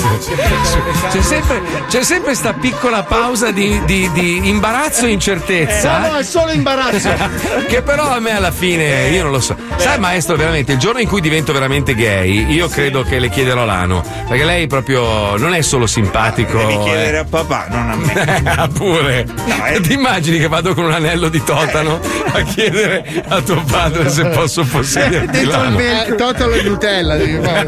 C'è 1.11 1.21
sempre, 1.21 1.61
c'è 1.89 2.03
sempre 2.03 2.35
sta 2.35 2.55
piccola 2.55 3.03
pausa 3.03 3.51
di, 3.51 3.83
di- 3.85 4.11
di 4.13 4.49
imbarazzo 4.49 5.05
e 5.05 5.11
incertezza. 5.11 5.99
No, 5.99 6.13
no, 6.13 6.17
è 6.17 6.23
solo 6.23 6.53
imbarazzo. 6.53 7.11
che 7.69 7.83
però 7.83 8.11
a 8.11 8.19
me 8.21 8.35
alla 8.35 8.51
fine 8.51 9.09
io 9.09 9.23
non 9.25 9.33
lo 9.33 9.41
so. 9.41 9.55
Sai, 9.77 9.99
maestro, 9.99 10.37
veramente 10.37 10.73
il 10.73 10.79
giorno 10.79 11.01
in 11.01 11.09
cui 11.09 11.21
divento 11.21 11.53
veramente 11.53 11.95
gay, 11.95 12.51
io 12.53 12.69
credo 12.69 13.03
che 13.03 13.19
le 13.19 13.29
chiederò 13.29 13.65
l'ano. 13.67 14.03
Perché 14.27 14.45
lei 14.45 14.67
proprio 14.67 15.37
non 15.37 15.53
è 15.55 15.61
solo 15.61 15.87
simpatico. 15.87 16.57
Devi 16.57 16.75
eh. 16.75 16.83
chiedere 16.83 17.19
a 17.19 17.25
papà, 17.29 17.67
non 17.69 17.91
a 17.91 17.97
me. 17.97 18.51
Ah, 18.63 18.69
pure. 18.69 19.27
Ti 19.83 19.93
immagini 19.93 20.39
che 20.39 20.47
vado 20.49 20.75
con 20.75 20.85
un 20.85 20.93
anello 20.93 21.29
di 21.29 21.43
totano 21.43 21.99
a 22.33 22.43
chiedere 22.43 23.25
a 23.29 23.41
tuo 23.41 23.63
padre 23.65 24.09
se 24.11 24.22
posso 24.31 24.65
possederti 24.65 25.45
l'ano? 25.45 25.79
Eh, 25.79 26.15
Totalo 26.17 26.55
e 26.55 26.63
Nutella. 26.63 27.17
devi 27.17 27.39
fare. 27.43 27.67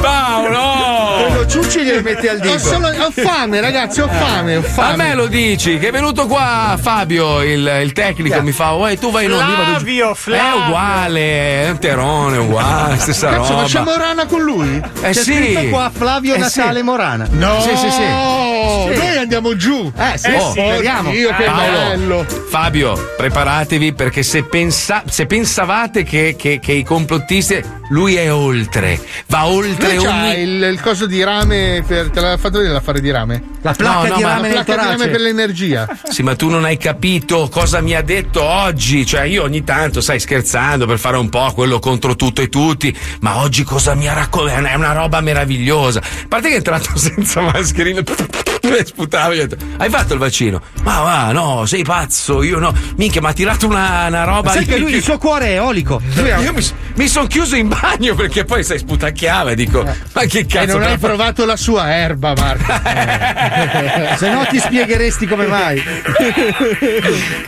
Paolo! 0.00 1.26
Quello 1.26 1.46
ciucci 1.46 1.82
glielo 1.82 2.02
metti 2.02 2.26
al 2.28 2.38
dito. 2.38 2.54
Ho, 2.54 2.58
solo- 2.58 2.88
ho 2.88 3.10
fame, 3.10 3.60
ragazzi, 3.60 4.00
ho 4.00 4.08
fame, 4.08 4.56
ho 4.56 4.62
fame. 4.62 4.92
A 4.92 4.96
me 4.96 5.14
lo 5.14 5.26
dici, 5.26 5.78
che 5.78 5.88
è 5.88 5.90
venuto 5.92 6.26
qua 6.26 6.78
Fabio, 6.80 7.42
il, 7.42 7.80
il 7.82 7.92
tecnico, 7.92 8.42
mi 8.42 8.52
fa, 8.52 8.72
uè, 8.72 8.98
tu 8.98 9.10
vai 9.10 9.24
in 9.26 9.32
onda. 9.32 9.44
io 9.46 9.56
vado 9.56 9.64
giù." 9.64 9.72
Flavio, 9.84 10.14
Flavio. 10.14 10.44
È 10.64 10.66
uguale, 10.66 11.20
è 11.64 11.70
un 11.70 11.78
terone, 11.78 12.36
è 12.36 12.38
uguale, 12.40 12.98
stessa 12.98 13.28
Cazzo, 13.30 13.48
roba. 13.50 13.62
facciamo 13.62 13.96
rana 13.96 14.26
con 14.26 14.42
lui? 14.42 14.76
Eh 14.76 15.10
C'è 15.10 15.12
sì. 15.12 15.22
scritto 15.32 15.68
qua 15.68 15.90
Flavio 15.94 16.34
Eh 16.34 16.38
Natale 16.38 16.78
sì. 16.78 16.84
Morana. 16.84 17.26
No, 17.30 17.60
Sì, 17.60 17.76
sì, 17.76 17.90
sì. 17.90 18.02
noi 18.02 19.16
andiamo 19.16 19.56
giù. 19.56 19.90
Eh 19.96 20.18
sì, 20.18 20.30
Oh. 20.30 20.50
speriamo. 20.50 21.10
Io 21.12 21.34
che 21.36 21.44
Paolo, 21.44 21.72
bello. 21.72 22.26
Fabio, 22.50 23.12
preparatevi 23.16 23.92
perché 23.94 24.22
se, 24.22 24.42
pensa- 25.00 25.12
se 25.12 25.26
pensavate 25.26 26.02
che, 26.04 26.34
che- 26.38 26.58
che 26.60 26.72
i 26.72 26.84
complottisti. 26.84 27.82
Lui 27.90 28.14
è 28.14 28.32
oltre, 28.32 28.98
va 29.26 29.44
oltre 29.46 29.96
Lui 29.96 30.06
ogni. 30.06 30.38
il, 30.40 30.62
il 30.62 30.80
coso 30.80 31.04
di 31.06 31.22
rame 31.22 31.84
per. 31.86 32.08
Te 32.08 32.20
l'ha 32.20 32.36
fatto 32.38 32.56
vedere 32.56 32.72
l'affare 32.72 32.98
di 33.00 33.10
rame? 33.10 33.42
La 33.60 33.72
placca 33.74 34.02
No, 34.02 34.08
no, 34.08 34.16
di 34.16 34.22
ma- 34.22 34.28
rame 34.34 34.48
La 34.54 34.64
placca 34.64 34.80
di 34.82 34.88
rame 34.88 35.08
per 35.08 35.20
l'energia. 35.20 35.88
Sì, 36.08 36.22
ma 36.22 36.34
tu 36.34 36.48
non 36.48 36.64
hai 36.64 36.78
capito 36.78 37.48
cosa 37.50 37.80
mi 37.82 37.94
ha 37.94 38.00
detto 38.02 38.42
oggi. 38.42 39.04
Cioè, 39.04 39.22
io 39.24 39.42
ogni 39.42 39.64
tanto, 39.64 40.00
sai, 40.00 40.18
scherzando 40.18 40.86
per 40.86 40.98
fare 40.98 41.18
un 41.18 41.28
po' 41.28 41.52
quello 41.54 41.78
contro 41.78 42.16
tutto 42.16 42.40
e 42.40 42.48
tutti. 42.48 42.96
Ma 43.20 43.36
oggi 43.38 43.64
cosa 43.64 43.94
mi 43.94 44.08
ha 44.08 44.14
raccontato? 44.14 44.64
È 44.66 44.74
una 44.74 44.92
roba 44.92 45.20
meravigliosa. 45.20 45.98
A 46.00 46.26
parte 46.26 46.48
che 46.48 46.54
è 46.54 46.56
entrato 46.56 46.90
senza 46.96 47.42
mascherina. 47.42 48.00
Sputava, 48.84 49.34
gli 49.34 49.40
ho 49.40 49.46
detto, 49.46 49.62
hai 49.76 49.90
fatto 49.90 50.14
il 50.14 50.18
vaccino? 50.18 50.60
Ma 50.84 51.00
va, 51.00 51.32
no, 51.32 51.66
sei 51.66 51.82
pazzo, 51.84 52.42
io 52.42 52.58
no. 52.58 52.74
Minchia, 52.96 53.20
mi 53.20 53.26
ha 53.28 53.32
tirato 53.34 53.66
una, 53.66 54.06
una 54.06 54.24
roba. 54.24 54.52
Sai 54.52 54.64
che 54.64 54.78
lui 54.78 54.83
il 54.88 55.02
suo 55.02 55.18
cuore 55.18 55.46
è 55.46 55.52
eolico. 55.54 56.00
Lui 56.14 56.30
ha- 56.30 56.38
Io 56.40 56.52
mi, 56.52 56.64
mi 56.96 57.08
sono 57.08 57.26
chiuso 57.26 57.56
in 57.56 57.68
bagno 57.68 58.14
perché 58.16 58.44
poi 58.44 58.62
sai 58.64 58.78
sputacchiava 58.78 59.50
e 59.50 59.54
dico, 59.54 59.82
ma 59.82 60.22
che 60.24 60.38
E 60.40 60.46
cazzo 60.46 60.72
non 60.78 60.82
hai 60.82 60.98
fa- 60.98 61.06
provato 61.06 61.44
la 61.44 61.56
sua 61.56 61.92
erba, 61.94 62.32
Marco. 62.36 62.72
Se 64.16 64.30
no 64.30 64.46
ti 64.48 64.58
spiegheresti 64.58 65.26
come 65.26 65.46
mai. 65.46 65.82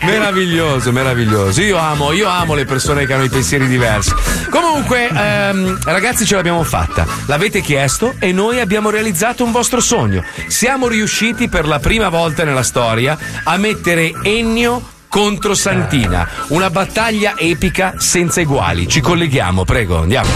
Meraviglioso, 0.03 0.93
meraviglioso. 0.93 1.61
Io 1.62 1.76
amo, 1.78 2.12
io 2.12 2.28
amo 2.28 2.55
le 2.55 2.64
persone 2.64 3.07
che 3.07 3.12
hanno 3.12 3.24
i 3.24 3.28
pensieri 3.28 3.66
diversi. 3.66 4.12
Comunque, 4.51 5.09
ehm, 5.09 5.78
ragazzi, 5.84 6.24
ce 6.24 6.34
l'abbiamo 6.37 6.62
fatta. 6.62 7.07
L'avete 7.26 7.61
chiesto 7.61 8.14
e 8.18 8.32
noi 8.32 8.61
abbiamo 8.61 8.91
realizzato 8.91 9.45
un 9.45 9.53
vostro 9.53 9.80
sogno. 9.80 10.24
Siamo 10.49 10.89
riusciti 10.89 11.49
per 11.49 11.66
la 11.66 11.78
prima 11.78 12.09
volta 12.09 12.45
nella 12.45 12.62
storia 12.62 13.16
a 13.45 13.57
mettere 13.57 14.12
Ennio 14.22 14.95
contro 15.17 15.55
Santina. 15.55 16.29
Una 16.49 16.69
battaglia 16.69 17.39
epica 17.39 17.95
senza 17.97 18.43
eguali. 18.43 18.87
Ci 18.87 19.01
colleghiamo, 19.01 19.64
prego, 19.64 20.03
andiamo. 20.03 20.29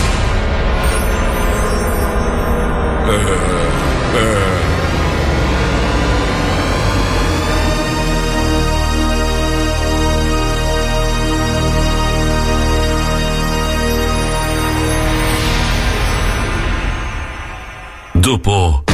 Dopo 18.13 18.85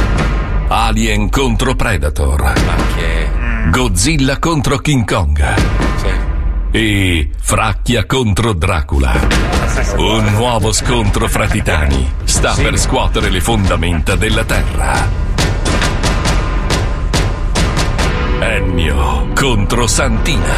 Alien 0.67 1.29
contro 1.29 1.75
Predator, 1.75 2.53
Godzilla 3.69 4.39
contro 4.39 4.77
King 4.77 5.05
Kong 5.05 5.55
e 6.71 7.29
Fracchia 7.39 8.05
contro 8.05 8.53
Dracula. 8.53 9.11
Un 9.97 10.25
nuovo 10.31 10.71
scontro 10.71 11.27
fra 11.27 11.47
titani 11.47 12.11
sta 12.23 12.53
per 12.53 12.77
scuotere 12.79 13.29
le 13.29 13.41
fondamenta 13.41 14.15
della 14.15 14.45
Terra. 14.45 15.09
Ennio 18.39 19.27
contro 19.35 19.85
Santina. 19.85 20.55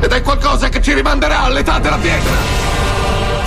Ed 0.00 0.10
è 0.10 0.22
qualcosa 0.22 0.68
che 0.68 0.82
ci 0.82 0.92
rimanderà 0.92 1.42
all'età 1.42 1.78
della 1.78 1.98
pietra. 1.98 2.32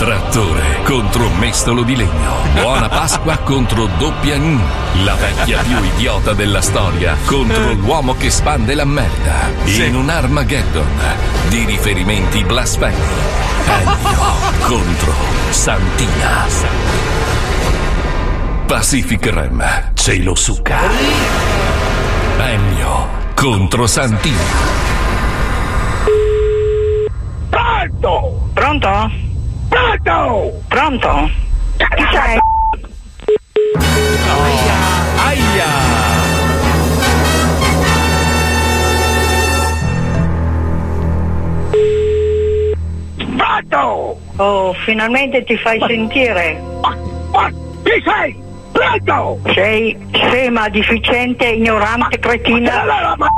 Trattore 0.01 0.81
contro 0.83 1.29
mestolo 1.29 1.83
di 1.83 1.95
legno. 1.95 2.37
Buona 2.53 2.89
Pasqua 2.89 3.37
contro 3.37 3.85
Doppia 3.99 4.35
N. 4.35 4.59
La 5.03 5.13
vecchia 5.13 5.61
più 5.61 5.77
idiota 5.83 6.33
della 6.33 6.61
storia 6.61 7.15
contro 7.25 7.73
l'uomo 7.73 8.15
che 8.15 8.31
spande 8.31 8.73
la 8.73 8.83
merda. 8.83 9.51
In 9.65 9.95
un 9.95 10.09
Armageddon 10.09 10.89
di 11.49 11.65
riferimenti 11.65 12.43
blasfemi. 12.43 12.95
Ennio 13.67 14.23
contro 14.61 15.13
Santina. 15.51 16.47
Pacific 18.65 19.23
Rim. 19.27 19.63
Cielo 19.93 20.33
succa. 20.33 20.79
Ennio 22.39 23.07
contro 23.35 23.85
Santina. 23.85 24.39
Pronto? 27.51 28.49
Pronto? 28.51 29.29
Pronto? 29.71 30.61
Pronto? 30.67 31.31
Chi 31.77 32.05
sei? 32.11 32.37
Aia! 35.15 35.71
Pronto? 43.37 44.19
Oh, 44.35 44.73
finalmente 44.85 45.43
ti 45.45 45.55
fai 45.55 45.81
sentire. 45.87 46.61
Ma, 46.81 46.97
ma, 47.31 47.49
chi 47.83 48.03
sei? 48.03 48.37
Pronto? 48.73 49.39
Sei 49.53 49.97
scema, 50.11 50.67
deficiente, 50.67 51.47
ignorante, 51.47 52.19
cretina. 52.19 52.83
Ma, 52.83 53.15
ma, 53.15 53.29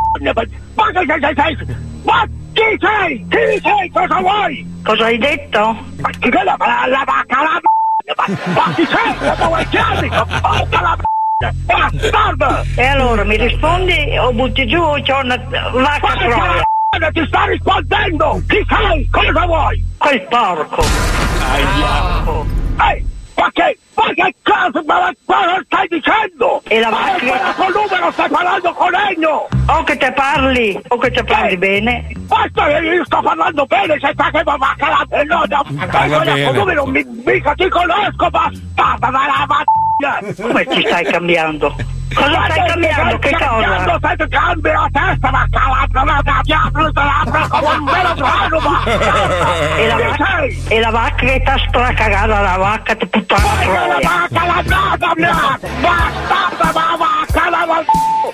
ma, 0.76 0.92
che 0.92 1.06
sei, 1.06 1.20
sei, 1.22 1.36
sei? 1.36 1.76
Ma 2.04 2.28
chi 2.54 2.78
sei? 2.80 3.26
Chi 3.30 3.60
sei? 3.62 3.90
Cosa 3.92 4.20
vuoi? 4.20 4.82
Cosa 4.84 5.06
hai 5.06 5.18
detto? 5.18 5.78
Ma 6.00 6.10
chi 6.20 6.30
è 6.30 6.44
la, 6.44 6.56
la, 6.58 6.86
la 6.88 7.04
vacca, 7.06 7.42
la 7.42 7.60
ma, 8.16 8.26
ma 8.54 8.74
chi 8.76 8.86
sei? 8.86 9.18
Cosa 9.18 9.48
vuoi 9.48 9.68
chiami? 9.70 10.10
Ma 10.10 10.26
porca 10.26 10.82
la 10.82 10.98
Bastardo! 11.66 12.66
E 12.76 12.86
allora 12.86 13.24
mi 13.26 13.36
rispondi 13.36 14.18
o 14.18 14.32
butti 14.32 14.66
giù 14.66 14.80
o 14.80 15.02
c'ho 15.02 15.20
una 15.24 15.36
vacca 15.46 16.16
troia? 16.16 17.12
Ti 17.12 17.26
sta 17.28 17.46
rispondendo! 17.46 18.42
Chi 18.48 18.66
sei? 18.68 19.10
Cosa 19.10 19.46
vuoi? 19.46 19.84
Quel 19.98 20.22
porco! 20.30 20.84
Aia! 21.52 22.24
Ehi! 22.92 23.13
Ma 23.36 23.50
che? 23.52 23.78
Ma 23.96 24.04
che 24.14 24.36
cosa? 24.44 24.84
Ma 24.86 25.00
ma- 25.00 25.14
ma 25.26 25.62
stai 25.66 25.88
dicendo? 25.88 26.62
E 26.68 26.80
la 26.80 26.90
Ma 26.90 27.00
macchina- 27.00 27.50
il 27.50 27.56
col 27.56 27.74
numero 27.74 28.12
stai 28.12 28.30
parlando 28.30 28.74
con 28.74 28.90
Egno! 29.10 29.48
O 29.68 29.84
che 29.84 29.98
te 29.98 30.12
parli, 30.14 30.80
o 30.88 30.98
che 30.98 31.12
te 31.12 31.24
parli 31.24 31.58
bene. 31.58 32.12
Questo 32.28 32.66
io 32.68 33.06
sto 33.06 33.22
parlando 33.22 33.66
bene, 33.66 33.98
sei 34.00 34.14
sta 34.14 34.30
che 34.32 34.38
mi 34.46 34.58
va 34.58 34.76
calando 34.78 35.20
il 35.20 35.28
nodo! 35.28 35.64
va 35.70 35.86
bene. 36.20 36.44
Col 36.46 36.56
numero 36.56 36.86
mi, 36.86 37.04
mica 37.26 37.54
ti 37.54 37.68
conosco, 37.70 38.30
bastarda, 38.30 39.10
ma 39.10 39.26
la 39.28 39.46
mattina! 39.48 40.36
Come 40.48 40.66
ti 40.66 40.82
stai 40.86 41.04
cambiando? 41.06 41.76
Cosa 42.14 42.44
stai 42.46 42.68
cambiando? 42.68 43.20
Che 43.20 43.32
cosa? 43.32 43.98
Stai 43.98 44.16
che 44.18 44.28
cambi 44.28 44.70
la 44.70 44.88
testa, 44.92 45.32
ma 45.32 45.46
calata, 45.50 46.04
ma 46.04 46.42
diavolo, 46.44 46.92
da 46.92 47.24
come 47.50 47.68
un 47.76 47.84
vero 47.86 48.14
drano, 48.14 48.60
bastarda! 48.60 49.52
E 49.84 49.88
la, 49.88 49.96
vac- 49.96 50.72
e 50.72 50.80
la 50.80 50.90
vacca 50.92 51.26
che 51.26 51.42
t'ha 51.44 51.58
stracagata 51.68 52.42
la 52.42 52.58
vacca 52.58 52.96
ti 52.96 53.08
puttana 53.08 53.42
Vai 53.44 53.68
la 53.68 53.74
troia. 53.74 54.10
vacca, 54.10 54.46
la 54.46 54.62
nata 54.66 55.12
mia! 55.16 55.60
Bastarda, 55.82 56.72
ma 56.80 56.98
vacca, 56.98 57.50
la 57.50 57.66
vacca! 57.66 57.92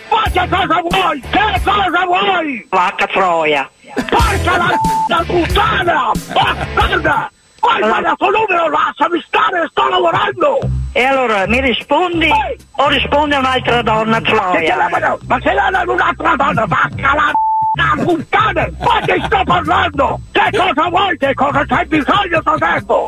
Ma 0.10 0.24
che 0.32 0.50
cosa 0.50 0.82
vuoi? 0.90 1.22
Che 1.30 1.62
cosa 1.64 2.06
vuoi? 2.06 2.68
Vacca 2.70 3.08
troia. 3.08 3.70
Porca 4.10 4.58
la, 4.58 4.70
la 5.08 5.24
puttana! 5.26 6.12
Bastarda! 6.34 7.32
Vai 7.62 8.04
al 8.06 8.16
tuo 8.18 8.30
numero, 8.30 8.70
lasciami 8.70 9.22
stare, 9.26 9.68
sto 9.70 9.88
lavorando! 9.90 10.60
E 10.92 11.04
allora 11.04 11.46
mi 11.48 11.62
rispondi 11.62 12.30
o 12.30 12.88
risponde 12.90 13.36
un'altra 13.36 13.82
donna 13.84 14.20
Ma 14.20 14.22
troia? 14.22 14.90
Ma 15.28 15.40
se 15.42 15.54
la 15.54 15.70
è 15.70 15.84
un'altra 15.86 16.36
donna, 16.36 16.66
vacca 16.66 17.14
la 17.16 17.32
la 17.74 18.04
puttana! 18.04 18.68
Ma 18.80 19.00
ti 19.06 19.24
sto 19.26 19.44
parlando! 19.46 20.20
Che 20.32 20.58
cosa 20.58 20.90
vuoi? 20.90 21.18
Che 21.18 21.34
cosa 21.34 21.66
c'hai 21.66 21.86
bisogno, 21.86 22.42
t'ho 22.42 22.56
detto? 22.58 23.08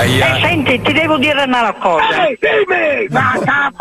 Eh, 0.00 0.40
senti, 0.40 0.80
ti 0.82 0.92
devo 0.92 1.16
dire 1.16 1.44
una 1.44 1.72
cosa. 1.74 2.26
Ehi, 2.26 2.38
dimmi! 2.40 3.08
Vacca! 3.08 3.72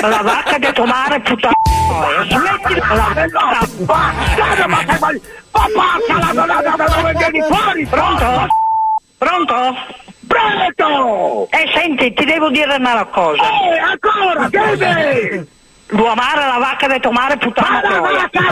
La 0.00 0.22
vacca 0.22 0.58
di 0.58 0.72
tua 0.72 0.86
madre 0.86 1.20
puttana. 1.20 1.54
Smettila 2.28 2.94
la 2.94 3.68
bastarda, 3.80 4.66
ma 4.66 4.84
che 4.84 4.96
vuoi? 4.98 5.22
Ma 5.52 5.66
porca 5.74 6.18
la 6.18 6.32
donna, 6.32 6.76
da 6.76 6.84
dove 6.84 7.12
vieni 7.14 7.42
fuori? 7.42 7.86
Pronto? 7.86 8.46
Pronto? 9.18 9.76
Pronto! 10.30 11.48
Eh, 11.50 11.70
senti, 11.74 12.12
ti 12.14 12.24
devo 12.24 12.50
dire 12.50 12.76
una 12.76 13.04
cosa. 13.06 13.42
Eh, 13.42 13.78
ancora, 13.78 14.48
dimmi! 14.48 15.58
Vuoi 15.92 16.08
amare 16.08 16.46
la 16.46 16.58
vacca 16.58 16.86
di 16.86 17.00
tua 17.00 17.10
madre 17.10 17.36
puttana 17.38 17.80
Ma 17.82 17.82
la 17.82 17.96
troia? 17.96 18.30
vacca! 18.32 18.48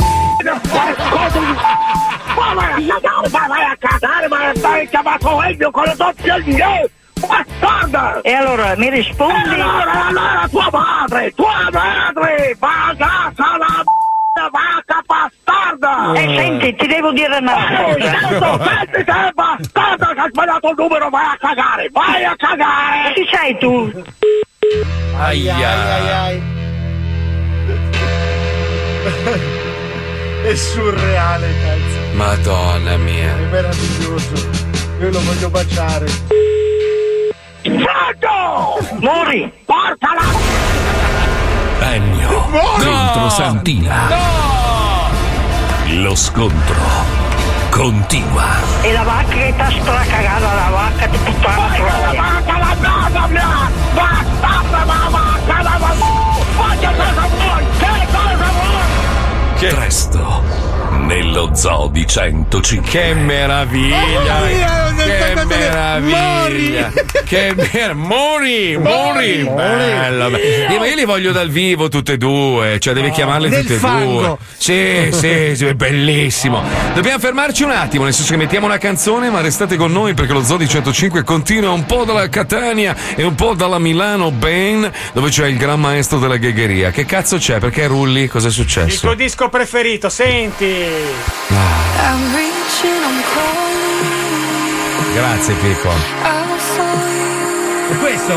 Ma 2.36 2.54
vai 2.54 2.90
a 2.90 3.00
ma 3.30 3.46
vai 3.46 3.62
a 3.64 3.76
cagare, 3.78 4.28
ma 4.28 4.52
stai 4.54 4.88
chiamato 4.88 5.42
Elio 5.42 5.70
con 5.70 5.84
le 5.84 5.94
doppie 5.96 6.36
L! 6.38 6.90
Bastarda! 7.26 8.20
E 8.22 8.32
allora 8.32 8.74
mi 8.76 8.86
E 8.86 8.90
rispondi? 8.90 9.54
allora, 9.60 10.06
allora, 10.06 10.48
tua 10.50 10.68
madre, 10.72 11.32
tua 11.34 11.68
madre, 11.72 12.56
bagata 12.58 13.56
la 13.56 13.84
m***a 14.38 14.48
vacca 14.50 15.02
bastarda! 15.04 16.12
Eh, 16.14 16.36
senti, 16.36 16.74
ti 16.76 16.86
devo 16.86 17.12
dire 17.12 17.38
una 17.38 17.88
Ehi, 17.88 18.00
cosa. 18.00 18.64
senti 18.64 19.04
te, 19.04 19.32
bastarda, 19.34 20.14
che 20.14 20.20
hai 20.20 20.28
sbagliato 20.30 20.68
il 20.68 20.74
numero, 20.76 21.10
vai 21.10 21.24
a 21.24 21.36
cagare, 21.38 21.88
vai 21.90 22.24
a 22.24 22.36
cagare! 22.36 23.12
Chi 23.14 23.28
sei 23.30 23.58
tu? 23.58 24.04
Aia. 25.18 25.56
È 30.44 30.54
surreale, 30.54 31.48
cazzo. 31.62 32.14
Madonna 32.14 32.96
mia. 32.96 33.36
È 33.36 33.40
meraviglioso. 33.50 34.48
Io 35.00 35.10
lo 35.10 35.20
voglio 35.20 35.50
baciare. 35.50 36.06
Pronto! 37.62 38.96
Mori! 39.00 39.52
Porca 39.64 40.14
la... 40.14 40.22
Ennio 42.50 42.90
contro 42.92 43.28
Santina. 43.30 44.08
Lo 46.00 46.14
scontro 46.14 46.76
continua. 47.70 48.44
E 48.82 48.92
la 48.92 49.02
vacca 49.02 49.34
che 49.34 49.54
t'ha 49.56 49.70
stracagata 49.70 50.54
la 50.54 50.70
vacca 50.70 51.06
di 51.06 51.16
puttana 51.18 51.68
La 51.68 51.74
troia. 51.74 52.22
vacca 52.22 52.58
la 52.58 52.74
nata 52.80 53.26
mia! 53.26 53.70
Bastarda 53.94 54.84
la 54.84 55.08
vacca 55.10 55.62
la 55.62 55.76
vacca! 55.78 56.06
Ma 56.56 56.76
che 56.76 56.88
cosa 56.96 57.26
vuoi? 57.36 57.64
Che 57.78 58.06
cosa 58.12 58.50
vuoi? 59.56 59.74
Presto, 59.74 60.42
nello 61.08 61.52
zoo 61.54 61.88
di 61.88 62.06
105. 62.06 62.90
Che 62.90 63.14
meraviglia! 63.14 63.96
Oh, 63.96 64.94
che 64.94 65.44
meraviglia! 65.46 66.92
Che 67.28 67.54
mer- 67.54 67.94
Mori! 67.94 68.78
Mori! 68.78 69.42
Bello! 69.44 70.30
bello. 70.30 70.38
Io- 70.38 70.78
Ma 70.78 70.86
io 70.86 70.94
li 70.94 71.04
voglio 71.04 71.30
dal 71.32 71.50
vivo 71.50 71.88
tutte 71.88 72.14
e 72.14 72.16
due, 72.16 72.78
cioè 72.80 72.94
devi 72.94 73.10
chiamarle 73.10 73.48
nel 73.50 73.60
tutte 73.66 73.74
e 73.74 73.78
due. 73.80 74.36
Sì, 74.56 75.08
sì, 75.12 75.52
sì, 75.54 75.66
è 75.66 75.74
bellissimo. 75.74 76.62
Dobbiamo 76.94 77.18
fermarci 77.18 77.64
un 77.64 77.70
attimo, 77.72 78.04
nel 78.04 78.14
senso 78.14 78.30
che 78.32 78.38
mettiamo 78.38 78.64
una 78.64 78.78
canzone, 78.78 79.28
ma 79.28 79.42
restate 79.42 79.76
con 79.76 79.92
noi 79.92 80.14
perché 80.14 80.32
lo 80.32 80.42
zoo 80.42 80.56
di 80.56 80.66
105 80.66 81.22
continua 81.22 81.70
un 81.72 81.84
po' 81.84 82.04
dalla 82.04 82.28
Catania 82.30 82.96
e 83.14 83.22
un 83.24 83.34
po' 83.34 83.52
dalla 83.54 83.78
Milano 83.78 84.30
Ben, 84.30 84.90
dove 85.12 85.28
c'è 85.28 85.48
il 85.48 85.58
gran 85.58 85.80
maestro 85.80 86.18
della 86.18 86.36
ghegheria. 86.38 86.90
Che 86.90 87.04
cazzo 87.04 87.36
c'è? 87.36 87.58
Perché 87.58 87.86
rulli? 87.88 88.26
Cos'è 88.26 88.46
Il 88.48 88.52
successo? 88.54 89.00
tuo 89.06 89.14
disco 89.14 89.50
preferito, 89.50 90.08
senti. 90.08 90.74
I'm 91.00 92.34
reaching, 92.34 93.02
I'm 93.08 93.22
calling 93.34 93.88
Grazie 95.14 95.54
Pippo. 95.54 95.90
E 97.90 97.96
questo? 97.96 98.34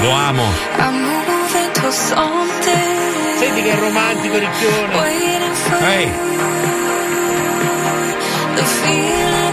Lo 0.00 0.10
amo. 0.10 0.44
I'm 0.78 1.02
moving 1.02 1.72
to 1.72 1.90
something. 1.90 3.38
Senti 3.38 3.62
che 3.62 3.74
romantico 3.78 4.38
for 5.68 5.82
Ehi. 5.82 6.04
you. 8.84 9.49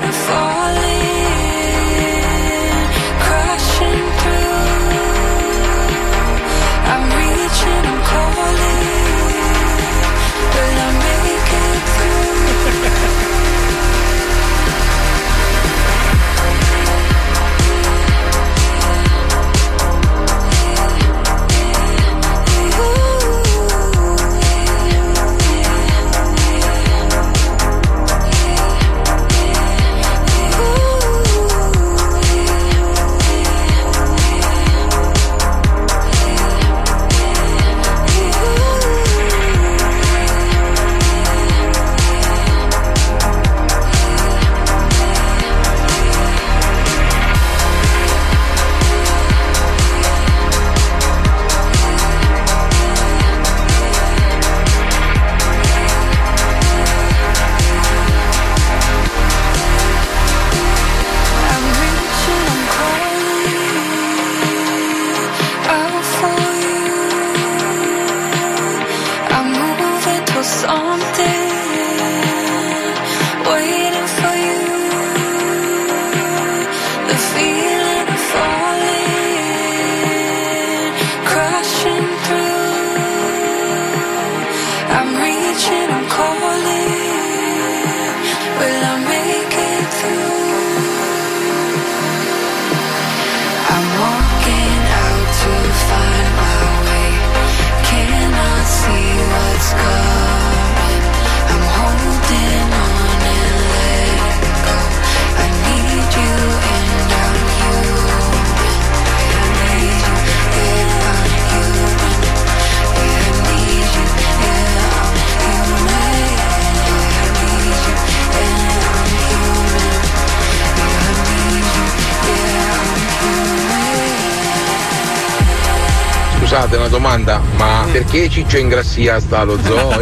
Domanda, 126.98 127.40
ma 127.58 127.86
perché 127.92 128.28
Ciccio 128.28 128.58
Ingrassia 128.58 129.20
sta 129.20 129.40
allo 129.42 129.60
zoo 129.64 129.92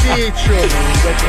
Ciccio. 0.00 0.78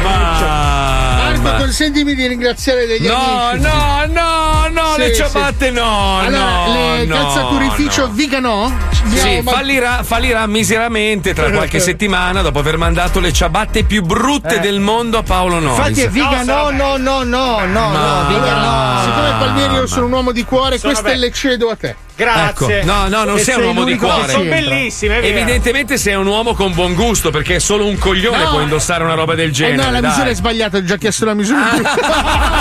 Marco, 0.01 1.41
ma- 1.41 1.55
consentimi 1.57 2.15
di 2.15 2.25
ringraziare 2.27 2.85
degli 2.85 3.05
No, 3.07 3.49
amici. 3.49 3.67
no, 3.67 4.05
no, 4.07 4.67
no, 4.71 4.97
le 4.97 5.13
ciabatte 5.13 5.71
no, 5.71 6.19
Allora, 6.19 6.65
no, 6.67 6.73
le 6.95 7.05
no, 7.05 7.15
calzaturificio 7.15 8.05
no. 8.07 8.13
Vigano? 8.13 8.77
Sì, 9.13 9.27
Abbiamo- 9.27 9.51
fallirà, 9.51 10.03
fallirà 10.03 10.47
miseramente 10.47 11.33
tra 11.33 11.51
qualche 11.51 11.79
settimana 11.81 12.41
dopo 12.41 12.59
aver 12.59 12.77
mandato 12.77 13.19
le 13.19 13.33
ciabatte 13.33 13.83
più 13.83 14.03
brutte 14.03 14.55
Eh. 14.55 14.59
del 14.59 14.79
mondo 14.79 15.17
a 15.17 15.23
Paolo 15.23 15.59
Nois. 15.59 15.77
Infatti 15.77 16.01
è 16.01 16.09
Viga 16.09 16.43
no, 16.43 16.69
no, 16.69 16.95
no, 16.97 17.23
no, 17.23 17.65
no, 17.65 17.65
no, 17.65 18.25
Viga 18.27 18.55
no. 18.55 19.01
Siccome 19.03 19.29
Palmieri 19.39 19.73
io 19.75 19.87
sono 19.87 20.05
un 20.05 20.11
uomo 20.13 20.31
di 20.31 20.43
cuore, 20.45 20.77
Sono 20.77 20.93
queste 20.93 21.11
be- 21.11 21.17
le 21.17 21.31
cedo 21.31 21.69
a 21.69 21.75
te. 21.75 21.95
Ecco, 22.21 22.67
no, 22.83 23.07
no, 23.07 23.23
non 23.23 23.37
E 23.37 23.39
sei 23.43 23.55
un 23.55 23.63
uomo 23.65 23.83
di 23.83 23.95
cuore. 23.97 24.33
entra. 24.33 24.55
bellissime. 24.55 25.21
Evidentemente 25.21 25.97
sei 25.97 26.13
un 26.15 26.27
uomo 26.27 26.53
con 26.53 26.73
buon 26.73 26.93
gusto 26.93 27.29
perché 27.31 27.59
solo 27.59 27.85
un 27.85 27.97
coglione 27.97 28.43
No. 28.43 28.49
può 28.51 28.61
indossare 28.61 29.03
una 29.03 29.13
roba 29.13 29.35
del 29.35 29.49
Eh 29.49 29.51
genere. 29.51 29.75
no, 29.83 29.91
la 29.91 29.99
dai. 29.99 30.09
misura 30.09 30.29
è 30.29 30.35
sbagliata, 30.35 30.77
ho 30.77 30.83
già 30.83 30.97
chiesto 30.97 31.25
la 31.25 31.33
misura. 31.33 31.59
Infatti 31.75 31.99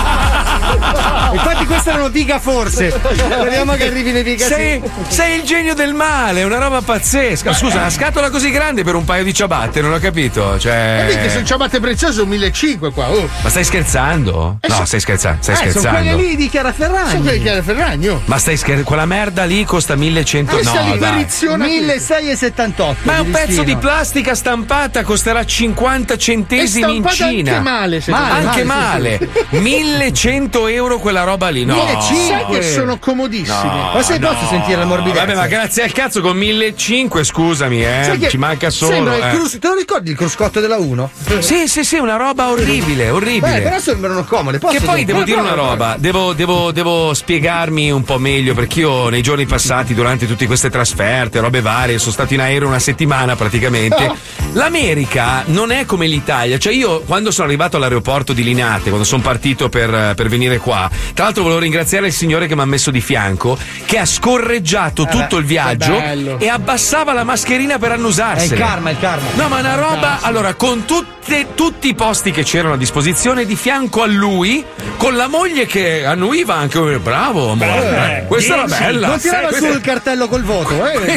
queste 1.71 1.89
erano 1.89 2.09
Viga 2.09 2.39
forse. 2.39 2.89
Speriamo 2.91 3.73
che 3.73 3.85
arrivi 3.87 4.11
le 4.11 4.23
Viga 4.23 4.45
Sei, 4.45 4.81
sei 5.07 5.37
il 5.39 5.43
genio 5.43 5.73
del 5.73 5.93
male, 5.93 6.43
una 6.43 6.57
roba 6.57 6.81
pazzesca. 6.81 7.53
Scusa, 7.53 7.77
una 7.77 7.89
scatola 7.89 8.29
così 8.29 8.51
grande 8.51 8.83
per 8.83 8.95
un 8.95 9.03
paio 9.05 9.23
di 9.23 9.33
ciabatte, 9.33 9.81
non 9.81 9.93
ho 9.93 9.99
capito. 9.99 10.57
Cioè. 10.59 11.05
Capite, 11.09 11.29
sono 11.29 11.45
ciabatte 11.45 11.79
preziose, 11.79 12.21
un 12.21 12.27
1500 12.29 12.91
qua. 12.91 13.09
Oh. 13.11 13.29
Ma 13.41 13.49
stai 13.49 13.63
scherzando? 13.63 14.57
Eh, 14.61 14.67
No, 14.67 14.75
so- 14.75 14.85
stai 14.85 14.99
scherzando. 14.99 15.41
Stai 15.41 15.53
Eh, 15.55 15.57
sono 15.57 15.71
scherzando. 15.71 15.99
quelle 16.09 16.15
lì 16.29 16.35
di 16.35 16.49
Chiara 16.49 16.71
Ferragni. 16.73 17.09
Sono 17.09 17.21
quelle 17.21 17.37
di 17.37 17.43
Chiara 17.43 17.61
Ferragni. 17.61 18.07
oh. 18.09 18.21
Ma 18.25 18.37
stai 18.37 18.55
scherzando? 18.57 18.87
Quella 18.87 19.05
merda 19.05 19.43
lì 19.45 19.63
costa 19.65 19.95
1100 19.95 20.53
Questa 20.55 20.81
no, 20.81 20.93
lì, 20.93 20.97
dai. 20.99 21.11
Periziona 21.11 21.65
1678. 21.65 22.95
Ma 23.03 23.15
è 23.15 23.19
un 23.19 23.31
pezzo 23.31 23.63
di 23.63 23.75
plastica 23.75 24.35
stampata, 24.35 25.03
costerà 25.03 25.43
50 25.45 26.17
centesimi 26.17 26.95
in 26.97 27.07
Cina. 27.09 27.51
anche 27.57 27.63
male, 27.69 28.03
me. 28.05 28.13
anche 28.13 28.63
Male, 28.63 29.19
male. 29.19 29.29
1100 29.59 30.67
euro 30.67 30.99
quella 30.99 31.23
roba 31.23 31.49
lì. 31.49 31.60
No. 31.65 31.75
1500 31.75 32.51
che 32.53 32.61
sono 32.63 32.97
comodissimi. 32.99 33.57
No, 33.67 33.91
Ma 33.93 34.01
se 34.01 34.17
no. 34.17 34.27
posso 34.29 34.47
sentire 34.47 34.77
la 34.77 34.85
morbidezza? 34.85 35.25
Vabbè, 35.25 35.35
ma 35.37 35.47
grazie 35.47 35.83
al 35.83 35.91
cazzo 35.91 36.21
con 36.21 36.35
1500, 36.37 37.23
scusami, 37.23 37.83
eh. 37.83 38.27
Ci 38.29 38.37
manca 38.37 38.69
solo. 38.69 38.93
Sembra 38.93 39.15
il 39.17 39.23
eh. 39.23 39.29
crus- 39.37 39.59
te 39.59 39.67
lo 39.67 39.75
ricordi 39.75 40.11
il 40.11 40.15
cruscotto 40.17 40.59
della 40.59 40.77
1? 40.77 41.09
Sì, 41.39 41.67
sì, 41.67 41.83
sì, 41.83 41.97
una 41.97 42.15
roba 42.15 42.49
orribile, 42.49 43.09
orribile. 43.09 43.53
Beh, 43.57 43.61
però 43.61 43.79
sembrano 43.79 44.23
comode. 44.25 44.59
Posso 44.59 44.77
Che 44.77 44.83
poi 44.85 45.05
devo 45.05 45.23
dire 45.23 45.39
una 45.39 45.53
roba, 45.53 45.95
devo, 45.97 46.33
devo- 46.33 46.71
devo 46.71 47.13
spiegarmi 47.13 47.91
un 47.91 48.03
po' 48.03 48.17
meglio 48.17 48.53
perché 48.53 48.79
io 48.81 49.09
nei 49.09 49.21
giorni 49.21 49.45
passati, 49.45 49.93
durante 49.93 50.27
tutte 50.27 50.45
queste 50.45 50.69
trasferte, 50.69 51.39
robe 51.39 51.61
varie, 51.61 51.97
sono 51.99 52.11
stato 52.11 52.33
in 52.33 52.41
aereo 52.41 52.67
una 52.67 52.79
settimana 52.79 53.35
praticamente. 53.35 54.11
L'America 54.53 55.43
non 55.47 55.71
è 55.71 55.85
come 55.85 56.07
l'Italia, 56.07 56.57
cioè 56.57 56.73
io 56.73 57.01
quando 57.01 57.31
sono 57.31 57.47
arrivato 57.47 57.77
all'aeroporto 57.77 58.33
di 58.33 58.43
Linate, 58.43 58.89
quando 58.89 59.05
sono 59.05 59.21
partito 59.21 59.69
per, 59.69 60.13
per 60.13 60.27
venire 60.27 60.57
qua, 60.57 60.89
tra 61.13 61.23
l'altro 61.23 61.43
volevo 61.43 61.61
ringraziare 61.61 62.07
il 62.07 62.13
signore 62.13 62.47
che 62.47 62.55
mi 62.55 62.61
ha 62.61 62.65
messo 62.65 62.91
di 62.91 62.99
fianco, 62.99 63.57
che 63.85 63.97
ha 63.97 64.05
scorreggiato 64.05 65.03
Eh, 65.03 65.09
tutto 65.09 65.37
il 65.37 65.45
viaggio 65.45 65.97
e 66.37 66.49
abbassava 66.49 67.13
la 67.13 67.23
mascherina 67.23 67.77
per 67.77 67.93
annusarsela. 67.93 68.53
È 68.53 68.57
il 68.57 68.59
karma, 68.61 68.89
è 68.89 68.91
il 68.91 68.99
karma. 68.99 69.27
No, 69.35 69.47
ma 69.47 69.59
una 69.59 69.75
roba, 69.75 70.19
allora, 70.21 70.53
con 70.55 70.83
tutte- 70.83 71.47
tutti 71.55 71.87
i 71.87 71.93
posti 71.95 72.31
che 72.31 72.43
c'erano 72.43 72.73
a 72.73 72.77
disposizione, 72.77 73.45
di 73.45 73.55
fianco 73.55 74.01
a 74.01 74.05
lui, 74.07 74.65
con 74.97 75.15
la 75.15 75.27
moglie 75.27 75.65
che 75.65 76.03
annuiva 76.05 76.55
anche. 76.55 76.79
Bravo, 76.99 77.51
amore. 77.51 78.23
Eh, 78.23 78.27
questa 78.27 78.53
era 78.55 78.65
bella. 78.65 79.07
Non 79.07 79.19
tirava 79.19 79.47
Questa- 79.47 79.67
su 79.69 79.73
il 79.73 79.81
cartello 79.81 80.27
col 80.27 80.43
voto, 80.43 80.85
eh? 80.85 81.15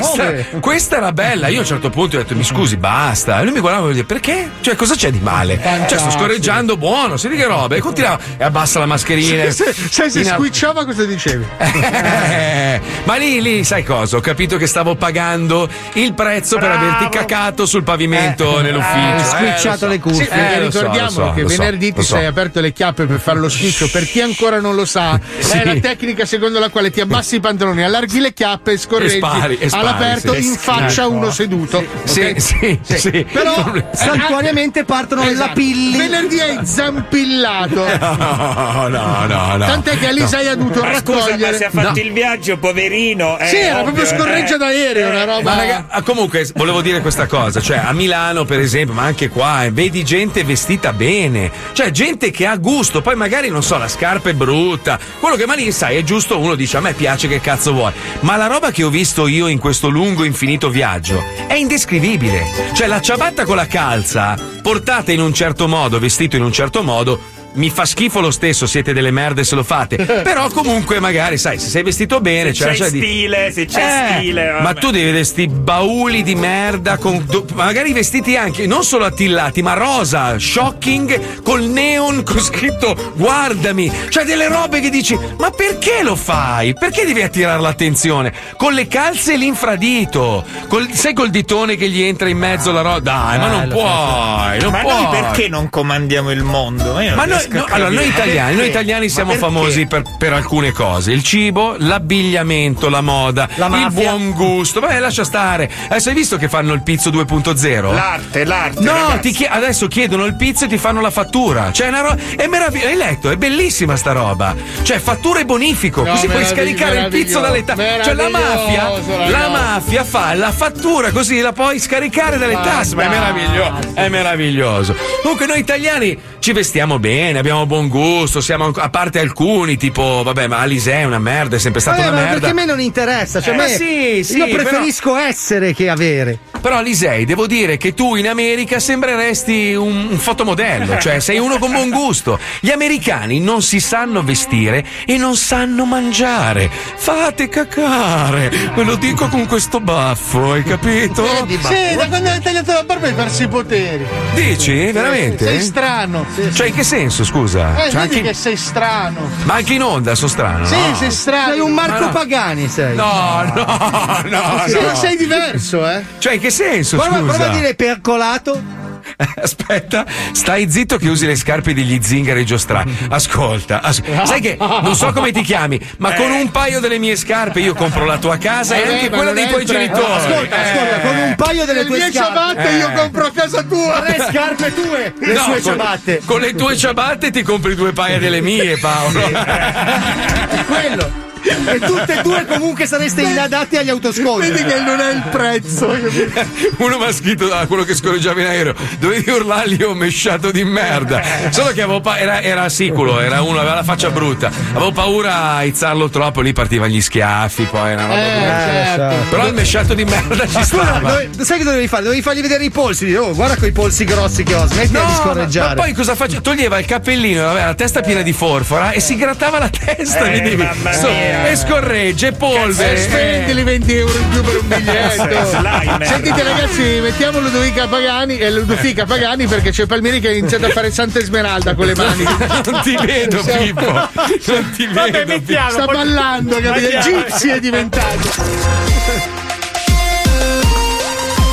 questa 0.61 0.97
era 0.99 1.11
bella. 1.13 1.49
Io 1.49 1.59
a 1.59 1.61
un 1.61 1.67
certo 1.67 1.91
punto 1.91 2.17
ho 2.17 2.21
detto: 2.21 2.35
Mi 2.37 2.45
scusi, 2.45 2.77
basta. 2.77 3.24
E 3.27 3.43
lui 3.45 3.53
mi 3.53 3.61
guardava 3.61 3.85
e 3.85 3.89
mi 3.89 3.93
diceva: 3.95 4.07
Perché? 4.13 4.51
Cioè, 4.61 4.75
cosa 4.77 4.95
c'è 4.95 5.11
di 5.11 5.21
male? 5.21 5.59
Cioè, 5.89 5.99
sto 5.99 6.11
scorreggiando 6.11 6.77
buono, 6.77 7.17
senti 7.17 7.37
che 7.37 7.45
roba. 7.47 7.75
E 7.77 7.81
continuava 7.81 8.19
e 8.37 8.45
abbassa 8.45 8.79
la 8.79 8.87
mascherina. 8.87 9.51
Se, 9.51 9.73
se 9.73 10.03
al- 10.03 10.11
squicciava 10.25 10.85
cosa 10.85 11.05
dicevi? 11.05 11.45
eh, 11.59 12.81
ma 13.05 13.17
lì, 13.17 13.41
lì, 13.41 13.65
sai 13.65 13.83
cosa? 13.85 14.17
Ho 14.17 14.21
capito 14.21 14.57
che 14.57 14.67
stavo 14.67 14.95
pagando 14.95 15.69
il 15.95 16.13
prezzo 16.15 16.59
per 16.59 16.69
Bravo. 16.71 16.85
averti 16.87 17.09
cacato 17.17 17.67
sul 17.67 17.83
pavimento 17.83 18.61
nell'ufficio. 18.61 18.97
hai 18.97 19.21
Eh, 19.21 19.25
squicciato 19.25 19.79
so. 19.79 19.87
le 19.89 19.99
cuffie. 20.01 20.25
Sì, 20.25 20.31
Eh, 20.31 20.71
so, 20.71 20.79
ricordiamo 20.81 21.07
lo 21.07 21.27
so, 21.27 21.33
che 21.35 21.41
so, 21.43 21.47
venerdì 21.47 21.93
ti 21.93 22.03
so. 22.03 22.15
sei 22.17 22.27
aperto 22.27 22.61
le 22.61 22.73
chiappe 22.73 23.07
per 23.07 23.21
fare 23.21 23.39
lo 23.39 23.49
schiccio. 23.49 23.89
Per 23.91 24.05
chi 24.07 24.21
ancora 24.21 24.61
non 24.61 24.75
lo 24.75 24.85
sa, 24.85 25.19
Sì. 25.39 25.59
è 25.59 25.65
la 25.65 25.75
tecnica 25.81 26.25
secondo 26.25 26.59
la 26.59 26.69
quale 26.71 26.91
ti 26.91 27.01
abbassi 27.01 27.37
i 27.37 27.41
pantaloni, 27.41 27.83
allarghi 27.83 28.21
le 28.21 28.33
chiappe 28.33 28.73
e 28.73 28.77
scorreggi 28.79 29.15
E 29.15 29.19
spari, 29.19 29.59
e 29.59 29.69
spari, 29.69 29.87
all'aperto 29.87 30.35
sì. 30.35 30.47
in 30.47 30.55
faccia 30.55 31.03
Ecco. 31.03 31.11
uno 31.13 31.31
seduto. 31.31 31.85
Sì, 32.05 32.21
ok? 32.21 32.41
sì, 32.41 32.79
sì. 32.83 33.14
Però 33.23 33.73
Santuariamente 33.93 34.85
partono 34.85 35.23
Esatto. 35.23 35.49
lapilli. 35.49 35.97
Venerdì 35.97 36.41
hai 36.41 36.59
zampillato. 36.65 37.83
No, 38.25 38.89
no, 38.89 39.27
no, 39.27 39.57
no. 39.57 39.67
Tant'è 39.67 39.99
che 39.99 40.07
Alisa 40.09 40.41
No. 40.43 40.49
hai 40.51 40.57
dovuto 40.57 40.81
Ma 40.83 40.95
scusa, 40.99 41.19
ma 41.21 41.27
raccogliere. 41.27 41.57
se 41.57 41.65
ha 41.67 41.71
fatto 41.71 41.93
No. 41.95 42.01
il 42.03 42.13
viaggio, 42.13 42.57
poverino. 42.59 43.39
eh, 43.39 43.47
Sì, 43.47 43.57
era 43.57 43.81
ovvio, 43.81 43.93
proprio 43.93 44.19
scorreggia 44.19 44.55
eh. 44.55 44.59
d'aereo, 44.59 45.09
una 45.11 45.25
roba. 45.25 45.43
Ma 45.51 45.57
raga, 45.57 45.87
ah, 45.89 46.03
comunque 46.03 46.49
volevo 46.55 46.81
dire 46.81 47.01
questa 47.01 47.27
cosa, 47.27 47.61
cioè 47.61 47.79
a 47.79 47.93
Milano 47.93 48.45
per 48.45 48.61
esempio, 48.61 48.95
ma 48.95 49.03
anche 49.03 49.29
qua, 49.29 49.65
eh, 49.65 49.71
vedi 49.71 50.05
gente 50.05 50.43
vestita 50.45 50.93
bene, 50.93 51.51
cioè 51.73 51.91
gente 51.91 52.31
che 52.31 52.47
ha 52.47 52.57
gusto, 52.57 53.01
poi 53.03 53.15
magari 53.17 53.49
non 53.49 53.63
so, 53.63 53.77
la 53.79 53.89
scarpa 53.89 54.31
è 54.31 54.35
brutta, 54.35 54.99
quello 55.21 55.37
che 55.37 55.47
ma 55.47 55.55
lì 55.55 55.71
sai 55.73 55.97
è 55.97 56.03
giusto, 56.03 56.39
uno 56.39 56.55
dice 56.55 56.77
a 56.77 56.81
me 56.81 56.93
piace 56.93 57.29
che 57.29 57.41
cazzo 57.41 57.73
vuoi, 57.73 57.93
ma 58.21 58.37
la 58.37 58.47
roba 58.47 58.71
che 58.71 58.83
ho 58.83 58.91
visto 58.91 59.27
io 59.27 59.47
in 59.49 59.59
questo 59.59 59.89
lungo 59.89 60.25
infinito 60.25 60.69
viaggio 60.71 61.23
è 61.47 61.55
indescrivibile, 61.55 62.71
cioè 62.75 62.87
la 62.87 63.01
ciabatta 63.05 63.45
con 63.45 63.57
la 63.57 63.67
calza, 63.67 64.35
portata 64.63 65.13
in 65.13 65.21
un 65.21 65.35
certo 65.35 65.69
modo, 65.69 65.99
vestito 65.99 66.37
in 66.37 66.43
un 66.43 66.53
certo 66.53 66.83
modo, 66.83 67.21
mi 67.55 67.71
fa 67.71 67.85
schifo 67.85 68.21
lo 68.21 68.31
stesso, 68.31 68.67
siete 68.67 68.93
delle 68.93 69.11
merde 69.11 69.45
se 69.45 69.55
lo 69.55 69.63
fate. 69.63 69.97
Però 70.23 70.49
comunque 70.51 71.01
magari, 71.01 71.39
sai, 71.39 71.59
se 71.59 71.69
sei 71.69 71.83
vestito 71.83 72.21
bene, 72.21 72.53
Se 72.55 72.65
c'è 72.67 72.75
cioè 72.75 72.91
di- 72.91 72.99
stile, 72.99 73.53
se 73.53 73.67
c'è 73.67 73.81
Eh, 73.81 74.17
stile. 74.19 74.51
Ma 74.53 74.61
vabbè. 74.63 74.81
tu 74.81 74.91
devi 74.91 75.05
vedere 75.05 75.25
sti 75.25 75.49
bauli 75.49 76.23
di 76.23 76.35
merda 76.35 76.97
con 76.99 77.25
do- 77.27 77.45
magari 77.55 77.93
vestiti 77.93 78.37
anche 78.37 78.67
non 78.67 78.85
solo 78.85 79.05
attillati, 79.05 79.63
ma 79.63 79.75
rosa, 79.75 80.39
shocking 80.39 81.43
col 81.43 81.63
neon 81.65 82.23
con 82.25 82.41
scritto 82.41 83.13
guardami. 83.15 83.91
Cioè 84.09 84.25
delle 84.25 84.49
robe 84.49 84.81
che 84.81 84.91
dici 84.91 85.19
"Ma 85.39 85.51
perché 85.51 86.03
lo 86.03 86.17
fai? 86.17 86.75
Perché 86.75 87.05
devi 87.05 87.23
attirare 87.23 87.61
l'attenzione? 87.61 88.33
Con 88.57 88.73
le 88.75 88.87
calze 88.89 89.35
e 89.35 89.37
l'infradito, 89.37 90.45
col, 90.69 90.89
sai 90.93 91.13
col 91.15 91.31
ditone 91.31 91.77
che 91.77 91.89
gli 91.89 92.03
entra 92.03 92.29
in 92.29 92.39
mezzo 92.39 92.73
la 92.73 92.81
roba. 92.81 93.01
Dai, 93.01 93.39
ma 93.39 93.47
Eh, 93.47 93.51
non 93.51 93.69
lo 93.69 93.75
puoi, 93.75 94.61
non 94.61 94.73
ma 94.73 94.79
puoi. 94.81 94.95
noi 95.03 95.07
perché 95.21 95.49
non 95.49 95.69
comandiamo 95.71 96.31
il 96.31 96.43
mondo? 96.43 96.95
Ma 96.95 97.25
noi, 97.25 97.44
no, 97.51 97.65
allora, 97.69 97.91
noi 97.91 98.07
italiani, 98.09 98.57
noi 98.57 98.69
italiani 98.69 99.09
siamo 99.09 99.33
perché? 99.33 99.45
famosi 99.45 99.87
per, 99.87 100.03
per 100.19 100.33
alcune 100.33 100.73
cose: 100.73 101.13
il 101.13 101.23
cibo, 101.23 101.75
l'abbigliamento, 101.79 102.89
la 102.89 103.01
moda, 103.01 103.49
La 103.57 103.67
il 103.67 103.93
buon 103.93 104.31
gusto. 104.31 104.81
Vabbè, 104.81 104.99
lascia 104.99 105.25
stare. 105.25 105.71
Adesso 105.89 106.09
hai 106.11 106.15
visto 106.15 106.37
che 106.37 106.49
fanno 106.49 106.73
il 106.73 106.83
pizzo 106.83 107.11
2.0? 107.11 107.93
L'arte, 107.93 108.45
l'arte. 108.45 108.81
No, 108.81 108.93
ragazzi. 108.93 109.21
ti 109.21 109.31
chie- 109.33 109.49
adesso 109.49 109.89
chiedono 109.89 110.25
il 110.25 110.37
pizzo 110.37 110.65
e 110.65 110.69
ti 110.69 110.79
fanno 110.79 111.01
la 111.01 111.11
fattura. 111.11 111.73
Cioè, 111.73 111.91
roba. 111.91 112.17
È 112.37 112.47
meraviglioso. 112.47 112.89
Hai 112.89 112.97
letto? 112.97 113.31
È 113.31 113.37
bellissima 113.37 113.97
sta 113.97 114.13
roba. 114.13 114.55
Cioè, 114.83 114.99
fattura 114.99 115.41
e 115.41 115.45
bonifico. 115.45 116.03
No, 116.03 116.11
così 116.11 116.27
puoi 116.27 116.45
scaricare 116.45 117.01
il 117.01 117.09
pizzo 117.09 117.41
dalle 117.41 117.65
tasse. 117.65 118.01
Cioè, 118.05 118.15
la 118.15 118.29
mafia, 118.29 119.29
la 119.29 119.49
mafia 119.49 120.05
fa 120.05 120.35
la 120.35 120.53
fattura 120.53 121.11
così 121.11 121.41
la 121.41 121.53
puoi 121.53 121.79
scaricare 121.79 122.39
dalle 122.39 122.55
tasse. 122.55 122.95
Ma 122.95 123.05
è 123.05 123.09
meraviglioso. 123.09 123.95
È 123.95 124.09
meraviglioso. 124.09 124.97
Comunque, 125.23 125.47
noi 125.47 125.59
italiani 125.61 126.19
ci 126.39 126.53
vestiamo 126.53 126.99
bene, 126.99 127.34
abbiamo 127.39 127.67
buon 127.67 127.89
gusto. 127.89 128.41
Siamo, 128.41 128.71
a 128.75 128.89
parte 128.91 129.19
alcuni, 129.21 129.77
tipo, 129.77 130.23
vabbè, 130.25 130.47
ma 130.47 130.59
Alisè 130.59 131.01
è 131.01 131.05
una 131.05 131.19
merda, 131.19 131.57
è 131.57 131.59
sempre 131.59 131.81
stata 131.81 131.97
Vabbè, 131.99 132.09
una 132.09 132.17
ma 132.17 132.23
merda. 132.25 132.39
perché 132.41 132.51
a 132.53 132.65
me 132.65 132.65
non 132.71 132.81
interessa, 132.81 133.41
cioè 133.41 133.55
Eh, 133.55 133.57
me- 133.57 133.63
ma 133.63 133.69
sì, 133.69 134.25
sì, 134.25 134.37
io 134.39 134.47
però- 134.49 134.63
preferisco 134.63 135.17
essere 135.17 135.75
che 135.75 135.89
avere. 135.89 136.39
Però 136.61 136.81
Lisei, 136.81 137.25
devo 137.27 137.47
dire 137.47 137.77
che 137.77 137.93
tu 137.93 138.15
in 138.17 138.27
America 138.27 138.79
sembreresti 138.79 139.75
un, 139.75 140.09
un 140.11 140.19
fotomodello, 140.19 140.97
cioè 141.01 141.21
sei 141.21 141.39
uno 141.39 141.59
con 141.59 141.71
buon 141.73 141.91
gusto. 141.91 142.39
Gli 142.61 142.71
americani 142.71 143.39
non 143.41 143.61
si 143.63 143.81
sanno 143.81 144.23
vestire 144.23 144.85
e 145.05 145.17
non 145.19 145.37
sanno 145.37 145.85
mangiare. 145.85 146.71
Fate 146.97 147.49
cacare, 147.49 148.51
ve 148.75 148.83
lo 148.83 148.97
dico 148.97 149.29
con 149.29 149.47
questo 149.47 149.81
baffo, 149.81 150.53
hai 150.53 150.63
capito? 150.63 151.27
Sì, 151.47 151.95
da 151.97 152.07
quando 152.09 152.31
hai 152.31 152.41
tagliato 152.41 152.73
la 152.73 152.83
barba 152.85 153.07
hai 153.09 153.13
perso 153.15 153.43
i 153.43 153.49
poteri. 153.49 154.07
Dici? 154.35 154.91
Veramente? 154.91 155.45
Sei 155.47 155.61
strano. 155.61 156.27
Cioè, 156.55 156.69
in 156.69 156.75
che 156.75 156.83
senso, 156.83 157.24
scusa? 157.25 157.73
Eh, 157.77 157.91
Cioè, 157.91 158.03
vedi 158.03 158.17
anche- 158.17 158.29
che 158.29 158.35
sei 158.35 158.57
strano. 158.57 159.29
Ma 159.45 159.55
anche 159.55 159.75
in 159.75 159.83
onda 159.83 160.15
sono 160.15 160.29
strano. 160.29 160.65
Sì, 160.67 160.77
no? 160.77 160.95
sei 160.95 161.11
strano. 161.11 161.51
Sei 161.53 161.61
un 161.61 161.73
Marco 161.73 161.93
Ma 162.01 162.07
no. 162.07 162.13
Pagani, 162.13 162.69
sei. 162.69 162.95
No, 162.95 163.43
no, 163.55 163.65
no. 163.65 164.23
No. 164.25 164.87
ma 164.87 164.95
sei 164.95 165.17
diverso, 165.17 165.89
eh. 165.89 166.05
Cioè, 166.19 166.35
in 166.35 166.41
che 166.41 166.51
senso, 166.51 166.97
Prova, 166.97 167.19
scusa? 167.19 167.33
prova 167.33 167.51
a 167.51 167.55
dire 167.55 167.75
percolato. 167.75 168.83
Aspetta, 169.43 170.05
stai 170.33 170.71
zitto 170.71 170.97
che 170.97 171.09
usi 171.09 171.27
le 171.27 171.37
scarpe 171.37 171.73
degli 171.75 171.99
zingari 172.03 172.45
Giostra. 172.45 172.85
Ascolta, 173.09 173.81
as- 173.81 174.03
sai 174.25 174.41
che 174.41 174.57
non 174.59 174.95
so 174.97 175.13
come 175.13 175.31
ti 175.33 175.43
chiami, 175.43 175.81
ma 175.99 176.13
con 176.15 176.31
un 176.31 176.51
paio 176.51 176.81
delle 176.81 176.99
mie 176.99 177.17
scarpe 177.17 177.61
io 177.61 177.75
compro 177.75 178.05
la 178.05 178.19
tua 178.19 178.37
casa 178.39 178.75
e 178.75 178.81
Eh, 178.81 178.93
anche 178.95 179.11
ma 179.11 179.17
quella 179.17 179.33
dei 179.33 179.47
tuoi 179.49 179.65
genitori. 179.65 180.03
Ascolta, 180.13 180.57
ascolta, 180.57 181.01
con 181.01 181.17
un 181.17 181.35
paio 181.37 181.65
delle 181.65 181.83
Le 181.83 181.89
tue 181.89 182.11
ciabatte 182.13 182.69
io 182.71 182.93
compro 182.93 183.27
a 183.27 183.31
casa 183.33 183.63
tua. 183.63 184.01
Tre 184.05 184.27
scarpe 184.31 184.75
tue, 184.75 185.15
le 185.19 185.33
No, 185.33 185.43
sue 185.43 185.53
con- 185.61 185.63
ciabatte. 185.63 186.21
Con 186.25 186.41
le 186.41 186.55
tue 186.55 186.77
ciabatte 186.77 187.31
ti 187.31 187.43
compri 187.43 187.75
due 187.75 187.93
paia 187.93 188.19
delle 188.19 188.41
mie, 188.41 188.79
Paolo. 188.79 189.21
È 189.21 190.65
quello. 190.67 191.33
E 191.75 191.79
tutte 191.81 192.19
e 192.19 192.23
due 192.23 192.45
comunque 192.47 192.87
sareste 192.87 193.23
inadatti 193.23 193.77
agli 193.77 193.89
autoscontri. 193.89 194.51
Vedi 194.51 194.65
che 194.65 194.79
non 194.81 195.01
è 195.01 195.13
il 195.13 195.23
prezzo. 195.31 195.87
Uno 196.79 196.99
mi 196.99 197.05
ha 197.05 197.13
scritto 197.13 197.47
da 197.49 197.67
quello 197.67 197.85
che 197.85 197.95
scorreggiava 197.95 198.41
in 198.41 198.47
aereo. 198.47 198.75
Dovevi 198.99 199.31
urlargli 199.31 199.83
un 199.83 199.97
mesciato 199.97 200.51
di 200.51 200.65
merda. 200.65 201.23
Solo 201.51 201.73
che 201.73 201.83
avevo 201.83 202.01
pa- 202.01 202.19
era, 202.19 202.41
era 202.41 202.69
siculo, 202.69 203.21
era 203.21 203.43
uno, 203.43 203.59
aveva 203.59 203.75
la 203.75 203.83
faccia 203.83 204.11
brutta. 204.11 204.51
Avevo 204.73 204.93
paura 204.93 205.35
a 205.35 205.57
aizzarlo 205.57 206.09
troppo, 206.11 206.41
lì 206.41 206.53
partivano 206.53 206.91
gli 206.93 207.01
schiaffi, 207.01 207.65
poi 207.65 207.91
era 207.93 208.05
una 208.05 208.15
roba 208.15 208.27
Eh, 208.27 208.85
certo. 208.97 209.29
Però 209.31 209.47
il 209.47 209.55
mesciato 209.55 209.95
di 209.95 210.05
merda 210.05 210.47
ci 210.47 210.63
stava. 210.63 210.99
dove- 210.99 211.31
sai 211.45 211.59
che 211.59 211.65
dovevi 211.65 211.89
fare? 211.89 212.03
Dovevi 212.05 212.23
fargli 212.23 212.41
vedere 212.41 212.65
i 212.65 212.71
polsi. 212.71 213.13
Oh, 213.15 213.35
guarda 213.35 213.57
quei 213.57 213.73
polsi 213.73 214.05
grossi 214.05 214.43
che 214.45 214.55
ho, 214.55 214.67
smetti 214.67 214.93
No, 214.93 215.01
di 215.01 215.07
ma, 215.07 215.15
scorreggiare. 215.15 215.75
ma 215.75 215.83
poi 215.83 215.93
cosa 215.93 216.15
faccio? 216.15 216.41
Toglieva 216.41 216.79
il 216.79 216.87
cappellino, 216.87 217.49
aveva 217.51 217.67
la 217.67 217.75
testa 217.75 218.01
piena 218.01 218.23
di 218.23 218.33
forfora 218.33 218.91
e 218.93 219.01
si 219.01 219.17
grattava 219.17 219.59
la 219.59 219.69
testa. 219.71 220.31
Eh, 220.31 220.57
mamma 220.57 220.93
Sto- 220.93 221.09
mia. 221.37 221.51
e 221.51 221.57
scorregge, 221.57 222.33
polvere. 222.33 222.93
Eh, 222.95 222.97
spendili 222.99 223.63
20 223.63 223.95
euro 223.95 224.19
in 224.19 224.29
più 224.29 224.43
per 224.43 224.57
un 224.57 224.69
biglietto. 224.69 225.45
Slime. 225.47 226.07
Sentite 226.07 226.43
ragazzi, 226.43 226.83
mettiamo 227.01 227.41
Ludovica 227.41 227.87
Pagani 227.87 228.39
e 228.39 228.51
Ludovica 228.51 229.05
Pagani 229.05 229.47
perché 229.47 229.71
c'è 229.71 229.87
Palmieri 229.87 230.21
che 230.21 230.29
ha 230.29 230.33
iniziato 230.33 230.67
a 230.67 230.71
fare 230.71 230.91
Santa 230.91 231.19
Esmeralda 231.19 231.75
con 231.75 231.87
le 231.87 231.95
mani. 231.95 232.25
Non 232.25 232.81
ti 232.83 232.97
vedo, 232.97 233.43
Pippo. 233.43 233.93
Non 233.93 234.71
ti 234.75 234.87
vedo. 234.87 235.25
Pippo. 235.25 235.71
Sta 235.71 235.85
ballando, 235.87 236.61
capito? 236.61 236.99
Gypsy 236.99 237.49
è 237.51 237.61
diventato. 237.61 238.29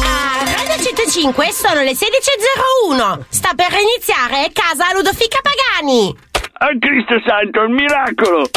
A 0.03 0.43
Radio 0.45 0.83
105 0.83 1.51
sono 1.51 1.81
le 1.81 1.91
16.01. 1.91 3.19
Sta 3.29 3.49
per 3.55 3.69
iniziare 3.71 4.51
Casa 4.53 4.93
Ludofica 4.93 5.39
Pagani. 5.41 6.29
A 6.63 6.69
Cristo 6.77 7.17
Santo, 7.25 7.63
il 7.63 7.73
miracolo! 7.73 8.47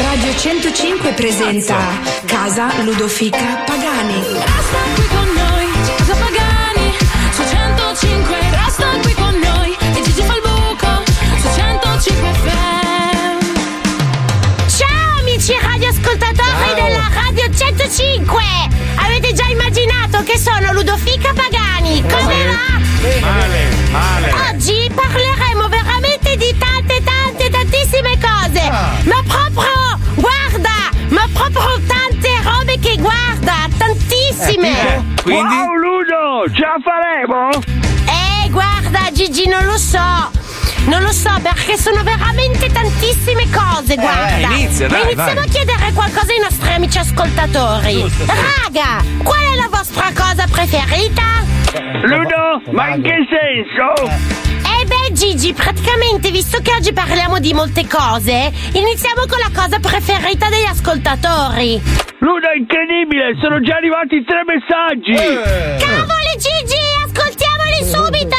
Radio 0.00 0.34
105 0.34 1.12
presenta 1.12 1.76
Casa 2.24 2.72
Ludofica 2.82 3.60
Pagani. 3.66 4.16
Resta 4.32 4.78
qui 4.94 5.06
con 5.08 5.28
noi, 5.36 5.68
Casa 5.94 6.14
Pagani, 6.14 6.96
su 7.32 7.44
105, 7.44 8.34
resta 8.48 8.86
qui 9.02 9.12
con 9.12 9.38
noi, 9.44 9.76
e 9.76 10.00
Gigi 10.04 10.22
fa 10.22 10.32
il 10.32 10.40
buco, 10.40 11.02
su 11.36 11.48
105 11.54 12.32
FM. 12.32 13.44
Ciao 14.66 15.18
amici 15.20 15.52
radioascoltatori 15.60 16.74
della 16.74 17.10
Radio 17.12 17.44
105. 17.54 18.42
Avete 18.94 19.34
già 19.34 19.44
immaginato 19.50 20.22
che 20.22 20.38
sono 20.38 20.72
Ludofica 20.72 21.34
Pagani? 21.34 22.00
Come 22.08 22.46
va? 22.46 22.80
Male, 23.20 23.68
male. 23.90 24.32
Oggi 24.48 24.90
parleremo 24.94 25.33
Ma 29.04 29.22
proprio, 29.26 29.98
guarda, 30.14 30.90
ma 31.10 31.28
proprio 31.32 31.80
tante 31.86 32.28
robe 32.42 32.78
che 32.80 32.96
guarda, 32.98 33.68
tantissime. 33.76 35.04
quindi? 35.22 35.54
Wow, 35.54 35.74
Ludo, 35.74 36.52
ce 36.54 36.60
la 36.60 36.76
faremo? 36.82 37.48
Eh, 38.06 38.50
guarda, 38.50 39.10
Gigi, 39.12 39.46
non 39.48 39.64
lo 39.64 39.76
so. 39.78 40.42
Non 40.86 41.00
lo 41.02 41.12
so 41.12 41.30
perché 41.42 41.78
sono 41.78 42.02
veramente 42.02 42.70
tantissime 42.70 43.44
cose, 43.50 43.94
guarda. 43.94 44.48
inizia, 44.54 44.86
Ma 44.88 44.94
dai, 44.98 45.02
iniziamo 45.12 45.34
vai. 45.34 45.46
a 45.48 45.50
chiedere 45.50 45.92
qualcosa 45.94 46.32
ai 46.32 46.40
nostri 46.40 46.72
amici 46.74 46.98
ascoltatori. 46.98 48.02
Raga, 48.26 49.02
qual 49.22 49.40
è 49.40 49.54
la 49.56 49.68
vostra 49.70 50.10
cosa 50.14 50.44
preferita? 50.50 51.22
Ludo, 52.02 52.60
ma 52.72 52.88
in 52.94 53.02
che 53.02 53.14
senso? 53.30 54.43
Eh 55.14 55.16
Gigi, 55.16 55.52
praticamente 55.52 56.32
visto 56.32 56.58
che 56.60 56.72
oggi 56.72 56.92
parliamo 56.92 57.38
di 57.38 57.54
molte 57.54 57.86
cose, 57.86 58.50
iniziamo 58.72 59.22
con 59.28 59.38
la 59.38 59.50
cosa 59.54 59.78
preferita 59.78 60.48
degli 60.48 60.64
ascoltatori. 60.64 61.80
Ludo, 62.18 62.48
è 62.50 62.56
incredibile, 62.58 63.38
sono 63.40 63.60
già 63.60 63.76
arrivati 63.76 64.24
tre 64.24 64.42
messaggi! 64.44 65.14
Cavoli 65.14 66.34
Gigi, 66.36 66.82
ascoltiamoli 67.06 67.84
subito! 67.84 68.36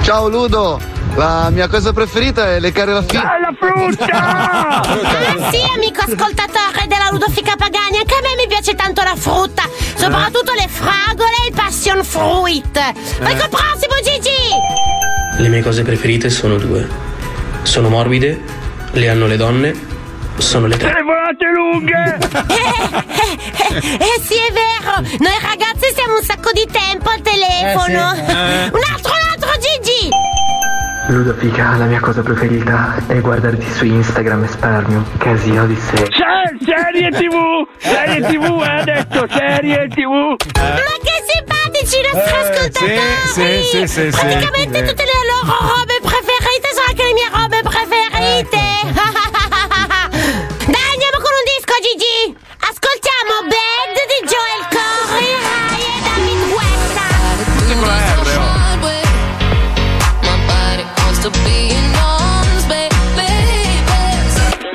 Ciao 0.00 0.28
Ludo, 0.28 0.80
la 1.14 1.50
mia 1.50 1.68
cosa 1.68 1.92
preferita 1.92 2.48
è 2.54 2.58
leccare 2.58 2.94
la 2.94 3.02
figa. 3.02 3.38
la 3.38 3.52
frutta! 3.58 4.78
Ah 5.40 5.50
sì, 5.50 5.62
amico 5.74 6.00
ascoltatore 6.00 6.86
della 6.86 7.08
Ludofica 7.10 7.54
Pagani, 7.56 7.98
anche 7.98 8.14
a 8.14 8.20
me 8.22 8.34
mi 8.36 8.46
piace 8.48 8.74
tanto 8.74 9.02
la 9.02 9.14
frutta, 9.16 9.62
soprattutto 9.94 10.52
le 10.52 10.66
fragole 10.68 11.34
e 11.44 11.48
il 11.48 11.54
passion 11.54 12.02
fruit. 12.04 13.18
Vai 13.20 13.36
col 13.36 13.48
prossimo 13.48 13.94
Gigi! 13.96 13.99
Le 15.40 15.48
mie 15.48 15.62
cose 15.62 15.82
preferite 15.82 16.28
sono 16.28 16.58
due. 16.58 16.86
Sono 17.62 17.88
morbide, 17.88 18.42
le 18.92 19.08
hanno 19.08 19.26
le 19.26 19.38
donne, 19.38 19.74
sono 20.36 20.66
le 20.66 20.76
tre. 20.76 20.92
Telefonate 20.92 21.46
lunghe! 21.54 22.18
Eh 23.70 24.20
sì, 24.20 24.34
è 24.34 24.52
vero, 24.52 25.00
noi 25.20 25.38
ragazzi 25.40 25.86
stiamo 25.92 26.16
un 26.16 26.22
sacco 26.22 26.50
di 26.52 26.66
tempo 26.70 27.08
al 27.08 27.22
telefono. 27.22 28.12
Eh 28.12 28.16
sì. 28.16 28.30
Eh. 28.32 28.70
Un 28.74 28.80
altro, 28.92 29.12
un 29.12 29.30
altro 29.32 29.50
Gigi! 29.60 30.08
Ludovica, 31.08 31.76
la 31.76 31.84
mia 31.86 32.00
cosa 32.00 32.20
preferita 32.22 32.96
è 33.06 33.20
guardarti 33.20 33.70
su 33.70 33.84
Instagram 33.84 34.44
e 34.44 34.48
spararmi 34.48 34.94
un 34.94 35.04
casino 35.18 35.66
di 35.66 35.76
serie. 35.76 36.06
Se- 36.10 36.64
serie 36.64 37.10
tv! 37.10 37.66
Serie 37.78 38.20
tv, 38.26 38.60
ha 38.60 38.82
detto, 38.82 39.26
serie 39.30 39.88
tv! 39.88 40.36
Ma 40.58 40.94
che 41.02 41.24
simpatici 41.26 41.59
i 41.59 41.59
nostri 41.98 42.36
ascoltatori! 42.38 42.94
Eh, 42.94 43.26
sì, 43.26 43.62
sì, 43.62 43.86
sì, 43.86 44.12
sì, 44.12 44.18
Praticamente 44.18 44.78
sì. 44.78 44.84
tutte 44.84 45.04
le 45.04 45.18
loro 45.26 45.56
robe 45.58 45.98
preferite 46.00 46.68
sono 46.70 46.86
anche 46.86 47.02
le 47.02 47.12
mie 47.12 47.28
robe 47.30 47.62
preferite! 47.66 48.62
Dai, 50.70 50.88
andiamo 50.94 51.18
con 51.18 51.32
un 51.34 51.44
disco, 51.50 51.74
Gigi! 51.82 52.36
Ascoltiamo 52.62 53.42
Bad 53.50 53.96
di 54.06 54.18
Joel 54.30 54.64
Corey, 54.70 55.34
Rai 55.34 55.82
e 55.82 55.98
David 56.06 56.42
Guetta! 56.54 57.06
R, 57.74 57.82
oh. 57.82 58.94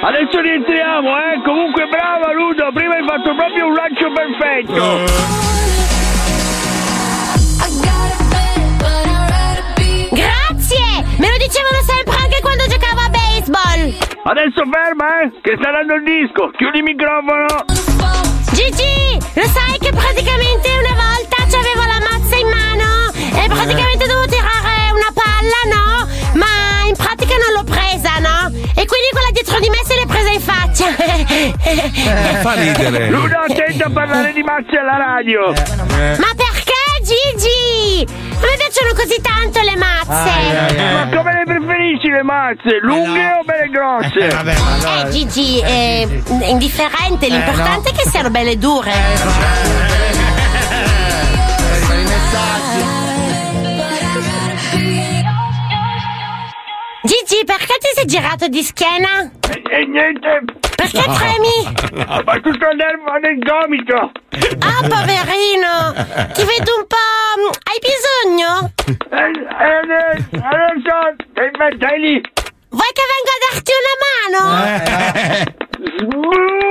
Adesso 0.06 0.38
rientriamo, 0.42 1.10
eh! 1.16 1.42
Comunque 1.44 1.88
brava 1.88 2.32
Ludo, 2.34 2.70
prima 2.74 2.96
hai 2.96 3.06
fatto 3.08 3.34
proprio 3.36 3.68
un 3.68 3.74
lancio 3.74 4.12
perfetto! 4.12 4.74
Grazie! 4.74 5.75
Dicevano 11.46 11.82
sempre 11.86 12.16
anche 12.18 12.40
quando 12.42 12.66
giocavo 12.66 13.00
a 13.06 13.10
baseball! 13.10 13.82
Adesso 14.26 14.62
ferma, 14.66 15.22
eh! 15.22 15.32
Che 15.42 15.54
sta 15.62 15.70
dando 15.70 15.94
il 15.96 16.04
disco! 16.04 16.50
Chiudi 16.58 16.78
il 16.82 16.84
microfono! 16.84 17.46
Gigi, 18.50 19.14
lo 19.38 19.48
sai 19.54 19.78
che 19.78 19.92
praticamente 19.94 20.70
una 20.74 20.96
volta 20.98 21.38
c'avevo 21.46 21.84
la 21.86 22.02
mazza 22.02 22.36
in 22.36 22.50
mano 22.50 22.90
e 23.14 23.46
praticamente 23.46 24.08
dovevo 24.10 24.26
tirare 24.26 24.90
una 24.90 25.12
palla, 25.14 25.60
no? 25.70 25.86
Ma 26.34 26.88
in 26.90 26.96
pratica 26.96 27.36
non 27.38 27.62
l'ho 27.62 27.66
presa, 27.70 28.18
no? 28.18 28.50
E 28.74 28.84
quindi 28.90 29.10
quella 29.14 29.30
dietro 29.30 29.60
di 29.60 29.70
me 29.70 29.82
se 29.86 29.96
l'è 29.96 30.06
presa 30.08 30.32
in 30.32 30.42
faccia. 30.42 30.88
fa 32.42 32.54
ridere. 32.54 33.10
Ludo, 33.10 33.38
attento 33.38 33.86
a 33.86 33.90
parlare 33.92 34.34
di 34.34 34.42
mazze 34.42 34.78
alla 34.78 34.98
radio! 34.98 35.54
Ma 35.54 36.32
perché, 36.34 36.82
Gigi? 37.04 37.75
A 38.04 38.46
me 38.46 38.56
piacciono 38.58 38.94
così 38.94 39.22
tanto 39.22 39.62
le 39.62 39.76
mazze. 39.78 40.92
Ma 40.92 41.08
come 41.16 41.34
le 41.34 41.44
preferisci 41.46 42.10
le 42.10 42.24
mazze? 42.24 42.80
Lunghe 42.82 43.32
o 43.32 43.44
belle 43.44 43.70
grosse? 43.70 44.28
Eh, 45.06 45.10
Gigi, 45.12 45.60
è 45.60 46.08
indifferente, 46.48 47.28
l'importante 47.30 47.92
è 47.92 47.94
che 47.94 48.10
siano 48.10 48.30
belle 48.30 48.58
dure. 48.58 48.92
Gigi, 57.06 57.46
perché 57.46 57.78
ti 57.80 57.88
sei 57.94 58.06
girato 58.06 58.48
di 58.48 58.64
schiena? 58.64 59.30
E 59.70 59.86
niente! 59.86 60.44
Perché 60.76 61.04
tremi? 61.04 61.68
Ho 62.08 62.24
battuto 62.24 62.68
il 62.70 62.76
nervo 62.76 63.14
nel 63.22 63.38
gomito! 63.38 64.12
Ah, 64.60 64.82
poverino! 64.82 65.94
Ti 66.34 66.44
vedo 66.44 66.76
un 66.78 66.88
po'. 66.88 67.54
Hai 67.62 67.80
bisogno? 67.80 68.72
Eh, 68.88 69.22
eh, 69.22 69.86
eh, 69.92 70.40
non 70.40 70.82
so, 70.84 70.98
eh, 71.40 71.52
stai 71.78 72.00
lì! 72.00 72.16
Vuoi 72.70 72.92
che 72.92 73.04
venga 73.14 73.34
a 73.34 73.42
darti 73.52 73.72
una 73.82 73.96
mano? 74.06 74.42
Buco! 76.10 76.66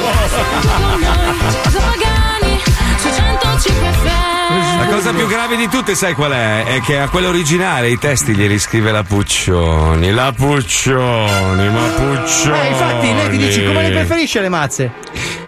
Casa 0.00 0.42
Pagani. 0.42 1.65
Cosa 4.96 5.12
più 5.12 5.26
grave 5.26 5.56
di 5.56 5.68
tutte, 5.68 5.94
sai 5.94 6.14
qual 6.14 6.32
è? 6.32 6.64
È 6.64 6.80
che 6.80 6.98
a 6.98 7.08
quello 7.08 7.28
originale 7.28 7.90
i 7.90 7.98
testi 7.98 8.34
glieli 8.34 8.58
scrive 8.58 8.90
la 8.90 9.02
Puccioni. 9.02 10.10
La 10.10 10.32
Puccioni, 10.34 11.68
ma 11.68 11.82
Puccioni. 11.88 12.58
Eh, 12.58 12.68
infatti, 12.68 13.14
lei 13.14 13.28
ti 13.28 13.36
dici 13.36 13.62
come 13.62 13.82
le 13.82 13.90
preferisce 13.90 14.40
le 14.40 14.48
mazze? 14.48 14.90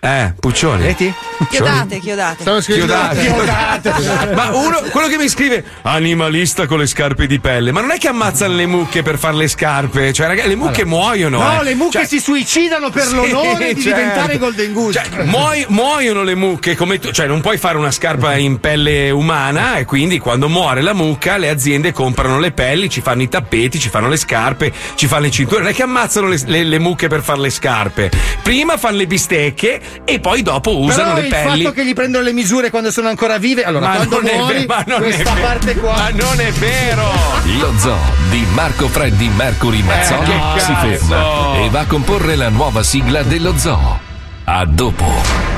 Eh, 0.01 0.35
Puccioni. 0.39 0.83
Vedi? 0.83 1.15
Chiodate, 1.49 1.99
chiodate. 1.99 2.43
Stavo 2.43 2.61
scrivendo 2.61 2.93
Chiodate. 3.15 3.93
Ma 4.35 4.51
uno, 4.55 4.83
quello 4.91 5.09
che 5.09 5.17
mi 5.17 5.29
scrive 5.29 5.65
animalista 5.83 6.67
con 6.67 6.79
le 6.79 6.87
scarpe 6.87 7.27
di 7.27 7.41
pelle, 7.41 7.73
ma 7.73 7.81
non 7.81 7.91
è 7.91 7.99
che 7.99 8.09
ammazzano 8.09 8.55
le 8.55 8.67
mucche 8.67 9.03
per 9.03 9.19
fare 9.19 9.37
le 9.37 9.49
scarpe, 9.49 10.13
cioè 10.13 10.27
ragazzi, 10.27 10.49
le 10.49 10.57
mucche 10.57 10.85
muoiono. 10.85 11.39
No, 11.39 11.61
eh. 11.61 11.65
le 11.65 11.75
mucche 11.75 11.99
Cioè, 11.99 12.07
si 12.07 12.21
suicidano 12.21 12.91
per 12.91 13.05
sì, 13.05 13.15
l'onore 13.15 13.73
di 13.73 13.81
certo. 13.81 13.99
diventare 13.99 14.39
Golden 14.39 14.73
Goose. 14.73 15.03
Cioè, 15.03 15.25
muoi- 15.25 15.65
muoiono 15.69 16.23
le 16.23 16.35
mucche 16.35 16.77
come 16.77 16.99
tu, 16.99 17.11
cioè 17.13 17.27
non 17.27 17.41
puoi 17.41 17.57
fare 17.57 17.79
una 17.79 17.91
scarpa 17.91 18.37
in 18.37 18.61
pelle 18.61 19.11
umana 19.11 19.38
e 19.39 19.85
quindi 19.85 20.19
quando 20.19 20.49
muore 20.49 20.81
la 20.83 20.93
mucca 20.95 21.37
le 21.37 21.49
aziende 21.49 21.93
comprano 21.93 22.41
le 22.41 22.51
pelli, 22.51 22.91
ci 22.91 23.01
fanno 23.01 23.23
i 23.23 23.29
tappeti, 23.29 23.79
ci 23.79 23.89
fanno 23.89 24.09
le 24.09 24.17
scarpe, 24.17 24.73
ci 24.97 25.07
fanno 25.07 25.23
le 25.23 25.31
cinture, 25.31 25.61
non 25.61 25.71
è 25.71 25.75
che 25.75 25.85
ammazzano 25.85 26.27
le, 26.27 26.41
le- 26.47 26.65
le 26.65 26.79
mucche 26.81 27.07
per 27.07 27.23
fare 27.23 27.39
le 27.41 27.51
scarpe. 27.51 28.11
Prima 28.43 28.77
fanno 28.77 28.97
le 28.97 29.07
bistecche 29.07 29.81
e 30.05 30.19
poi 30.19 30.43
dopo 30.43 30.77
usano 30.81 31.13
Però 31.13 31.21
le 31.21 31.21
il 31.23 31.29
pelli. 31.29 31.63
fatto 31.63 31.75
che 31.75 31.85
gli 31.87 31.93
prendono 31.95 32.25
le 32.25 32.33
misure 32.33 32.71
quando 32.71 32.91
sono 32.91 33.09
ancora 33.09 33.39
vive, 33.39 33.63
allora 33.63 33.87
Ma 33.87 33.95
quando 33.97 34.17
non 34.17 34.27
è 34.29 34.37
muori, 34.37 34.59
ve- 34.59 34.67
ma 34.67 34.85
non 34.87 35.03
è 35.03 35.05
questa 35.05 35.33
vero. 35.35 35.47
parte 35.47 35.75
qua. 35.77 35.93
Ma 35.97 36.09
non 36.11 36.41
è 36.41 36.51
vero! 36.53 37.13
Lo 37.61 37.73
zoo 37.79 37.99
di 38.31 38.45
Marco 38.55 38.89
Freddi 38.89 39.29
Mercury 39.29 39.83
Mazzoli 39.83 40.33
Eh, 40.33 40.61
si 40.61 40.75
ferma 40.75 41.57
e 41.63 41.69
va 41.71 41.81
a 41.81 41.87
comporre 41.87 42.35
la 42.35 42.49
nuova 42.49 42.83
sigla 42.83 43.23
dello 43.23 43.57
zoo. 43.57 44.01
A 44.45 44.65
dopo. 44.65 45.58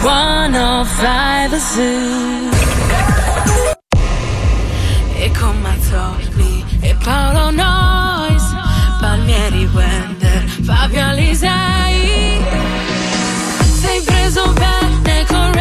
105 0.00 1.58
Zoo. 1.58 2.50
E 5.18 5.30
con 5.38 5.60
Mazzoli 5.60 6.64
e 6.80 6.94
Paolo 7.02 7.50
Nois 7.50 8.42
Palmieri 9.00 9.68
Wender, 9.72 10.44
Fabio 10.64 11.04
Alisei. 11.04 12.44
Sei 13.80 14.02
preso 14.02 14.52
bene 14.52 15.24
con 15.26 15.55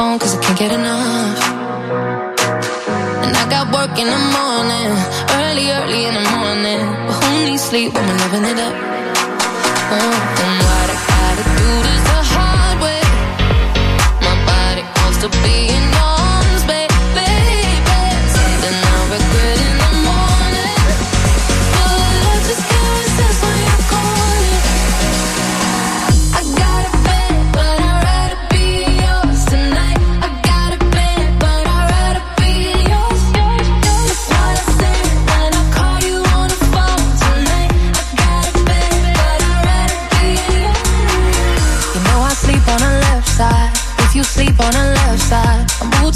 phone 0.00 0.18
cause 0.18 0.34
I 0.34 0.40
can't 0.40 0.58
get 0.58 0.72
enough. 0.72 1.38
And 3.24 3.34
I 3.42 3.44
got 3.54 3.64
work 3.76 3.94
in 4.02 4.08
the 4.16 4.22
morning, 4.38 4.90
early, 5.42 5.66
early 5.78 6.02
in 6.08 6.14
the 6.20 6.26
morning. 6.36 6.80
But 7.06 7.16
who 7.20 7.44
needs 7.44 7.64
sleep 7.70 7.92
when 7.92 8.06
we're 8.08 8.22
living 8.24 8.44
it 8.52 8.58
up? 8.66 8.74
Oh, 9.96 10.69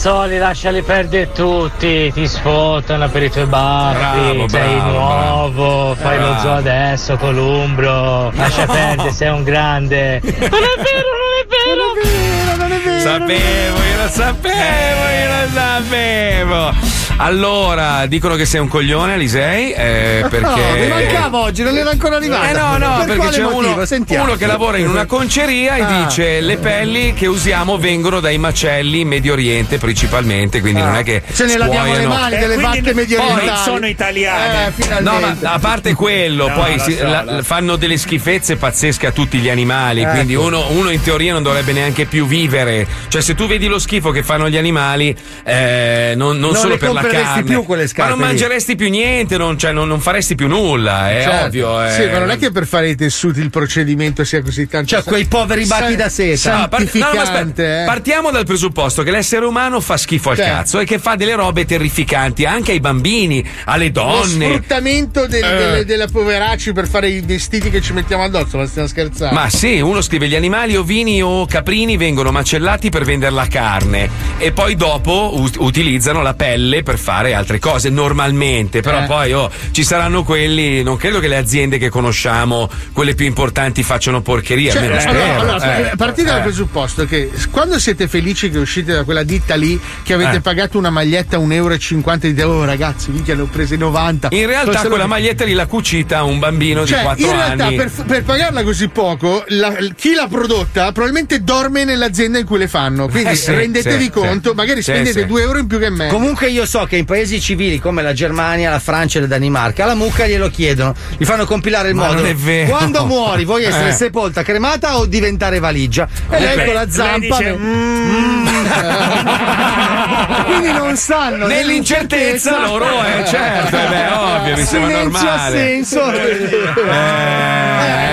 Mazzoli, 0.00 0.38
lasciali 0.38 0.80
perdere 0.82 1.32
tutti, 1.32 2.12
ti 2.12 2.28
sfottano 2.28 3.08
per 3.08 3.24
i 3.24 3.30
tuoi 3.32 3.46
baffi, 3.46 3.98
Bravo, 3.98 4.48
sei 4.48 4.74
bravo, 4.76 4.90
nuovo, 4.92 5.94
fai 5.96 6.18
lo 6.20 6.26
Bravo. 6.26 6.40
zoo 6.40 6.52
adesso, 6.52 7.16
Columbro, 7.16 8.30
lascia 8.30 8.64
No. 8.66 8.72
perdere, 8.74 9.10
sei 9.10 9.28
un 9.30 9.42
grande. 9.42 10.20
Non 10.22 10.30
è 10.30 10.38
vero, 10.38 11.08
non 11.18 11.32
è 11.34 11.46
vero! 11.48 12.56
Non 12.58 12.72
è 12.72 12.78
vero. 12.78 13.00
Sapevo, 13.00 13.76
io 13.82 14.02
lo 14.02 14.08
sapevo, 14.08 15.08
io 15.18 15.28
lo 15.30 15.48
sapevo. 15.52 16.97
Allora, 17.20 18.06
dicono 18.06 18.36
che 18.36 18.44
sei 18.44 18.60
un 18.60 18.68
coglione, 18.68 19.14
Alisei, 19.14 19.72
eh, 19.72 20.24
perché... 20.30 20.38
No, 20.40 20.56
mi 20.78 20.86
mancava 20.88 21.38
oggi, 21.38 21.62
non 21.64 21.76
era 21.76 21.90
ancora 21.90 22.16
arrivato. 22.16 22.44
Eh 22.44 22.52
no, 22.52 22.76
no, 22.78 22.96
per 23.04 23.16
perché 23.16 23.28
c'è 23.36 23.42
motivo? 23.42 23.72
uno, 23.74 23.84
Sentiamo. 23.84 24.24
uno 24.24 24.34
che 24.36 24.46
lavora 24.46 24.76
in 24.78 24.86
una 24.88 25.04
conceria 25.06 25.76
e 25.76 25.82
Ah. 25.82 26.04
dice 26.04 26.40
le 26.40 26.56
pelli 26.58 27.14
che 27.14 27.26
usiamo 27.26 27.76
vengono 27.78 28.20
dai 28.20 28.38
macelli 28.38 29.00
in 29.00 29.08
Medio 29.08 29.32
Oriente 29.32 29.78
principalmente, 29.78 30.60
quindi 30.60 30.80
non 30.80 30.94
è 30.96 31.02
che 31.02 31.22
Ce 31.32 31.44
ne 31.46 31.56
laviamo 31.56 31.92
le 31.94 32.06
mani 32.06 32.34
Eh, 32.34 32.38
delle 32.38 32.54
quindi 32.54 32.76
vacche 32.80 32.94
medio 32.94 33.18
poi 33.20 33.32
orientali. 33.32 33.62
sono 33.64 33.86
italiane. 33.86 34.72
Eh. 34.76 35.00
No, 35.00 35.18
ma 35.18 35.36
a 35.42 35.58
parte 35.58 35.94
quello, 35.94 36.48
No, 36.48 36.54
poi 36.54 36.78
si- 36.78 36.96
so, 36.96 37.04
la- 37.04 37.40
fanno 37.42 37.76
delle 37.76 37.96
schifezze 37.96 38.56
pazzesche 38.56 39.06
a 39.06 39.10
tutti 39.12 39.38
gli 39.38 39.48
animali. 39.48 40.02
Ecco. 40.02 40.10
Quindi 40.12 40.34
uno, 40.34 40.66
uno 40.70 40.90
in 40.90 41.00
teoria 41.02 41.32
non 41.32 41.42
dovrebbe 41.42 41.72
neanche 41.72 42.04
più 42.06 42.26
vivere. 42.26 42.86
Cioè, 43.08 43.20
se 43.22 43.34
tu 43.34 43.46
vedi 43.46 43.66
lo 43.66 43.78
schifo 43.78 44.10
che 44.10 44.22
fanno 44.22 44.48
gli 44.48 44.56
animali, 44.56 45.16
eh, 45.44 46.12
non, 46.16 46.38
non 46.38 46.50
Non 46.50 46.56
solo 46.60 46.76
per 46.76 46.92
la 46.92 47.02
compreresti 47.08 47.34
carne, 47.42 47.50
più 47.50 47.62
quelle 47.64 47.86
scarpe 47.86 48.10
ma 48.10 48.16
non 48.16 48.18
lì. 48.26 48.32
mangeresti 48.32 48.76
più 48.76 48.88
niente, 48.88 49.36
non, 49.36 49.58
cioè, 49.58 49.72
non- 49.72 49.88
non 49.88 50.00
faresti 50.00 50.34
più 50.34 50.46
nulla. 50.48 51.10
È 51.10 51.22
Certo. 51.22 51.46
ovvio. 51.46 51.84
eh. 51.84 51.90
Sì, 51.92 52.06
ma 52.06 52.18
non 52.18 52.30
è 52.30 52.38
che 52.38 52.50
per 52.50 52.66
fare 52.66 52.88
i 52.90 52.94
tessuti 52.96 53.40
il 53.40 53.50
procedimento 53.50 54.24
sia 54.24 54.42
così 54.42 54.66
tanto. 54.68 54.88
Cioè, 54.88 55.02
quei 55.02 55.24
poveri 55.26 55.64
bacchi 55.66 55.96
da 55.96 56.08
seta. 56.08 56.56
No, 56.58 56.68
par- 56.68 56.88
no, 56.92 57.06
aspetta, 57.20 57.82
eh. 57.82 57.84
partiamo 57.86 58.30
dal 58.30 58.44
presupposto 58.44 59.02
che 59.02 59.10
l'essere 59.10 59.44
umano 59.44 59.80
fa 59.80 59.96
schifo 59.96 60.30
al 60.30 60.36
Certo. 60.36 60.52
cazzo 60.52 60.78
e 60.80 60.84
che 60.84 60.98
fa 60.98 61.14
delle 61.14 61.34
robe 61.34 61.64
terrificanti 61.64 62.44
anche 62.44 62.72
ai 62.72 62.80
bambini, 62.80 63.44
alle 63.64 63.86
Lo 63.86 63.92
donne. 63.92 64.46
sfruttamento 64.50 65.26
del- 65.26 65.44
Eh. 65.44 65.56
delle, 65.56 65.84
delle 65.84 66.06
poveracci 66.08 66.72
per 66.72 66.86
fare 66.88 67.08
i 67.08 67.20
vestiti 67.20 67.70
che 67.70 67.80
ci 67.80 67.92
mettiamo 67.92 68.22
addosso, 68.24 68.56
ma 68.58 68.66
stiamo 68.66 68.88
scherzando. 68.88 69.34
Ma 69.34 69.48
sì, 69.48 69.80
uno 69.80 70.00
scrive 70.00 70.28
gli 70.28 70.34
animali 70.34 70.76
ovini 70.76 71.22
o 71.22 71.46
caprini 71.46 71.96
vengono 71.96 72.30
macellati 72.30 72.90
per 72.90 73.04
vendere 73.04 73.32
la 73.32 73.46
carne 73.46 74.08
e 74.38 74.52
poi 74.52 74.76
dopo 74.76 75.32
u- 75.34 75.50
utilizzano 75.64 76.22
la 76.22 76.34
pelle 76.34 76.82
per 76.82 76.97
fare 76.98 77.32
altre 77.34 77.58
cose 77.58 77.88
normalmente, 77.90 78.80
però 78.80 79.02
Eh. 79.02 79.06
poi 79.06 79.32
oh, 79.32 79.50
ci 79.70 79.84
saranno 79.84 80.22
quelli, 80.24 80.82
non 80.82 80.96
credo 80.96 81.20
che 81.20 81.28
le 81.28 81.36
aziende 81.36 81.78
che 81.78 81.88
conosciamo, 81.88 82.68
quelle 82.92 83.14
più 83.14 83.26
importanti, 83.26 83.82
facciano 83.82 84.20
porcheria. 84.20 84.72
Cioè, 84.72 84.82
almeno 84.82 85.00
allora, 85.00 85.58
spero. 85.58 85.74
allora, 85.74 85.90
Eh. 85.92 85.96
partite 85.96 86.28
dal 86.28 86.38
Eh. 86.40 86.42
presupposto 86.42 87.04
che 87.06 87.30
quando 87.50 87.78
siete 87.78 88.08
felici 88.08 88.50
che 88.50 88.58
uscite 88.58 88.92
da 88.92 89.04
quella 89.04 89.22
ditta 89.22 89.54
lì, 89.54 89.80
che 90.02 90.12
avete 90.14 90.36
Eh. 90.36 90.40
pagato 90.40 90.76
una 90.78 90.90
maglietta 90.90 91.36
a 91.36 91.38
1,50 91.38 91.54
euro 91.54 91.74
e 91.74 92.28
dite, 92.32 92.42
oh 92.42 92.64
ragazzi, 92.64 93.10
minchia, 93.10 93.34
ne 93.34 93.42
ho 93.42 93.46
prese 93.46 93.76
90. 93.76 94.28
In 94.32 94.46
realtà 94.46 94.80
quella 94.80 95.04
lo- 95.04 95.08
maglietta 95.08 95.44
lì 95.44 95.52
l'ha 95.52 95.66
cucita 95.66 96.22
un 96.24 96.38
bambino 96.38 96.84
Cioè, 96.86 96.98
di 96.98 97.04
4 97.04 97.24
in 97.26 97.32
realtà, 97.32 97.64
anni. 97.66 97.76
per, 97.76 97.90
per 98.06 98.22
pagarla 98.24 98.62
così 98.62 98.88
poco, 98.88 99.44
la- 99.48 99.76
chi 99.96 100.14
l'ha 100.14 100.26
prodotta 100.28 100.90
probabilmente 100.92 101.42
dorme 101.42 101.84
nell'azienda 101.84 102.38
in 102.38 102.44
cui 102.46 102.58
le 102.58 102.68
fanno. 102.68 103.08
Quindi 103.08 103.30
Eh 103.30 103.34
sì, 103.36 103.52
rendetevi 103.52 104.04
sì, 104.04 104.10
conto, 104.10 104.50
sì. 104.50 104.56
magari 104.56 104.82
Sì, 104.82 104.90
spendete 104.90 105.20
sì. 105.20 105.26
2 105.26 105.42
euro 105.42 105.58
in 105.58 105.66
più 105.66 105.78
che 105.78 105.90
me. 105.90 106.08
Comunque 106.08 106.48
io 106.48 106.66
so 106.66 106.84
che 106.88 106.96
in 106.96 107.04
paesi 107.04 107.40
civili 107.40 107.78
come 107.78 108.02
la 108.02 108.12
Germania, 108.12 108.70
la 108.70 108.78
Francia 108.80 109.18
e 109.18 109.20
la 109.22 109.28
Danimarca, 109.28 109.84
alla 109.84 109.94
mucca 109.94 110.26
glielo 110.26 110.48
chiedono, 110.50 110.94
gli 111.16 111.24
fanno 111.24 111.44
compilare 111.44 111.90
il 111.90 111.94
Ma 111.94 112.06
modo. 112.06 112.14
non 112.20 112.26
è 112.26 112.34
vero. 112.34 112.70
Quando 112.70 113.04
muori 113.06 113.44
vuoi 113.44 113.62
essere 113.68 113.90
Eh. 113.90 113.92
sepolta 113.92 114.42
cremata 114.42 114.96
o 114.98 115.06
diventare 115.06 115.58
valigia? 115.60 116.08
E 116.30 116.40
lei 116.40 116.56
Lei- 116.56 116.64
con 116.66 116.74
la 116.74 116.90
zampa. 116.90 117.36
dice, 117.38 117.52
"Mm". 117.56 118.46
Quindi 120.46 120.72
non 120.72 120.96
sanno. 120.96 121.46
Nell'incertezza 121.46 122.60
loro, 122.60 122.86
eh, 123.04 123.24
certo, 123.26 123.76
eh, 123.76 123.86
beh, 123.88 124.06
ovvio, 124.14 124.56
mi 124.56 124.64
sembra 124.64 124.90
Silenzio 124.90 125.20
normale. 125.20 125.36
ha 125.36 125.50
senso. 125.50 126.12
Eh, 126.12 126.58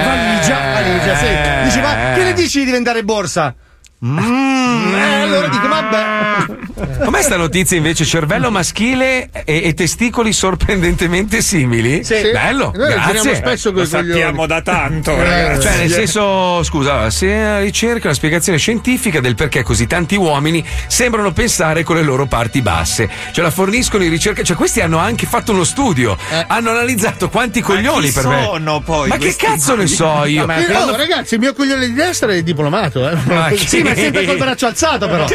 valigia, 0.06 0.60
valigia, 0.74 1.18
sì. 1.18 1.26
Eh. 1.26 1.62
Dici, 1.64 1.80
ma 1.80 1.96
che 2.16 2.24
ne 2.24 2.34
dici 2.34 2.60
di 2.60 2.66
diventare 2.66 3.04
borsa? 3.04 3.54
Mm, 4.04 4.94
eh, 4.94 5.22
allora 5.22 5.48
dico, 5.48 5.68
vabbè. 5.68 6.64
Com'è 7.06 7.22
sta 7.22 7.38
notizia 7.38 7.78
invece? 7.78 8.04
Cervello 8.06 8.52
maschile 8.52 9.30
e, 9.46 9.62
e 9.64 9.74
testicoli 9.74 10.34
sorprendentemente 10.34 11.42
simili? 11.42 12.04
Sì. 12.04 12.30
Bello, 12.32 12.72
Noi 12.76 12.94
grazie. 12.94 13.36
spesso 13.36 13.72
Lo 13.72 13.82
coglioni. 13.84 14.08
sappiamo 14.10 14.46
da 14.46 14.62
tanto, 14.62 15.12
Eh. 15.12 15.58
Cioè, 15.60 15.78
nel 15.78 15.90
senso, 15.92 16.62
scusa, 16.64 17.10
se 17.10 17.28
la 17.36 17.60
ricerca 17.60 18.08
una 18.08 18.14
spiegazione 18.16 18.58
scientifica 18.58 19.22
del 19.22 19.36
perché 19.36 19.64
così 19.64 19.88
tanti 19.88 20.16
uomini 20.16 20.64
sembrano 20.88 21.32
pensare 21.32 21.84
con 21.84 21.96
le 21.96 22.04
loro 22.04 22.26
parti 22.26 22.62
basse. 22.62 23.10
Cioè, 23.32 23.44
la 23.44 23.52
forniscono 23.52 24.04
i 24.04 24.10
ricercatori. 24.10 24.46
Cioè, 24.48 24.58
questi 24.58 24.82
hanno 24.82 24.98
anche 24.98 25.26
fatto 25.26 25.54
uno 25.54 25.64
studio. 25.64 26.18
Hanno 26.48 26.70
analizzato 26.72 27.30
quanti 27.30 27.62
coglioni 27.62 28.08
chi 28.08 28.14
per 28.14 28.28
me. 28.28 28.44
sono 28.44 28.82
poi 28.82 29.08
Ma 29.08 29.18
che 29.18 29.36
cazzo 29.36 29.76
ne 29.76 29.88
so 29.88 30.26
io? 30.26 30.44
Eh, 30.50 30.68
no, 30.68 30.96
ragazzi, 30.96 31.36
il 31.36 31.40
mio 31.40 31.54
coglione 31.54 31.88
di 31.88 31.94
destra 31.94 32.32
è 32.34 32.44
diplomato, 32.44 33.10
eh. 33.10 33.16
Ma 33.26 33.50
chi? 33.56 33.66
Sì, 33.68 33.82
ma 33.86 33.92
è 33.92 33.96
sempre 33.96 34.26
col 34.26 34.38
braccio 34.38 34.66
alzato, 34.68 35.08
però. 35.08 35.26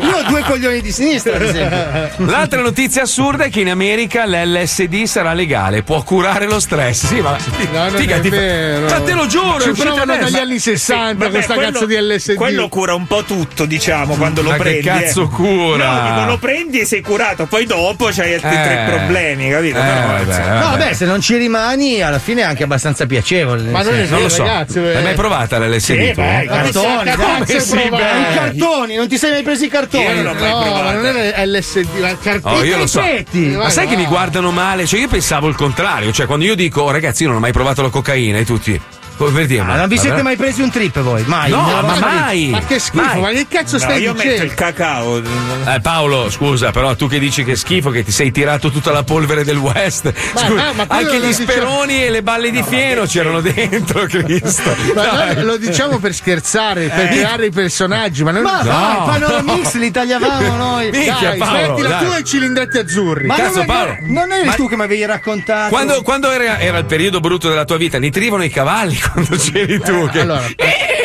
Io 0.00 0.16
ho 0.16 0.22
due 0.28 0.40
coglioni 0.42 0.80
di 0.80 0.92
sinistra, 0.92 1.36
ad 1.36 1.42
esempio. 1.42 2.26
L'altra 2.26 2.60
notizia 2.60 3.02
assurda 3.02 3.44
è 3.44 3.50
che 3.50 3.60
in 3.60 3.70
America 3.70 4.24
l'LSD 4.26 5.04
sarà 5.04 5.32
legale, 5.32 5.82
può 5.82 6.02
curare 6.02 6.46
lo 6.46 6.60
stress. 6.60 7.06
Sì, 7.06 7.20
ma 7.20 7.36
No, 7.72 7.88
non 7.90 7.94
figa, 8.00 8.18
ti-. 8.20 8.28
Ma 8.30 9.00
te 9.00 9.12
lo 9.12 9.26
giuro, 9.26 9.60
Ci 9.60 9.70
provano 9.72 10.16
dagli 10.16 10.36
anni 10.36 10.58
60 10.58 11.14
Vabbè, 11.14 11.30
questa 11.30 11.54
quello- 11.54 11.70
cazzo 11.72 11.86
di 11.86 11.96
LSD. 12.00 12.34
Quello 12.34 12.68
cura 12.68 12.94
un 12.94 13.06
po' 13.06 13.22
tutto, 13.24 13.64
diciamo, 13.66 14.14
quando 14.14 14.42
lo 14.42 14.50
Ma 14.50 14.56
che 14.56 14.62
prendi. 14.62 14.82
cazzo 14.82 15.22
eh. 15.24 15.28
cura? 15.28 15.86
No, 15.90 16.14
dico, 16.16 16.26
lo 16.30 16.38
prendi 16.38 16.80
e 16.80 16.84
sei 16.84 17.00
curato, 17.00 17.46
poi 17.46 17.66
dopo 17.66 18.08
c'hai 18.12 18.34
altri 18.34 18.50
Eh. 18.50 18.62
tre 18.62 18.84
problemi, 18.88 19.50
capito? 19.50 19.78
Eh, 19.78 19.82
Però, 19.82 20.06
vabbè, 20.06 20.22
insomma, 20.26 20.58
No, 20.58 20.70
vabbè, 20.70 20.92
se 20.94 21.04
non 21.06 21.20
ci 21.20 21.36
rimani, 21.36 22.00
alla 22.02 22.18
fine 22.18 22.40
è 22.42 22.44
anche 22.44 22.62
abbastanza 22.64 23.06
piacevole. 23.06 23.62
Ma 23.70 23.82
non 23.82 23.94
è 23.94 23.98
senso. 23.98 24.12
Non 24.14 24.22
lo 24.22 24.28
so. 24.28 24.42
ragazzi, 24.44 24.78
eh. 24.78 25.00
mai 25.02 25.14
provata 25.14 25.58
l'LSD? 25.58 25.78
Sì, 25.78 26.12
tu? 26.14 26.20
Eh? 26.28 26.46
Cartoni, 26.46 27.04
Cazzo, 27.04 27.04
dai, 27.04 27.16
cazzo, 27.16 27.60
sì, 27.60 27.78
i 27.78 27.90
cartoni, 27.90 28.94
non 28.96 29.08
ti 29.08 29.18
sei 29.18 29.30
mai 29.30 29.42
presi 29.42 29.64
i 29.64 29.68
cartoni? 29.68 30.04
Io 30.04 30.22
non 30.22 30.36
No, 30.36 30.82
ma 30.82 30.92
non 30.92 31.04
era 31.04 31.44
LSD, 31.44 31.98
ma 31.98 32.16
cartino. 32.18 32.54
Oh, 32.54 32.62
io 32.62 32.78
lo 32.78 32.86
so. 32.86 33.02
Ma 33.56 33.70
sai 33.70 33.86
che 33.86 33.96
mi 33.96 34.06
guardano 34.06 34.50
male? 34.50 34.86
Cioè, 34.86 35.00
io 35.00 35.08
pensavo 35.08 35.48
il 35.48 35.54
contrario. 35.54 36.12
Cioè, 36.12 36.26
quando 36.26 36.44
io 36.44 36.54
dico, 36.54 36.82
oh, 36.82 36.90
ragazzi, 36.90 37.22
io 37.22 37.28
non 37.28 37.38
ho 37.38 37.40
mai 37.40 37.52
provato 37.52 37.82
la 37.82 37.90
cocaina, 37.90 38.38
e 38.38 38.44
tutti. 38.44 38.80
Come 39.18 39.30
per 39.32 39.46
dire, 39.46 39.62
Ma 39.62 39.72
ma 39.72 39.76
non 39.80 39.88
vi 39.88 39.96
siete 39.96 40.10
vabbè. 40.10 40.22
mai 40.22 40.36
presi 40.36 40.62
un 40.62 40.70
trip 40.70 41.00
voi? 41.00 41.24
Mai? 41.26 41.50
No, 41.50 41.60
ma 41.82 41.92
vita? 41.94 42.06
mai! 42.06 42.48
Ma 42.50 42.60
che 42.60 42.78
schifo, 42.78 43.02
Mai. 43.04 43.20
ma 43.20 43.28
che 43.30 43.46
cazzo 43.48 43.76
No, 43.76 43.82
stai 43.82 44.00
io 44.02 44.12
metto 44.12 44.22
dicendo? 44.22 44.44
il 44.44 44.54
cacao. 44.54 45.16
Eh, 45.18 45.80
Paolo, 45.82 46.30
scusa, 46.30 46.70
però 46.70 46.94
tu 46.94 47.08
che 47.08 47.18
dici 47.18 47.42
che 47.44 47.52
è 47.52 47.54
schifo, 47.56 47.90
che 47.90 48.04
ti 48.04 48.12
sei 48.12 48.30
tirato 48.30 48.70
tutta 48.70 48.92
la 48.92 49.02
polvere 49.02 49.42
del 49.44 49.56
West. 49.56 50.04
Ma- 50.34 50.40
Scusa, 50.40 50.68
ah, 50.68 50.72
ma 50.72 50.84
anche 50.86 51.18
gli 51.18 51.26
diciamo- 51.26 51.50
speroni 51.50 52.04
e 52.04 52.10
le 52.10 52.22
balle 52.22 52.50
di 52.52 52.62
fieno 52.62 53.04
c'erano 53.06 53.40
dentro, 53.40 54.06
Cristo. 54.06 54.74
Ma 54.94 55.04
No, 55.10 55.24
noi 55.34 55.42
lo 55.42 55.56
diciamo 55.56 55.98
per 55.98 56.14
scherzare, 56.14 56.86
per 56.88 57.06
Eh. 57.06 57.08
creare 57.08 57.46
i 57.46 57.50
personaggi, 57.50 58.22
ma 58.22 58.30
non 58.30 58.42
Ma 58.42 58.62
No. 58.62 59.04
Panoramix 59.04 59.74
li 59.74 59.90
tagliavamo 59.90 60.54
noi. 60.56 60.90
Minchia, 60.90 61.30
Dai, 61.30 61.38
Paolo, 61.38 61.58
smettila 61.64 61.88
dai. 61.88 62.04
tu 62.06 62.12
e 62.12 62.18
i 62.20 62.24
cilindretti 62.24 62.78
azzurri. 62.78 63.26
Ma 63.26 63.34
Cazzo, 63.34 63.54
non, 63.54 63.62
è- 63.62 63.66
Paolo. 63.66 63.96
non 64.02 64.32
eri 64.32 64.46
Ma- 64.46 64.54
tu 64.54 64.68
che 64.68 64.76
mi 64.76 64.82
avevi 64.82 65.04
raccontato? 65.04 65.70
Quando, 65.70 66.02
quando 66.02 66.30
era, 66.30 66.58
era 66.60 66.78
il 66.78 66.84
periodo 66.84 67.18
brutto 67.20 67.48
della 67.48 67.64
tua 67.64 67.76
vita, 67.78 67.98
ne 67.98 68.10
trivano 68.10 68.44
i 68.44 68.50
cavalli 68.50 68.96
quando 69.12 69.36
c'eri 69.36 69.78
tu. 69.80 70.08
Che... 70.10 70.20
Allora, 70.20 70.46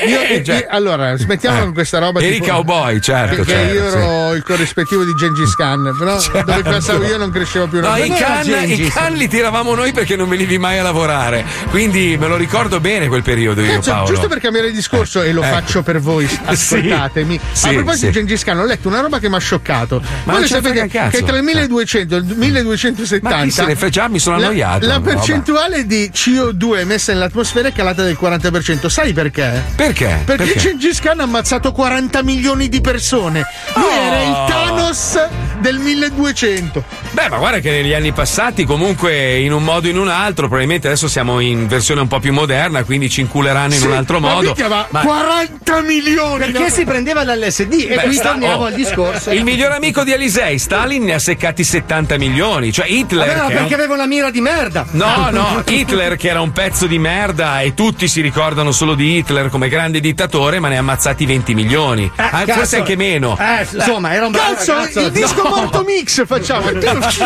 io- 0.08 0.44
cioè- 0.44 0.56
io- 0.58 0.66
allora, 0.70 1.16
smettiamo 1.16 1.58
Eh. 1.58 1.62
con 1.62 1.74
questa 1.74 2.00
roba. 2.00 2.20
Eri 2.22 2.40
tipo- 2.40 2.48
cowboy, 2.54 3.00
certo, 3.02 3.44
che 3.44 3.52
certo, 3.52 3.74
io 3.74 3.90
sì. 3.90 3.98
ero 3.98 4.34
il 4.34 4.44
corrispettivo 4.44 5.04
di 5.04 5.14
Gengis 5.16 5.56
Khan, 5.56 5.96
però 5.98 6.18
dove 6.44 6.62
passavo 6.64 7.04
io 7.06 7.18
non 7.18 7.32
cresceva 7.32 7.68
più 7.68 7.80
No, 7.80 7.96
i 7.98 8.10
can, 8.10 8.46
i 8.70 8.88
can 8.94 9.14
li 9.14 9.28
tiravamo 9.28 9.74
noi 9.76 9.92
perché 9.94 10.16
non 10.16 10.30
venivi 10.30 10.58
mai 10.58 10.78
a 10.80 10.84
lavorare. 10.84 11.46
Quindi 11.70 12.16
me 12.20 12.28
lo 12.28 12.36
ricordo 12.36 12.80
bene 12.80 13.08
quel 13.08 13.24
periodo 13.24 13.62
io, 13.62 13.74
Cazzo, 13.76 13.92
Paolo. 13.92 14.08
giusto 14.08 14.28
per 14.28 14.40
cambiare 14.40 14.72
discorso, 14.72 15.22
e 15.22 15.32
lo 15.32 15.42
Ecco. 15.44 15.54
faccio 15.54 15.82
per 15.84 16.00
voi, 16.00 16.28
ascoltatemi. 16.46 17.40
Sì, 17.52 17.68
a 17.68 17.72
proposito 17.74 18.06
sì. 18.06 18.06
di 18.08 18.12
Gengis 18.14 18.44
Khan, 18.44 18.60
ho 18.60 18.66
letto 18.66 18.88
una 18.88 19.00
roba 19.02 19.20
che 19.20 19.30
mi 19.30 19.36
ha 19.36 19.40
scioccato. 19.40 20.02
Ma 20.26 20.34
Voi 20.34 20.48
sapete 20.48 20.88
che 20.88 21.24
tra 21.24 21.38
il 21.38 21.44
1200 21.44 22.16
e 22.16 22.18
il 22.20 22.26
1270 22.26 23.38
Ma 23.38 23.44
chi 23.44 23.52
se 23.52 23.66
ne 23.66 23.76
frega? 23.76 23.92
Già 23.94 24.08
mi 24.08 24.18
sono 24.20 24.38
annoiato, 24.38 24.88
La, 24.88 25.00
percentuale 25.00 25.86
di 25.86 26.10
CO2 26.14 26.80
emessa 26.80 27.12
nell'atmosfera 27.14 27.68
è 27.68 27.74
calata 27.74 28.04
del 28.04 28.18
40%. 28.20 28.88
Sai 28.90 29.14
perché? 29.14 29.62
Perché? 29.76 29.93
Perché 29.94 30.56
Gengis 30.57 30.99
Khan 30.99 31.20
ha 31.20 31.24
ammazzato 31.24 31.72
40 31.72 32.24
milioni 32.24 32.70
di 32.70 32.82
persone. 32.82 33.45
Lui 33.76 33.84
Oh. 33.84 33.91
era 33.91 34.22
il 34.24 34.45
Thanos 34.48 35.20
del 35.60 35.78
1200. 35.78 36.84
Beh, 37.11 37.30
ma 37.30 37.38
guarda 37.38 37.60
che 37.60 37.70
negli 37.72 37.94
anni 37.94 38.11
passati, 38.11 38.65
comunque, 38.65 39.38
in 39.38 39.53
un 39.53 39.64
modo 39.64 39.88
o 39.88 39.91
in 39.91 39.98
un 39.98 40.07
altro, 40.10 40.48
probabilmente 40.48 40.88
adesso 40.88 41.07
siamo 41.07 41.40
in 41.40 41.68
versione 41.68 42.02
un 42.02 42.07
po' 42.07 42.20
più 42.20 42.34
moderna, 42.34 42.84
quindi 42.84 43.10
ci 43.10 43.22
inculeranno 43.22 43.74
in 43.74 43.80
Sì, 43.80 43.86
un 43.86 43.94
altro 43.94 44.20
ma 44.20 44.34
modo. 44.34 44.56
ma 44.68 44.88
Ma- 44.90 44.99
40 45.02 45.82
milioni! 45.82 46.52
Perché 46.52 46.70
si 46.72 46.84
prendeva 46.86 47.24
l'LSD 47.24 47.86
e 47.90 47.95
Beh, 47.95 48.02
qui 48.03 48.14
sta- 48.14 48.30
torniamo 48.32 48.64
oh, 48.64 48.65
al 48.65 48.74
discorso. 48.74 49.30
Il 49.32 49.44
miglior 49.44 49.72
amico 49.72 50.03
di 50.03 50.11
Alisei, 50.11 50.57
Stalin, 50.57 51.03
ne 51.03 51.14
ha 51.14 51.20
seccati 51.20 51.64
70 51.64 52.18
milioni. 52.18 52.72
Cioè, 52.72 52.88
Hitler. 52.88 53.28
Vabbè, 53.28 53.38
ma 53.40 53.44
è 53.44 53.48
un- 53.52 53.53
perché 53.60 53.74
aveva 53.76 53.94
una 53.94 54.06
mira 54.07 54.32
di 54.32 54.41
merda. 54.41 54.86
No, 54.91 55.30
no, 55.32 55.64
Hitler 55.68 56.15
che 56.18 56.30
era 56.30 56.41
un 56.41 56.52
pezzo 56.52 56.88
di 56.88 56.98
merda 56.98 57.61
e 57.61 57.74
tutti 57.74 58.07
si 58.07 58.22
ricordano 58.22 58.72
solo 58.72 58.95
di 58.95 59.18
Hitler 59.18 59.49
come 59.49 59.70
grande 59.70 59.82
dittatore, 59.91 60.60
ma 60.60 60.68
ne 60.69 60.76
ha 60.77 60.80
ammazzati 60.80 61.26
20 61.26 61.53
milioni. 61.53 62.11
Eh, 62.15 62.22
Ah, 62.34 62.43
forse 62.47 62.77
anche 62.77 62.95
meno. 62.95 63.38
Eh, 63.39 63.68
insomma, 63.72 64.14
era 64.14 64.26
un 64.26 64.31
bravo 64.31 64.53
Cazzo, 64.55 64.73
ragazzo. 64.73 64.99
il 65.01 65.11
disco 65.11 65.43
morto 65.47 65.84
mix 65.84 66.26
facciamo. 66.26 66.69
Il 66.73 66.81
ragazzi, 66.81 67.19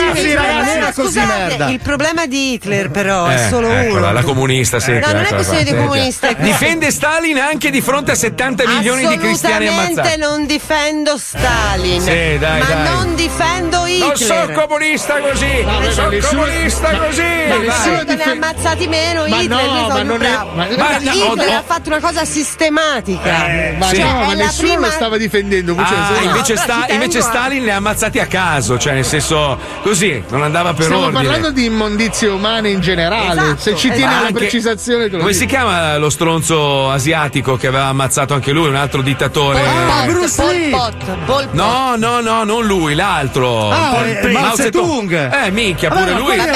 non 0.00 0.12
problema- 0.12 0.70
era 0.72 0.92
così 0.92 1.18
scusate, 1.18 1.26
merda. 1.48 1.68
il 1.70 1.80
problema 1.80 2.26
di 2.26 2.52
Hitler, 2.52 2.90
però, 2.90 3.26
è 3.26 3.34
Eh, 3.34 3.48
solo 3.48 3.70
eccola, 3.70 4.06
uno. 4.08 4.12
la 4.12 4.22
comunista 4.22 4.80
sempre. 4.80 5.06
No, 5.12 5.18
non 5.18 5.24
è 5.24 5.28
questione 5.28 5.64
qua. 5.64 5.72
di 5.72 5.78
comunista, 5.78 6.28
è- 6.28 6.34
Difende 6.36 6.90
Stalin 6.90 7.38
anche 7.38 7.70
di 7.70 7.80
fronte 7.80 8.12
a 8.12 8.14
70 8.14 8.66
milioni 8.66 9.06
di 9.06 9.16
cristiani 9.18 9.66
Assolutamente 9.66 10.00
ammazzati. 10.00 10.20
non 10.20 10.46
difendo 10.46 11.18
Stalin. 11.18 12.00
Sì, 12.00 12.38
dai, 12.38 12.60
ma 12.60 12.66
dai. 12.66 12.82
non 12.94 13.14
difendo 13.14 13.86
Hitler. 13.86 14.06
Non 14.08 14.16
sono 14.16 14.66
comunista 14.66 15.18
così! 15.20 15.62
ma 15.64 15.90
sono 15.90 16.16
comunista 16.30 16.96
così! 16.98 17.22
ma 17.48 17.56
nessuno 17.58 18.02
ne 18.06 18.22
ha 18.22 18.30
ammazzati 18.30 18.86
meno 18.88 19.26
Ma 19.28 19.40
Hitler, 19.40 19.64
no, 19.64 19.72
lui 19.72 19.88
ma 19.88 20.02
non 20.02 20.22
è- 20.22 20.28
ma- 20.54 20.66
Ma 20.76 20.98
Hitler 21.32 21.48
no. 21.50 21.56
ha 21.58 21.62
fatto 21.64 21.88
una 21.88 22.00
cosa 22.00 22.24
sistematica. 22.24 23.46
Eh, 23.48 23.76
ma 23.78 23.86
Sì. 23.88 23.98
no, 24.00 24.06
Cioè, 24.08 24.26
ma 24.26 24.32
nessuno 24.34 24.68
prima- 24.72 24.86
lo 24.86 24.92
stava 24.92 25.16
difendendo. 25.16 25.74
Ah, 25.76 25.86
Cioè, 25.86 26.24
invece, 26.24 26.54
no, 26.54 26.60
Sta- 26.60 26.86
invece 26.88 27.20
Stalin 27.20 27.62
li 27.64 27.70
ha 27.70 27.76
ammazzati 27.76 28.18
a 28.18 28.26
caso, 28.26 28.78
cioè 28.78 28.94
nel 28.94 29.04
senso 29.04 29.58
così, 29.82 30.22
non 30.28 30.42
andava 30.42 30.72
per 30.74 30.84
Stiamo 30.84 31.04
ordine. 31.06 31.22
parlando 31.22 31.50
di 31.52 31.64
immondizie 31.64 32.28
umane 32.28 32.70
in 32.70 32.80
generale. 32.80 33.40
Esatto, 33.42 33.60
Se 33.60 33.76
ci 33.76 33.88
esatto. 33.88 34.06
alla 34.06 34.26
Anche- 34.26 34.32
precisazione, 34.32 35.04
te 35.04 35.10
lo 35.12 35.18
Come 35.18 35.32
dico. 35.32 35.42
si 35.44 35.48
chiama 35.48 35.96
lo 35.96 36.10
stronzo 36.10 36.90
asiatico 36.90 37.56
che 37.56 37.66
aveva 37.66 37.86
ammazzato 37.86 38.34
anche 38.34 38.52
lui, 38.52 38.68
un 38.68 38.76
altro 38.76 39.02
dittatore? 39.02 39.60
Ah, 39.66 40.04
Bruce 40.06 40.34
Pol 40.42 40.54
Lee. 40.54 40.70
Pot, 40.70 40.94
Pol 41.04 41.18
Pot. 41.24 41.48
No, 41.52 41.94
no, 41.96 42.20
no, 42.20 42.44
non 42.44 42.64
lui, 42.66 42.94
l'altro. 42.94 43.70
Ah, 43.70 44.04
eh, 44.06 44.28
Mao 44.28 44.54
Zedong. 44.56 45.44
Eh, 45.44 45.50
minchia, 45.50 45.90
pure 45.90 46.12
lui. 46.12 46.36
Vabbè, 46.36 46.50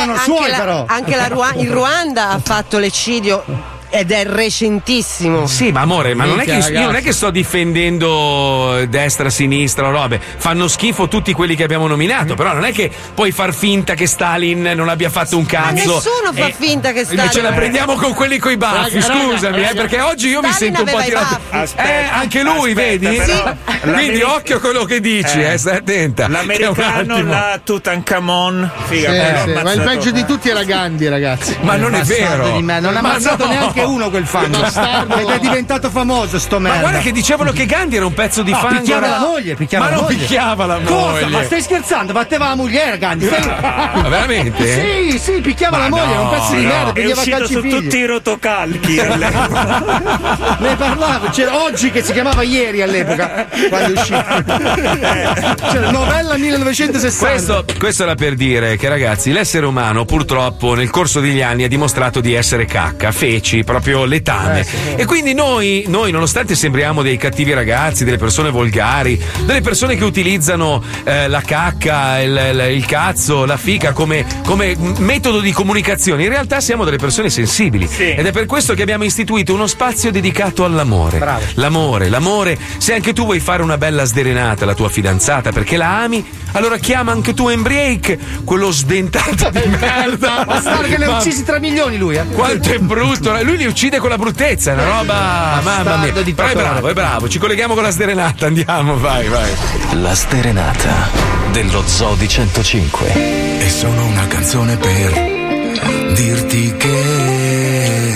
anche 0.87 1.17
la- 1.17 1.29
la 1.29 1.53
il 1.57 1.71
Ruanda 1.71 2.31
ha 2.31 2.41
fatto 2.43 2.79
l'eccidio 2.79 3.45
ed 3.97 4.11
è 4.11 4.25
recentissimo. 4.25 5.47
Sì, 5.47 5.71
ma 5.71 5.83
amore, 5.83 6.15
ma 6.15 6.25
non 6.25 6.41
è 6.41 6.45
che 6.45 6.55
io 6.73 6.81
non 6.81 6.97
è 6.97 7.03
che 7.03 7.13
sto 7.13 7.31
difendendo 7.31 8.85
destra, 8.89 9.31
sinistra 9.31 9.87
o 9.87 9.91
robe. 9.93 10.21
Fanno 10.37 10.67
schifo 10.67 11.07
tutti 11.07 11.33
quelli 11.33 11.55
che 11.55 11.63
abbiamo 11.63 11.87
nominato. 11.87 12.35
Però 12.35 12.53
non 12.53 12.65
è 12.65 12.73
che 12.73 12.91
puoi 13.15 13.31
far 13.31 13.55
finta 13.55 13.95
che 13.95 14.07
Stalin 14.09 14.63
non 14.75 14.89
abbia 14.89 15.11
fatto 15.11 15.37
un 15.37 15.43
Ma 15.45 15.49
cazzo. 15.49 15.73
nessuno 15.95 16.33
fa 16.33 16.47
e- 16.47 16.55
finta 16.59 16.91
che 16.93 17.01
e 17.01 17.07
Ce 17.07 17.15
la 17.15 17.29
Stalin- 17.31 17.55
prendiamo 17.55 17.95
con 17.95 18.15
quelli 18.15 18.39
coi 18.39 18.57
baffi, 18.57 18.99
Raga, 19.01 19.15
scusami, 19.15 19.57
raga. 19.63 19.71
eh, 19.71 19.75
perché 19.75 20.01
oggi 20.01 20.29
io 20.29 20.41
mi 20.41 20.51
Stalin 20.53 20.75
sento 20.75 20.91
un 20.91 20.99
po' 20.99 21.05
tirato. 21.05 21.41
eh, 21.77 22.05
anche 22.13 22.43
lui, 22.43 22.71
aspetta, 22.73 23.09
vedi? 23.09 23.17
però, 23.17 23.93
Quindi 23.95 24.23
occhio 24.23 24.57
a 24.57 24.61
quello 24.61 24.85
che 24.85 25.01
dici, 25.01 25.39
Eh. 25.41 25.53
eh, 25.53 25.59
stai 25.59 25.77
attenta. 25.77 26.27
L'americano, 26.29 27.23
la 27.23 27.61
Tutankhamon. 27.63 28.71
Figa, 28.87 29.11
Sì, 29.45 29.51
sì, 29.53 29.63
ma 29.63 29.73
il 29.73 29.81
peggio 29.83 30.11
di 30.11 30.25
tutti 30.25 30.49
era 30.49 30.65
Gandhi, 30.65 31.09
ragazzi. 31.09 31.57
Ma 31.61 31.77
non 31.77 31.95
è 31.95 32.03
vero. 32.03 32.59
Me, 32.61 32.81
non 32.81 32.97
ha 32.97 33.01
Ma 33.01 33.11
ammazzato 33.11 33.45
no. 33.45 33.51
neanche 33.53 33.83
uno 33.85 34.11
quel 34.11 34.27
fango. 34.27 34.59
Ed 34.65 35.29
è 35.29 35.39
diventato 35.39 35.91
famoso 35.91 36.39
sto 36.39 36.59
merda. 36.59 36.77
Ma 36.77 36.83
guarda 36.83 36.99
che 37.01 37.13
dicevano 37.13 37.53
che 37.53 37.67
Gandhi 37.67 37.97
era 37.97 38.07
un 38.07 38.15
pezzo 38.15 38.43
di 38.43 38.51
No, 38.51 38.59
fango. 38.59 38.79
picchiava 38.81 39.07
era- 39.07 39.19
la 39.19 39.27
moglie, 39.27 39.55
picchiava 39.55 39.85
ma 39.85 39.91
la 39.91 39.97
non 39.97 40.05
moglie. 40.05 40.19
picchiava 40.19 40.67
la 40.67 40.79
Cosa? 40.85 40.95
moglie. 41.11 41.27
Ma 41.27 41.43
stai 41.45 41.63
scherzando? 41.63 42.13
Batteva 42.13 42.49
la 42.49 42.55
moglie, 42.55 42.99
Gandhi. 42.99 43.27
Stai- 43.27 43.47
Ma 43.47 44.09
veramente? 44.09 45.11
Sì, 45.11 45.19
sì, 45.19 45.33
picchiava 45.41 45.77
Ma 45.79 45.83
la 45.85 45.89
moglie, 45.91 46.11
era 46.11 46.21
un 46.21 46.27
no, 46.27 46.31
pezzo 46.33 46.55
di 46.55 46.63
no. 46.63 46.69
merda, 46.69 46.93
È 47.01 47.05
uscito 47.13 47.37
calci 47.37 47.53
su 47.53 47.61
figli. 47.61 47.75
tutti 47.83 47.97
i 47.99 48.07
rotocalchi. 48.07 49.01
Ne 50.59 50.77
parlavo, 50.77 51.29
c'era 51.31 51.63
oggi 51.63 51.91
che 51.91 52.03
si 52.03 52.13
chiamava 52.13 52.43
ieri 52.43 52.83
all'epoca, 52.83 53.47
quando 53.69 53.95
è 53.95 54.01
uscito. 54.01 54.25
C'era 55.71 55.91
novella 55.91 56.37
1960. 56.37 57.29
Questo, 57.35 57.65
questo 57.79 58.03
era 58.05 58.15
per 58.15 58.35
dire 58.35 58.77
che 58.77 58.89
ragazzi 58.89 59.33
l'essere 59.33 59.67
umano 59.67 60.05
purtroppo 60.05 60.75
nel 60.75 60.91
corso 60.91 61.21
degli 61.21 61.43
anni 61.43 61.65
ha 61.65 61.69
dimostrato 61.69 62.21
di 62.21 62.35
essere 62.35 62.65
cacca, 62.67 63.13
feci, 63.13 63.65
proprio 63.75 64.05
letame. 64.05 64.65
E 64.95 65.05
quindi 65.05 65.35
noi, 65.35 65.85
noi, 65.89 66.13
nonostante 66.13 66.55
sembriamo 66.55 67.03
dei 67.03 67.17
cattivi 67.17 67.53
ragazzi, 67.53 68.05
delle 68.05 68.19
persone 68.19 68.51
volgari, 68.51 69.21
delle 69.45 69.63
persone 69.63 69.97
che 69.97 70.05
utilizzano 70.05 70.81
eh, 71.03 71.27
la 71.27 71.41
cacca, 71.41 72.21
il, 72.21 72.71
il- 72.77 72.83
cazzo, 72.87 73.45
la 73.47 73.57
fica 73.57 73.93
come, 73.93 74.25
come 74.45 74.77
metodo 74.99 75.41
di 75.41 75.51
comunicazione, 75.51 76.23
in 76.23 76.29
realtà 76.29 76.61
siamo 76.61 76.85
delle 76.85 76.99
persone 76.99 77.31
sensibili. 77.31 77.89
Ed 77.97 78.25
è 78.25 78.31
per 78.31 78.47
questo 78.47 78.75
che 78.75 78.83
abbiamo 78.83 79.03
istituito 79.03 79.53
uno 79.53 79.67
spazio 79.67 80.13
dedicato 80.13 80.65
all'amore. 80.65 81.19
L'amore, 81.55 82.09
l'amore. 82.09 82.57
Se 82.79 82.95
anche 82.95 83.13
tu 83.13 83.25
vuoi 83.25 83.41
fare 83.41 83.63
una 83.63 83.79
bella 83.79 84.05
sderenata 84.05 84.63
alla 84.63 84.75
tua 84.75 84.89
fidanzata 84.89 85.51
perché 85.51 85.77
la 85.77 86.03
ami, 86.03 86.25
allora 86.53 86.77
chiama 86.77 87.11
anche 87.11 87.35
tu 87.35 87.49
Embriake, 87.49 88.19
quello 88.45 88.71
sdentato 88.71 89.51
di 89.51 89.67
merda. 89.81 90.45
Bastardo 90.47 90.87
che 90.87 90.99
ne 90.99 91.07
ha 91.07 91.19
uccisi 91.19 91.43
3 91.43 91.59
milioni 91.59 91.97
lui, 91.97 92.17
eh. 92.17 92.25
quanto 92.33 92.71
è 92.71 92.79
brutto, 92.79 93.37
lui 93.43 93.54
li 93.57 93.67
uccide 93.67 93.99
con 93.99 94.09
la 94.09 94.19
bruttezza, 94.19 94.71
è 94.71 94.75
una 94.75 94.85
roba, 94.85 95.61
mamma 95.63 95.97
mia. 95.97 96.23
di 96.23 96.33
Però 96.33 96.49
è 96.49 96.55
bravo, 96.55 96.89
è 96.89 96.93
bravo. 96.93 97.29
Ci 97.29 97.39
colleghiamo 97.39 97.75
con 97.75 97.83
la 97.83 97.91
sderenata, 97.91 98.47
andiamo, 98.47 98.99
vai, 98.99 99.29
vai. 99.29 99.51
La 100.01 100.15
sterenata 100.15 101.09
dello 101.53 101.83
Zoo 101.87 102.15
di 102.15 102.29
105. 102.29 103.59
È 103.59 103.69
solo 103.69 104.05
una 104.05 104.27
canzone 104.27 104.77
per 104.77 106.13
dirti 106.15 106.75
che 106.77 108.13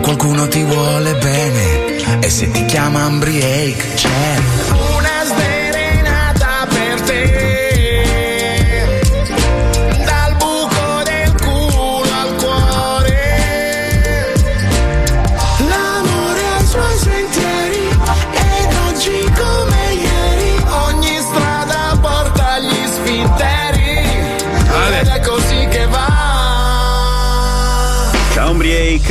qualcuno 0.00 0.48
ti 0.48 0.62
vuole 0.62 1.14
bene 1.14 2.20
e 2.20 2.30
se 2.30 2.50
ti 2.50 2.64
chiama 2.64 3.02
Ambriake 3.02 3.94
c'è 3.94 4.83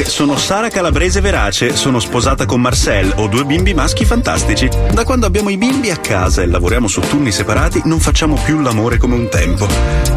Sono 0.06 0.38
Sara 0.38 0.70
Calabrese 0.70 1.22
Verace, 1.22 1.76
sono 1.76 2.00
sposata 2.00 2.46
con 2.46 2.62
Marcel, 2.62 3.12
ho 3.18 3.28
due 3.28 3.44
bimbi 3.46 3.74
maschi 3.74 4.06
fantastici. 4.06 4.70
Da 4.92 5.04
quando 5.04 5.26
abbiamo 5.26 5.50
i 5.50 5.58
bimbi 5.58 5.90
a 5.90 5.98
casa 5.98 6.42
e 6.42 6.48
lavoriamo 6.48 6.88
su 6.88 7.02
turni 7.02 7.32
separati 7.32 7.82
non 7.86 8.00
facciamo 8.00 8.40
più 8.44 8.60
l'amore 8.62 8.98
come 8.98 9.16
un 9.16 9.28
tempo. 9.30 9.68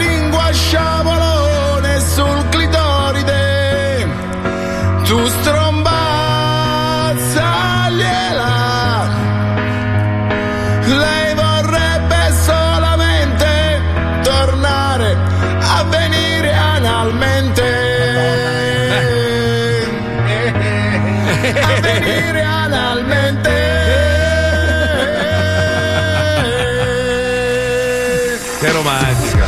Che 28.65 28.73
romantica. 28.73 29.47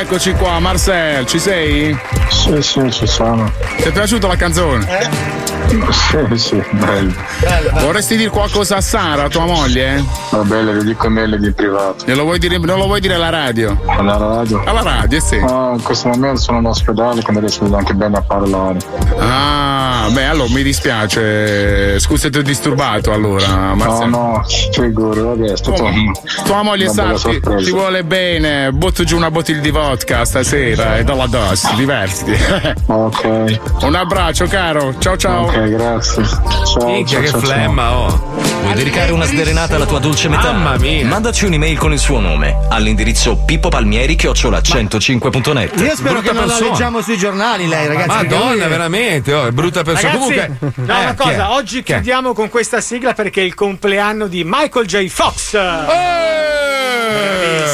Eccoci 0.00 0.32
qua, 0.32 0.58
Marcel, 0.58 1.24
ci 1.26 1.38
sei? 1.38 1.96
Sì, 2.28 2.60
sì, 2.60 2.90
ci 2.90 3.06
sono. 3.06 3.52
Ti 3.76 3.84
è 3.84 3.92
piaciuta 3.92 4.26
la 4.26 4.34
canzone? 4.34 4.84
Sì, 5.68 6.36
sì, 6.38 6.62
bello. 6.72 7.12
Vorresti 7.80 8.16
dire 8.16 8.30
qualcosa 8.30 8.76
a 8.76 8.80
Sara, 8.80 9.28
tua 9.28 9.46
moglie? 9.46 10.04
Va 10.30 10.38
bene, 10.42 10.74
le 10.74 10.84
dico 10.84 11.08
meglio 11.08 11.36
di 11.36 11.50
privato. 11.52 12.04
Non 12.06 12.16
lo 12.16 12.22
vuoi 12.24 12.38
dire, 12.38 12.58
non 12.58 12.78
lo 12.78 12.86
vuoi 12.86 13.00
dire 13.00 13.14
alla 13.14 13.30
radio? 13.30 13.80
Alla 13.86 14.16
radio? 14.16 14.62
Alla 14.64 14.82
radio, 14.82 15.20
sì. 15.20 15.36
Ah, 15.36 15.70
in 15.74 15.82
questo 15.82 16.08
momento 16.08 16.40
sono 16.40 16.58
in 16.58 16.66
ospedale, 16.66 17.22
quindi 17.22 17.40
riesco 17.40 17.66
neanche 17.66 17.94
bene 17.94 18.18
a 18.18 18.22
parlare. 18.22 18.78
Ah, 19.18 20.08
beh, 20.10 20.26
allora 20.26 20.50
mi 20.52 20.62
dispiace. 20.62 21.98
Scusa, 21.98 22.28
ti 22.28 22.38
ho 22.38 22.42
disturbato 22.42 23.12
allora, 23.12 23.74
Marcel. 23.74 24.08
No, 24.08 24.32
no, 24.36 24.44
figuri, 24.72 25.20
vabbè, 25.20 25.56
stato 25.56 25.84
un- 25.84 26.12
Tua 26.44 26.62
moglie 26.62 26.84
una 26.84 26.92
sa, 26.92 27.28
bella 27.30 27.56
ti, 27.56 27.64
ti 27.64 27.70
vuole 27.70 28.04
bene, 28.04 28.70
butto 28.72 29.04
giù 29.04 29.16
una 29.16 29.30
bottiglia 29.30 29.60
di 29.60 29.70
vodka 29.70 30.24
stasera 30.24 30.98
e 30.98 31.04
dalla 31.04 31.26
dos, 31.26 31.72
divertiti. 31.74 32.36
Ok. 32.86 33.60
Un 33.82 33.94
abbraccio 33.94 34.46
caro, 34.46 34.94
ciao 34.98 35.16
ciao. 35.16 35.51
Ok, 35.54 35.68
grazie. 35.68 36.24
Ciao. 36.24 36.86
Minchia, 36.86 37.18
ciao, 37.18 37.20
che 37.20 37.28
ciao, 37.28 37.40
ciao. 37.40 37.40
flemma, 37.40 37.94
oh. 37.98 38.08
Vuoi 38.62 38.72
dedicare 38.74 39.12
una 39.12 39.26
sderenata 39.26 39.74
alla 39.76 39.84
tua 39.84 39.98
dolce 39.98 40.30
metà? 40.30 40.50
Mamma 40.52 40.78
mia. 40.78 41.04
Mandaci 41.06 41.44
un'email 41.44 41.76
con 41.76 41.92
il 41.92 41.98
suo 41.98 42.20
nome 42.20 42.56
all'indirizzo 42.70 43.36
pippopalmieri-105.net. 43.36 45.78
Io 45.80 45.94
spero 45.94 46.20
Brutta 46.20 46.28
che 46.28 46.32
non 46.32 46.46
la 46.46 46.52
persona. 46.54 46.70
leggiamo 46.70 47.02
sui 47.02 47.18
giornali, 47.18 47.68
lei, 47.68 47.86
ragazzi. 47.86 48.08
Madonna, 48.08 48.66
veramente, 48.66 49.34
oh, 49.34 49.44
è 49.46 49.50
brutta 49.50 49.82
persona. 49.82 50.12
Ragazzi, 50.12 50.34
Comunque, 50.58 50.72
no, 50.76 50.96
eh, 50.96 51.00
una 51.00 51.10
è? 51.10 51.14
cosa, 51.16 51.52
oggi 51.52 51.82
chiudiamo 51.82 52.32
con 52.32 52.48
questa 52.48 52.80
sigla 52.80 53.12
perché 53.12 53.42
è 53.42 53.44
il 53.44 53.52
compleanno 53.54 54.28
di 54.28 54.44
Michael 54.46 54.86
J. 54.86 55.06
Fox. 55.08 55.52
Eh! 55.54 56.71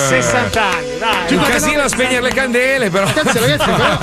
60 0.08 0.62
anni, 0.62 0.98
dai. 0.98 1.36
Un 1.36 1.42
casino 1.44 1.82
a 1.82 1.88
spegnere 1.88 2.22
le 2.22 2.30
candele, 2.30 2.90
però. 2.90 3.06
Cazzo, 3.12 3.38
ragazzi, 3.40 3.70
però 3.70 3.98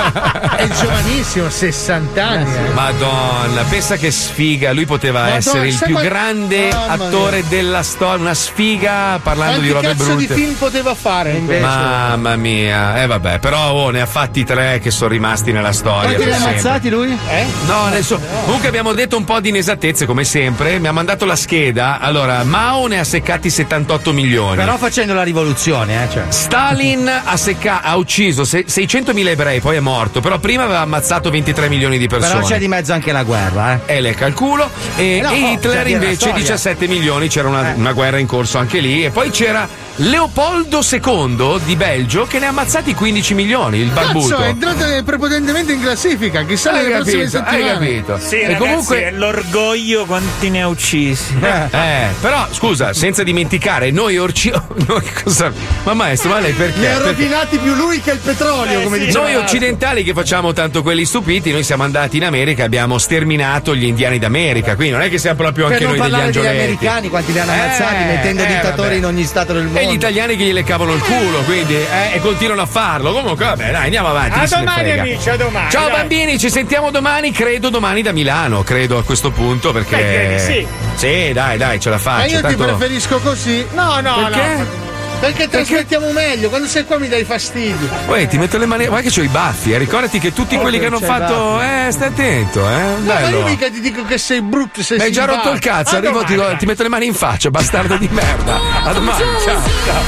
è 0.55 0.67
giovanissimo, 0.67 1.49
60 1.49 2.27
anni. 2.27 2.53
eh. 2.55 2.73
Madonna, 2.73 3.63
pensa 3.69 3.95
che 3.97 4.11
sfiga. 4.11 4.71
Lui 4.73 4.85
poteva 4.85 5.19
Madonna, 5.21 5.37
essere 5.37 5.67
il 5.67 5.79
più 5.83 5.93
qual- 5.93 6.05
grande 6.05 6.69
Mamma 6.69 6.93
attore 6.93 7.43
della 7.47 7.81
storia. 7.83 8.21
Una 8.21 8.33
sfiga 8.33 9.19
parlando 9.21 9.59
Quanti 9.59 9.67
di 9.67 9.71
robe 9.73 9.87
cazzo 9.87 10.15
di 10.15 10.25
brutte. 10.25 10.33
film 10.41 10.53
poteva 10.53 10.93
fare? 10.95 11.33
Mamma 11.39 12.35
mia, 12.35 13.01
eh 13.01 13.07
vabbè, 13.07 13.39
però 13.39 13.71
oh, 13.71 13.89
ne 13.89 14.01
ha 14.01 14.05
fatti 14.05 14.43
tre 14.43 14.79
che 14.79 14.91
sono 14.91 15.09
rimasti 15.09 15.51
nella 15.51 15.73
storia. 15.73 16.13
Quanti 16.15 16.25
ne 16.25 16.33
ha 16.33 16.37
ammazzati 16.37 16.89
lui? 16.89 17.11
Eh? 17.29 17.45
No, 17.65 17.85
adesso. 17.85 18.19
Comunque 18.45 18.67
abbiamo 18.67 18.93
detto 18.93 19.17
un 19.17 19.23
po' 19.23 19.39
di 19.39 19.49
inesattezze, 19.49 20.05
come 20.05 20.23
sempre. 20.23 20.77
Mi 20.79 20.87
ha 20.87 20.91
mandato 20.91 21.25
la 21.25 21.35
scheda. 21.35 21.99
Allora, 21.99 22.43
Mao 22.43 22.87
ne 22.87 22.99
ha 22.99 23.03
seccati 23.03 23.49
78 23.49 24.13
milioni. 24.13 24.55
Però 24.57 24.77
facendo 24.95 25.13
la 25.13 25.23
rivoluzione, 25.23 26.05
eh. 26.05 26.09
Cioè. 26.09 26.23
Stalin 26.29 27.11
ha, 27.25 27.35
secca- 27.35 27.81
ha 27.81 27.97
ucciso 27.97 28.45
se- 28.45 28.63
600.000 28.65 29.27
ebrei, 29.27 29.59
poi 29.59 29.75
è 29.75 29.79
morto. 29.81 30.21
Però 30.21 30.39
prima 30.39 30.63
aveva 30.63 30.79
ammazzato 30.79 31.29
23 31.29 31.67
milioni 31.67 31.97
di 31.97 32.07
persone. 32.07 32.35
Però 32.35 32.47
c'è 32.47 32.59
di 32.59 32.69
mezzo 32.69 32.93
anche 32.93 33.11
la 33.11 33.23
guerra, 33.23 33.81
eh. 33.85 33.95
E 33.95 33.99
le 33.99 34.13
calculo. 34.13 34.69
E, 34.95 35.17
Eh 35.17 35.21
no, 35.21 35.31
e 35.31 35.33
bisogna 35.33 35.51
Hitler 35.51 35.87
invece 35.87 36.15
storia. 36.15 36.35
17 36.35 36.87
milioni, 36.87 37.27
c'era 37.27 37.49
una, 37.49 37.71
Eh. 37.73 37.75
una 37.75 37.91
guerra 37.91 38.19
in 38.19 38.25
corso 38.27 38.57
anche 38.57 38.79
lì. 38.79 39.03
E 39.03 39.09
poi 39.09 39.31
c'era 39.31 39.67
Leopoldo 39.97 40.79
II 40.89 41.59
di 41.65 41.75
Belgio 41.75 42.25
che 42.25 42.39
ne 42.39 42.45
ha 42.45 42.49
ammazzati 42.49 42.93
15 42.93 43.33
milioni, 43.33 43.79
il 43.79 43.89
barbuto. 43.91 44.29
Cazzo, 44.29 44.43
è 44.43 44.47
entrato 44.47 45.03
prepotentemente 45.03 45.73
in 45.73 45.81
classifica. 45.81 46.43
Chissà 46.45 46.71
Hai 46.71 46.85
prossime 46.85 47.23
capito, 47.23 47.37
hai 47.37 47.43
settimane. 47.51 47.73
capito. 47.73 48.19
Sì, 48.19 48.35
e 48.35 48.41
ragazzi, 48.43 48.59
comunque 48.59 49.03
è 49.03 49.11
l'orgoglio 49.11 50.05
quanti 50.05 50.49
ne 50.49 50.61
ha 50.61 50.67
uccisi. 50.69 51.33
Eh, 51.41 52.07
però 52.21 52.47
scusa, 52.51 52.93
senza 52.93 53.23
dimenticare, 53.23 53.91
noi 53.91 54.17
orci. 54.17 54.51
Noi 54.87 55.03
cosa. 55.23 55.51
Ma 55.83 55.93
maestro, 55.93 56.29
ma 56.29 56.39
lei 56.39 56.53
perché? 56.53 56.79
Ne 56.79 56.93
ha 56.93 56.97
rovinati 56.99 57.57
più 57.57 57.73
lui 57.73 57.99
che 58.01 58.11
il 58.11 58.19
petrolio, 58.19 58.81
come 58.81 58.97
diceva. 58.99 59.23
Noi 59.25 59.35
occidentali 59.35 60.03
che 60.03 60.13
facciamo 60.13 60.53
tanto 60.53 60.81
quelli 60.83 61.05
stupiti, 61.05 61.51
noi 61.51 61.63
siamo 61.63 61.83
andati 61.83 62.17
in 62.17 62.25
America 62.25 62.61
e 62.63 62.65
abbiamo 62.65 62.97
sterminato 62.97 63.75
gli 63.75 63.85
indiani 63.85 64.19
d'America, 64.19 64.75
quindi 64.75 64.93
non 64.93 65.01
è 65.03 65.09
che 65.09 65.17
siamo 65.17 65.37
proprio 65.37 65.65
Per 65.67 65.73
anche 65.73 65.85
non 65.85 65.95
noi 65.95 66.01
degli 66.01 66.11
parlare 66.11 66.31
degli 66.31 66.45
angioletti. 66.45 66.63
americani, 66.73 67.09
quanti 67.09 67.31
li 67.31 67.39
hanno 67.39 67.51
Eh, 67.51 67.59
ammazzati 67.59 68.03
mettendo 68.05 68.43
eh, 68.43 68.47
dittatori 68.47 68.75
vabbè. 68.87 68.93
in 68.95 69.05
ogni 69.05 69.23
stato 69.23 69.53
del 69.53 69.63
mondo. 69.63 69.79
E 69.79 69.87
gli 69.87 69.93
italiani 69.93 70.35
che 70.35 70.43
gli 70.43 70.53
leccavano 70.53 70.93
il 70.93 71.01
culo, 71.01 71.39
quindi, 71.45 71.73
eh, 71.75 72.15
e 72.15 72.19
continuano 72.21 72.61
a 72.61 72.65
farlo. 72.65 73.13
Comunque, 73.13 73.45
vabbè, 73.45 73.71
dai, 73.71 73.83
andiamo 73.85 74.07
avanti. 74.09 74.39
A 74.39 74.57
domani, 74.57 74.91
amici, 74.91 75.29
a 75.29 75.37
domani. 75.37 75.71
Ciao 75.71 75.87
dai. 75.87 75.97
bambini, 75.97 76.37
ci 76.39 76.49
sentiamo 76.49 76.91
domani, 76.91 77.31
credo 77.31 77.69
domani 77.69 78.01
da 78.01 78.11
Milano, 78.11 78.63
credo 78.63 78.97
a 78.97 79.03
questo 79.03 79.31
punto, 79.31 79.71
perché. 79.71 79.95
Beh, 79.95 80.01
credi, 80.01 80.39
sì. 80.39 80.67
Sì, 80.95 81.31
dai, 81.33 81.57
dai, 81.57 81.79
ce 81.79 81.89
la 81.89 81.95
Ma 81.95 82.01
faccio. 82.01 82.27
io 82.29 82.35
ti 82.37 82.41
tanto- 82.41 82.63
preferisco 82.63 83.19
così. 83.19 83.65
No, 83.73 83.99
no, 84.01 84.15
Perché? 84.29 84.55
no. 84.55 84.74
Perché 85.19 85.47
trasmettiamo 85.47 86.11
meglio. 86.11 86.49
Quando 86.49 86.67
sei 86.67 86.85
qua 86.85 86.97
mi 86.97 87.07
dai 87.07 87.23
fastidio. 87.23 87.87
Poi 88.05 88.27
ti 88.27 88.37
metto 88.37 88.57
le 88.57 88.65
mani. 88.65 88.87
Guarda 88.87 89.09
che 89.09 89.19
ho 89.19 89.23
i 89.23 89.27
baffi, 89.27 89.71
eh. 89.71 89.77
ricordati 89.77 90.19
che 90.19 90.33
tutti 90.33 90.57
quelli 90.57 90.79
che 90.79 90.85
hanno 90.87 90.99
fatto. 90.99 91.61
Eh, 91.61 91.87
stai 91.91 92.09
attento, 92.09 92.67
eh. 92.69 92.83
No, 93.03 93.13
ma 93.13 93.29
io 93.29 93.43
mica 93.43 93.69
ti 93.69 93.79
dico 93.79 94.03
che 94.05 94.17
sei 94.17 94.41
brutto. 94.41 94.83
Sei 94.83 94.99
hai 94.99 95.11
già 95.11 95.25
rotto 95.25 95.51
il 95.51 95.59
cazzo, 95.59 95.95
A 95.95 95.97
arrivo, 95.97 96.23
ti, 96.23 96.39
ti 96.57 96.65
metto 96.65 96.83
le 96.83 96.89
mani 96.89 97.05
in 97.07 97.13
faccia, 97.13 97.49
bastardo 97.49 97.97
di 97.97 98.07
merda. 98.11 98.59
A 98.83 98.93
domani, 98.93 99.17
ciao. 99.17 99.63
Ciao, 99.85 100.01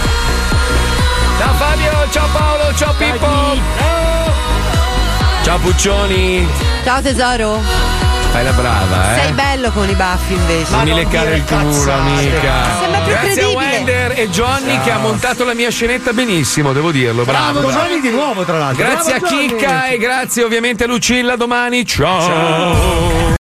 ciao 1.38 1.54
Fabio, 1.54 1.92
ciao 2.12 2.28
Paolo, 2.32 2.76
ciao 2.76 2.94
Pippo. 2.98 3.96
Ciao 5.44 5.60
Puccioni. 5.60 6.48
Ciao 6.84 7.02
tesoro. 7.02 7.97
Fai 8.32 8.44
la 8.44 8.52
brava, 8.52 9.16
eh. 9.16 9.22
Sei 9.22 9.32
bello 9.32 9.72
con 9.72 9.90
i 9.90 9.96
baffi 9.96 10.34
invece. 10.34 10.72
non 10.72 10.84
mi 10.84 10.94
leccare 10.94 11.36
il 11.36 11.44
culo, 11.44 11.92
amica. 11.92 12.54
Sembra 12.80 13.00
più 13.00 13.12
Grazie 13.12 13.30
a 13.30 13.34
credibile. 13.34 13.56
Wender 13.56 14.14
e 14.20 14.30
Johnny 14.30 14.80
che 14.82 14.92
ha 14.92 14.98
montato 15.00 15.44
la 15.44 15.54
mia 15.54 15.72
scenetta 15.72 16.14
benissimo, 16.14 16.72
devo 16.74 16.92
dirlo. 16.92 17.24
Bravo. 17.24 17.60
Bravo. 17.60 17.72
Giovanni 17.72 18.00
di 18.00 18.10
nuovo, 18.10 18.44
tra 18.44 18.60
l'altro. 18.60 18.86
Grazie 18.86 19.20
Bravo, 19.20 19.26
a 19.26 19.30
Johnny. 19.30 19.48
Chicca 19.48 19.88
e 19.88 19.98
grazie 19.98 20.44
ovviamente 20.44 20.84
a 20.84 20.88
Lucilla 20.88 21.36
domani. 21.36 21.86
Ciao. 21.86 23.28